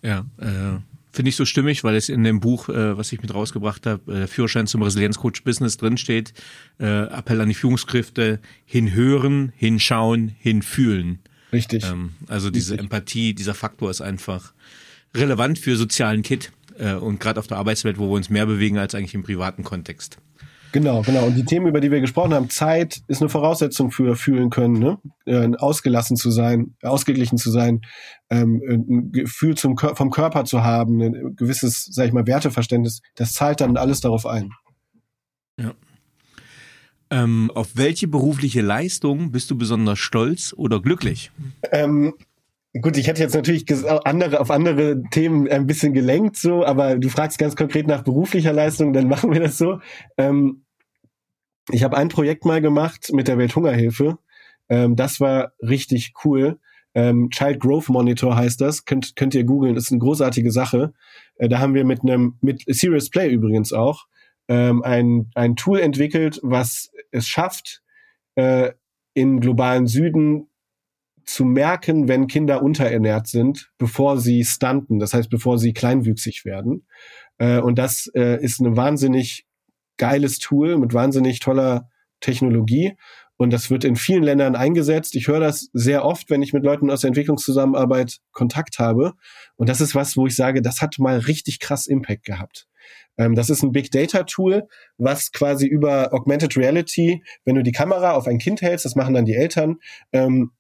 Ja, 0.03 0.25
äh, 0.39 0.79
finde 1.11 1.29
ich 1.29 1.35
so 1.35 1.45
stimmig, 1.45 1.83
weil 1.83 1.95
es 1.95 2.09
in 2.09 2.23
dem 2.23 2.39
Buch, 2.39 2.69
äh, 2.69 2.97
was 2.97 3.11
ich 3.11 3.21
mit 3.21 3.33
rausgebracht 3.33 3.85
habe, 3.85 4.13
äh, 4.13 4.27
Führerschein 4.27 4.67
zum 4.67 4.83
Resilienzcoach 4.83 5.43
Business 5.43 5.77
drinsteht, 5.77 6.33
äh, 6.79 7.07
Appell 7.07 7.41
an 7.41 7.49
die 7.49 7.55
Führungskräfte, 7.55 8.39
hinhören, 8.65 9.51
hinschauen, 9.55 10.27
hinfühlen. 10.27 11.19
Richtig. 11.51 11.85
Ähm, 11.85 12.11
also 12.27 12.49
diese 12.49 12.73
Richtig. 12.73 12.85
Empathie, 12.85 13.33
dieser 13.33 13.55
Faktor 13.55 13.89
ist 13.89 14.01
einfach 14.01 14.53
relevant 15.15 15.57
für 15.57 15.75
sozialen 15.75 16.21
Kit 16.21 16.51
äh, 16.77 16.93
und 16.93 17.19
gerade 17.19 17.39
auf 17.39 17.47
der 17.47 17.57
Arbeitswelt, 17.57 17.97
wo 17.97 18.09
wir 18.09 18.15
uns 18.15 18.29
mehr 18.29 18.45
bewegen 18.45 18.77
als 18.77 18.95
eigentlich 18.95 19.15
im 19.15 19.23
privaten 19.23 19.63
Kontext. 19.63 20.19
Genau, 20.77 21.01
genau. 21.01 21.25
Und 21.25 21.33
die 21.33 21.43
Themen, 21.43 21.65
über 21.65 21.81
die 21.81 21.89
wir 21.89 22.01
gesprochen 22.01 22.35
haben, 22.35 22.51
Zeit 22.51 23.01
ist 23.07 23.19
eine 23.19 23.29
Voraussetzung 23.29 23.89
für 23.89 24.15
fühlen 24.15 24.51
können, 24.51 24.77
ne? 24.77 24.99
Äh, 25.25 25.49
ausgelassen 25.57 26.17
zu 26.17 26.29
sein, 26.29 26.75
ausgeglichen 26.83 27.39
zu 27.39 27.49
sein, 27.49 27.81
ähm, 28.29 28.61
ein 28.69 29.11
Gefühl 29.11 29.57
zum, 29.57 29.75
vom 29.75 30.11
Körper 30.11 30.45
zu 30.45 30.63
haben, 30.63 31.01
ein 31.01 31.35
gewisses, 31.35 31.87
sag 31.89 32.05
ich 32.05 32.13
mal, 32.13 32.27
Werteverständnis, 32.27 33.01
das 33.15 33.33
zahlt 33.33 33.59
dann 33.59 33.75
alles 33.75 34.01
darauf 34.01 34.27
ein. 34.27 34.51
Ja. 35.59 35.73
Ähm, 37.09 37.49
auf 37.55 37.69
welche 37.73 38.07
berufliche 38.07 38.61
Leistung 38.61 39.31
bist 39.31 39.49
du 39.49 39.57
besonders 39.57 39.97
stolz 39.97 40.53
oder 40.55 40.79
glücklich? 40.79 41.31
Ähm, 41.71 42.13
Gut, 42.81 42.97
ich 42.97 43.07
hätte 43.07 43.23
jetzt 43.23 43.33
natürlich 43.33 43.65
andere, 44.05 44.39
auf 44.39 44.51
andere 44.51 45.01
Themen 45.09 45.47
ein 45.47 45.65
bisschen 45.65 45.93
gelenkt, 45.93 46.37
so, 46.37 46.63
aber 46.63 46.97
du 46.97 47.09
fragst 47.09 47.39
ganz 47.39 47.55
konkret 47.55 47.87
nach 47.87 48.03
beruflicher 48.03 48.53
Leistung, 48.53 48.93
dann 48.93 49.07
machen 49.07 49.33
wir 49.33 49.39
das 49.39 49.57
so. 49.57 49.79
Ähm, 50.17 50.63
ich 51.71 51.83
habe 51.83 51.97
ein 51.97 52.09
Projekt 52.09 52.45
mal 52.45 52.61
gemacht 52.61 53.11
mit 53.11 53.27
der 53.27 53.37
Welthungerhilfe. 53.37 54.17
Ähm, 54.69 54.95
das 54.95 55.19
war 55.19 55.53
richtig 55.61 56.13
cool. 56.23 56.59
Ähm, 56.93 57.29
Child 57.29 57.59
Growth 57.59 57.89
Monitor 57.89 58.35
heißt 58.35 58.59
das. 58.61 58.85
Könnt, 58.85 59.15
könnt 59.15 59.35
ihr 59.35 59.43
googeln. 59.43 59.75
Ist 59.75 59.91
eine 59.91 59.99
großartige 59.99 60.51
Sache. 60.51 60.93
Äh, 61.35 61.49
da 61.49 61.59
haben 61.59 61.73
wir 61.73 61.85
mit 61.85 62.01
einem, 62.01 62.37
mit 62.41 62.63
Serious 62.67 63.09
Play 63.09 63.29
übrigens 63.29 63.73
auch, 63.73 64.07
ähm, 64.47 64.81
ein, 64.83 65.29
ein 65.35 65.55
Tool 65.55 65.79
entwickelt, 65.79 66.39
was 66.41 66.89
es 67.11 67.27
schafft, 67.27 67.83
äh, 68.35 68.71
im 69.13 69.39
globalen 69.39 69.87
Süden 69.87 70.49
zu 71.25 71.43
merken, 71.43 72.07
wenn 72.07 72.27
Kinder 72.27 72.63
unterernährt 72.63 73.27
sind, 73.27 73.71
bevor 73.77 74.17
sie 74.17 74.45
stunten, 74.45 74.99
das 74.99 75.13
heißt, 75.13 75.29
bevor 75.29 75.57
sie 75.59 75.73
kleinwüchsig 75.73 76.45
werden. 76.45 76.87
Äh, 77.37 77.59
und 77.59 77.77
das 77.77 78.09
äh, 78.15 78.41
ist 78.41 78.59
ein 78.59 78.77
wahnsinnig 78.77 79.46
geiles 79.97 80.39
Tool 80.39 80.77
mit 80.77 80.93
wahnsinnig 80.93 81.39
toller 81.39 81.89
Technologie. 82.19 82.95
Und 83.37 83.53
das 83.53 83.69
wird 83.69 83.83
in 83.83 83.95
vielen 83.95 84.23
Ländern 84.23 84.55
eingesetzt. 84.55 85.15
Ich 85.15 85.27
höre 85.27 85.39
das 85.39 85.69
sehr 85.71 86.03
oft, 86.03 86.29
wenn 86.31 86.41
ich 86.41 86.53
mit 86.53 86.63
Leuten 86.63 86.89
aus 86.89 87.01
der 87.01 87.09
Entwicklungszusammenarbeit 87.09 88.17
Kontakt 88.31 88.79
habe. 88.79 89.13
Und 89.55 89.69
das 89.69 89.79
ist 89.79 89.93
was, 89.93 90.17
wo 90.17 90.25
ich 90.25 90.35
sage, 90.35 90.63
das 90.63 90.81
hat 90.81 90.97
mal 90.97 91.19
richtig 91.19 91.59
krass 91.59 91.85
Impact 91.85 92.25
gehabt. 92.25 92.67
Ähm, 93.17 93.35
das 93.35 93.49
ist 93.49 93.63
ein 93.63 93.71
Big 93.71 93.91
Data 93.91 94.23
Tool, 94.23 94.67
was 94.97 95.31
quasi 95.31 95.67
über 95.67 96.13
Augmented 96.13 96.57
Reality, 96.57 97.23
wenn 97.45 97.55
du 97.55 97.63
die 97.63 97.71
Kamera 97.71 98.13
auf 98.13 98.27
ein 98.27 98.39
Kind 98.39 98.61
hältst, 98.61 98.85
das 98.85 98.95
machen 98.95 99.13
dann 99.13 99.25
die 99.25 99.35
Eltern, 99.35 99.77
ähm, 100.13 100.51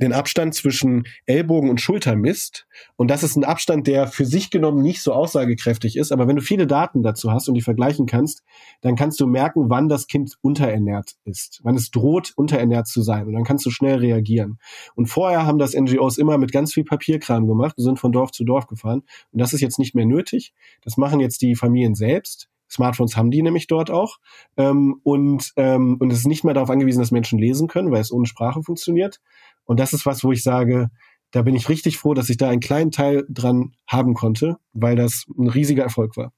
den 0.00 0.12
Abstand 0.12 0.54
zwischen 0.54 1.04
Ellbogen 1.26 1.70
und 1.70 1.80
Schulter 1.80 2.16
misst. 2.16 2.66
Und 2.96 3.10
das 3.10 3.22
ist 3.22 3.36
ein 3.36 3.44
Abstand, 3.44 3.86
der 3.86 4.06
für 4.06 4.26
sich 4.26 4.50
genommen 4.50 4.82
nicht 4.82 5.00
so 5.00 5.12
aussagekräftig 5.12 5.96
ist. 5.96 6.12
Aber 6.12 6.28
wenn 6.28 6.36
du 6.36 6.42
viele 6.42 6.66
Daten 6.66 7.02
dazu 7.02 7.32
hast 7.32 7.48
und 7.48 7.54
die 7.54 7.62
vergleichen 7.62 8.06
kannst, 8.06 8.42
dann 8.82 8.96
kannst 8.96 9.20
du 9.20 9.26
merken, 9.26 9.70
wann 9.70 9.88
das 9.88 10.06
Kind 10.06 10.36
unterernährt 10.42 11.12
ist, 11.24 11.60
wann 11.62 11.76
es 11.76 11.90
droht, 11.90 12.32
unterernährt 12.36 12.86
zu 12.86 13.02
sein. 13.02 13.26
Und 13.26 13.32
dann 13.32 13.44
kannst 13.44 13.64
du 13.64 13.70
schnell 13.70 13.98
reagieren. 13.98 14.58
Und 14.94 15.06
vorher 15.06 15.46
haben 15.46 15.58
das 15.58 15.74
NGOs 15.74 16.18
immer 16.18 16.38
mit 16.38 16.52
ganz 16.52 16.74
viel 16.74 16.84
Papierkram 16.84 17.46
gemacht 17.46 17.78
und 17.78 17.84
sind 17.84 17.98
von 17.98 18.12
Dorf 18.12 18.32
zu 18.32 18.44
Dorf 18.44 18.66
gefahren. 18.66 19.02
Und 19.32 19.40
das 19.40 19.52
ist 19.52 19.60
jetzt 19.60 19.78
nicht 19.78 19.94
mehr 19.94 20.06
nötig. 20.06 20.52
Das 20.82 20.96
machen 20.96 21.20
jetzt 21.20 21.42
die 21.42 21.54
Familien 21.54 21.94
selbst. 21.94 22.48
Smartphones 22.70 23.16
haben 23.16 23.30
die 23.30 23.42
nämlich 23.42 23.66
dort 23.66 23.90
auch. 23.90 24.18
Ähm, 24.56 25.00
und, 25.02 25.52
ähm, 25.56 25.96
und 26.00 26.12
es 26.12 26.20
ist 26.20 26.26
nicht 26.26 26.44
mehr 26.44 26.54
darauf 26.54 26.70
angewiesen, 26.70 27.00
dass 27.00 27.10
Menschen 27.10 27.38
lesen 27.38 27.68
können, 27.68 27.90
weil 27.90 28.00
es 28.00 28.12
ohne 28.12 28.26
Sprache 28.26 28.62
funktioniert. 28.62 29.20
Und 29.66 29.78
das 29.78 29.92
ist 29.92 30.06
was, 30.06 30.24
wo 30.24 30.32
ich 30.32 30.42
sage, 30.42 30.88
da 31.32 31.42
bin 31.42 31.54
ich 31.54 31.68
richtig 31.68 31.98
froh, 31.98 32.14
dass 32.14 32.30
ich 32.30 32.38
da 32.38 32.48
einen 32.48 32.60
kleinen 32.60 32.90
Teil 32.90 33.26
dran 33.28 33.72
haben 33.86 34.14
konnte, 34.14 34.56
weil 34.72 34.96
das 34.96 35.24
ein 35.36 35.48
riesiger 35.48 35.82
Erfolg 35.82 36.16
war. 36.16 36.32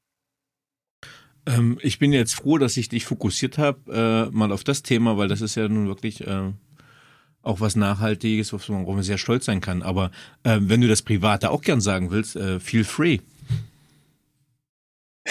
Ähm, 1.46 1.78
ich 1.82 1.98
bin 1.98 2.12
jetzt 2.12 2.34
froh, 2.34 2.58
dass 2.58 2.76
ich 2.76 2.88
dich 2.88 3.04
fokussiert 3.04 3.58
habe, 3.58 4.28
äh, 4.30 4.36
mal 4.36 4.52
auf 4.52 4.64
das 4.64 4.82
Thema, 4.82 5.16
weil 5.16 5.28
das 5.28 5.40
ist 5.40 5.54
ja 5.54 5.68
nun 5.68 5.86
wirklich 5.86 6.26
äh, 6.26 6.52
auch 7.42 7.60
was 7.60 7.76
Nachhaltiges, 7.76 8.52
worauf 8.52 8.68
man 8.68 9.02
sehr 9.02 9.18
stolz 9.18 9.46
sein 9.46 9.60
kann. 9.60 9.82
Aber 9.82 10.10
äh, 10.42 10.58
wenn 10.60 10.80
du 10.80 10.88
das 10.88 11.02
Private 11.02 11.50
auch 11.50 11.62
gern 11.62 11.80
sagen 11.80 12.10
willst, 12.10 12.36
äh, 12.36 12.60
feel 12.60 12.84
free. 12.84 13.18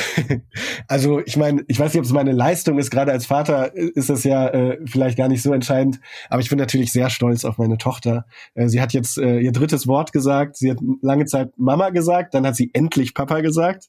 also 0.87 1.21
ich 1.25 1.37
meine, 1.37 1.63
ich 1.67 1.79
weiß 1.79 1.93
nicht, 1.93 1.99
ob 1.99 2.05
es 2.05 2.11
meine 2.11 2.31
Leistung 2.31 2.77
ist. 2.77 2.91
Gerade 2.91 3.11
als 3.11 3.25
Vater 3.25 3.75
ist 3.75 4.09
das 4.09 4.23
ja 4.23 4.47
äh, 4.47 4.79
vielleicht 4.85 5.17
gar 5.17 5.27
nicht 5.27 5.41
so 5.41 5.53
entscheidend. 5.53 5.99
Aber 6.29 6.41
ich 6.41 6.49
bin 6.49 6.59
natürlich 6.59 6.91
sehr 6.91 7.09
stolz 7.09 7.45
auf 7.45 7.57
meine 7.57 7.77
Tochter. 7.77 8.25
Äh, 8.55 8.67
sie 8.67 8.81
hat 8.81 8.93
jetzt 8.93 9.17
äh, 9.17 9.39
ihr 9.39 9.51
drittes 9.51 9.87
Wort 9.87 10.11
gesagt. 10.11 10.57
Sie 10.57 10.71
hat 10.71 10.79
lange 11.01 11.25
Zeit 11.25 11.51
Mama 11.57 11.89
gesagt, 11.89 12.33
dann 12.33 12.45
hat 12.45 12.55
sie 12.55 12.69
endlich 12.73 13.13
Papa 13.13 13.41
gesagt 13.41 13.85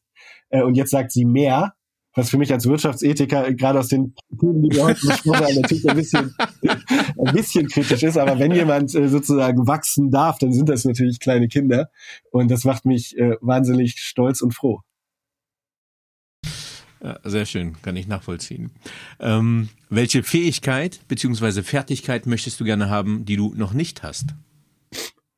äh, 0.51 0.63
und 0.63 0.75
jetzt 0.75 0.91
sagt 0.91 1.13
sie 1.13 1.25
mehr. 1.25 1.75
Was 2.15 2.31
für 2.31 2.39
mich 2.39 2.53
als 2.53 2.67
Wirtschaftsethiker 2.67 3.53
gerade 3.53 3.79
aus 3.79 3.89
den 3.89 4.15
Themen, 4.41 4.63
die 4.63 4.75
wir 4.75 4.85
heute 4.87 5.07
besprochen 5.07 5.45
haben, 5.45 5.55
natürlich 5.61 5.89
ein 5.89 5.97
bisschen, 5.97 6.35
ein 6.63 7.35
bisschen 7.35 7.69
kritisch 7.69 8.03
ist. 8.03 8.17
Aber 8.17 8.41
wenn 8.41 8.51
jemand 8.51 8.93
äh, 8.95 9.09
sozusagen 9.09 9.69
wachsen 9.69 10.11
darf, 10.11 10.39
dann 10.39 10.53
sind 10.53 10.69
das 10.69 10.85
natürlich 10.85 11.21
kleine 11.21 11.47
Kinder. 11.47 11.91
Und 12.33 12.51
das 12.51 12.65
macht 12.65 12.87
mich 12.87 13.17
äh, 13.19 13.37
wahnsinnig 13.41 14.01
stolz 14.01 14.41
und 14.41 14.53
froh. 14.53 14.81
Sehr 17.25 17.47
schön, 17.47 17.77
kann 17.83 17.97
ich 17.97 18.09
nachvollziehen. 18.09 18.71
Ähm, 19.21 19.69
welche 19.89 20.23
Fähigkeit 20.23 21.01
bzw. 21.09 21.63
Fertigkeit 21.63 22.27
möchtest 22.27 22.59
du 22.61 22.65
gerne 22.65 22.91
haben, 22.91 23.25
die 23.25 23.37
du 23.37 23.55
noch 23.55 23.73
nicht 23.73 24.03
hast? 24.03 24.35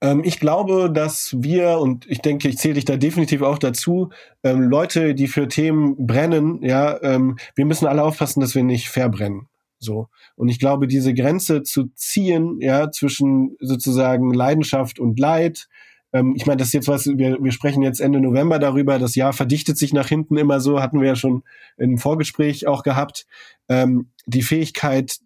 Ähm, 0.01 0.23
ich 0.25 0.41
glaube, 0.41 0.91
dass 0.91 1.37
wir, 1.39 1.79
und 1.79 2.07
ich 2.09 2.21
denke, 2.21 2.49
ich 2.49 2.57
zähle 2.59 2.75
dich 2.75 2.85
da 2.85 2.97
definitiv 2.97 3.43
auch 3.43 3.59
dazu, 3.59 4.11
ähm, 4.43 4.63
Leute, 4.63 5.15
die 5.15 5.29
für 5.29 5.49
Themen 5.49 6.07
brennen, 6.07 6.63
ja, 6.63 7.01
ähm, 7.03 7.37
wir 7.55 7.67
müssen 7.67 7.87
alle 7.87 8.03
aufpassen, 8.03 8.41
dass 8.41 8.55
wir 8.55 8.65
nicht 8.65 8.89
verbrennen. 8.89 9.49
So. 9.79 10.09
Und 10.37 10.49
ich 10.49 10.59
glaube, 10.59 10.87
diese 10.87 11.15
Grenze 11.15 11.63
zu 11.63 11.87
ziehen, 11.95 12.59
ja, 12.61 12.91
zwischen 12.91 13.57
sozusagen 13.61 14.33
Leidenschaft 14.33 14.99
und 14.99 15.19
Leid, 15.19 15.69
ähm, 16.13 16.35
ich 16.37 16.47
meine, 16.47 16.59
das 16.59 16.69
ist 16.69 16.75
jetzt 16.75 16.89
was, 16.89 17.07
wir, 17.07 17.39
wir 17.41 17.53
sprechen 17.53 17.83
jetzt 17.83 18.01
Ende 18.01 18.21
November 18.21 18.59
darüber, 18.59 18.99
das 18.99 19.15
Jahr 19.15 19.33
verdichtet 19.33 19.79
sich 19.79 19.93
nach 19.93 20.09
hinten 20.09 20.37
immer 20.37 20.61
so, 20.61 20.81
hatten 20.81 21.01
wir 21.01 21.09
ja 21.09 21.17
schon 21.17 21.43
im 21.77 21.99
Vorgespräch 21.99 22.67
auch 22.67 22.83
gehabt. 22.83 23.27
Ähm, 23.69 24.11
die 24.27 24.43
Fähigkeit, 24.43 25.19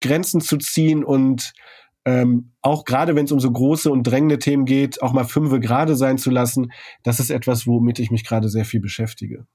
Grenzen 0.00 0.40
zu 0.40 0.58
ziehen 0.58 1.04
und 1.04 1.52
ähm, 2.04 2.52
auch 2.62 2.84
gerade 2.84 3.16
wenn 3.16 3.24
es 3.24 3.32
um 3.32 3.40
so 3.40 3.50
große 3.50 3.90
und 3.90 4.04
drängende 4.04 4.38
Themen 4.38 4.64
geht, 4.64 5.02
auch 5.02 5.12
mal 5.12 5.24
fünfe 5.24 5.58
gerade 5.58 5.96
sein 5.96 6.18
zu 6.18 6.30
lassen, 6.30 6.70
das 7.02 7.18
ist 7.18 7.30
etwas, 7.30 7.66
womit 7.66 7.98
ich 7.98 8.10
mich 8.10 8.24
gerade 8.24 8.48
sehr 8.48 8.64
viel 8.64 8.80
beschäftige. 8.80 9.46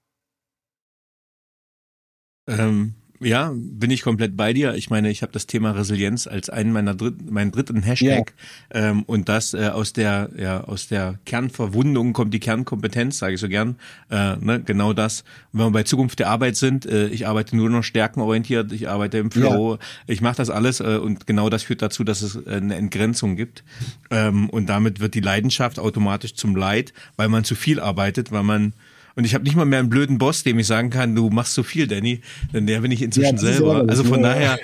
Ähm, 2.47 2.95
ja, 3.21 3.51
bin 3.55 3.91
ich 3.91 4.01
komplett 4.01 4.35
bei 4.35 4.51
dir. 4.51 4.73
Ich 4.73 4.89
meine, 4.89 5.11
ich 5.11 5.21
habe 5.21 5.31
das 5.31 5.45
Thema 5.45 5.71
Resilienz 5.71 6.25
als 6.25 6.49
einen 6.49 6.71
meiner 6.71 6.95
dritten, 6.95 7.31
meinen 7.31 7.51
dritten 7.51 7.83
Hashtag 7.83 8.33
yeah. 8.73 8.89
ähm, 8.89 9.03
und 9.03 9.29
das 9.29 9.53
äh, 9.53 9.69
aus 9.71 9.93
der 9.93 10.31
ja 10.37 10.63
aus 10.63 10.87
der 10.87 11.19
Kernverwundung 11.25 12.13
kommt 12.13 12.33
die 12.33 12.39
Kernkompetenz, 12.39 13.19
sage 13.19 13.35
ich 13.35 13.39
so 13.39 13.47
gern. 13.47 13.75
Äh, 14.09 14.37
ne, 14.37 14.61
genau 14.65 14.93
das. 14.93 15.21
Und 15.53 15.59
wenn 15.59 15.67
wir 15.67 15.71
bei 15.71 15.83
Zukunft 15.83 16.17
der 16.19 16.29
Arbeit 16.29 16.55
sind, 16.55 16.85
äh, 16.87 17.07
ich 17.07 17.27
arbeite 17.27 17.55
nur 17.55 17.69
noch 17.69 17.83
stärkenorientiert, 17.83 18.71
ich 18.71 18.89
arbeite 18.89 19.19
im 19.19 19.29
Flow, 19.29 19.73
yeah. 19.73 19.79
ich 20.07 20.21
mache 20.21 20.37
das 20.37 20.49
alles 20.49 20.79
äh, 20.79 20.97
und 20.97 21.27
genau 21.27 21.49
das 21.49 21.63
führt 21.63 21.83
dazu, 21.83 22.03
dass 22.03 22.23
es 22.23 22.35
äh, 22.35 22.55
eine 22.55 22.75
Entgrenzung 22.75 23.35
gibt 23.35 23.63
ähm, 24.09 24.49
und 24.49 24.67
damit 24.67 24.99
wird 24.99 25.13
die 25.13 25.21
Leidenschaft 25.21 25.77
automatisch 25.77 26.33
zum 26.33 26.55
Leid, 26.55 26.91
weil 27.17 27.29
man 27.29 27.43
zu 27.43 27.53
viel 27.53 27.79
arbeitet, 27.79 28.31
weil 28.31 28.43
man 28.43 28.73
und 29.15 29.25
ich 29.25 29.33
habe 29.33 29.43
nicht 29.43 29.55
mal 29.55 29.65
mehr 29.65 29.79
einen 29.79 29.89
blöden 29.89 30.17
Boss, 30.17 30.43
dem 30.43 30.59
ich 30.59 30.67
sagen 30.67 30.89
kann, 30.89 31.15
du 31.15 31.29
machst 31.29 31.53
so 31.53 31.63
viel, 31.63 31.87
Danny. 31.87 32.21
Denn 32.53 32.67
der 32.67 32.81
bin 32.81 32.91
ich 32.91 33.01
inzwischen 33.01 33.35
ja, 33.35 33.41
selber. 33.41 33.85
Also 33.87 34.03
von 34.03 34.21
daher 34.21 34.59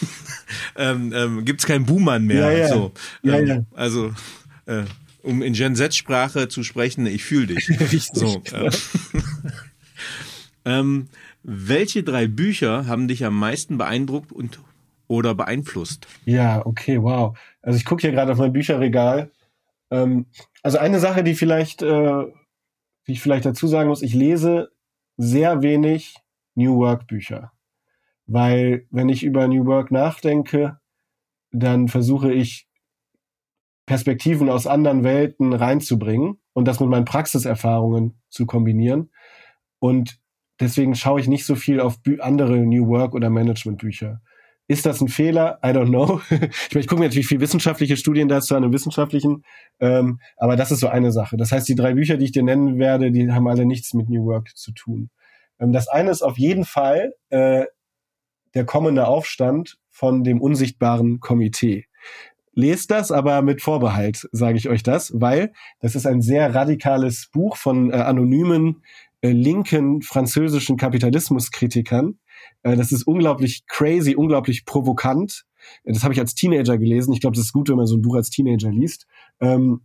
ähm, 0.76 1.12
ähm, 1.14 1.44
gibt 1.44 1.60
es 1.60 1.66
keinen 1.66 1.86
Buhmann 1.86 2.24
mehr. 2.24 2.50
Ja, 2.50 2.58
ja. 2.58 2.68
So, 2.68 2.92
ähm, 3.24 3.66
also 3.74 4.12
äh, 4.66 4.82
um 5.22 5.42
in 5.42 5.52
Gen 5.52 5.76
Z-Sprache 5.76 6.48
zu 6.48 6.62
sprechen, 6.62 7.06
ich 7.06 7.24
fühle 7.24 7.48
dich. 7.48 7.68
Richtig. 7.80 8.10
So, 8.12 8.42
äh, 8.52 8.70
ähm, 10.64 11.08
welche 11.42 12.02
drei 12.02 12.26
Bücher 12.26 12.86
haben 12.86 13.08
dich 13.08 13.24
am 13.24 13.38
meisten 13.38 13.78
beeindruckt 13.78 14.32
und 14.32 14.60
oder 15.06 15.34
beeinflusst? 15.34 16.06
Ja, 16.26 16.64
okay, 16.66 17.02
wow. 17.02 17.36
Also 17.62 17.78
ich 17.78 17.84
gucke 17.84 18.02
hier 18.02 18.12
gerade 18.12 18.32
auf 18.32 18.38
mein 18.38 18.52
Bücherregal. 18.52 19.30
Ähm, 19.90 20.26
also 20.62 20.78
eine 20.78 21.00
Sache, 21.00 21.24
die 21.24 21.34
vielleicht 21.34 21.82
äh, 21.82 22.24
wie 23.08 23.12
ich 23.12 23.22
vielleicht 23.22 23.46
dazu 23.46 23.66
sagen 23.66 23.88
muss, 23.88 24.02
ich 24.02 24.12
lese 24.12 24.70
sehr 25.16 25.62
wenig 25.62 26.16
New 26.54 26.76
Work 26.76 27.06
Bücher. 27.06 27.52
Weil 28.26 28.86
wenn 28.90 29.08
ich 29.08 29.24
über 29.24 29.48
New 29.48 29.64
Work 29.64 29.90
nachdenke, 29.90 30.78
dann 31.50 31.88
versuche 31.88 32.30
ich 32.30 32.68
Perspektiven 33.86 34.50
aus 34.50 34.66
anderen 34.66 35.04
Welten 35.04 35.54
reinzubringen 35.54 36.38
und 36.52 36.68
das 36.68 36.80
mit 36.80 36.90
meinen 36.90 37.06
Praxiserfahrungen 37.06 38.20
zu 38.28 38.44
kombinieren. 38.44 39.10
Und 39.78 40.20
deswegen 40.60 40.94
schaue 40.94 41.20
ich 41.20 41.28
nicht 41.28 41.46
so 41.46 41.54
viel 41.54 41.80
auf 41.80 41.98
andere 42.18 42.58
New 42.58 42.88
Work 42.88 43.14
oder 43.14 43.30
Management 43.30 43.78
Bücher. 43.78 44.20
Ist 44.68 44.84
das 44.84 45.00
ein 45.00 45.08
Fehler? 45.08 45.58
I 45.64 45.68
don't 45.68 45.88
know. 45.88 46.20
ich, 46.30 46.30
meine, 46.30 46.80
ich 46.80 46.86
gucke 46.86 47.00
mir 47.00 47.06
natürlich 47.06 47.26
viel 47.26 47.40
wissenschaftliche 47.40 47.96
Studien 47.96 48.28
dazu 48.28 48.54
an, 48.54 48.70
wissenschaftlichen, 48.72 49.42
ähm, 49.80 50.20
aber 50.36 50.56
das 50.56 50.70
ist 50.70 50.80
so 50.80 50.88
eine 50.88 51.10
Sache. 51.10 51.38
Das 51.38 51.52
heißt, 51.52 51.66
die 51.68 51.74
drei 51.74 51.94
Bücher, 51.94 52.18
die 52.18 52.26
ich 52.26 52.32
dir 52.32 52.42
nennen 52.42 52.78
werde, 52.78 53.10
die 53.10 53.32
haben 53.32 53.48
alle 53.48 53.64
nichts 53.64 53.94
mit 53.94 54.10
New 54.10 54.26
Work 54.26 54.54
zu 54.56 54.72
tun. 54.72 55.08
Ähm, 55.58 55.72
das 55.72 55.88
eine 55.88 56.10
ist 56.10 56.22
auf 56.22 56.38
jeden 56.38 56.66
Fall 56.66 57.14
äh, 57.30 57.64
der 58.54 58.64
kommende 58.66 59.08
Aufstand 59.08 59.78
von 59.88 60.22
dem 60.22 60.40
unsichtbaren 60.40 61.18
Komitee. 61.20 61.86
Lest 62.52 62.90
das, 62.90 63.10
aber 63.10 63.40
mit 63.40 63.62
Vorbehalt, 63.62 64.28
sage 64.32 64.58
ich 64.58 64.68
euch 64.68 64.82
das, 64.82 65.12
weil 65.14 65.52
das 65.80 65.94
ist 65.94 66.06
ein 66.06 66.20
sehr 66.20 66.54
radikales 66.54 67.28
Buch 67.32 67.56
von 67.56 67.92
äh, 67.92 67.96
anonymen 67.96 68.82
äh, 69.20 69.30
linken 69.30 70.02
französischen 70.02 70.76
Kapitalismuskritikern, 70.76 72.18
das 72.62 72.92
ist 72.92 73.06
unglaublich 73.06 73.64
crazy, 73.66 74.14
unglaublich 74.16 74.64
provokant. 74.64 75.44
Äh, 75.84 75.92
das 75.92 76.04
habe 76.04 76.14
ich 76.14 76.20
als 76.20 76.34
Teenager 76.34 76.78
gelesen. 76.78 77.12
Ich 77.12 77.20
glaube, 77.20 77.36
das 77.36 77.46
ist 77.46 77.52
gut, 77.52 77.68
wenn 77.68 77.76
man 77.76 77.86
so 77.86 77.96
ein 77.96 78.02
Buch 78.02 78.16
als 78.16 78.30
Teenager 78.30 78.70
liest. 78.70 79.06
Ähm, 79.40 79.82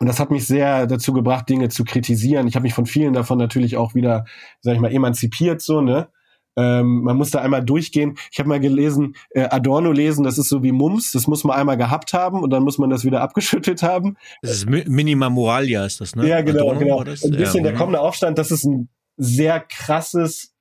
und 0.00 0.06
das 0.06 0.20
hat 0.20 0.30
mich 0.30 0.46
sehr 0.46 0.86
dazu 0.86 1.12
gebracht, 1.12 1.48
Dinge 1.48 1.68
zu 1.70 1.84
kritisieren. 1.84 2.46
Ich 2.46 2.54
habe 2.54 2.62
mich 2.62 2.74
von 2.74 2.86
vielen 2.86 3.14
davon 3.14 3.38
natürlich 3.38 3.76
auch 3.76 3.94
wieder, 3.94 4.26
sag 4.60 4.74
ich 4.74 4.80
mal, 4.80 4.92
emanzipiert, 4.92 5.60
so, 5.60 5.80
ne? 5.80 6.08
Ähm, 6.56 7.02
man 7.02 7.16
muss 7.16 7.30
da 7.30 7.40
einmal 7.40 7.64
durchgehen. 7.64 8.16
Ich 8.32 8.40
habe 8.40 8.48
mal 8.48 8.58
gelesen, 8.58 9.14
äh, 9.30 9.44
Adorno 9.48 9.92
lesen, 9.92 10.24
das 10.24 10.38
ist 10.38 10.48
so 10.48 10.64
wie 10.64 10.72
Mums, 10.72 11.12
das 11.12 11.28
muss 11.28 11.44
man 11.44 11.56
einmal 11.56 11.76
gehabt 11.76 12.12
haben 12.12 12.42
und 12.42 12.50
dann 12.50 12.64
muss 12.64 12.78
man 12.78 12.90
das 12.90 13.04
wieder 13.04 13.20
abgeschüttelt 13.22 13.82
haben. 13.84 14.16
Das 14.42 14.52
ist 14.52 14.68
Minima 14.68 15.30
Moralia, 15.30 15.86
ist 15.86 16.00
das, 16.00 16.16
ne? 16.16 16.26
Ja, 16.26 16.40
genau, 16.40 16.70
Adorno 16.70 16.80
genau. 16.80 16.98
Ein 16.98 17.04
bisschen 17.04 17.58
ja, 17.58 17.62
der 17.62 17.72
mhm. 17.74 17.76
kommende 17.76 18.00
Aufstand, 18.00 18.38
das 18.38 18.50
ist 18.50 18.64
ein 18.64 18.88
sehr 19.16 19.60
krasses 19.60 20.52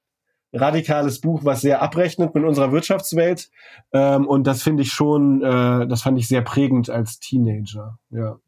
radikales 0.53 1.21
Buch, 1.21 1.43
was 1.43 1.61
sehr 1.61 1.81
abrechnet 1.81 2.33
mit 2.33 2.43
unserer 2.43 2.71
Wirtschaftswelt. 2.71 3.49
Ähm, 3.91 4.27
und 4.27 4.47
das 4.47 4.63
finde 4.63 4.83
ich 4.83 4.91
schon, 4.91 5.41
äh, 5.41 5.87
das 5.87 6.03
fand 6.03 6.17
ich 6.17 6.27
sehr 6.27 6.41
prägend 6.41 6.89
als 6.89 7.19
Teenager. 7.19 7.99
Ja. 8.09 8.39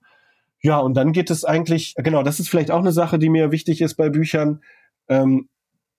Ja, 0.61 0.79
und 0.79 0.95
dann 0.95 1.13
geht 1.13 1.29
es 1.29 1.45
eigentlich, 1.45 1.93
genau, 1.95 2.21
das 2.21 2.39
ist 2.39 2.49
vielleicht 2.49 2.71
auch 2.71 2.79
eine 2.79 2.91
Sache, 2.91 3.17
die 3.17 3.29
mir 3.29 3.51
wichtig 3.51 3.79
ist 3.81 3.95
bei 3.95 4.09
Büchern. 4.09 4.61
Ähm, 5.07 5.47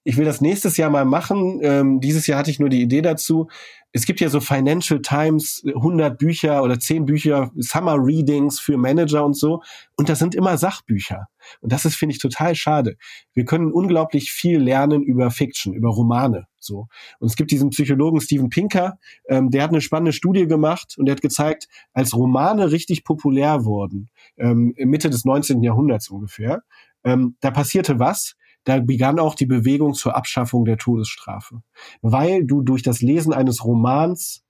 ich 0.05 0.17
will 0.17 0.25
das 0.25 0.41
nächstes 0.41 0.77
Jahr 0.77 0.91
mal 0.91 1.05
machen. 1.05 1.61
Ähm, 1.63 2.01
dieses 2.01 2.27
Jahr 2.27 2.39
hatte 2.39 2.51
ich 2.51 2.59
nur 2.59 2.71
die 2.71 2.81
Idee 2.81 3.03
dazu. 3.03 3.49
Es 3.93 4.07
gibt 4.07 4.21
ja 4.21 4.29
so 4.29 4.41
Financial 4.41 5.03
Times 5.03 5.63
100 5.67 6.17
Bücher 6.17 6.63
oder 6.63 6.79
10 6.79 7.07
Bücher, 7.07 7.51
Summer 7.57 7.97
Readings 7.99 8.61
für 8.61 8.77
Manager 8.77 9.25
und 9.25 9.37
so. 9.37 9.63
Und 9.97 10.09
das 10.09 10.21
sind 10.21 10.35
immer 10.35 10.57
Sachbücher. 10.57 11.27
Und 11.61 11.73
das 11.73 11.85
ist, 11.85 11.97
finde 11.97 12.15
ich, 12.15 12.21
total 12.21 12.55
schade. 12.55 12.97
Wir 13.35 13.45
können 13.45 13.73
unglaublich 13.73 14.31
viel 14.31 14.59
lernen 14.59 15.03
über 15.03 15.31
Fiction, 15.31 15.75
über 15.75 15.91
Romane. 15.91 16.47
So. 16.61 16.87
Und 17.19 17.29
es 17.29 17.37
gibt 17.37 17.51
diesen 17.51 17.71
Psychologen 17.71 18.21
Steven 18.21 18.49
Pinker, 18.49 18.99
ähm, 19.29 19.51
der 19.51 19.65
hat 19.65 19.71
eine 19.71 19.81
spannende 19.81 20.13
Studie 20.13 20.47
gemacht 20.47 20.95
und 20.97 21.07
der 21.07 21.17
hat 21.17 21.23
gezeigt, 21.23 21.69
als 21.93 22.15
Romane 22.15 22.71
richtig 22.71 23.03
populär 23.03 23.65
wurden, 23.65 24.09
ähm, 24.37 24.75
Mitte 24.77 25.11
des 25.11 25.25
19. 25.25 25.63
Jahrhunderts 25.63 26.11
ungefähr, 26.11 26.63
ähm, 27.03 27.37
da 27.41 27.51
passierte 27.51 27.99
was? 27.99 28.37
Da 28.65 28.81
begann 28.81 29.19
auch 29.19 29.35
die 29.35 29.47
Bewegung 29.47 29.95
zur 29.95 30.17
Abschaffung 30.17 30.65
der 30.65 30.77
Todesstrafe. 30.77 31.63
Weil 32.03 32.45
du 32.45 32.63
durch 32.63 32.83
das 32.83 33.01
Lesen 33.01 33.33
eines 33.33 33.65
Romans 33.65 34.45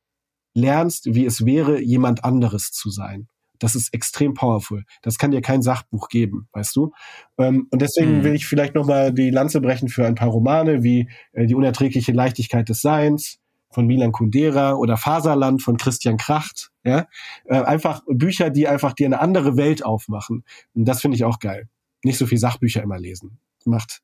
lernst, 0.54 1.14
wie 1.14 1.26
es 1.26 1.44
wäre, 1.44 1.80
jemand 1.80 2.24
anderes 2.24 2.72
zu 2.72 2.90
sein. 2.90 3.28
Das 3.58 3.74
ist 3.74 3.92
extrem 3.92 4.34
powerful. 4.34 4.84
Das 5.02 5.18
kann 5.18 5.30
dir 5.30 5.42
kein 5.42 5.62
Sachbuch 5.62 6.08
geben, 6.08 6.48
weißt 6.52 6.74
du? 6.74 6.92
Ähm, 7.38 7.68
und 7.70 7.82
deswegen 7.82 8.18
mhm. 8.18 8.24
will 8.24 8.34
ich 8.34 8.46
vielleicht 8.46 8.74
nochmal 8.74 9.12
die 9.12 9.30
Lanze 9.30 9.60
brechen 9.60 9.88
für 9.88 10.06
ein 10.06 10.14
paar 10.14 10.28
Romane 10.28 10.82
wie 10.82 11.10
äh, 11.32 11.46
Die 11.46 11.54
unerträgliche 11.54 12.12
Leichtigkeit 12.12 12.68
des 12.68 12.80
Seins 12.80 13.38
von 13.70 13.86
Milan 13.86 14.12
Kundera 14.12 14.74
oder 14.74 14.96
Faserland 14.96 15.62
von 15.62 15.76
Christian 15.76 16.16
Kracht. 16.16 16.70
Ja? 16.84 17.06
Äh, 17.44 17.60
einfach 17.60 18.02
Bücher, 18.08 18.48
die 18.48 18.66
einfach 18.66 18.94
dir 18.94 19.06
eine 19.06 19.20
andere 19.20 19.56
Welt 19.58 19.84
aufmachen. 19.84 20.42
Und 20.74 20.86
das 20.86 21.02
finde 21.02 21.16
ich 21.16 21.24
auch 21.24 21.38
geil. 21.38 21.68
Nicht 22.02 22.16
so 22.16 22.26
viel 22.26 22.38
Sachbücher 22.38 22.82
immer 22.82 22.98
lesen 22.98 23.38
macht. 23.66 24.00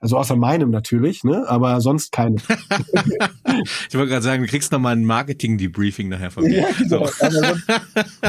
Also 0.00 0.16
außer 0.16 0.34
meinem 0.34 0.70
natürlich, 0.70 1.24
ne? 1.24 1.44
Aber 1.46 1.82
sonst 1.82 2.10
keine. 2.10 2.36
ich 3.88 3.94
wollte 3.94 4.08
gerade 4.08 4.22
sagen, 4.22 4.42
du 4.42 4.48
kriegst 4.48 4.72
nochmal 4.72 4.96
ein 4.96 5.04
Marketing-Debriefing 5.04 6.08
nachher 6.08 6.30
von 6.30 6.44
mir. 6.44 6.60
Ja, 6.60 6.68
genau. 6.78 7.06
so. 7.06 7.12
sonst, 7.28 7.66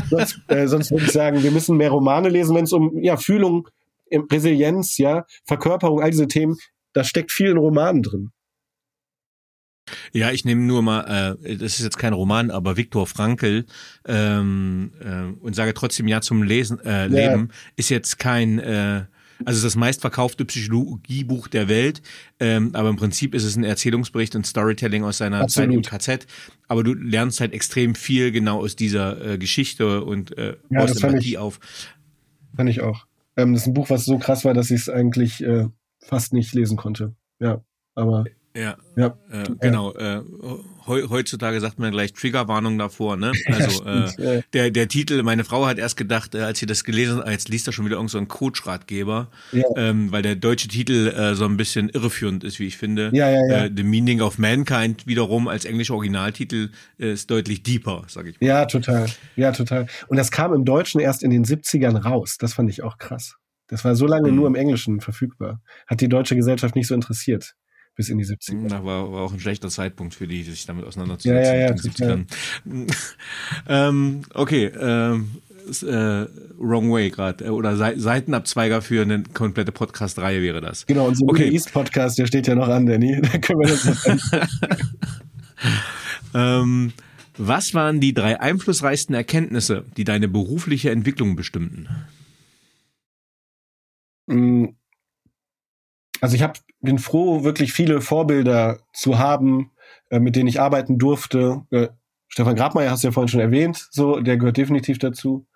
sonst, 0.09 0.39
äh, 0.49 0.67
sonst 0.67 0.91
würde 0.91 1.05
ich 1.05 1.11
sagen, 1.13 1.41
wir 1.41 1.51
müssen 1.51 1.77
mehr 1.77 1.91
Romane 1.91 2.27
lesen, 2.27 2.55
wenn 2.57 2.65
es 2.65 2.73
um 2.73 3.01
ja, 3.01 3.15
Fühlung, 3.15 3.69
Resilienz, 4.11 4.97
ja, 4.97 5.25
Verkörperung, 5.45 6.01
all 6.01 6.11
diese 6.11 6.27
Themen, 6.27 6.57
da 6.91 7.05
steckt 7.05 7.31
viel 7.31 7.51
in 7.51 7.57
Romanen 7.57 8.03
drin. 8.03 8.31
Ja, 10.13 10.31
ich 10.31 10.45
nehme 10.45 10.61
nur 10.61 10.81
mal, 10.81 11.37
äh, 11.43 11.55
das 11.55 11.79
ist 11.79 11.83
jetzt 11.83 11.97
kein 11.97 12.13
Roman, 12.13 12.51
aber 12.51 12.77
Viktor 12.77 13.07
Frankl 13.07 13.65
ähm, 14.05 14.91
äh, 14.99 15.39
und 15.41 15.55
sage 15.55 15.73
trotzdem 15.73 16.07
Ja 16.07 16.21
zum 16.21 16.43
Lesen, 16.43 16.79
äh, 16.81 17.07
Leben, 17.07 17.49
ja. 17.49 17.55
ist 17.77 17.89
jetzt 17.89 18.19
kein 18.19 18.59
äh, 18.59 19.05
also 19.45 19.63
das 19.63 19.75
meistverkaufte 19.75 20.45
Psychologiebuch 20.45 21.47
der 21.47 21.67
Welt, 21.67 22.01
ähm, 22.39 22.71
aber 22.73 22.89
im 22.89 22.95
Prinzip 22.95 23.35
ist 23.35 23.43
es 23.43 23.55
ein 23.55 23.63
Erzählungsbericht 23.63 24.35
und 24.35 24.45
Storytelling 24.45 25.03
aus 25.03 25.17
seiner 25.17 25.41
Absolut. 25.41 25.69
Zeit 25.69 25.75
im 25.75 25.81
KZ. 25.81 26.27
Aber 26.67 26.83
du 26.83 26.93
lernst 26.93 27.39
halt 27.39 27.53
extrem 27.53 27.95
viel 27.95 28.31
genau 28.31 28.59
aus 28.59 28.75
dieser 28.75 29.33
äh, 29.33 29.37
Geschichte 29.37 30.03
und 30.03 30.37
äh, 30.37 30.55
ja, 30.69 30.79
aus 30.79 31.01
Empathie 31.01 31.37
auf. 31.37 31.59
Fand 32.55 32.69
ich 32.69 32.81
auch. 32.81 33.05
Ähm, 33.37 33.53
das 33.53 33.63
ist 33.63 33.67
ein 33.67 33.73
Buch, 33.73 33.89
was 33.89 34.05
so 34.05 34.17
krass 34.17 34.45
war, 34.45 34.53
dass 34.53 34.71
ich 34.71 34.81
es 34.81 34.89
eigentlich 34.89 35.43
äh, 35.43 35.67
fast 35.99 36.33
nicht 36.33 36.53
lesen 36.53 36.77
konnte. 36.77 37.15
Ja, 37.39 37.63
aber 37.95 38.25
ja, 38.53 38.75
ja. 38.97 39.17
Äh, 39.31 39.43
genau. 39.61 39.93
Äh, 39.93 40.21
heutzutage 40.85 41.61
sagt 41.61 41.79
man 41.79 41.91
gleich 41.91 42.13
Triggerwarnung 42.13 42.77
davor. 42.77 43.15
Ne? 43.15 43.31
Also 43.51 43.85
äh, 43.85 44.41
der 44.53 44.71
der 44.71 44.87
Titel. 44.87 45.23
Meine 45.23 45.43
Frau 45.43 45.65
hat 45.65 45.77
erst 45.77 45.97
gedacht, 45.97 46.35
äh, 46.35 46.41
als 46.41 46.59
sie 46.59 46.65
das 46.65 46.83
gelesen 46.83 47.19
hat, 47.19 47.29
jetzt 47.29 47.49
liest 47.49 47.67
er 47.67 47.73
schon 47.73 47.85
wieder 47.85 47.95
irgend 47.95 48.11
so 48.11 48.17
ein 48.17 48.27
Coach-Ratgeber, 48.27 49.27
ja. 49.51 49.63
ähm, 49.75 50.11
weil 50.11 50.21
der 50.21 50.35
deutsche 50.35 50.67
Titel 50.67 51.07
äh, 51.07 51.35
so 51.35 51.45
ein 51.45 51.57
bisschen 51.57 51.89
irreführend 51.89 52.43
ist, 52.43 52.59
wie 52.59 52.67
ich 52.67 52.77
finde. 52.77 53.11
Ja, 53.13 53.29
ja, 53.29 53.45
ja. 53.47 53.65
Äh, 53.65 53.71
The 53.75 53.83
Meaning 53.83 54.21
of 54.21 54.37
Mankind 54.37 55.07
wiederum 55.07 55.47
als 55.47 55.65
englischer 55.65 55.93
Originaltitel 55.95 56.69
ist 56.97 57.29
deutlich 57.29 57.63
deeper, 57.63 58.03
sag 58.07 58.27
ich 58.27 58.39
mal. 58.39 58.47
Ja, 58.47 58.65
total. 58.65 59.07
Ja, 59.35 59.51
total. 59.51 59.87
Und 60.07 60.17
das 60.17 60.31
kam 60.31 60.53
im 60.53 60.65
Deutschen 60.65 60.99
erst 60.99 61.23
in 61.23 61.31
den 61.31 61.45
70ern 61.45 61.97
raus. 61.97 62.37
Das 62.39 62.53
fand 62.53 62.69
ich 62.69 62.83
auch 62.83 62.97
krass. 62.97 63.35
Das 63.67 63.85
war 63.85 63.95
so 63.95 64.05
lange 64.05 64.29
mhm. 64.29 64.35
nur 64.35 64.47
im 64.47 64.55
Englischen 64.55 64.99
verfügbar. 64.99 65.61
Hat 65.87 66.01
die 66.01 66.09
deutsche 66.09 66.35
Gesellschaft 66.35 66.75
nicht 66.75 66.87
so 66.87 66.95
interessiert 66.95 67.55
bis 67.95 68.09
in 68.09 68.17
die 68.17 68.25
70er. 68.25 68.67
Das 68.67 68.83
war, 68.83 69.11
war 69.11 69.21
auch 69.21 69.33
ein 69.33 69.39
schlechter 69.39 69.69
Zeitpunkt 69.69 70.15
für 70.15 70.27
die, 70.27 70.43
sich 70.43 70.65
damit 70.65 70.85
auseinanderzusetzen. 70.85 71.43
Ja, 71.43 71.55
ja, 71.55 71.75
ja, 72.07 72.25
ähm, 73.89 74.21
okay, 74.33 74.65
ähm, 74.65 75.41
äh, 75.83 76.27
Wrong 76.57 76.91
Way 76.91 77.09
gerade. 77.11 77.45
Äh, 77.45 77.49
oder 77.49 77.75
Seitenabzweiger 77.75 78.81
für 78.81 79.01
eine 79.01 79.23
komplette 79.23 79.71
Podcast-Reihe 79.71 80.41
wäre 80.41 80.61
das. 80.61 80.85
Genau, 80.85 81.07
unser 81.07 81.25
okay. 81.27 81.49
East-Podcast, 81.49 82.17
der 82.17 82.25
steht 82.27 82.47
ja 82.47 82.55
noch 82.55 82.67
an, 82.67 82.85
Danny. 82.85 83.21
Da 83.31 83.37
können 83.37 83.59
wir 83.59 83.67
das 83.67 84.05
ähm, 86.33 86.93
Was 87.37 87.73
waren 87.73 87.99
die 87.99 88.13
drei 88.13 88.39
einflussreichsten 88.39 89.15
Erkenntnisse, 89.15 89.85
die 89.97 90.03
deine 90.03 90.27
berufliche 90.27 90.91
Entwicklung 90.91 91.35
bestimmten? 91.35 91.87
Mm. 94.27 94.65
Also 96.19 96.35
ich 96.35 96.43
hab, 96.43 96.59
bin 96.81 96.99
froh, 96.99 97.43
wirklich 97.43 97.73
viele 97.73 98.01
Vorbilder 98.01 98.79
zu 98.93 99.19
haben, 99.19 99.71
äh, 100.09 100.19
mit 100.19 100.35
denen 100.35 100.47
ich 100.47 100.59
arbeiten 100.59 100.97
durfte. 100.97 101.65
Äh, 101.71 101.89
Stefan 102.27 102.55
Grabmeier 102.55 102.91
hast 102.91 103.03
du 103.03 103.09
ja 103.09 103.11
vorhin 103.11 103.27
schon 103.27 103.39
erwähnt, 103.39 103.87
so, 103.91 104.19
der 104.19 104.37
gehört 104.37 104.57
definitiv 104.57 104.99
dazu. 104.99 105.47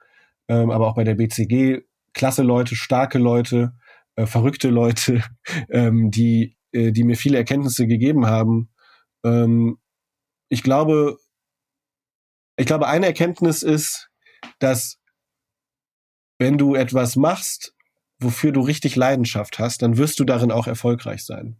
Ähm, 0.47 0.69
aber 0.69 0.87
auch 0.87 0.95
bei 0.95 1.03
der 1.03 1.15
BCG, 1.15 1.81
klasse 2.13 2.43
Leute, 2.43 2.75
starke 2.75 3.17
Leute, 3.17 3.73
äh, 4.15 4.25
verrückte 4.25 4.69
Leute, 4.69 5.23
ähm, 5.69 6.11
die, 6.11 6.55
die 6.73 7.05
mir 7.05 7.15
viele 7.15 7.37
Erkenntnisse 7.37 7.87
gegeben 7.87 8.25
haben. 8.25 8.69
Ähm, 9.23 9.79
ich 10.49 10.61
glaube, 10.61 11.17
ich 12.57 12.65
glaube, 12.65 12.87
eine 12.87 13.05
Erkenntnis 13.05 13.63
ist, 13.63 14.09
dass 14.59 14.99
wenn 16.37 16.57
du 16.57 16.75
etwas 16.75 17.15
machst, 17.15 17.74
wofür 18.25 18.51
du 18.51 18.61
richtig 18.61 18.95
Leidenschaft 18.95 19.59
hast, 19.59 19.81
dann 19.81 19.97
wirst 19.97 20.19
du 20.19 20.25
darin 20.25 20.51
auch 20.51 20.67
erfolgreich 20.67 21.23
sein 21.23 21.57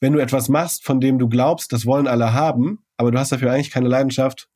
wenn 0.00 0.12
du 0.12 0.18
etwas 0.18 0.48
machst, 0.48 0.84
von 0.84 1.00
dem 1.00 1.18
du 1.18 1.28
glaubst, 1.28 1.72
das 1.72 1.86
wollen 1.86 2.06
alle 2.06 2.32
haben, 2.32 2.84
aber 2.96 3.10
du 3.10 3.18
hast 3.18 3.32
dafür 3.32 3.52
eigentlich 3.52 3.70
keine 3.70 3.88
Leidenschaft, 3.88 4.48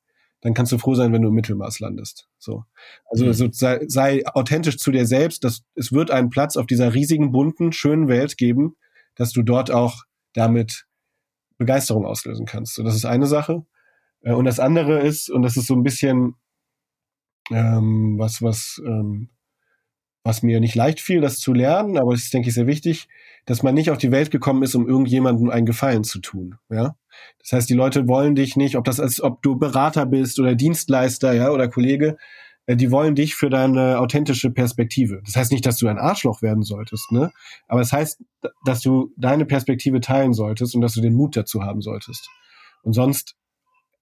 dann 0.43 0.55
kannst 0.55 0.73
du 0.73 0.79
froh 0.79 0.95
sein, 0.95 1.12
wenn 1.12 1.23
du 1.23 1.29
im 1.29 1.35
Mittelmaß 1.35 1.81
landest. 1.81 2.29
So. 2.39 2.65
Also, 3.11 3.27
mhm. 3.27 3.33
so 3.35 3.49
sei, 3.53 3.81
sei 3.87 4.27
authentisch 4.27 4.79
zu 4.79 4.91
dir 4.91 5.07
selbst. 5.07 5.45
dass 5.45 5.62
es 5.75 5.93
wird 5.93 6.11
einen 6.11 6.31
Platz 6.31 6.57
auf 6.57 6.67
dieser 6.67 6.95
riesigen, 6.95 7.31
bunten, 7.33 7.73
schönen 7.73 8.09
Welt 8.09 8.39
geben, 8.39 8.77
dass 9.17 9.33
du 9.33 9.43
dort 9.43 9.71
auch 9.71 10.05
damit 10.33 10.87
Begeisterung 11.59 12.07
auslösen 12.07 12.47
kannst. 12.47 12.75
So, 12.75 12.83
das 12.83 12.95
ist 12.95 13.05
eine 13.05 13.27
Sache. 13.27 13.67
Äh, 14.23 14.33
und 14.33 14.47
das 14.47 14.61
andere 14.61 15.01
ist, 15.01 15.31
und 15.31 15.43
das 15.43 15.59
ist 15.59 15.67
so 15.67 15.75
ein 15.75 15.83
bisschen 15.83 16.37
ähm, 17.51 18.17
was, 18.19 18.41
was 18.41 18.81
ähm, 18.87 19.29
was 20.23 20.43
mir 20.43 20.61
nicht 20.61 20.75
leicht 20.75 21.01
fiel, 21.01 21.21
das 21.21 21.39
zu 21.39 21.53
lernen, 21.53 21.97
aber 21.99 22.13
es 22.13 22.25
ist, 22.25 22.35
denke 22.35 22.49
ich, 22.49 22.55
sehr 22.55 22.67
wichtig, 22.67 23.09
dass 23.47 23.63
man 23.63 23.75
nicht 23.75 23.91
auf 23.91 23.99
die 23.99 24.13
Welt 24.13 24.31
gekommen 24.31 24.63
ist, 24.63 24.75
um 24.75 24.87
irgendjemandem 24.87 25.51
einen 25.51 25.67
Gefallen 25.67 26.05
zu 26.05 26.21
tun. 26.21 26.57
Ja, 26.69 26.97
das 27.39 27.53
heißt, 27.53 27.71
die 27.71 27.75
Leute 27.75 28.07
wollen 28.07 28.35
dich 28.35 28.57
nicht, 28.57 28.77
ob 28.77 28.85
das 28.85 28.99
ist, 28.99 29.21
ob 29.21 29.43
du 29.43 29.57
Berater 29.57 30.07
bist 30.07 30.39
oder 30.39 30.55
Dienstleister, 30.55 31.33
ja, 31.33 31.51
oder 31.51 31.69
Kollege, 31.69 32.17
äh, 32.67 32.77
die 32.77 32.91
wollen 32.91 33.15
dich 33.15 33.35
für 33.35 33.51
deine 33.51 33.99
authentische 33.99 34.51
Perspektive. 34.51 35.23
Das 35.25 35.37
heißt 35.37 35.53
nicht, 35.53 35.67
dass 35.67 35.79
du 35.79 35.89
ein 35.89 35.99
Arschloch 35.99 36.43
werden 36.43 36.63
solltest, 36.63 37.11
ne? 37.13 37.33
Aber 37.67 37.81
es 37.81 37.91
das 37.91 37.99
heißt, 37.99 38.25
dass 38.65 38.81
du 38.81 39.13
deine 39.17 39.47
Perspektive 39.47 40.01
teilen 40.01 40.35
solltest 40.35 40.75
und 40.75 40.81
dass 40.83 40.95
du 40.95 41.01
den 41.01 41.15
Mut 41.15 41.37
dazu 41.37 41.63
haben 41.63 41.81
solltest. 41.81 42.29
Und 42.83 42.93
sonst, 42.93 43.37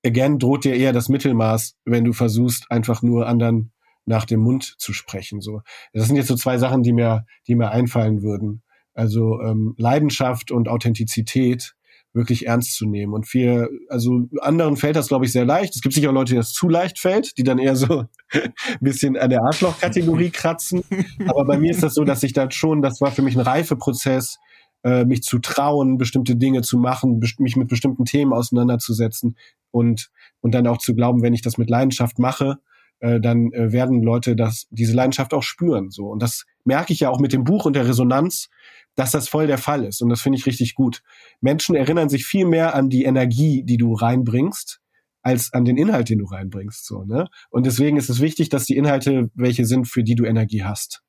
again, 0.04 0.38
droht 0.38 0.64
dir 0.64 0.74
eher 0.74 0.92
das 0.92 1.08
Mittelmaß, 1.08 1.76
wenn 1.84 2.04
du 2.04 2.12
versuchst, 2.12 2.70
einfach 2.70 3.02
nur 3.02 3.26
anderen 3.26 3.72
nach 4.08 4.24
dem 4.24 4.40
Mund 4.40 4.74
zu 4.78 4.92
sprechen. 4.92 5.40
So, 5.40 5.62
das 5.92 6.06
sind 6.06 6.16
jetzt 6.16 6.28
so 6.28 6.36
zwei 6.36 6.58
Sachen, 6.58 6.82
die 6.82 6.92
mir, 6.92 7.26
die 7.46 7.54
mir 7.54 7.70
einfallen 7.70 8.22
würden. 8.22 8.62
Also 8.94 9.40
ähm, 9.40 9.74
Leidenschaft 9.78 10.50
und 10.50 10.68
Authentizität 10.68 11.74
wirklich 12.14 12.46
ernst 12.46 12.74
zu 12.74 12.86
nehmen. 12.86 13.12
Und 13.12 13.26
für, 13.26 13.70
also 13.88 14.26
anderen 14.40 14.76
fällt 14.76 14.96
das, 14.96 15.08
glaube 15.08 15.26
ich, 15.26 15.32
sehr 15.32 15.44
leicht. 15.44 15.76
Es 15.76 15.82
gibt 15.82 15.94
sicher 15.94 16.08
auch 16.08 16.14
Leute, 16.14 16.30
denen 16.30 16.40
das 16.40 16.52
zu 16.52 16.68
leicht 16.68 16.98
fällt, 16.98 17.36
die 17.38 17.44
dann 17.44 17.58
eher 17.58 17.76
so 17.76 18.06
ein 18.32 18.52
bisschen 18.80 19.16
an 19.16 19.30
der 19.30 19.42
Arschloch-Kategorie 19.42 20.30
kratzen. 20.32 20.82
Aber 21.26 21.44
bei 21.44 21.58
mir 21.58 21.70
ist 21.70 21.82
das 21.82 21.94
so, 21.94 22.04
dass 22.04 22.22
ich 22.22 22.32
da 22.32 22.50
schon, 22.50 22.82
das 22.82 23.00
war 23.00 23.12
für 23.12 23.22
mich 23.22 23.36
ein 23.36 23.42
Reifeprozess, 23.42 24.38
äh, 24.82 25.04
mich 25.04 25.22
zu 25.22 25.38
trauen, 25.38 25.98
bestimmte 25.98 26.34
Dinge 26.34 26.62
zu 26.62 26.78
machen, 26.78 27.20
mich 27.38 27.56
mit 27.56 27.68
bestimmten 27.68 28.04
Themen 28.04 28.32
auseinanderzusetzen 28.32 29.36
und, 29.70 30.10
und 30.40 30.54
dann 30.54 30.66
auch 30.66 30.78
zu 30.78 30.94
glauben, 30.94 31.22
wenn 31.22 31.34
ich 31.34 31.42
das 31.42 31.58
mit 31.58 31.68
Leidenschaft 31.68 32.18
mache, 32.18 32.58
äh, 33.00 33.20
dann 33.20 33.52
äh, 33.52 33.72
werden 33.72 34.02
Leute 34.02 34.36
das, 34.36 34.66
diese 34.70 34.94
Leidenschaft 34.94 35.34
auch 35.34 35.42
spüren. 35.42 35.90
So. 35.90 36.06
Und 36.06 36.22
das 36.22 36.44
merke 36.64 36.92
ich 36.92 37.00
ja 37.00 37.10
auch 37.10 37.20
mit 37.20 37.32
dem 37.32 37.44
Buch 37.44 37.64
und 37.64 37.76
der 37.76 37.86
Resonanz, 37.86 38.48
dass 38.94 39.12
das 39.12 39.28
voll 39.28 39.46
der 39.46 39.58
Fall 39.58 39.84
ist. 39.84 40.02
Und 40.02 40.08
das 40.08 40.20
finde 40.20 40.38
ich 40.38 40.46
richtig 40.46 40.74
gut. 40.74 41.02
Menschen 41.40 41.76
erinnern 41.76 42.08
sich 42.08 42.24
viel 42.24 42.46
mehr 42.46 42.74
an 42.74 42.88
die 42.88 43.04
Energie, 43.04 43.62
die 43.64 43.76
du 43.76 43.94
reinbringst, 43.94 44.80
als 45.22 45.52
an 45.52 45.64
den 45.64 45.76
Inhalt, 45.76 46.08
den 46.08 46.18
du 46.18 46.26
reinbringst. 46.26 46.84
So, 46.86 47.04
ne? 47.04 47.28
Und 47.50 47.66
deswegen 47.66 47.96
ist 47.96 48.10
es 48.10 48.20
wichtig, 48.20 48.48
dass 48.48 48.66
die 48.66 48.76
Inhalte 48.76 49.30
welche 49.34 49.64
sind, 49.64 49.86
für 49.86 50.02
die 50.02 50.14
du 50.14 50.24
Energie 50.24 50.64
hast. 50.64 51.02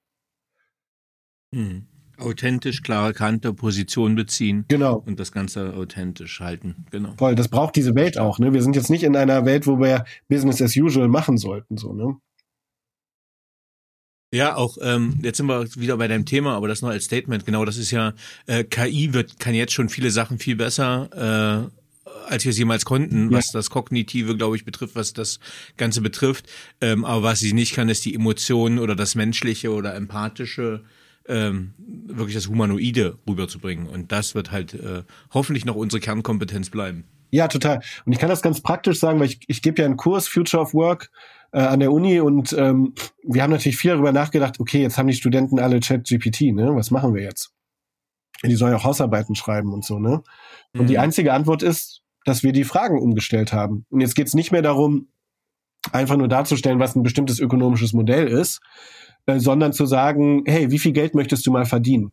Hm 1.53 1.88
authentisch, 2.19 2.81
klare 2.81 3.13
Kante, 3.13 3.53
Position 3.53 4.15
beziehen. 4.15 4.65
Genau. 4.67 5.03
Und 5.05 5.19
das 5.19 5.31
Ganze 5.31 5.73
authentisch 5.73 6.39
halten. 6.39 6.85
Genau. 6.91 7.13
Voll, 7.17 7.35
das 7.35 7.47
braucht 7.47 7.75
diese 7.75 7.95
Welt 7.95 8.17
auch, 8.17 8.39
ne? 8.39 8.53
Wir 8.53 8.61
sind 8.61 8.75
jetzt 8.75 8.89
nicht 8.89 9.03
in 9.03 9.15
einer 9.15 9.45
Welt, 9.45 9.67
wo 9.67 9.79
wir 9.79 10.05
Business 10.27 10.61
as 10.61 10.75
usual 10.75 11.07
machen 11.07 11.37
sollten, 11.37 11.77
so, 11.77 11.93
ne? 11.93 12.17
Ja, 14.31 14.55
auch 14.55 14.77
ähm, 14.81 15.19
jetzt 15.23 15.37
sind 15.37 15.47
wir 15.47 15.65
wieder 15.75 15.97
bei 15.97 16.07
deinem 16.07 16.25
Thema, 16.25 16.55
aber 16.55 16.67
das 16.67 16.83
noch 16.83 16.89
als 16.89 17.05
Statement. 17.05 17.45
Genau, 17.45 17.65
das 17.65 17.77
ist 17.77 17.89
ja 17.89 18.13
äh, 18.45 18.63
KI 18.63 19.13
wird 19.13 19.39
kann 19.39 19.55
jetzt 19.55 19.73
schon 19.73 19.89
viele 19.89 20.11
Sachen 20.11 20.37
viel 20.37 20.55
besser, 20.55 21.69
äh, 22.05 22.09
als 22.29 22.43
wir 22.43 22.51
es 22.51 22.59
jemals 22.59 22.85
konnten, 22.85 23.31
ja. 23.31 23.37
was 23.37 23.51
das 23.51 23.71
Kognitive, 23.71 24.37
glaube 24.37 24.55
ich, 24.55 24.65
betrifft, 24.65 24.95
was 24.95 25.13
das 25.13 25.39
Ganze 25.77 26.01
betrifft. 26.01 26.47
Ähm, 26.79 27.05
aber 27.05 27.23
was 27.23 27.39
sie 27.39 27.53
nicht 27.53 27.73
kann, 27.73 27.89
ist 27.89 28.05
die 28.05 28.13
Emotionen 28.13 28.77
oder 28.77 28.95
das 28.95 29.15
Menschliche 29.15 29.71
oder 29.73 29.95
Empathische 29.95 30.83
ähm, 31.29 31.73
wirklich 31.77 32.35
das 32.35 32.47
Humanoide 32.47 33.17
rüberzubringen. 33.27 33.87
Und 33.87 34.11
das 34.11 34.35
wird 34.35 34.51
halt 34.51 34.73
äh, 34.73 35.03
hoffentlich 35.31 35.65
noch 35.65 35.75
unsere 35.75 35.99
Kernkompetenz 35.99 36.69
bleiben. 36.69 37.05
Ja, 37.31 37.47
total. 37.47 37.81
Und 38.05 38.13
ich 38.13 38.19
kann 38.19 38.29
das 38.29 38.41
ganz 38.41 38.61
praktisch 38.61 38.99
sagen, 38.99 39.19
weil 39.19 39.27
ich, 39.27 39.39
ich 39.47 39.61
gebe 39.61 39.81
ja 39.81 39.85
einen 39.85 39.97
Kurs 39.97 40.27
Future 40.27 40.61
of 40.61 40.73
Work 40.73 41.11
äh, 41.51 41.59
an 41.59 41.79
der 41.79 41.91
Uni 41.91 42.19
und 42.19 42.53
ähm, 42.53 42.93
wir 43.23 43.43
haben 43.43 43.51
natürlich 43.51 43.77
viel 43.77 43.91
darüber 43.91 44.11
nachgedacht, 44.11 44.59
okay, 44.59 44.81
jetzt 44.81 44.97
haben 44.97 45.07
die 45.07 45.13
Studenten 45.13 45.59
alle 45.59 45.79
Chat-GPT, 45.79 46.53
ne? 46.53 46.75
Was 46.75 46.91
machen 46.91 47.13
wir 47.13 47.21
jetzt? 47.21 47.51
Die 48.43 48.55
sollen 48.55 48.71
ja 48.71 48.77
auch 48.77 48.83
Hausarbeiten 48.83 49.35
schreiben 49.35 49.73
und 49.73 49.85
so, 49.85 49.99
ne? 49.99 50.23
Und 50.73 50.83
mhm. 50.83 50.87
die 50.87 50.97
einzige 50.97 51.33
Antwort 51.33 51.61
ist, 51.61 52.01
dass 52.25 52.43
wir 52.43 52.51
die 52.51 52.63
Fragen 52.63 52.99
umgestellt 52.99 53.53
haben. 53.53 53.85
Und 53.89 54.01
jetzt 54.01 54.15
geht's 54.15 54.33
nicht 54.33 54.51
mehr 54.51 54.61
darum, 54.61 55.09
einfach 55.91 56.17
nur 56.17 56.27
darzustellen, 56.27 56.79
was 56.79 56.95
ein 56.95 57.03
bestimmtes 57.03 57.39
ökonomisches 57.39 57.93
Modell 57.93 58.27
ist, 58.27 58.59
sondern 59.37 59.73
zu 59.73 59.85
sagen, 59.85 60.43
hey, 60.45 60.71
wie 60.71 60.79
viel 60.79 60.93
Geld 60.93 61.13
möchtest 61.13 61.45
du 61.45 61.51
mal 61.51 61.65
verdienen? 61.65 62.11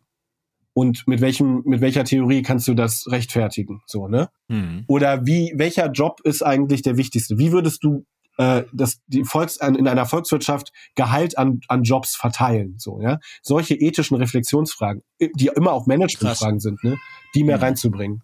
Und 0.73 1.07
mit 1.07 1.21
welchem, 1.21 1.63
mit 1.65 1.81
welcher 1.81 2.03
Theorie 2.03 2.43
kannst 2.43 2.67
du 2.67 2.75
das 2.75 3.07
rechtfertigen? 3.09 3.81
So, 3.87 4.07
ne? 4.07 4.29
Mhm. 4.47 4.83
Oder 4.87 5.25
wie, 5.25 5.51
welcher 5.55 5.89
Job 5.89 6.19
ist 6.23 6.43
eigentlich 6.43 6.83
der 6.83 6.97
wichtigste? 6.97 7.39
Wie 7.39 7.51
würdest 7.51 7.83
du 7.83 8.05
äh, 8.37 8.63
das, 8.71 8.99
die 9.07 9.23
Volks, 9.23 9.57
in 9.57 9.87
einer 9.87 10.05
Volkswirtschaft 10.05 10.71
Gehalt 10.93 11.35
an, 11.39 11.61
an 11.67 11.81
Jobs 11.81 12.15
verteilen? 12.15 12.75
So, 12.77 13.01
ja? 13.01 13.17
Solche 13.41 13.73
ethischen 13.73 14.17
Reflexionsfragen, 14.17 15.01
die 15.19 15.49
immer 15.55 15.73
auch 15.73 15.87
Managementfragen 15.87 16.59
sind, 16.59 16.83
ne? 16.83 16.97
Die 17.33 17.43
mehr 17.43 17.57
mhm. 17.57 17.63
reinzubringen. 17.63 18.21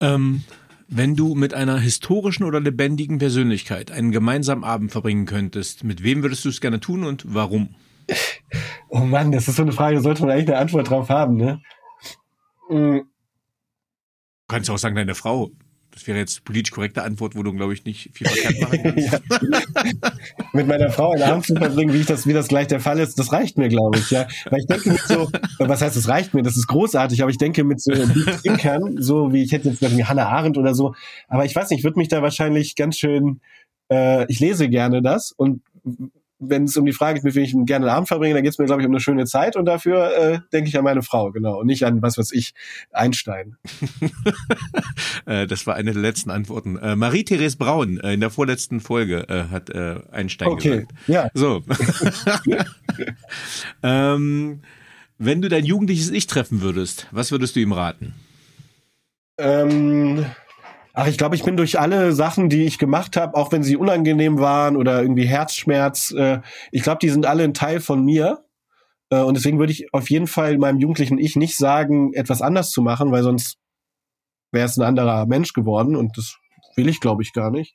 Ähm, 0.00 0.44
wenn 0.88 1.16
du 1.16 1.34
mit 1.34 1.54
einer 1.54 1.78
historischen 1.78 2.44
oder 2.44 2.60
lebendigen 2.60 3.18
Persönlichkeit 3.18 3.90
einen 3.90 4.12
gemeinsamen 4.12 4.64
Abend 4.64 4.92
verbringen 4.92 5.26
könntest, 5.26 5.84
mit 5.84 6.02
wem 6.02 6.22
würdest 6.22 6.44
du 6.44 6.48
es 6.48 6.60
gerne 6.60 6.80
tun 6.80 7.04
und 7.04 7.24
warum? 7.34 7.74
Oh 8.88 9.00
Mann, 9.00 9.32
das 9.32 9.48
ist 9.48 9.56
so 9.56 9.62
eine 9.62 9.72
Frage, 9.72 9.96
da 9.96 10.02
sollte 10.02 10.22
man 10.22 10.30
eigentlich 10.30 10.48
eine 10.48 10.58
Antwort 10.58 10.90
drauf 10.90 11.08
haben, 11.08 11.36
ne? 11.36 11.60
Mhm. 12.68 13.04
Du 14.46 14.54
kannst 14.54 14.70
auch 14.70 14.78
sagen, 14.78 14.94
deine 14.94 15.14
Frau. 15.14 15.50
Das 15.94 16.08
wäre 16.08 16.18
jetzt 16.18 16.44
politisch 16.44 16.72
korrekte 16.72 17.04
Antwort, 17.04 17.36
wo 17.36 17.44
du, 17.44 17.52
glaube 17.52 17.72
ich, 17.72 17.84
nicht 17.84 18.10
viel 18.14 18.26
verkehrt 18.26 18.60
machen 18.60 18.82
kannst. 19.10 20.52
mit 20.52 20.66
meiner 20.66 20.90
Frau 20.90 21.12
einen 21.12 21.22
Abend 21.22 21.46
zu 21.46 21.54
verbringen, 21.54 21.94
wie 21.94 22.00
ich 22.00 22.06
das, 22.06 22.26
wie 22.26 22.32
das 22.32 22.48
gleich 22.48 22.66
der 22.66 22.80
Fall 22.80 22.98
ist, 22.98 23.16
das 23.16 23.32
reicht 23.32 23.58
mir, 23.58 23.68
glaube 23.68 23.98
ich, 23.98 24.10
ja. 24.10 24.26
Weil 24.50 24.58
ich 24.58 24.66
denke 24.66 24.90
mit 24.90 25.00
so, 25.02 25.30
was 25.60 25.82
heißt, 25.82 25.96
es 25.96 26.08
reicht 26.08 26.34
mir, 26.34 26.42
das 26.42 26.56
ist 26.56 26.66
großartig, 26.66 27.22
aber 27.22 27.30
ich 27.30 27.38
denke 27.38 27.62
mit 27.62 27.80
so 27.80 27.92
Trinkern, 27.92 28.96
so 29.00 29.32
wie 29.32 29.44
ich 29.44 29.52
hätte 29.52 29.68
jetzt 29.68 29.82
irgendwie 29.82 30.04
Hannah 30.04 30.28
Arendt 30.28 30.58
oder 30.58 30.74
so, 30.74 30.96
aber 31.28 31.44
ich 31.44 31.54
weiß 31.54 31.70
nicht, 31.70 31.78
ich 31.78 31.84
würde 31.84 31.98
mich 32.00 32.08
da 32.08 32.22
wahrscheinlich 32.22 32.74
ganz 32.74 32.98
schön, 32.98 33.40
äh, 33.88 34.26
ich 34.26 34.40
lese 34.40 34.68
gerne 34.68 35.00
das 35.00 35.30
und 35.30 35.62
wenn 36.48 36.64
es 36.64 36.76
um 36.76 36.86
die 36.86 36.92
Frage 36.92 37.14
geht, 37.14 37.24
mit 37.24 37.34
wem 37.34 37.44
ich 37.44 37.52
gerne 37.66 37.86
einen 37.86 37.94
Abend 37.94 38.08
verbringe, 38.08 38.34
dann 38.34 38.42
geht 38.42 38.52
es 38.52 38.58
mir, 38.58 38.66
glaube 38.66 38.82
ich, 38.82 38.86
um 38.86 38.92
eine 38.92 39.00
schöne 39.00 39.24
Zeit 39.26 39.56
und 39.56 39.64
dafür 39.64 40.16
äh, 40.16 40.38
denke 40.52 40.68
ich 40.68 40.78
an 40.78 40.84
meine 40.84 41.02
Frau, 41.02 41.30
genau, 41.32 41.60
und 41.60 41.66
nicht 41.66 41.84
an, 41.84 42.02
was 42.02 42.18
weiß 42.18 42.32
ich, 42.32 42.54
Einstein. 42.92 43.56
Äh, 45.26 45.46
das 45.46 45.66
war 45.66 45.74
eine 45.74 45.92
der 45.92 46.02
letzten 46.02 46.30
Antworten. 46.30 46.76
Äh, 46.76 46.96
Marie-Therese 46.96 47.56
Braun 47.56 47.98
äh, 47.98 48.12
in 48.12 48.20
der 48.20 48.30
vorletzten 48.30 48.80
Folge 48.80 49.26
äh, 49.28 49.44
hat 49.50 49.70
äh, 49.70 50.00
Einstein 50.12 50.48
okay. 50.48 50.68
gesagt. 50.68 50.92
Ja. 51.06 51.30
So. 51.32 51.62
ähm, 53.82 54.60
wenn 55.18 55.40
du 55.40 55.48
dein 55.48 55.64
jugendliches 55.64 56.10
Ich 56.10 56.26
treffen 56.26 56.60
würdest, 56.60 57.06
was 57.10 57.30
würdest 57.30 57.56
du 57.56 57.60
ihm 57.60 57.72
raten? 57.72 58.14
Ähm, 59.38 60.26
Ach, 60.96 61.08
ich 61.08 61.18
glaube, 61.18 61.34
ich 61.34 61.42
bin 61.42 61.56
durch 61.56 61.80
alle 61.80 62.12
Sachen, 62.12 62.48
die 62.48 62.64
ich 62.64 62.78
gemacht 62.78 63.16
habe, 63.16 63.36
auch 63.36 63.50
wenn 63.50 63.64
sie 63.64 63.76
unangenehm 63.76 64.38
waren 64.38 64.76
oder 64.76 65.02
irgendwie 65.02 65.26
Herzschmerz, 65.26 66.12
äh, 66.12 66.40
ich 66.70 66.84
glaube, 66.84 66.98
die 67.02 67.10
sind 67.10 67.26
alle 67.26 67.42
ein 67.42 67.52
Teil 67.52 67.80
von 67.80 68.04
mir. 68.04 68.44
Äh, 69.10 69.20
und 69.22 69.36
deswegen 69.36 69.58
würde 69.58 69.72
ich 69.72 69.92
auf 69.92 70.08
jeden 70.08 70.28
Fall 70.28 70.56
meinem 70.56 70.78
jugendlichen 70.78 71.18
Ich 71.18 71.34
nicht 71.34 71.56
sagen, 71.56 72.12
etwas 72.14 72.42
anders 72.42 72.70
zu 72.70 72.80
machen, 72.80 73.10
weil 73.10 73.24
sonst 73.24 73.58
wäre 74.52 74.66
es 74.66 74.76
ein 74.76 74.84
anderer 74.84 75.26
Mensch 75.26 75.52
geworden 75.52 75.96
und 75.96 76.16
das 76.16 76.36
will 76.76 76.88
ich, 76.88 77.00
glaube 77.00 77.22
ich, 77.22 77.32
gar 77.32 77.50
nicht. 77.50 77.74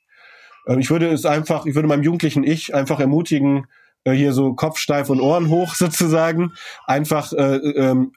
Äh, 0.66 0.80
ich 0.80 0.88
würde 0.90 1.10
es 1.10 1.26
einfach, 1.26 1.66
ich 1.66 1.74
würde 1.74 1.88
meinem 1.88 2.02
jugendlichen 2.02 2.42
Ich 2.42 2.74
einfach 2.74 3.00
ermutigen, 3.00 3.66
äh, 4.04 4.12
hier 4.12 4.32
so 4.32 4.54
Kopf 4.54 4.78
steif 4.78 5.10
und 5.10 5.20
Ohren 5.20 5.50
hoch 5.50 5.74
sozusagen, 5.74 6.52
einfach 6.86 7.34
äh, 7.34 7.56
ähm, 7.56 8.12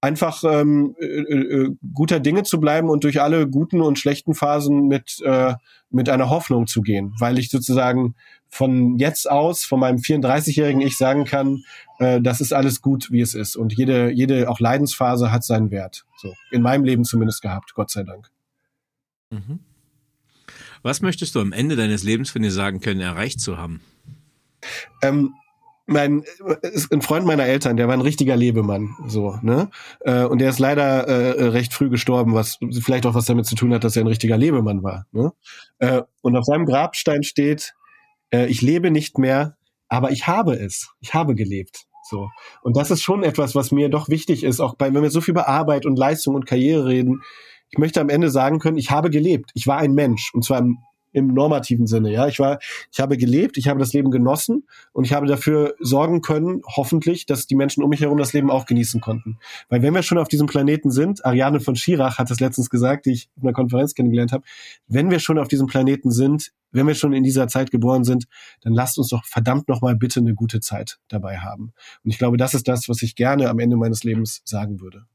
einfach 0.00 0.42
ähm, 0.44 0.96
äh, 0.98 1.06
äh, 1.06 1.76
guter 1.92 2.20
Dinge 2.20 2.42
zu 2.42 2.58
bleiben 2.58 2.88
und 2.88 3.04
durch 3.04 3.20
alle 3.20 3.48
guten 3.48 3.82
und 3.82 3.98
schlechten 3.98 4.34
Phasen 4.34 4.88
mit 4.88 5.20
äh, 5.24 5.54
mit 5.90 6.08
einer 6.08 6.30
Hoffnung 6.30 6.66
zu 6.66 6.82
gehen, 6.82 7.12
weil 7.18 7.38
ich 7.38 7.50
sozusagen 7.50 8.14
von 8.48 8.98
jetzt 8.98 9.30
aus, 9.30 9.64
von 9.64 9.80
meinem 9.80 9.98
34-jährigen 9.98 10.80
Ich 10.80 10.96
sagen 10.96 11.24
kann, 11.24 11.64
äh, 11.98 12.20
das 12.20 12.40
ist 12.40 12.52
alles 12.52 12.80
gut, 12.80 13.10
wie 13.10 13.20
es 13.20 13.34
ist 13.34 13.56
und 13.56 13.76
jede 13.76 14.10
jede 14.10 14.48
auch 14.48 14.60
Leidensphase 14.60 15.30
hat 15.30 15.44
seinen 15.44 15.70
Wert. 15.70 16.06
So 16.16 16.34
in 16.50 16.62
meinem 16.62 16.84
Leben 16.84 17.04
zumindest 17.04 17.42
gehabt, 17.42 17.74
Gott 17.74 17.90
sei 17.90 18.02
Dank. 18.02 18.30
Mhm. 19.30 19.60
Was 20.82 21.02
möchtest 21.02 21.34
du 21.34 21.40
am 21.40 21.52
Ende 21.52 21.76
deines 21.76 22.04
Lebens 22.04 22.30
von 22.30 22.42
dir 22.42 22.50
sagen 22.50 22.80
können, 22.80 23.00
erreicht 23.00 23.40
zu 23.40 23.58
haben? 23.58 23.82
Ähm, 25.02 25.34
mein 25.90 26.24
ein 26.90 27.02
Freund 27.02 27.26
meiner 27.26 27.44
Eltern, 27.44 27.76
der 27.76 27.88
war 27.88 27.94
ein 27.94 28.00
richtiger 28.00 28.36
Lebemann, 28.36 28.96
so 29.06 29.36
ne, 29.42 29.70
äh, 30.00 30.24
und 30.24 30.38
der 30.38 30.50
ist 30.50 30.58
leider 30.58 31.06
äh, 31.06 31.48
recht 31.48 31.74
früh 31.74 31.90
gestorben, 31.90 32.34
was 32.34 32.58
vielleicht 32.80 33.06
auch 33.06 33.14
was 33.14 33.26
damit 33.26 33.46
zu 33.46 33.56
tun 33.56 33.74
hat, 33.74 33.84
dass 33.84 33.96
er 33.96 34.04
ein 34.04 34.08
richtiger 34.08 34.38
Lebemann 34.38 34.82
war. 34.82 35.06
Ne? 35.12 35.32
Äh, 35.78 36.02
und 36.22 36.36
auf 36.36 36.44
seinem 36.44 36.64
Grabstein 36.64 37.22
steht: 37.22 37.74
äh, 38.32 38.46
Ich 38.46 38.62
lebe 38.62 38.90
nicht 38.90 39.18
mehr, 39.18 39.56
aber 39.88 40.12
ich 40.12 40.26
habe 40.26 40.54
es, 40.54 40.90
ich 41.00 41.12
habe 41.14 41.34
gelebt. 41.34 41.86
So 42.08 42.28
und 42.62 42.76
das 42.76 42.90
ist 42.90 43.02
schon 43.02 43.22
etwas, 43.22 43.54
was 43.54 43.72
mir 43.72 43.88
doch 43.88 44.08
wichtig 44.08 44.44
ist, 44.44 44.60
auch 44.60 44.74
bei 44.74 44.94
wenn 44.94 45.02
wir 45.02 45.10
so 45.10 45.20
viel 45.20 45.32
über 45.32 45.48
Arbeit 45.48 45.86
und 45.86 45.98
Leistung 45.98 46.34
und 46.34 46.46
Karriere 46.46 46.86
reden. 46.86 47.20
Ich 47.72 47.78
möchte 47.78 48.00
am 48.00 48.08
Ende 48.08 48.30
sagen 48.30 48.58
können, 48.58 48.78
ich 48.78 48.90
habe 48.90 49.10
gelebt, 49.10 49.50
ich 49.54 49.66
war 49.68 49.78
ein 49.78 49.92
Mensch 49.92 50.32
und 50.34 50.44
zwar 50.44 50.58
im 50.58 50.78
im 51.12 51.28
normativen 51.28 51.86
Sinne. 51.86 52.12
Ja, 52.12 52.26
ich 52.28 52.38
war, 52.38 52.58
ich 52.92 53.00
habe 53.00 53.16
gelebt, 53.16 53.56
ich 53.56 53.68
habe 53.68 53.80
das 53.80 53.92
Leben 53.92 54.10
genossen 54.10 54.66
und 54.92 55.04
ich 55.04 55.12
habe 55.12 55.26
dafür 55.26 55.74
sorgen 55.80 56.22
können, 56.22 56.62
hoffentlich, 56.66 57.26
dass 57.26 57.46
die 57.46 57.56
Menschen 57.56 57.82
um 57.82 57.90
mich 57.90 58.00
herum 58.00 58.18
das 58.18 58.32
Leben 58.32 58.50
auch 58.50 58.66
genießen 58.66 59.00
konnten. 59.00 59.38
Weil 59.68 59.82
wenn 59.82 59.94
wir 59.94 60.02
schon 60.02 60.18
auf 60.18 60.28
diesem 60.28 60.46
Planeten 60.46 60.90
sind, 60.90 61.24
Ariane 61.24 61.60
von 61.60 61.76
Schirach 61.76 62.18
hat 62.18 62.30
das 62.30 62.40
letztens 62.40 62.70
gesagt, 62.70 63.06
die 63.06 63.12
ich 63.12 63.28
auf 63.36 63.42
einer 63.42 63.52
Konferenz 63.52 63.94
kennengelernt 63.94 64.32
habe, 64.32 64.44
wenn 64.86 65.10
wir 65.10 65.18
schon 65.18 65.38
auf 65.38 65.48
diesem 65.48 65.66
Planeten 65.66 66.10
sind, 66.10 66.52
wenn 66.72 66.86
wir 66.86 66.94
schon 66.94 67.12
in 67.12 67.24
dieser 67.24 67.48
Zeit 67.48 67.70
geboren 67.70 68.04
sind, 68.04 68.26
dann 68.60 68.72
lasst 68.72 68.98
uns 68.98 69.08
doch 69.08 69.24
verdammt 69.24 69.68
nochmal 69.68 69.96
bitte 69.96 70.20
eine 70.20 70.34
gute 70.34 70.60
Zeit 70.60 70.98
dabei 71.08 71.38
haben. 71.38 71.72
Und 72.04 72.10
ich 72.10 72.18
glaube, 72.18 72.36
das 72.36 72.54
ist 72.54 72.68
das, 72.68 72.88
was 72.88 73.02
ich 73.02 73.16
gerne 73.16 73.48
am 73.48 73.58
Ende 73.58 73.76
meines 73.76 74.04
Lebens 74.04 74.42
sagen 74.44 74.80
würde. 74.80 75.06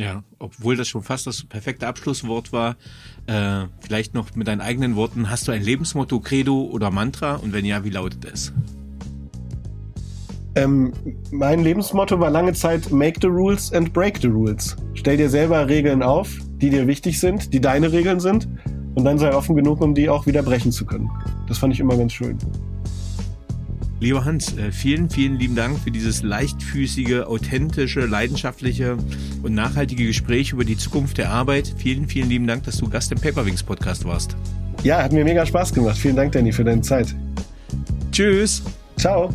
Ja, 0.00 0.24
obwohl 0.38 0.76
das 0.76 0.88
schon 0.88 1.02
fast 1.02 1.26
das 1.26 1.44
perfekte 1.44 1.86
Abschlusswort 1.86 2.50
war, 2.50 2.76
äh, 3.26 3.66
vielleicht 3.80 4.14
noch 4.14 4.34
mit 4.34 4.48
deinen 4.48 4.62
eigenen 4.62 4.96
Worten, 4.96 5.28
hast 5.28 5.48
du 5.48 5.52
ein 5.52 5.62
Lebensmotto, 5.62 6.18
Credo 6.20 6.62
oder 6.62 6.90
Mantra 6.90 7.34
und 7.34 7.52
wenn 7.52 7.66
ja, 7.66 7.84
wie 7.84 7.90
lautet 7.90 8.24
es? 8.24 8.54
Ähm, 10.54 10.92
mein 11.30 11.62
Lebensmotto 11.62 12.18
war 12.18 12.30
lange 12.30 12.54
Zeit 12.54 12.90
Make 12.90 13.20
the 13.20 13.26
rules 13.26 13.70
and 13.72 13.92
break 13.92 14.18
the 14.22 14.28
rules. 14.28 14.76
Stell 14.94 15.18
dir 15.18 15.28
selber 15.28 15.68
Regeln 15.68 16.02
auf, 16.02 16.38
die 16.56 16.70
dir 16.70 16.86
wichtig 16.86 17.20
sind, 17.20 17.52
die 17.52 17.60
deine 17.60 17.92
Regeln 17.92 18.20
sind 18.20 18.48
und 18.94 19.04
dann 19.04 19.18
sei 19.18 19.34
offen 19.34 19.56
genug, 19.56 19.82
um 19.82 19.94
die 19.94 20.08
auch 20.08 20.26
wieder 20.26 20.42
brechen 20.42 20.72
zu 20.72 20.86
können. 20.86 21.10
Das 21.48 21.58
fand 21.58 21.74
ich 21.74 21.80
immer 21.80 21.96
ganz 21.98 22.12
schön. 22.12 22.38
Lieber 24.02 24.24
Hans, 24.24 24.58
äh, 24.58 24.72
vielen, 24.72 25.08
vielen 25.08 25.38
lieben 25.38 25.54
Dank 25.54 25.78
für 25.78 25.92
dieses 25.92 26.24
leichtfüßige, 26.24 27.20
authentische, 27.20 28.00
leidenschaftliche 28.00 28.96
und 29.44 29.54
nachhaltige 29.54 30.04
Gespräch 30.04 30.50
über 30.50 30.64
die 30.64 30.76
Zukunft 30.76 31.18
der 31.18 31.30
Arbeit. 31.30 31.72
Vielen, 31.76 32.08
vielen 32.08 32.28
lieben 32.28 32.48
Dank, 32.48 32.64
dass 32.64 32.78
du 32.78 32.88
Gast 32.88 33.12
im 33.12 33.20
Paperwings 33.20 33.62
Podcast 33.62 34.04
warst. 34.04 34.34
Ja, 34.82 35.00
hat 35.00 35.12
mir 35.12 35.22
mega 35.22 35.46
Spaß 35.46 35.72
gemacht. 35.72 35.96
Vielen 35.96 36.16
Dank, 36.16 36.32
Danny, 36.32 36.50
für 36.50 36.64
deine 36.64 36.82
Zeit. 36.82 37.14
Tschüss. 38.10 38.64
Ciao. 38.96 39.32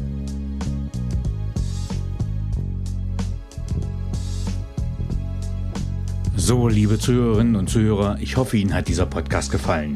So, 6.36 6.68
liebe 6.68 7.00
Zuhörerinnen 7.00 7.56
und 7.56 7.70
Zuhörer, 7.70 8.18
ich 8.20 8.36
hoffe, 8.36 8.58
Ihnen 8.58 8.74
hat 8.74 8.90
dieser 8.90 9.06
Podcast 9.06 9.50
gefallen. 9.50 9.96